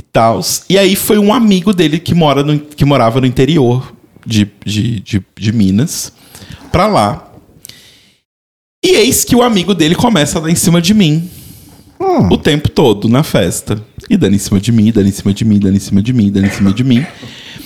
e 0.00 0.02
tal. 0.02 0.40
E 0.68 0.78
aí 0.78 0.96
foi 0.96 1.18
um 1.18 1.32
amigo 1.32 1.74
dele 1.74 1.98
que, 1.98 2.14
mora 2.14 2.42
no, 2.42 2.58
que 2.58 2.84
morava 2.86 3.20
no 3.20 3.26
interior 3.26 3.94
de, 4.26 4.50
de, 4.64 5.00
de, 5.00 5.22
de 5.38 5.52
Minas 5.52 6.12
pra 6.72 6.86
lá. 6.86 7.30
E 8.82 8.96
eis 8.96 9.24
que 9.24 9.36
o 9.36 9.42
amigo 9.42 9.74
dele 9.74 9.94
começa 9.94 10.38
a 10.38 10.40
dar 10.40 10.50
em 10.50 10.54
cima 10.54 10.80
de 10.80 10.94
mim 10.94 11.28
o 12.30 12.38
tempo 12.38 12.70
todo 12.70 13.08
na 13.08 13.22
festa. 13.22 13.84
E 14.08 14.16
dando 14.16 14.34
em 14.34 14.38
cima 14.38 14.58
de 14.58 14.72
mim, 14.72 14.90
dando 14.90 15.06
em 15.06 15.12
cima 15.12 15.34
de 15.34 15.44
mim, 15.44 15.58
dando 15.58 15.76
em 15.76 15.80
cima 15.80 16.02
de 16.02 16.12
mim, 16.14 16.30
dando 16.30 16.46
em 16.46 16.50
cima 16.50 16.72
de 16.72 16.82
mim. 16.82 17.06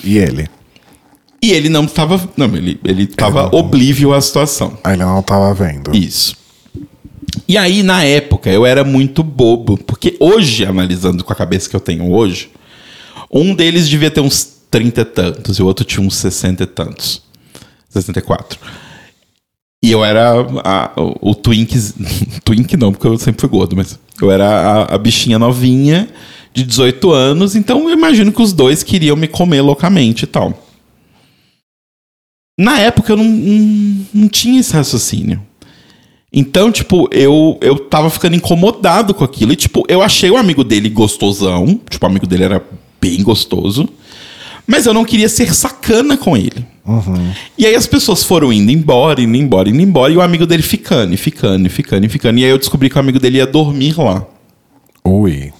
E 0.03 0.17
ele? 0.17 0.49
E 1.41 1.53
ele 1.53 1.69
não 1.69 1.85
estava. 1.85 2.21
Não, 2.35 2.47
ele, 2.47 2.77
ele 2.83 3.03
estava 3.03 3.55
oblívio 3.55 4.13
à 4.13 4.19
situação. 4.19 4.77
Aí 4.83 4.95
ele 4.95 5.05
não 5.05 5.23
tava 5.23 5.53
vendo. 5.53 5.95
Isso. 5.95 6.35
E 7.47 7.57
aí, 7.57 7.83
na 7.83 8.03
época, 8.03 8.49
eu 8.49 8.65
era 8.65 8.83
muito 8.83 9.23
bobo. 9.23 9.77
Porque 9.77 10.15
hoje, 10.19 10.65
analisando 10.65 11.23
com 11.23 11.33
a 11.33 11.35
cabeça 11.35 11.69
que 11.69 11.75
eu 11.75 11.79
tenho 11.79 12.11
hoje, 12.11 12.49
um 13.31 13.53
deles 13.55 13.87
devia 13.89 14.11
ter 14.11 14.21
uns 14.21 14.43
30 14.71 15.01
e 15.01 15.05
tantos, 15.05 15.57
e 15.57 15.61
o 15.61 15.65
outro 15.65 15.85
tinha 15.85 16.05
uns 16.05 16.15
60 16.15 16.63
e 16.63 16.67
tantos. 16.67 17.21
64. 17.89 18.59
E 19.83 19.91
eu 19.91 20.03
era 20.03 20.31
a- 20.63 20.91
o, 20.97 21.31
o 21.31 21.35
Twink. 21.35 21.75
Twink 22.43 22.75
não, 22.77 22.91
porque 22.91 23.07
eu 23.07 23.17
sempre 23.17 23.41
fui 23.41 23.49
gordo, 23.49 23.75
mas 23.75 23.99
eu 24.21 24.31
era 24.31 24.47
a, 24.47 24.95
a 24.95 24.97
bichinha 24.97 25.37
novinha 25.39 26.09
de 26.53 26.63
18 26.63 27.11
anos, 27.11 27.55
então 27.55 27.89
eu 27.89 27.97
imagino 27.97 28.31
que 28.31 28.41
os 28.41 28.53
dois 28.53 28.81
queriam 28.81 29.15
me 29.17 29.27
comer 29.27 29.59
loucamente 29.61 30.23
e 30.23 30.27
tal. 30.27 30.57
Na 32.57 32.79
época 32.79 33.11
eu 33.11 33.17
não, 33.17 33.25
não, 33.25 34.05
não 34.13 34.29
tinha 34.29 34.59
esse 34.61 34.71
raciocínio. 34.73 35.45
Então, 36.37 36.69
tipo, 36.69 37.07
eu, 37.13 37.57
eu 37.61 37.79
tava 37.79 38.09
ficando 38.09 38.35
incomodado 38.35 39.13
com 39.13 39.23
aquilo. 39.23 39.53
E, 39.53 39.55
tipo, 39.55 39.85
eu 39.87 40.01
achei 40.01 40.29
o 40.29 40.35
amigo 40.35 40.65
dele 40.65 40.89
gostosão. 40.89 41.79
Tipo, 41.89 42.05
o 42.05 42.09
amigo 42.09 42.27
dele 42.27 42.43
era 42.43 42.61
bem 42.99 43.23
gostoso. 43.23 43.87
Mas 44.67 44.85
eu 44.85 44.93
não 44.93 45.05
queria 45.05 45.29
ser 45.29 45.55
sacana 45.55 46.17
com 46.17 46.35
ele. 46.35 46.65
E 47.57 47.65
aí 47.65 47.73
as 47.73 47.87
pessoas 47.87 48.21
foram 48.21 48.51
indo 48.51 48.69
embora, 48.69 49.21
indo 49.21 49.37
embora, 49.37 49.69
indo 49.69 49.81
embora. 49.81 50.11
E 50.11 50.17
o 50.17 50.21
amigo 50.21 50.45
dele 50.45 50.61
ficando, 50.61 51.13
e 51.13 51.17
ficando, 51.17 51.65
e 51.67 51.69
ficando, 51.69 52.05
e 52.05 52.09
ficando. 52.09 52.37
E 52.37 52.43
aí 52.43 52.49
eu 52.49 52.57
descobri 52.57 52.89
que 52.89 52.97
o 52.97 52.99
amigo 52.99 53.17
dele 53.17 53.37
ia 53.37 53.47
dormir 53.47 53.97
lá. 53.97 54.25
Ui. 55.05 55.53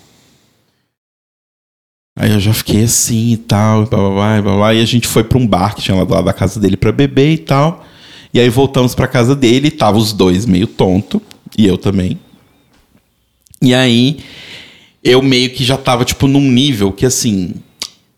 Aí 2.19 2.31
eu 2.31 2.39
já 2.39 2.53
fiquei 2.53 2.83
assim 2.83 3.31
e 3.31 3.37
tal, 3.37 3.83
e 3.83 3.85
blá, 3.85 3.99
blá, 3.99 4.09
blá, 4.09 4.41
blá, 4.41 4.55
blá, 4.55 4.73
e 4.73 4.81
a 4.81 4.85
gente 4.85 5.07
foi 5.07 5.23
pra 5.23 5.37
um 5.37 5.45
bar 5.45 5.75
que 5.75 5.81
tinha 5.81 5.95
lá 5.95 6.03
do 6.03 6.13
lado 6.13 6.25
da 6.25 6.33
casa 6.33 6.59
dele 6.59 6.75
pra 6.77 6.91
beber 6.91 7.31
e 7.33 7.37
tal. 7.37 7.85
E 8.35 8.39
aí 8.41 8.49
voltamos 8.49 8.93
pra 8.93 9.07
casa 9.07 9.33
dele, 9.33 9.69
e 9.69 9.71
tava 9.71 9.97
os 9.97 10.11
dois 10.11 10.45
meio 10.45 10.67
tonto, 10.67 11.21
e 11.57 11.65
eu 11.65 11.77
também. 11.77 12.19
E 13.61 13.73
aí 13.73 14.17
eu 15.01 15.21
meio 15.21 15.51
que 15.51 15.63
já 15.63 15.77
tava, 15.77 16.03
tipo, 16.03 16.27
num 16.27 16.41
nível 16.41 16.91
que 16.91 17.05
assim. 17.05 17.53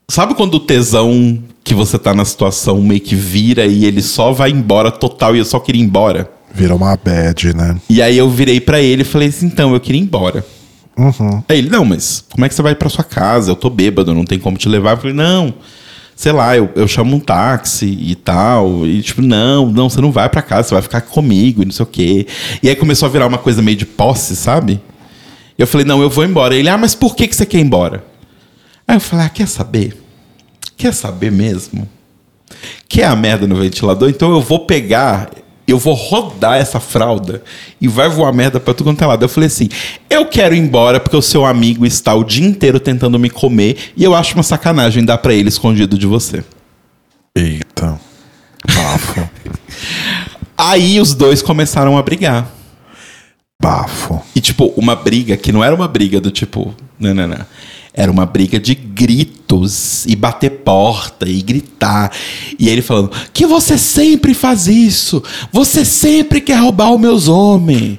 Sabe 0.10 0.34
quando 0.34 0.56
o 0.56 0.60
tesão 0.60 1.38
que 1.64 1.76
você 1.76 2.00
tá 2.00 2.16
na 2.16 2.26
situação 2.26 2.82
meio 2.82 3.00
que 3.00 3.14
vira 3.14 3.68
e 3.68 3.86
ele 3.86 4.02
só 4.02 4.32
vai 4.32 4.50
embora 4.50 4.90
total 4.90 5.36
e 5.36 5.40
eu 5.40 5.46
só 5.46 5.60
queria 5.60 5.84
ir 5.84 5.86
embora? 5.86 6.32
Virou 6.52 6.78
uma 6.78 6.98
bad, 6.98 7.56
né? 7.56 7.80
E 7.88 8.02
aí 8.02 8.18
eu 8.18 8.28
virei 8.28 8.60
pra 8.60 8.82
ele 8.82 9.04
e 9.04 9.06
falei 9.06 9.28
assim: 9.28 9.46
então, 9.46 9.76
eu 9.76 9.80
queria 9.80 10.02
ir 10.02 10.04
embora. 10.04 10.44
Uhum. 10.98 11.44
Aí 11.48 11.60
ele, 11.60 11.70
não, 11.70 11.86
mas 11.86 12.26
como 12.28 12.44
é 12.44 12.50
que 12.50 12.56
você 12.56 12.64
vai 12.64 12.74
pra 12.74 12.90
sua 12.90 13.04
casa? 13.04 13.52
Eu 13.52 13.56
tô 13.56 13.70
bêbado, 13.70 14.16
não 14.16 14.26
tem 14.26 14.40
como 14.40 14.58
te 14.58 14.68
levar. 14.68 14.94
Eu 14.94 14.98
falei, 14.98 15.14
não, 15.14 15.54
sei 16.18 16.32
lá, 16.32 16.58
eu, 16.58 16.68
eu 16.76 16.88
chamo 16.88 17.16
um 17.16 17.20
táxi 17.20 17.86
e 17.86 18.16
tal. 18.16 18.88
E 18.88 19.04
tipo, 19.04 19.22
não, 19.22 19.72
não, 19.72 19.88
você 19.88 20.02
não 20.02 20.12
vai 20.12 20.28
pra 20.28 20.42
casa, 20.42 20.70
você 20.70 20.74
vai 20.74 20.82
ficar 20.82 21.02
comigo 21.02 21.62
e 21.62 21.66
não 21.66 21.72
sei 21.72 21.84
o 21.84 21.88
quê. 21.88 22.28
E 22.62 22.68
aí 22.68 22.76
começou 22.76 23.06
a 23.06 23.10
virar 23.10 23.28
uma 23.28 23.38
coisa 23.38 23.62
meio 23.62 23.78
de 23.78 23.86
posse, 23.86 24.36
sabe? 24.36 24.82
E 25.56 25.62
eu 25.62 25.68
falei, 25.68 25.86
não, 25.86 26.02
eu 26.02 26.10
vou 26.10 26.26
embora. 26.26 26.56
Ele, 26.56 26.68
ah, 26.68 26.78
mas 26.78 26.96
por 26.96 27.16
que, 27.16 27.28
que 27.28 27.36
você 27.36 27.46
quer 27.46 27.60
ir 27.60 27.62
embora? 27.62 28.04
Aí 28.88 28.96
eu 28.96 29.00
falei, 29.00 29.28
ah, 29.28 29.30
quer 29.30 29.48
saber? 29.48 29.96
Quer 30.76 30.92
saber 30.92 31.32
mesmo? 31.32 31.88
Quer 32.90 33.06
a 33.06 33.16
merda 33.16 33.46
no 33.46 33.56
ventilador? 33.56 34.10
Então 34.10 34.32
eu 34.32 34.42
vou 34.42 34.66
pegar, 34.66 35.30
eu 35.68 35.78
vou 35.78 35.94
rodar 35.94 36.58
essa 36.58 36.80
fralda 36.80 37.44
e 37.80 37.88
vai 37.88 38.08
voar 38.08 38.32
merda 38.32 38.60
pra 38.60 38.74
tudo 38.74 38.88
quanto 38.88 39.04
é 39.04 39.08
lado. 39.08 39.26
Eu 39.26 39.30
falei 39.30 39.48
assim: 39.48 39.68
eu 40.10 40.26
quero 40.26 40.56
ir 40.56 40.60
embora 40.60 41.00
porque 41.00 41.18
o 41.18 41.22
seu 41.22 41.46
amigo 41.46 41.86
está 41.86 42.14
o 42.16 42.24
dia 42.24 42.48
inteiro 42.48 42.80
tentando 42.80 43.20
me 43.20 43.30
comer 43.30 43.92
e 43.96 44.04
eu 44.04 44.16
acho 44.16 44.34
uma 44.36 44.44
sacanagem 44.44 45.04
dar 45.04 45.18
pra 45.18 45.34
ele 45.34 45.50
escondido 45.50 45.98
de 45.98 46.08
você. 46.08 46.44
Eita. 47.36 48.00
Bafo. 48.74 49.30
Aí 50.58 51.00
os 51.00 51.14
dois 51.14 51.42
começaram 51.42 51.98
a 51.98 52.02
brigar. 52.02 52.50
Bafo. 53.62 54.22
E, 54.36 54.42
tipo, 54.42 54.74
uma 54.78 54.96
briga 54.96 55.36
que 55.36 55.52
não 55.52 55.64
era 55.64 55.76
uma 55.76 55.88
briga 55.88 56.22
do 56.22 56.32
tipo. 56.32 56.74
Não, 57.00 57.14
não, 57.14 57.28
não. 57.28 57.46
Era 57.98 58.12
uma 58.12 58.28
briga 58.28 58.60
de 58.60 58.76
gritos 58.76 60.06
e 60.06 60.16
bater 60.16 60.52
porta 60.52 61.28
e 61.28 61.42
gritar. 61.42 62.12
E 62.60 62.70
ele 62.70 62.84
falando: 62.84 63.12
Que 63.34 63.48
você 63.48 63.76
sempre 63.76 64.36
faz 64.36 64.68
isso? 64.68 65.24
Você 65.52 65.84
sempre 65.84 66.40
quer 66.40 66.60
roubar 66.60 66.94
os 66.94 67.02
meus 67.02 67.28
homens. 67.28 67.98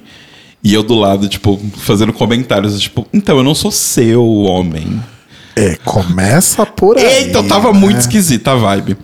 E 0.63 0.73
eu 0.73 0.83
do 0.83 0.95
lado, 0.95 1.27
tipo, 1.27 1.59
fazendo 1.77 2.13
comentários, 2.13 2.79
tipo, 2.79 3.05
então 3.13 3.37
eu 3.37 3.43
não 3.43 3.53
sou 3.53 3.71
seu 3.71 4.25
homem. 4.25 5.01
É, 5.53 5.75
começa 5.83 6.65
por 6.65 6.97
aí. 6.97 7.25
Eita, 7.25 7.39
eu 7.39 7.47
tava 7.47 7.73
muito 7.73 7.95
né? 7.95 7.99
esquisita 7.99 8.51
a 8.51 8.55
vibe. 8.55 8.95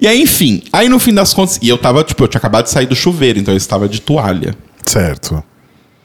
E 0.00 0.06
aí, 0.06 0.22
enfim, 0.22 0.62
aí 0.72 0.88
no 0.88 1.00
fim 1.00 1.12
das 1.12 1.34
contas, 1.34 1.58
e 1.60 1.68
eu 1.68 1.76
tava, 1.76 2.04
tipo, 2.04 2.22
eu 2.22 2.28
tinha 2.28 2.38
acabado 2.38 2.64
de 2.64 2.70
sair 2.70 2.86
do 2.86 2.94
chuveiro, 2.94 3.40
então 3.40 3.52
eu 3.52 3.58
estava 3.58 3.88
de 3.88 4.00
toalha. 4.00 4.54
Certo. 4.84 5.42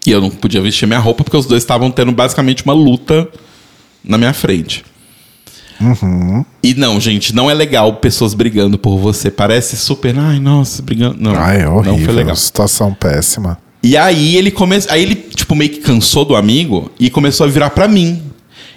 E 0.06 0.10
eu 0.10 0.20
não 0.20 0.32
podia 0.32 0.62
vestir 0.62 0.88
minha 0.88 1.00
roupa 1.00 1.24
porque 1.24 1.38
os 1.38 1.46
dois 1.46 1.62
estavam 1.62 1.92
tendo 1.92 2.12
basicamente 2.12 2.64
uma 2.64 2.74
luta 2.74 3.30
na 4.04 4.18
minha 4.18 4.34
frente. 4.34 4.84
E 6.64 6.74
não, 6.76 7.00
gente, 7.00 7.34
não 7.34 7.50
é 7.50 7.54
legal 7.54 7.94
pessoas 7.96 8.34
brigando 8.34 8.78
por 8.78 8.98
você. 8.98 9.32
Parece 9.32 9.76
super, 9.76 10.18
ai, 10.18 10.40
nossa, 10.40 10.82
brigando. 10.82 11.18
Não, 11.20 11.34
Ah, 11.36 11.54
é 11.54 11.68
horrível. 11.68 11.98
não 11.98 12.06
foi 12.06 12.14
legal. 12.14 12.36
Situação 12.36 12.94
péssima. 12.94 13.58
E 13.84 13.98
aí 13.98 14.36
ele 14.36 14.52
começa, 14.52 14.94
aí 14.94 15.02
ele 15.02 15.16
tipo 15.16 15.56
meio 15.56 15.72
que 15.72 15.80
cansou 15.80 16.24
do 16.24 16.36
amigo 16.36 16.92
e 17.00 17.10
começou 17.10 17.48
a 17.48 17.50
virar 17.50 17.72
pra 17.72 17.88
mim. 17.88 18.22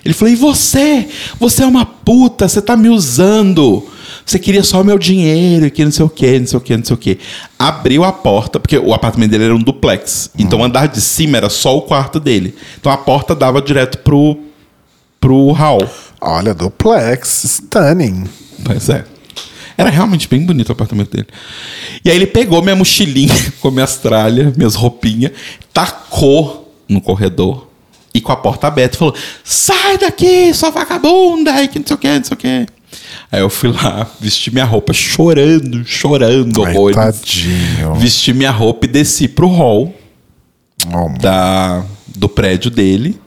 Ele 0.03 0.15
falou: 0.15 0.33
"E 0.33 0.37
você? 0.37 1.07
Você 1.39 1.63
é 1.63 1.67
uma 1.67 1.85
puta, 1.85 2.49
você 2.49 2.63
tá 2.63 2.75
me 2.75 2.89
usando. 2.89 3.87
Você 4.25 4.39
queria 4.39 4.63
só 4.63 4.81
o 4.81 4.85
meu 4.85 4.99
dinheiro, 4.99 5.71
que 5.71 5.85
não 5.85 5.93
sei 5.93 6.07
o 6.07 6.09
quê, 6.09 6.39
não 6.41 6.47
sei 6.47 6.57
o 6.57 6.61
quê, 6.61 6.77
não 6.79 6.85
sei 6.85 6.95
o 6.95 6.99
quê". 6.99 7.19
Abriu 7.59 8.03
a 8.03 8.13
porta, 8.13 8.59
porque 8.59 8.79
o 8.79 8.95
apartamento 8.95 9.31
dele 9.31 9.45
era 9.45 9.55
um 9.55 9.59
duplex. 9.63 10.31
Então 10.39 10.61
o 10.61 10.65
andar 10.65 10.89
de 10.89 11.03
cima 11.03 11.37
era 11.37 11.51
só 11.51 11.77
o 11.77 11.83
quarto 11.83 12.19
dele. 12.19 12.55
Então 12.81 12.91
a 12.91 12.97
porta 12.97 13.35
dava 13.35 13.61
direto 13.61 13.99
pro 13.99 14.39
pro 15.25 15.53
hall. 15.53 15.89
Olha, 16.21 16.53
duplex, 16.53 17.45
stunning. 17.47 18.25
Pois 18.63 18.91
é. 18.91 19.07
Era 19.75 19.89
realmente 19.89 20.29
bem 20.29 20.45
bonito 20.45 20.69
o 20.69 20.73
apartamento 20.73 21.11
dele. 21.17 21.29
E 22.05 22.11
aí 22.11 22.17
ele 22.17 22.27
pegou 22.27 22.61
minha 22.61 22.77
mochilinha 22.77 23.35
com 23.61 23.71
minhas 23.71 23.97
tralhas, 23.97 24.55
minhas 24.55 24.75
roupinhas, 24.75 25.33
tacou 25.73 26.71
no 26.87 27.01
corredor 27.01 27.67
e 28.13 28.21
com 28.21 28.33
a 28.33 28.37
porta 28.37 28.67
aberta 28.67 28.99
falou: 28.99 29.15
Sai 29.43 29.97
daqui, 29.97 30.53
sua 30.53 30.69
vagabunda! 30.71 31.63
E 31.63 31.69
que 31.69 31.79
não 31.79 31.87
sei 31.87 31.95
o 31.95 31.99
que, 31.99 32.19
não 32.19 32.25
sei 32.25 32.35
o 32.35 32.37
que. 32.37 32.67
Aí 33.33 33.41
eu 33.41 33.49
fui 33.49 33.73
lá, 33.73 34.07
vesti 34.21 34.53
minha 34.53 34.67
roupa, 34.67 34.93
chorando, 34.93 35.85
chorando 35.87 36.61
horrores. 36.61 36.97
tadinho. 36.97 37.95
Vesti 37.95 38.35
minha 38.35 38.51
roupa 38.51 38.85
e 38.85 38.89
desci 38.89 39.27
pro 39.27 39.49
hall 39.49 39.95
Oh, 40.93 41.19
da, 41.19 41.83
do 42.15 42.29
prédio 42.29 42.71
dele 42.71 43.19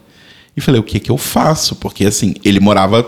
e 0.58 0.60
falei, 0.60 0.80
o 0.80 0.84
que 0.84 1.00
que 1.00 1.10
eu 1.10 1.16
faço? 1.18 1.76
Porque, 1.76 2.04
assim, 2.04 2.34
ele 2.44 2.60
morava 2.60 3.06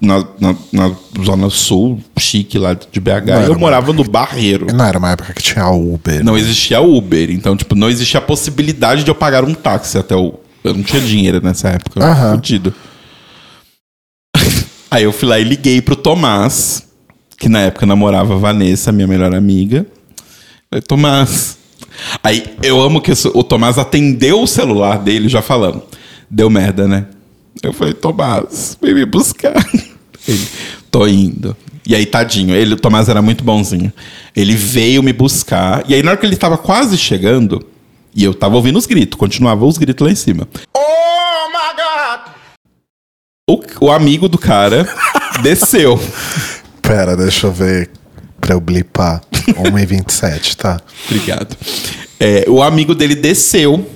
na, 0.00 0.24
na, 0.38 0.54
na 0.72 0.96
zona 1.24 1.48
sul, 1.50 2.00
chique 2.18 2.58
lá 2.58 2.74
de 2.74 3.00
BH, 3.00 3.28
era 3.28 3.44
eu 3.46 3.58
morava 3.58 3.92
no 3.92 4.04
Barreiro. 4.04 4.66
Não 4.72 4.84
era 4.84 4.98
uma 4.98 5.10
época 5.10 5.32
que 5.32 5.42
tinha 5.42 5.68
Uber. 5.68 6.24
Não 6.24 6.36
existia 6.36 6.80
Uber, 6.80 7.30
então, 7.30 7.56
tipo, 7.56 7.74
não 7.74 7.88
existia 7.88 8.18
a 8.18 8.22
possibilidade 8.22 9.04
de 9.04 9.10
eu 9.10 9.14
pagar 9.14 9.44
um 9.44 9.54
táxi 9.54 9.98
até 9.98 10.14
o... 10.14 10.34
Eu 10.62 10.74
não 10.74 10.82
tinha 10.82 11.00
dinheiro 11.00 11.40
nessa 11.42 11.68
época, 11.68 12.00
eu 12.00 12.02
era 12.02 12.32
fudido. 12.32 12.74
Aí 14.90 15.04
eu 15.04 15.12
fui 15.12 15.28
lá 15.28 15.38
e 15.38 15.44
liguei 15.44 15.80
pro 15.80 15.96
Tomás, 15.96 16.86
que 17.38 17.48
na 17.48 17.60
época 17.60 17.86
namorava 17.86 18.34
a 18.34 18.38
Vanessa, 18.38 18.90
minha 18.90 19.06
melhor 19.06 19.34
amiga. 19.34 19.86
Falei, 20.70 20.82
Tomás. 20.82 21.58
Aí 22.22 22.56
eu 22.62 22.80
amo 22.80 23.00
que 23.00 23.12
o 23.34 23.42
Tomás 23.42 23.78
atendeu 23.78 24.42
o 24.42 24.46
celular 24.46 24.98
dele 24.98 25.28
já 25.28 25.40
falando. 25.40 25.82
Deu 26.30 26.50
merda, 26.50 26.86
né? 26.88 27.06
Eu 27.62 27.72
falei, 27.72 27.94
Tomás, 27.94 28.76
vem 28.80 28.94
me 28.94 29.04
buscar. 29.04 29.54
Ele, 30.26 30.48
tô 30.90 31.06
indo. 31.06 31.56
E 31.86 31.94
aí, 31.94 32.04
tadinho, 32.04 32.52
ele, 32.52 32.74
o 32.74 32.76
Tomás 32.76 33.08
era 33.08 33.22
muito 33.22 33.44
bonzinho. 33.44 33.92
Ele 34.34 34.56
veio 34.56 35.04
me 35.04 35.12
buscar. 35.12 35.84
E 35.88 35.94
aí, 35.94 36.02
na 36.02 36.10
hora 36.10 36.20
que 36.20 36.26
ele 36.26 36.34
tava 36.36 36.58
quase 36.58 36.98
chegando, 36.98 37.64
e 38.12 38.24
eu 38.24 38.34
tava 38.34 38.56
ouvindo 38.56 38.76
os 38.76 38.86
gritos, 38.86 39.16
continuava 39.16 39.64
os 39.64 39.78
gritos 39.78 40.04
lá 40.04 40.12
em 40.12 40.16
cima. 40.16 40.48
Oh 40.76 41.48
my 41.48 41.76
God! 41.76 42.34
O, 43.80 43.86
o 43.86 43.92
amigo 43.92 44.28
do 44.28 44.36
cara 44.36 44.84
desceu. 45.44 46.00
Pera, 46.82 47.16
deixa 47.16 47.46
eu 47.46 47.52
ver 47.52 47.88
pra 48.40 48.54
eu 48.54 48.60
blipar. 48.60 49.22
1h27, 49.54 50.56
tá? 50.56 50.80
Obrigado. 51.06 51.56
É, 52.18 52.46
o 52.48 52.62
amigo 52.62 52.96
dele 52.96 53.14
desceu, 53.14 53.88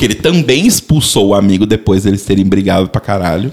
porque 0.00 0.06
ele 0.06 0.14
também 0.14 0.66
expulsou 0.66 1.28
o 1.28 1.34
amigo 1.34 1.66
depois 1.66 2.04
deles 2.04 2.24
terem 2.24 2.46
brigado 2.46 2.88
pra 2.88 3.02
caralho. 3.02 3.52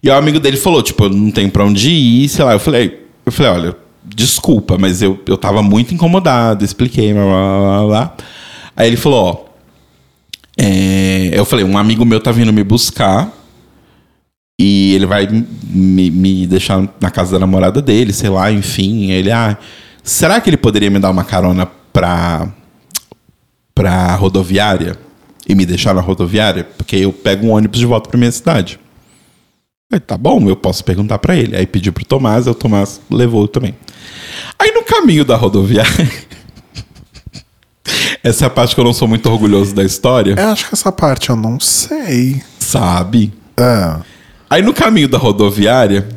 E 0.00 0.08
o 0.08 0.14
amigo 0.14 0.38
dele 0.38 0.56
falou, 0.56 0.80
tipo, 0.84 1.02
eu 1.02 1.10
não 1.10 1.32
tenho 1.32 1.50
pra 1.50 1.64
onde 1.64 1.90
ir, 1.90 2.28
sei 2.28 2.44
lá. 2.44 2.52
Eu 2.52 2.60
falei, 2.60 3.04
eu 3.24 3.32
falei, 3.32 3.50
olha, 3.50 3.76
desculpa, 4.04 4.78
mas 4.78 5.02
eu, 5.02 5.18
eu 5.26 5.36
tava 5.36 5.64
muito 5.64 5.92
incomodado, 5.92 6.64
expliquei, 6.64 7.12
blá, 7.12 7.24
blá, 7.24 7.58
blá, 7.58 7.86
blá. 7.86 8.16
Aí 8.76 8.86
ele 8.86 8.96
falou, 8.96 9.24
ó, 9.24 9.44
é, 10.56 11.30
eu 11.32 11.44
falei, 11.44 11.64
um 11.64 11.76
amigo 11.76 12.04
meu 12.04 12.20
tá 12.20 12.30
vindo 12.30 12.52
me 12.52 12.62
buscar 12.62 13.28
e 14.60 14.94
ele 14.94 15.06
vai 15.06 15.26
me, 15.26 16.08
me 16.08 16.46
deixar 16.46 16.88
na 17.00 17.10
casa 17.10 17.32
da 17.32 17.40
namorada 17.40 17.82
dele, 17.82 18.12
sei 18.12 18.30
lá, 18.30 18.52
enfim. 18.52 19.10
Ele, 19.10 19.32
ah, 19.32 19.58
será 20.04 20.40
que 20.40 20.48
ele 20.48 20.56
poderia 20.56 20.88
me 20.88 21.00
dar 21.00 21.10
uma 21.10 21.24
carona 21.24 21.66
pra, 21.92 22.48
pra 23.74 24.14
rodoviária 24.14 25.04
e 25.48 25.54
me 25.54 25.64
deixar 25.66 25.94
na 25.94 26.00
rodoviária? 26.00 26.64
Porque 26.64 26.96
eu 26.96 27.12
pego 27.12 27.46
um 27.46 27.50
ônibus 27.50 27.78
de 27.78 27.86
volta 27.86 28.08
pra 28.08 28.18
minha 28.18 28.32
cidade. 28.32 28.78
Aí, 29.92 30.00
tá 30.00 30.16
bom, 30.18 30.48
eu 30.48 30.56
posso 30.56 30.84
perguntar 30.84 31.18
pra 31.18 31.36
ele. 31.36 31.56
Aí 31.56 31.66
pedi 31.66 31.92
pro 31.92 32.04
Tomás, 32.04 32.46
aí 32.46 32.52
o 32.52 32.54
Tomás 32.54 33.00
levou 33.10 33.46
também. 33.46 33.74
Aí 34.58 34.72
no 34.72 34.82
caminho 34.82 35.24
da 35.24 35.36
rodoviária. 35.36 35.92
Essa 38.22 38.44
é 38.44 38.48
a 38.48 38.50
parte 38.50 38.74
que 38.74 38.80
eu 38.80 38.84
não 38.84 38.92
sou 38.92 39.06
muito 39.06 39.30
orgulhoso 39.30 39.72
da 39.74 39.84
história, 39.84 40.34
Eu 40.36 40.48
acho 40.48 40.66
que 40.68 40.74
essa 40.74 40.90
parte 40.90 41.30
eu 41.30 41.36
não 41.36 41.60
sei. 41.60 42.42
sabe? 42.58 43.32
Ah, 43.56 44.00
Aí 44.50 44.62
no 44.62 44.74
caminho 44.74 45.08
da 45.08 45.18
rodoviária, 45.18 46.08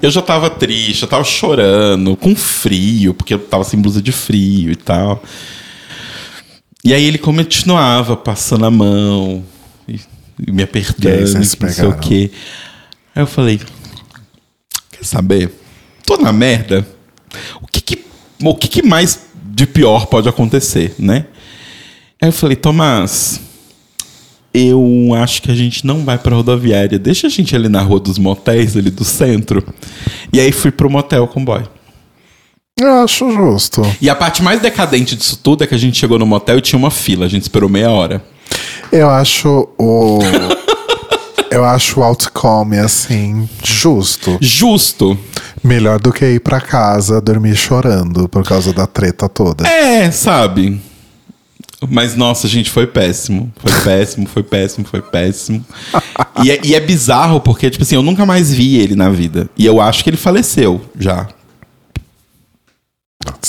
eu 0.00 0.10
já 0.10 0.22
tava 0.22 0.48
triste, 0.50 1.02
eu 1.02 1.08
tava 1.08 1.24
chorando, 1.24 2.16
com 2.16 2.34
frio, 2.34 3.12
porque 3.14 3.34
eu 3.34 3.38
tava 3.38 3.64
sem 3.64 3.80
blusa 3.80 4.00
de 4.00 4.12
frio 4.12 4.70
e 4.72 4.76
tal. 4.76 5.22
E 6.84 6.92
aí 6.92 7.04
ele 7.04 7.18
continuava 7.18 8.16
passando 8.16 8.64
a 8.66 8.70
mão 8.70 9.44
e, 9.86 10.00
e 10.46 10.50
me 10.50 10.62
apertando, 10.62 11.28
e 11.28 11.34
não 11.34 11.44
sei 11.44 11.86
o 11.86 11.98
quê. 11.98 12.30
Aí 13.14 13.22
eu 13.22 13.26
falei, 13.26 13.60
quer 14.90 15.04
saber? 15.04 15.52
Tô 16.04 16.16
na 16.16 16.32
merda. 16.32 16.86
O 17.60 17.66
que 17.66 17.80
que, 17.80 18.04
o 18.42 18.54
que, 18.54 18.68
que 18.68 18.82
mais 18.82 19.26
de 19.44 19.66
pior 19.66 20.06
pode 20.06 20.28
acontecer, 20.28 20.94
né? 20.98 21.26
Aí 22.20 22.28
eu 22.28 22.32
falei, 22.32 22.56
Tomás, 22.56 23.40
eu 24.52 25.14
acho 25.14 25.40
que 25.42 25.50
a 25.50 25.54
gente 25.54 25.86
não 25.86 26.04
vai 26.04 26.18
pra 26.18 26.36
rodoviária. 26.36 26.98
Deixa 26.98 27.26
a 27.26 27.30
gente 27.30 27.54
ali 27.54 27.68
na 27.68 27.80
rua 27.80 28.00
dos 28.00 28.18
motéis, 28.18 28.76
ali 28.76 28.90
do 28.90 29.04
centro. 29.04 29.64
E 30.32 30.40
aí 30.40 30.52
fui 30.52 30.70
pro 30.70 30.90
motel 30.90 31.26
com 31.26 31.40
o 31.40 31.44
boy. 31.44 31.62
Eu 32.82 33.04
acho 33.04 33.30
justo. 33.30 33.82
E 34.00 34.10
a 34.10 34.14
parte 34.14 34.42
mais 34.42 34.60
decadente 34.60 35.14
disso 35.14 35.38
tudo 35.40 35.62
é 35.62 35.66
que 35.66 35.74
a 35.74 35.78
gente 35.78 35.96
chegou 35.96 36.18
no 36.18 36.26
motel 36.26 36.58
e 36.58 36.60
tinha 36.60 36.78
uma 36.78 36.90
fila. 36.90 37.26
A 37.26 37.28
gente 37.28 37.42
esperou 37.42 37.68
meia 37.68 37.90
hora. 37.90 38.22
Eu 38.90 39.08
acho 39.08 39.68
o. 39.78 40.18
eu 41.50 41.64
acho 41.64 42.00
o 42.00 42.02
outcome, 42.02 42.78
assim, 42.78 43.48
justo. 43.62 44.36
Justo. 44.40 45.16
Melhor 45.62 46.00
do 46.00 46.12
que 46.12 46.24
ir 46.24 46.40
pra 46.40 46.60
casa 46.60 47.20
dormir 47.20 47.54
chorando 47.54 48.28
por 48.28 48.44
causa 48.44 48.72
da 48.72 48.86
treta 48.86 49.28
toda. 49.28 49.66
É, 49.66 50.10
sabe? 50.10 50.80
Mas 51.88 52.16
nossa, 52.16 52.48
gente, 52.48 52.68
foi 52.68 52.86
péssimo. 52.86 53.52
Foi 53.56 53.72
péssimo, 53.84 54.26
foi 54.26 54.42
péssimo, 54.42 54.86
foi 54.86 55.02
péssimo. 55.02 55.64
E 56.42 56.50
é, 56.50 56.60
e 56.64 56.74
é 56.74 56.80
bizarro 56.80 57.40
porque, 57.40 57.70
tipo 57.70 57.84
assim, 57.84 57.94
eu 57.94 58.02
nunca 58.02 58.26
mais 58.26 58.52
vi 58.52 58.76
ele 58.76 58.96
na 58.96 59.08
vida. 59.08 59.48
E 59.56 59.64
eu 59.64 59.80
acho 59.80 60.02
que 60.02 60.10
ele 60.10 60.16
faleceu 60.16 60.80
já. 60.98 61.28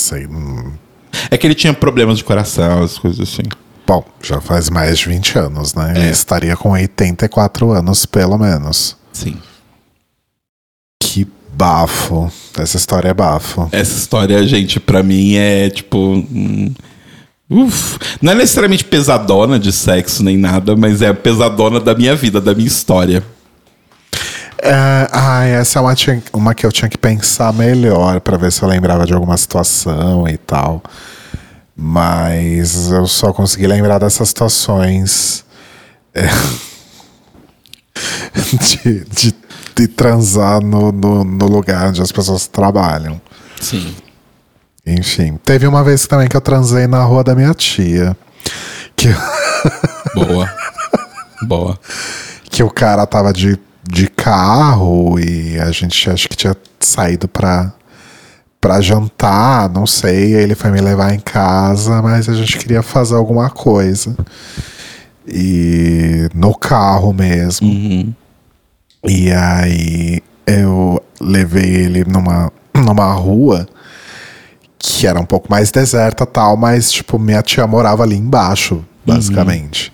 Sei. 0.04 0.26
hum. 0.26 0.72
É 1.30 1.38
que 1.38 1.46
ele 1.46 1.54
tinha 1.54 1.72
problemas 1.72 2.18
de 2.18 2.24
coração, 2.24 2.82
as 2.82 2.98
coisas 2.98 3.20
assim. 3.20 3.42
Bom, 3.86 4.04
já 4.22 4.38
faz 4.38 4.68
mais 4.68 4.98
de 4.98 5.08
20 5.08 5.38
anos, 5.38 5.74
né? 5.74 5.94
É. 5.96 6.00
Ele 6.00 6.10
estaria 6.10 6.54
com 6.56 6.70
84 6.72 7.70
anos, 7.72 8.04
pelo 8.04 8.36
menos. 8.36 8.96
Sim. 9.12 9.36
Que 11.02 11.26
bafo. 11.54 12.30
Essa 12.58 12.76
história 12.76 13.08
é 13.08 13.14
bafo. 13.14 13.66
Essa 13.72 13.96
história, 13.96 14.46
gente, 14.46 14.78
pra 14.78 15.02
mim 15.02 15.36
é 15.36 15.70
tipo. 15.70 15.98
hum, 15.98 16.74
uf. 17.48 17.98
Não 18.20 18.32
é 18.32 18.34
necessariamente 18.34 18.84
pesadona 18.84 19.58
de 19.58 19.72
sexo 19.72 20.22
nem 20.22 20.36
nada, 20.36 20.76
mas 20.76 21.00
é 21.00 21.12
pesadona 21.14 21.80
da 21.80 21.94
minha 21.94 22.14
vida, 22.14 22.42
da 22.42 22.54
minha 22.54 22.68
história. 22.68 23.22
É, 24.58 25.08
ai, 25.12 25.50
essa 25.52 25.78
é 25.78 25.82
uma, 25.82 25.94
tinha- 25.94 26.22
uma 26.32 26.54
que 26.54 26.64
eu 26.64 26.72
tinha 26.72 26.88
que 26.88 26.96
pensar 26.98 27.52
melhor 27.52 28.20
pra 28.20 28.36
ver 28.36 28.50
se 28.52 28.62
eu 28.62 28.68
lembrava 28.68 29.04
de 29.04 29.12
alguma 29.12 29.36
situação 29.36 30.28
e 30.28 30.36
tal. 30.38 30.82
Mas 31.76 32.90
eu 32.90 33.06
só 33.06 33.32
consegui 33.32 33.66
lembrar 33.66 33.98
dessas 33.98 34.28
situações 34.28 35.44
é, 36.14 36.22
de, 38.84 39.04
de, 39.04 39.34
de 39.76 39.88
transar 39.88 40.60
no, 40.62 40.92
no, 40.92 41.24
no 41.24 41.46
lugar 41.46 41.88
onde 41.88 42.00
as 42.00 42.12
pessoas 42.12 42.46
trabalham. 42.46 43.20
Sim. 43.60 43.94
Enfim, 44.86 45.38
teve 45.44 45.66
uma 45.66 45.82
vez 45.82 46.06
também 46.06 46.28
que 46.28 46.36
eu 46.36 46.40
transei 46.40 46.86
na 46.86 47.02
rua 47.02 47.24
da 47.24 47.34
minha 47.34 47.54
tia. 47.54 48.16
Que, 48.94 49.08
Boa. 50.14 50.48
Boa. 51.42 51.78
que 52.50 52.62
o 52.62 52.70
cara 52.70 53.04
tava 53.06 53.32
de, 53.32 53.58
de 53.88 54.08
carro 54.08 55.18
e 55.18 55.58
a 55.58 55.70
gente 55.70 56.08
acho 56.10 56.28
que 56.28 56.36
tinha 56.36 56.56
saído 56.80 57.28
pra, 57.28 57.72
pra 58.60 58.80
jantar, 58.80 59.68
não 59.68 59.86
sei. 59.86 60.36
Aí 60.36 60.42
ele 60.42 60.54
foi 60.54 60.70
me 60.70 60.80
levar 60.80 61.14
em 61.14 61.20
casa, 61.20 62.00
mas 62.02 62.28
a 62.28 62.34
gente 62.34 62.58
queria 62.58 62.82
fazer 62.82 63.14
alguma 63.14 63.50
coisa. 63.50 64.16
E 65.26 66.28
no 66.34 66.54
carro 66.54 67.12
mesmo. 67.12 67.68
Uhum. 67.68 68.12
E 69.06 69.30
aí 69.32 70.22
eu 70.46 71.02
levei 71.20 71.64
ele 71.64 72.04
numa, 72.04 72.52
numa 72.74 73.12
rua 73.12 73.66
que 74.78 75.06
era 75.06 75.18
um 75.18 75.24
pouco 75.24 75.50
mais 75.50 75.70
deserta 75.70 76.26
tal, 76.26 76.56
mas 76.56 76.92
tipo, 76.92 77.18
minha 77.18 77.42
tia 77.42 77.66
morava 77.66 78.02
ali 78.02 78.16
embaixo, 78.16 78.84
basicamente. 79.04 79.90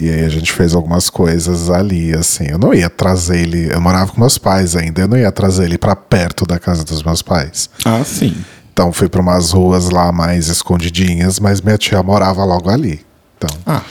E 0.00 0.08
aí 0.08 0.24
a 0.24 0.28
gente 0.28 0.52
fez 0.52 0.74
algumas 0.74 1.10
coisas 1.10 1.68
ali, 1.70 2.14
assim. 2.14 2.44
Eu 2.48 2.58
não 2.58 2.72
ia 2.72 2.88
trazer 2.88 3.40
ele, 3.40 3.72
eu 3.72 3.80
morava 3.80 4.12
com 4.12 4.20
meus 4.20 4.38
pais 4.38 4.76
ainda, 4.76 5.00
eu 5.00 5.08
não 5.08 5.16
ia 5.18 5.32
trazer 5.32 5.64
ele 5.64 5.76
pra 5.76 5.96
perto 5.96 6.46
da 6.46 6.58
casa 6.58 6.84
dos 6.84 7.02
meus 7.02 7.20
pais. 7.20 7.68
Ah, 7.84 8.04
sim. 8.04 8.36
Então 8.72 8.92
fui 8.92 9.08
pra 9.08 9.20
umas 9.20 9.50
ruas 9.50 9.90
lá 9.90 10.12
mais 10.12 10.46
escondidinhas, 10.46 11.40
mas 11.40 11.60
minha 11.60 11.76
tia 11.76 12.00
morava 12.00 12.44
logo 12.44 12.70
ali. 12.70 13.04
Então, 13.36 13.50
Ah, 13.66 13.82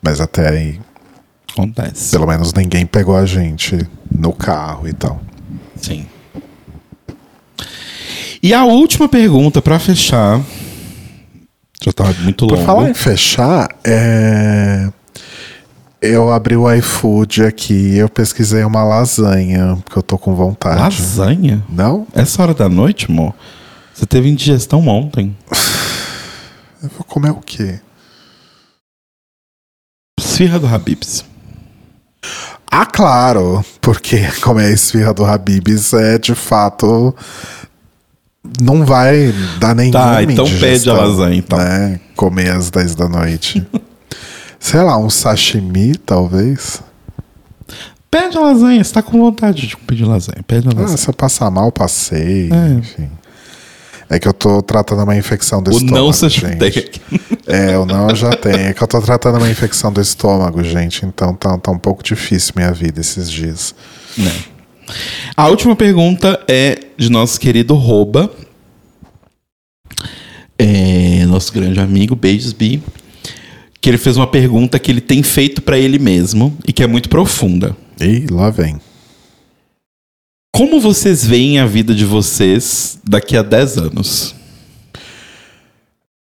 mas 0.00 0.20
até 0.20 0.48
aí, 0.48 0.80
acontece. 1.50 2.12
pelo 2.12 2.26
menos 2.28 2.52
ninguém 2.54 2.86
pegou 2.86 3.16
a 3.16 3.26
gente 3.26 3.84
no 4.16 4.32
carro 4.32 4.86
e 4.86 4.92
tal. 4.92 5.20
Sim. 5.82 6.06
E 8.40 8.54
a 8.54 8.64
última 8.64 9.08
pergunta 9.08 9.60
pra 9.60 9.80
fechar. 9.80 10.40
Já 11.82 11.92
tava 11.92 12.12
muito 12.22 12.46
Por 12.46 12.54
longo. 12.54 12.66
falar 12.66 12.90
em 12.90 12.94
fechar, 12.94 13.68
é... 13.84 14.88
eu 16.00 16.32
abri 16.32 16.56
o 16.56 16.72
iFood 16.72 17.44
aqui 17.44 17.74
e 17.74 17.98
eu 17.98 18.08
pesquisei 18.08 18.62
uma 18.62 18.84
lasanha, 18.84 19.76
porque 19.84 19.98
eu 19.98 20.02
tô 20.02 20.16
com 20.16 20.34
vontade. 20.34 20.80
Lasanha? 20.80 21.64
Não? 21.68 22.06
Essa 22.14 22.42
hora 22.42 22.54
da 22.54 22.68
noite, 22.68 23.06
amor? 23.10 23.34
Você 23.92 24.06
teve 24.06 24.28
indigestão 24.28 24.86
ontem. 24.86 25.36
Eu 26.80 26.88
vou 26.90 27.02
comer 27.02 27.30
o 27.30 27.40
quê? 27.40 27.80
Esfirra 30.20 30.60
do 30.60 30.68
Habibs. 30.68 31.24
Ah, 32.70 32.86
claro, 32.86 33.64
porque 33.80 34.20
comer 34.40 34.66
a 34.66 34.70
esfirra 34.70 35.12
do 35.12 35.24
Habibs 35.24 35.92
é 35.92 36.18
de 36.18 36.36
fato. 36.36 37.12
Não 38.62 38.86
vai 38.86 39.34
dar 39.58 39.74
nenhum. 39.74 39.90
Tá, 39.90 40.22
então 40.22 40.46
pede 40.60 40.88
a 40.88 40.92
lasanha, 40.92 41.34
então. 41.34 41.58
Né? 41.58 41.98
Comer 42.14 42.50
às 42.52 42.70
10 42.70 42.94
da 42.94 43.08
noite. 43.08 43.66
Sei 44.60 44.80
lá, 44.82 44.98
um 44.98 45.08
sashimi, 45.10 45.96
talvez. 45.96 46.82
Pede 48.10 48.36
a 48.36 48.40
lasanha, 48.40 48.82
você 48.82 48.92
tá 48.92 49.02
com 49.02 49.18
vontade 49.20 49.66
de 49.66 49.76
pedir 49.76 50.04
lasanha. 50.04 50.42
Pede 50.46 50.66
a 50.68 50.70
Ah, 50.72 50.74
lasanha. 50.80 50.96
se 50.96 51.08
eu 51.08 51.14
passar 51.14 51.50
mal, 51.50 51.70
passei. 51.70 52.50
É. 52.50 52.68
Enfim. 52.78 53.08
É 54.10 54.18
que 54.18 54.26
eu 54.26 54.32
tô 54.32 54.62
tratando 54.62 55.02
uma 55.02 55.14
infecção 55.16 55.62
do 55.62 55.70
o 55.70 55.74
estômago. 55.74 55.96
não 55.98 56.06
você 56.12 56.28
já 56.30 56.48
gente. 56.48 56.58
tem. 56.58 56.90
É, 57.46 57.76
o 57.78 57.84
não 57.84 58.08
eu 58.08 58.16
já 58.16 58.30
tenho. 58.30 58.56
É 58.56 58.72
que 58.72 58.82
eu 58.82 58.88
tô 58.88 59.00
tratando 59.02 59.36
uma 59.36 59.50
infecção 59.50 59.92
do 59.92 60.00
estômago, 60.00 60.64
gente. 60.64 61.04
Então 61.04 61.34
tá, 61.34 61.58
tá 61.58 61.70
um 61.70 61.78
pouco 61.78 62.02
difícil 62.02 62.54
minha 62.56 62.72
vida 62.72 63.00
esses 63.02 63.30
dias. 63.30 63.74
Né? 64.16 64.32
A 65.36 65.46
última 65.48 65.76
pergunta 65.76 66.42
é 66.48 66.78
de 66.96 67.10
nosso 67.10 67.38
querido 67.38 67.74
Roba. 67.74 68.30
É, 70.58 71.24
nosso 71.26 71.52
grande 71.52 71.78
amigo, 71.78 72.16
beijos, 72.16 72.52
Bi. 72.54 72.82
Que 73.80 73.88
ele 73.90 73.98
fez 73.98 74.16
uma 74.16 74.26
pergunta 74.26 74.78
que 74.78 74.90
ele 74.90 75.00
tem 75.00 75.22
feito 75.22 75.62
pra 75.62 75.78
ele 75.78 75.98
mesmo 75.98 76.56
e 76.66 76.72
que 76.72 76.82
é 76.82 76.86
muito 76.86 77.08
profunda. 77.08 77.76
Ih, 78.00 78.26
lá 78.30 78.50
vem. 78.50 78.80
Como 80.54 80.80
vocês 80.80 81.24
veem 81.24 81.60
a 81.60 81.66
vida 81.66 81.94
de 81.94 82.04
vocês 82.04 82.98
daqui 83.04 83.36
a 83.36 83.42
10 83.42 83.76
anos? 83.78 84.34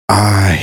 Ai. 0.09 0.61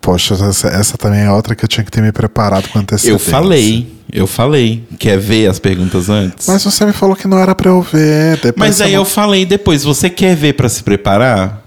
Poxa, 0.00 0.34
essa, 0.34 0.68
essa 0.68 0.96
também 0.96 1.20
é 1.20 1.30
outra 1.30 1.54
que 1.54 1.62
eu 1.62 1.68
tinha 1.68 1.84
que 1.84 1.90
ter 1.90 2.00
me 2.00 2.10
preparado 2.10 2.68
com 2.68 2.78
antecedência. 2.78 3.12
Eu 3.12 3.18
falei, 3.18 3.92
eu 4.10 4.26
falei. 4.26 4.82
Quer 4.98 5.18
ver 5.18 5.46
as 5.48 5.58
perguntas 5.58 6.08
antes? 6.08 6.46
Mas 6.48 6.64
você 6.64 6.86
me 6.86 6.92
falou 6.92 7.14
que 7.14 7.28
não 7.28 7.38
era 7.38 7.54
pra 7.54 7.68
eu 7.70 7.82
ver. 7.82 8.36
Depois 8.36 8.54
Mas 8.56 8.80
aí 8.80 8.92
não- 8.92 9.00
eu 9.00 9.04
falei 9.04 9.44
depois, 9.44 9.84
você 9.84 10.08
quer 10.08 10.34
ver 10.34 10.54
pra 10.54 10.68
se 10.70 10.82
preparar? 10.82 11.62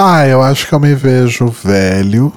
Ah, 0.00 0.24
eu 0.28 0.40
acho 0.40 0.68
que 0.68 0.72
eu 0.72 0.78
me 0.78 0.94
vejo 0.94 1.48
velho. 1.48 2.32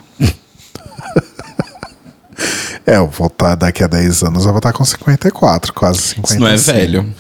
é, 2.88 2.96
eu 2.98 3.08
vou 3.08 3.28
estar 3.28 3.54
daqui 3.54 3.84
a 3.84 3.88
10 3.88 4.24
anos, 4.24 4.46
eu 4.46 4.50
vou 4.50 4.58
estar 4.58 4.74
com 4.74 4.84
54, 4.84 5.72
quase 5.72 6.00
55. 6.00 6.28
Isso 6.28 6.40
não 6.40 6.48
é 6.48 6.58
velho. 6.58 7.14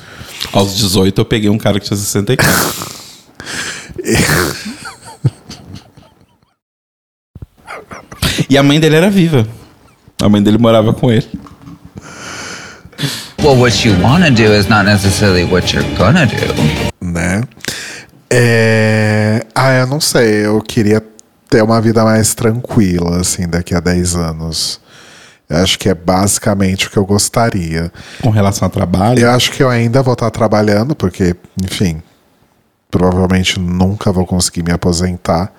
Aos 0.51 0.75
18 0.75 1.21
eu 1.21 1.25
peguei 1.25 1.47
um 1.47 1.59
cara 1.59 1.79
que 1.79 1.85
tinha 1.85 1.95
64. 1.95 2.43
e 8.49 8.57
a 8.57 8.63
mãe 8.63 8.79
dele 8.79 8.95
era 8.95 9.11
viva. 9.11 9.47
A 10.19 10.27
mãe 10.27 10.41
dele 10.41 10.57
morava 10.57 10.91
com 10.91 11.11
ele. 11.11 11.29
Well, 13.43 13.57
what 13.59 13.87
you 13.87 13.95
want 14.01 14.25
to 14.25 14.31
do 14.31 14.55
is 14.55 14.67
not 14.67 14.85
necessarily 14.85 15.43
what 15.43 15.71
you're 15.75 15.87
gonna 15.95 16.25
do. 16.25 16.35
né? 16.99 17.43
É... 18.31 19.45
Ah, 19.53 19.73
eu 19.73 19.87
não 19.87 19.99
sei. 19.99 20.45
Eu 20.45 20.61
queria 20.61 21.03
ter 21.49 21.61
uma 21.61 21.81
vida 21.81 22.03
mais 22.03 22.33
tranquila, 22.33 23.19
assim, 23.19 23.47
daqui 23.47 23.75
a 23.75 23.81
10 23.81 24.15
anos. 24.15 24.79
Eu 25.49 25.57
acho 25.57 25.77
que 25.77 25.89
é 25.89 25.93
basicamente 25.93 26.87
o 26.87 26.89
que 26.89 26.97
eu 26.97 27.05
gostaria. 27.05 27.91
Com 28.21 28.29
relação 28.29 28.67
ao 28.67 28.69
trabalho. 28.69 29.19
Eu 29.19 29.31
acho 29.31 29.51
que 29.51 29.61
eu 29.61 29.69
ainda 29.69 30.01
vou 30.01 30.13
estar 30.13 30.31
trabalhando, 30.31 30.95
porque, 30.95 31.35
enfim, 31.61 32.01
provavelmente 32.89 33.59
nunca 33.59 34.13
vou 34.13 34.25
conseguir 34.25 34.63
me 34.63 34.71
aposentar. 34.71 35.51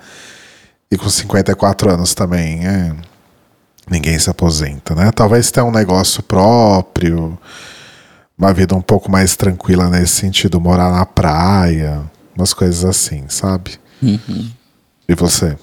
E 0.89 0.97
com 0.97 1.07
54 1.07 1.91
anos 1.91 2.15
também, 2.15 2.65
é, 2.65 2.91
ninguém 3.87 4.17
se 4.17 4.31
aposenta, 4.31 4.95
né? 4.95 5.11
Talvez 5.11 5.51
tenha 5.51 5.65
um 5.65 5.71
negócio 5.71 6.23
próprio, 6.23 7.37
uma 8.35 8.51
vida 8.51 8.75
um 8.75 8.81
pouco 8.81 9.11
mais 9.11 9.35
tranquila 9.35 9.89
nesse 9.89 10.15
sentido, 10.15 10.59
morar 10.59 10.91
na 10.91 11.05
praia, 11.05 12.01
umas 12.35 12.53
coisas 12.53 12.83
assim, 12.85 13.25
sabe? 13.27 13.79
E 15.07 15.15
você? 15.15 15.57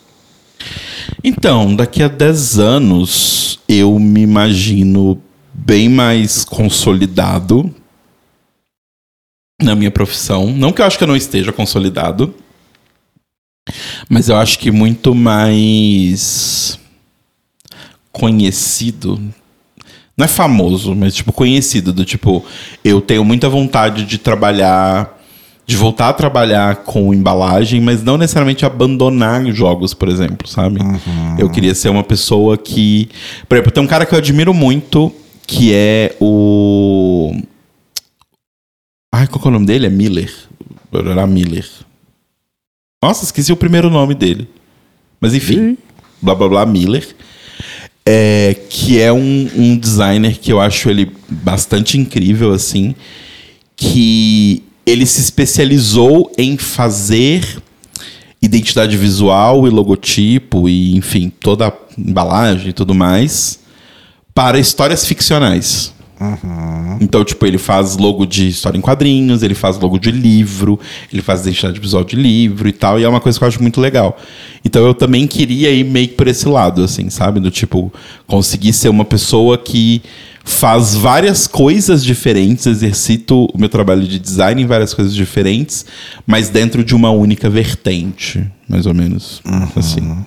Então, 1.25 1.75
daqui 1.75 2.03
a 2.03 2.09
10 2.09 2.59
anos, 2.59 3.61
eu 3.69 3.99
me 3.99 4.21
imagino 4.21 5.21
bem 5.53 5.89
mais 5.89 6.45
consolidado 6.45 7.75
na 9.61 9.75
minha 9.75 9.91
profissão. 9.91 10.53
Não 10.53 10.73
que 10.73 10.81
eu 10.81 10.87
acho 10.87 10.97
que 10.99 11.05
eu 11.05 11.09
não 11.09 11.17
esteja 11.17 11.53
consolidado, 11.53 12.35
mas 14.09 14.29
eu 14.29 14.37
acho 14.37 14.59
que 14.59 14.71
muito 14.71 15.15
mais 15.15 16.79
conhecido. 18.11 19.21
Não 20.17 20.25
é 20.25 20.29
famoso, 20.29 20.95
mas 20.95 21.15
tipo 21.15 21.33
conhecido 21.33 21.93
do 21.93 22.05
tipo, 22.05 22.45
eu 22.85 23.01
tenho 23.01 23.25
muita 23.25 23.49
vontade 23.49 24.05
de 24.05 24.19
trabalhar 24.19 25.20
de 25.71 25.77
voltar 25.77 26.09
a 26.09 26.13
trabalhar 26.13 26.79
com 26.79 27.15
embalagem, 27.15 27.81
mas 27.81 28.03
não 28.03 28.19
necessariamente 28.19 28.67
abandonar 28.67 29.45
jogos, 29.53 29.95
por 29.95 30.09
exemplo, 30.09 30.49
sabe? 30.49 30.81
Eu 31.39 31.49
queria 31.49 31.77
ser 31.77 31.91
uma 31.91 32.03
pessoa 32.03 32.59
que, 32.59 33.09
por 33.49 33.55
exemplo, 33.55 33.71
tem 33.71 33.81
um 33.81 33.87
cara 33.87 34.05
que 34.05 34.13
eu 34.13 34.19
admiro 34.19 34.53
muito, 34.53 35.15
que 35.47 35.73
é 35.73 36.17
o 36.21 37.33
Ai, 39.15 39.29
qual 39.29 39.45
é 39.45 39.49
o 39.49 39.51
nome 39.53 39.67
dele? 39.67 39.87
É 39.87 39.91
Miller. 39.91 40.33
Era 40.93 41.25
Miller. 41.25 41.69
Nossa, 43.01 43.25
esqueci 43.25 43.53
o 43.53 43.57
primeiro 43.57 43.89
nome 43.89 44.13
dele. 44.17 44.49
Mas 45.21 45.33
enfim, 45.33 45.79
blá 46.21 46.35
blá 46.35 46.49
blá 46.49 46.67
Miller. 46.67 47.15
É, 48.05 48.57
que 48.69 49.01
é 49.01 49.13
um, 49.13 49.49
um 49.55 49.79
designer 49.79 50.37
que 50.37 50.53
eu 50.53 50.61
acho 50.61 50.91
ele 50.91 51.13
bastante 51.29 51.97
incrível, 51.97 52.53
assim. 52.53 52.93
Que 53.77 54.65
ele 54.87 55.07
se 55.07 55.21
especializou 55.21 56.33
em 56.37 56.57
fazer 56.57 57.63
identidade 58.43 58.97
visual 58.97 59.67
e 59.67 59.71
logotipo 59.71 60.69
e, 60.69 60.97
enfim, 60.97 61.29
toda 61.29 61.69
a 61.69 61.73
embalagem 61.99 62.71
e 62.71 62.73
tudo 62.73 62.95
mais 62.95 63.61
para 64.35 64.59
histórias 64.59 65.07
ficcionais. 65.07 65.93
Então, 67.01 67.25
tipo, 67.25 67.47
ele 67.47 67.59
faz 67.59 67.97
logo 67.97 68.27
de 68.27 68.49
história 68.49 68.77
em 68.77 68.81
quadrinhos, 68.81 69.43
ele 69.43 69.55
faz 69.55 69.79
logo 69.79 69.99
de 69.99 70.11
livro, 70.11 70.79
ele 71.13 71.23
faz 71.23 71.41
identidade 71.43 71.81
visual 71.81 72.05
de 72.05 72.17
livro 72.17 72.69
e 72.69 72.73
tal, 72.73 73.01
e 73.01 73.05
é 73.05 73.09
uma 73.09 73.21
coisa 73.21 73.39
que 73.39 73.45
eu 73.45 73.49
acho 73.49 73.63
muito 73.63 73.81
legal. 73.81 74.19
Então 74.65 74.85
eu 74.87 74.93
também 74.93 75.27
queria 75.27 75.71
ir 75.71 75.85
meio 75.85 76.09
que 76.09 76.15
por 76.15 76.29
esse 76.29 76.47
lado, 76.47 76.85
assim, 76.85 77.09
sabe? 77.09 77.41
Do 77.41 77.51
tipo, 77.51 77.93
conseguir 78.27 78.73
ser 78.73 78.89
uma 78.91 79.05
pessoa 79.05 79.57
que 79.57 80.03
faz 80.45 80.95
várias 80.95 81.47
coisas 81.47 82.05
diferentes, 82.05 82.67
exercito 82.67 83.47
o 83.55 83.59
meu 83.59 83.69
trabalho 83.69 84.03
de 84.03 84.19
design 84.19 84.63
em 84.63 84.67
várias 84.67 84.93
coisas 84.93 85.15
diferentes, 85.15 85.87
mas 86.27 86.49
dentro 86.49 86.85
de 86.85 86.95
uma 86.95 87.11
única 87.11 87.49
vertente, 87.49 88.47
mais 88.69 88.85
ou 88.85 88.95
menos. 88.95 89.41
Assim. 89.77 90.25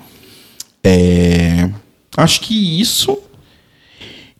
É, 0.84 1.70
Acho 2.15 2.41
que 2.41 2.80
isso. 2.80 3.18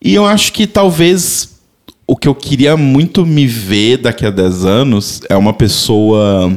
E 0.03 0.13
eu 0.13 0.25
acho 0.25 0.51
que 0.51 0.67
talvez 0.67 1.53
o 2.05 2.17
que 2.17 2.27
eu 2.27 2.35
queria 2.35 2.75
muito 2.75 3.25
me 3.25 3.47
ver 3.47 3.97
daqui 3.97 4.25
a 4.25 4.30
10 4.30 4.65
anos 4.65 5.21
é 5.30 5.35
uma 5.38 5.53
pessoa. 5.53 6.51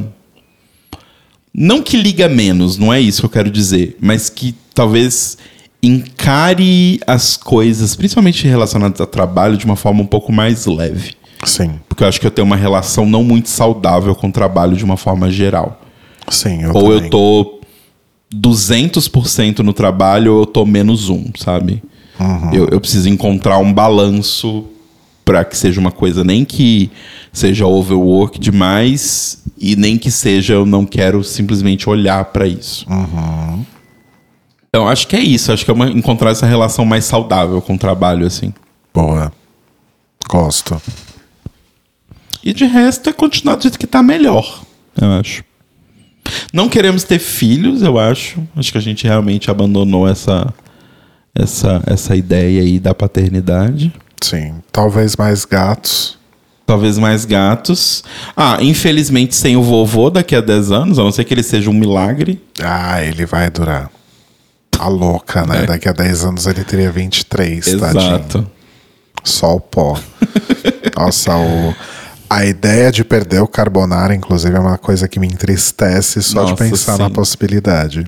Não 1.53 1.81
que 1.81 1.95
liga 1.95 2.27
menos, 2.27 2.77
não 2.77 2.93
é 2.93 2.99
isso 2.99 3.21
que 3.21 3.25
eu 3.25 3.29
quero 3.29 3.49
dizer, 3.49 3.97
mas 4.01 4.29
que 4.29 4.53
talvez 4.75 5.37
encare 5.81 6.99
as 7.07 7.37
coisas, 7.37 7.95
principalmente 7.95 8.45
relacionadas 8.47 8.99
a 8.99 9.05
trabalho, 9.05 9.57
de 9.57 9.65
uma 9.65 9.75
forma 9.75 10.01
um 10.01 10.05
pouco 10.05 10.31
mais 10.31 10.65
leve. 10.65 11.15
Sim, 11.45 11.79
Porque 11.87 12.03
eu 12.03 12.07
acho 12.07 12.19
que 12.19 12.27
eu 12.27 12.31
tenho 12.31 12.45
uma 12.45 12.55
relação 12.55 13.05
não 13.05 13.23
muito 13.23 13.47
saudável 13.47 14.13
com 14.13 14.27
o 14.27 14.31
trabalho 14.31 14.75
de 14.75 14.83
uma 14.83 14.97
forma 14.97 15.31
geral. 15.31 15.81
sim. 16.29 16.63
Eu 16.63 16.73
ou 16.73 16.81
também. 16.81 17.03
eu 17.03 17.09
tô 17.09 17.59
200% 18.35 19.59
no 19.59 19.71
trabalho 19.71 20.33
ou 20.33 20.39
eu 20.41 20.45
tô 20.45 20.65
menos 20.65 21.09
um, 21.09 21.25
sabe? 21.37 21.81
Uhum. 22.19 22.53
Eu, 22.53 22.67
eu 22.69 22.79
preciso 22.81 23.07
encontrar 23.09 23.57
um 23.59 23.71
balanço 23.73 24.65
para 25.23 25.43
que 25.43 25.57
seja 25.57 25.79
uma 25.79 25.91
coisa 25.91 26.23
nem 26.23 26.45
que 26.45 26.89
seja 27.33 27.65
overwork 27.67 28.39
demais 28.39 29.43
e 29.57 29.75
nem 29.75 29.97
que 29.97 30.09
seja 30.09 30.53
eu 30.53 30.65
não 30.65 30.85
quero 30.85 31.23
simplesmente 31.23 31.89
olhar 31.89 32.23
para 32.25 32.47
isso. 32.47 32.85
Uhum. 32.89 33.65
Então 34.69 34.87
acho 34.87 35.07
que 35.07 35.15
é 35.15 35.19
isso, 35.19 35.51
acho 35.51 35.65
que 35.65 35.71
é 35.71 35.73
uma- 35.73 35.89
encontrar 35.89 36.31
essa 36.31 36.45
relação 36.45 36.85
mais 36.85 37.05
saudável 37.05 37.61
com 37.61 37.75
o 37.75 37.77
trabalho 37.77 38.25
assim. 38.25 38.53
Boa. 38.93 39.31
Gosto. 40.29 40.81
E 42.43 42.53
de 42.53 42.65
resto 42.65 43.09
é 43.09 43.13
continuar 43.13 43.55
do 43.55 43.63
jeito 43.63 43.77
que 43.79 43.87
tá 43.87 44.01
melhor, 44.01 44.61
eu 44.99 45.11
acho. 45.13 45.43
Não 46.53 46.69
queremos 46.69 47.03
ter 47.03 47.19
filhos, 47.19 47.81
eu 47.81 47.97
acho. 47.97 48.41
Acho 48.55 48.71
que 48.71 48.77
a 48.77 48.81
gente 48.81 49.05
realmente 49.05 49.49
abandonou 49.51 50.07
essa 50.07 50.53
essa 51.37 51.81
essa 51.85 52.15
ideia 52.15 52.61
aí 52.61 52.79
da 52.79 52.93
paternidade. 52.93 53.93
Sim. 54.21 54.55
Talvez 54.71 55.15
mais 55.15 55.45
gatos. 55.45 56.17
Talvez 56.65 56.97
mais 56.97 57.23
gatos. 57.23 58.03
Ah, 58.35 58.57
infelizmente 58.59 59.35
sem 59.35 59.55
o 59.55 59.63
vovô 59.63 60.09
daqui 60.09 60.35
a 60.35 60.41
10 60.41 60.71
anos, 60.71 60.99
a 60.99 61.03
não 61.03 61.11
ser 61.11 61.23
que 61.23 61.33
ele 61.33 61.43
seja 61.43 61.69
um 61.69 61.73
milagre. 61.73 62.41
Ah, 62.61 63.01
ele 63.01 63.25
vai 63.25 63.49
durar. 63.49 63.89
Tá 64.69 64.87
louca, 64.87 65.45
né? 65.45 65.63
É. 65.63 65.65
Daqui 65.65 65.87
a 65.87 65.93
10 65.93 66.25
anos 66.25 66.45
ele 66.45 66.63
teria 66.63 66.91
23, 66.91 67.65
tadinho. 67.79 68.01
Exato. 68.01 68.51
Só 69.23 69.55
o 69.55 69.61
pó. 69.61 69.97
Nossa, 70.95 71.37
o... 71.37 71.73
a 72.29 72.45
ideia 72.45 72.91
de 72.91 73.03
perder 73.03 73.39
o 73.39 73.47
carbonara, 73.47 74.13
inclusive, 74.13 74.55
é 74.55 74.59
uma 74.59 74.77
coisa 74.77 75.07
que 75.07 75.19
me 75.19 75.27
entristece 75.27 76.21
só 76.21 76.43
de 76.43 76.51
Nossa, 76.51 76.63
pensar 76.63 76.97
na 76.97 77.07
sim. 77.07 77.13
possibilidade. 77.13 78.05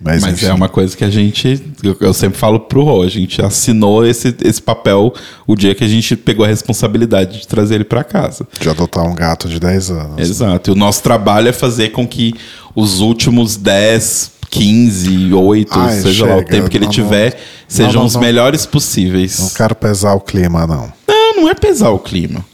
Mas, 0.00 0.22
Mas 0.22 0.42
é 0.42 0.52
uma 0.52 0.68
coisa 0.68 0.96
que 0.96 1.04
a 1.04 1.10
gente. 1.10 1.62
Eu, 1.82 1.96
eu 2.00 2.12
sempre 2.12 2.38
falo 2.38 2.60
pro 2.60 2.82
Rô, 2.82 3.02
a 3.02 3.08
gente 3.08 3.40
assinou 3.40 4.04
esse, 4.04 4.34
esse 4.42 4.60
papel 4.60 5.14
o 5.46 5.54
dia 5.54 5.74
que 5.74 5.84
a 5.84 5.88
gente 5.88 6.16
pegou 6.16 6.44
a 6.44 6.48
responsabilidade 6.48 7.40
de 7.40 7.48
trazer 7.48 7.76
ele 7.76 7.84
para 7.84 8.04
casa. 8.04 8.46
de 8.60 8.68
adotar 8.68 9.04
um 9.06 9.14
gato 9.14 9.48
de 9.48 9.58
10 9.58 9.90
anos. 9.90 10.28
Exato. 10.28 10.70
E 10.70 10.72
o 10.72 10.74
nosso 10.74 11.02
trabalho 11.02 11.48
é 11.48 11.52
fazer 11.52 11.90
com 11.90 12.06
que 12.06 12.34
os 12.74 13.00
últimos 13.00 13.56
10, 13.56 14.32
15, 14.50 15.32
8, 15.32 15.78
Ai, 15.78 16.00
seja 16.00 16.26
lá 16.26 16.34
o 16.34 16.38
chega, 16.38 16.50
tempo 16.50 16.68
que 16.68 16.76
ele 16.76 16.84
não, 16.86 16.92
tiver, 16.92 17.32
não. 17.32 17.40
sejam 17.68 18.00
Não, 18.02 18.06
os 18.06 18.16
melhores 18.16 18.66
possíveis. 18.66 19.38
Não 19.38 19.50
quero 19.50 19.74
pesar 19.74 20.14
o 20.14 20.20
clima, 20.20 20.66
não. 20.66 20.92
Não, 21.08 21.36
não 21.36 21.48
é 21.48 21.54
pesar 21.54 21.90
o 21.90 21.98
clima. 21.98 22.44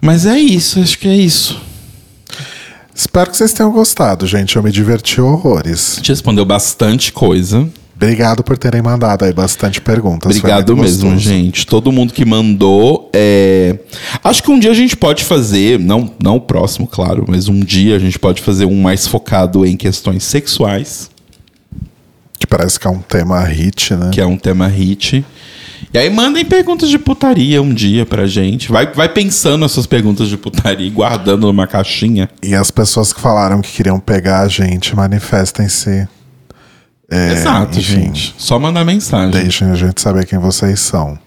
Mas 0.00 0.26
é 0.26 0.38
isso, 0.38 0.80
acho 0.80 0.98
que 0.98 1.08
é 1.08 1.14
isso. 1.14 1.60
Espero 2.94 3.30
que 3.30 3.36
vocês 3.36 3.52
tenham 3.52 3.72
gostado, 3.72 4.26
gente. 4.26 4.56
Eu 4.56 4.62
me 4.62 4.70
diverti 4.70 5.20
horrores. 5.20 5.94
Gente 5.96 6.10
respondeu 6.10 6.44
bastante 6.44 7.12
coisa. 7.12 7.68
Obrigado 7.96 8.42
por 8.42 8.58
terem 8.58 8.82
mandado 8.82 9.24
aí 9.24 9.32
bastante 9.32 9.80
perguntas. 9.80 10.36
Obrigado 10.36 10.76
mesmo, 10.76 11.04
gostoso. 11.10 11.20
gente. 11.20 11.64
Todo 11.66 11.92
mundo 11.92 12.12
que 12.12 12.24
mandou. 12.24 13.08
é, 13.14 13.78
Acho 14.24 14.42
que 14.42 14.50
um 14.50 14.58
dia 14.58 14.72
a 14.72 14.74
gente 14.74 14.96
pode 14.96 15.24
fazer, 15.24 15.78
não, 15.78 16.12
não 16.22 16.36
o 16.36 16.40
próximo, 16.40 16.86
claro, 16.86 17.24
mas 17.28 17.48
um 17.48 17.60
dia 17.60 17.94
a 17.94 17.98
gente 18.00 18.18
pode 18.18 18.42
fazer 18.42 18.64
um 18.64 18.80
mais 18.80 19.06
focado 19.06 19.64
em 19.64 19.76
questões 19.76 20.24
sexuais, 20.24 21.10
Que 22.40 22.46
parece 22.46 22.78
que 22.80 22.88
é 22.88 22.90
um 22.90 22.98
tema 22.98 23.40
hit, 23.44 23.94
né? 23.94 24.10
que 24.12 24.20
é 24.20 24.26
um 24.26 24.36
tema 24.36 24.66
hit. 24.66 25.24
E 25.92 25.98
aí 25.98 26.10
mandem 26.10 26.44
perguntas 26.44 26.88
de 26.88 26.98
putaria 26.98 27.62
um 27.62 27.72
dia 27.72 28.04
pra 28.04 28.26
gente. 28.26 28.70
Vai, 28.70 28.86
vai 28.92 29.08
pensando 29.08 29.58
nas 29.58 29.72
suas 29.72 29.86
perguntas 29.86 30.28
de 30.28 30.36
putaria 30.36 30.86
e 30.86 30.90
guardando 30.90 31.46
numa 31.46 31.66
caixinha. 31.66 32.28
E 32.42 32.54
as 32.54 32.70
pessoas 32.70 33.12
que 33.12 33.20
falaram 33.20 33.60
que 33.60 33.70
queriam 33.72 33.98
pegar 33.98 34.40
a 34.40 34.48
gente, 34.48 34.94
manifestem-se. 34.94 36.08
É, 37.10 37.32
Exato, 37.32 37.78
enfim, 37.78 38.04
gente. 38.04 38.34
Só 38.38 38.58
mandar 38.58 38.84
mensagem. 38.84 39.30
Deixem 39.30 39.70
a 39.70 39.74
gente 39.74 40.00
saber 40.00 40.24
quem 40.26 40.38
vocês 40.38 40.80
são. 40.80 41.18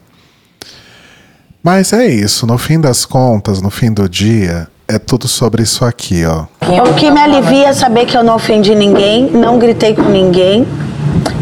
Mas 1.64 1.94
é 1.94 2.08
isso. 2.08 2.46
No 2.46 2.58
fim 2.58 2.80
das 2.80 3.06
contas, 3.06 3.62
no 3.62 3.70
fim 3.70 3.92
do 3.92 4.08
dia, 4.08 4.68
é 4.88 5.00
tudo 5.00 5.28
sobre 5.28 5.64
isso 5.64 5.84
aqui, 5.84 6.24
ó. 6.26 6.46
O 6.62 6.94
que 6.94 7.10
me 7.10 7.20
alivia 7.20 7.70
é 7.70 7.74
saber 7.74 8.06
que 8.06 8.16
eu 8.16 8.24
não 8.24 8.36
ofendi 8.36 8.76
ninguém, 8.76 9.30
não 9.32 9.58
gritei 9.58 9.96
com 9.96 10.04
ninguém, 10.04 10.66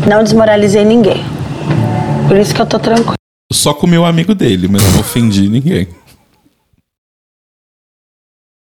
não 0.08 0.24
desmoralizei 0.24 0.86
ninguém. 0.86 1.24
Por 2.34 2.40
isso 2.40 2.56
que 2.56 2.62
eu 2.64 2.66
tô 2.66 2.80
tranquila. 2.80 3.14
Só 3.52 3.76
com 3.76 3.86
o 3.86 3.90
meu 3.90 4.04
amigo 4.04 4.34
dele, 4.34 4.68
mas 4.68 4.82
não 4.92 5.02
ofendi 5.02 5.48
ninguém. 5.48 5.88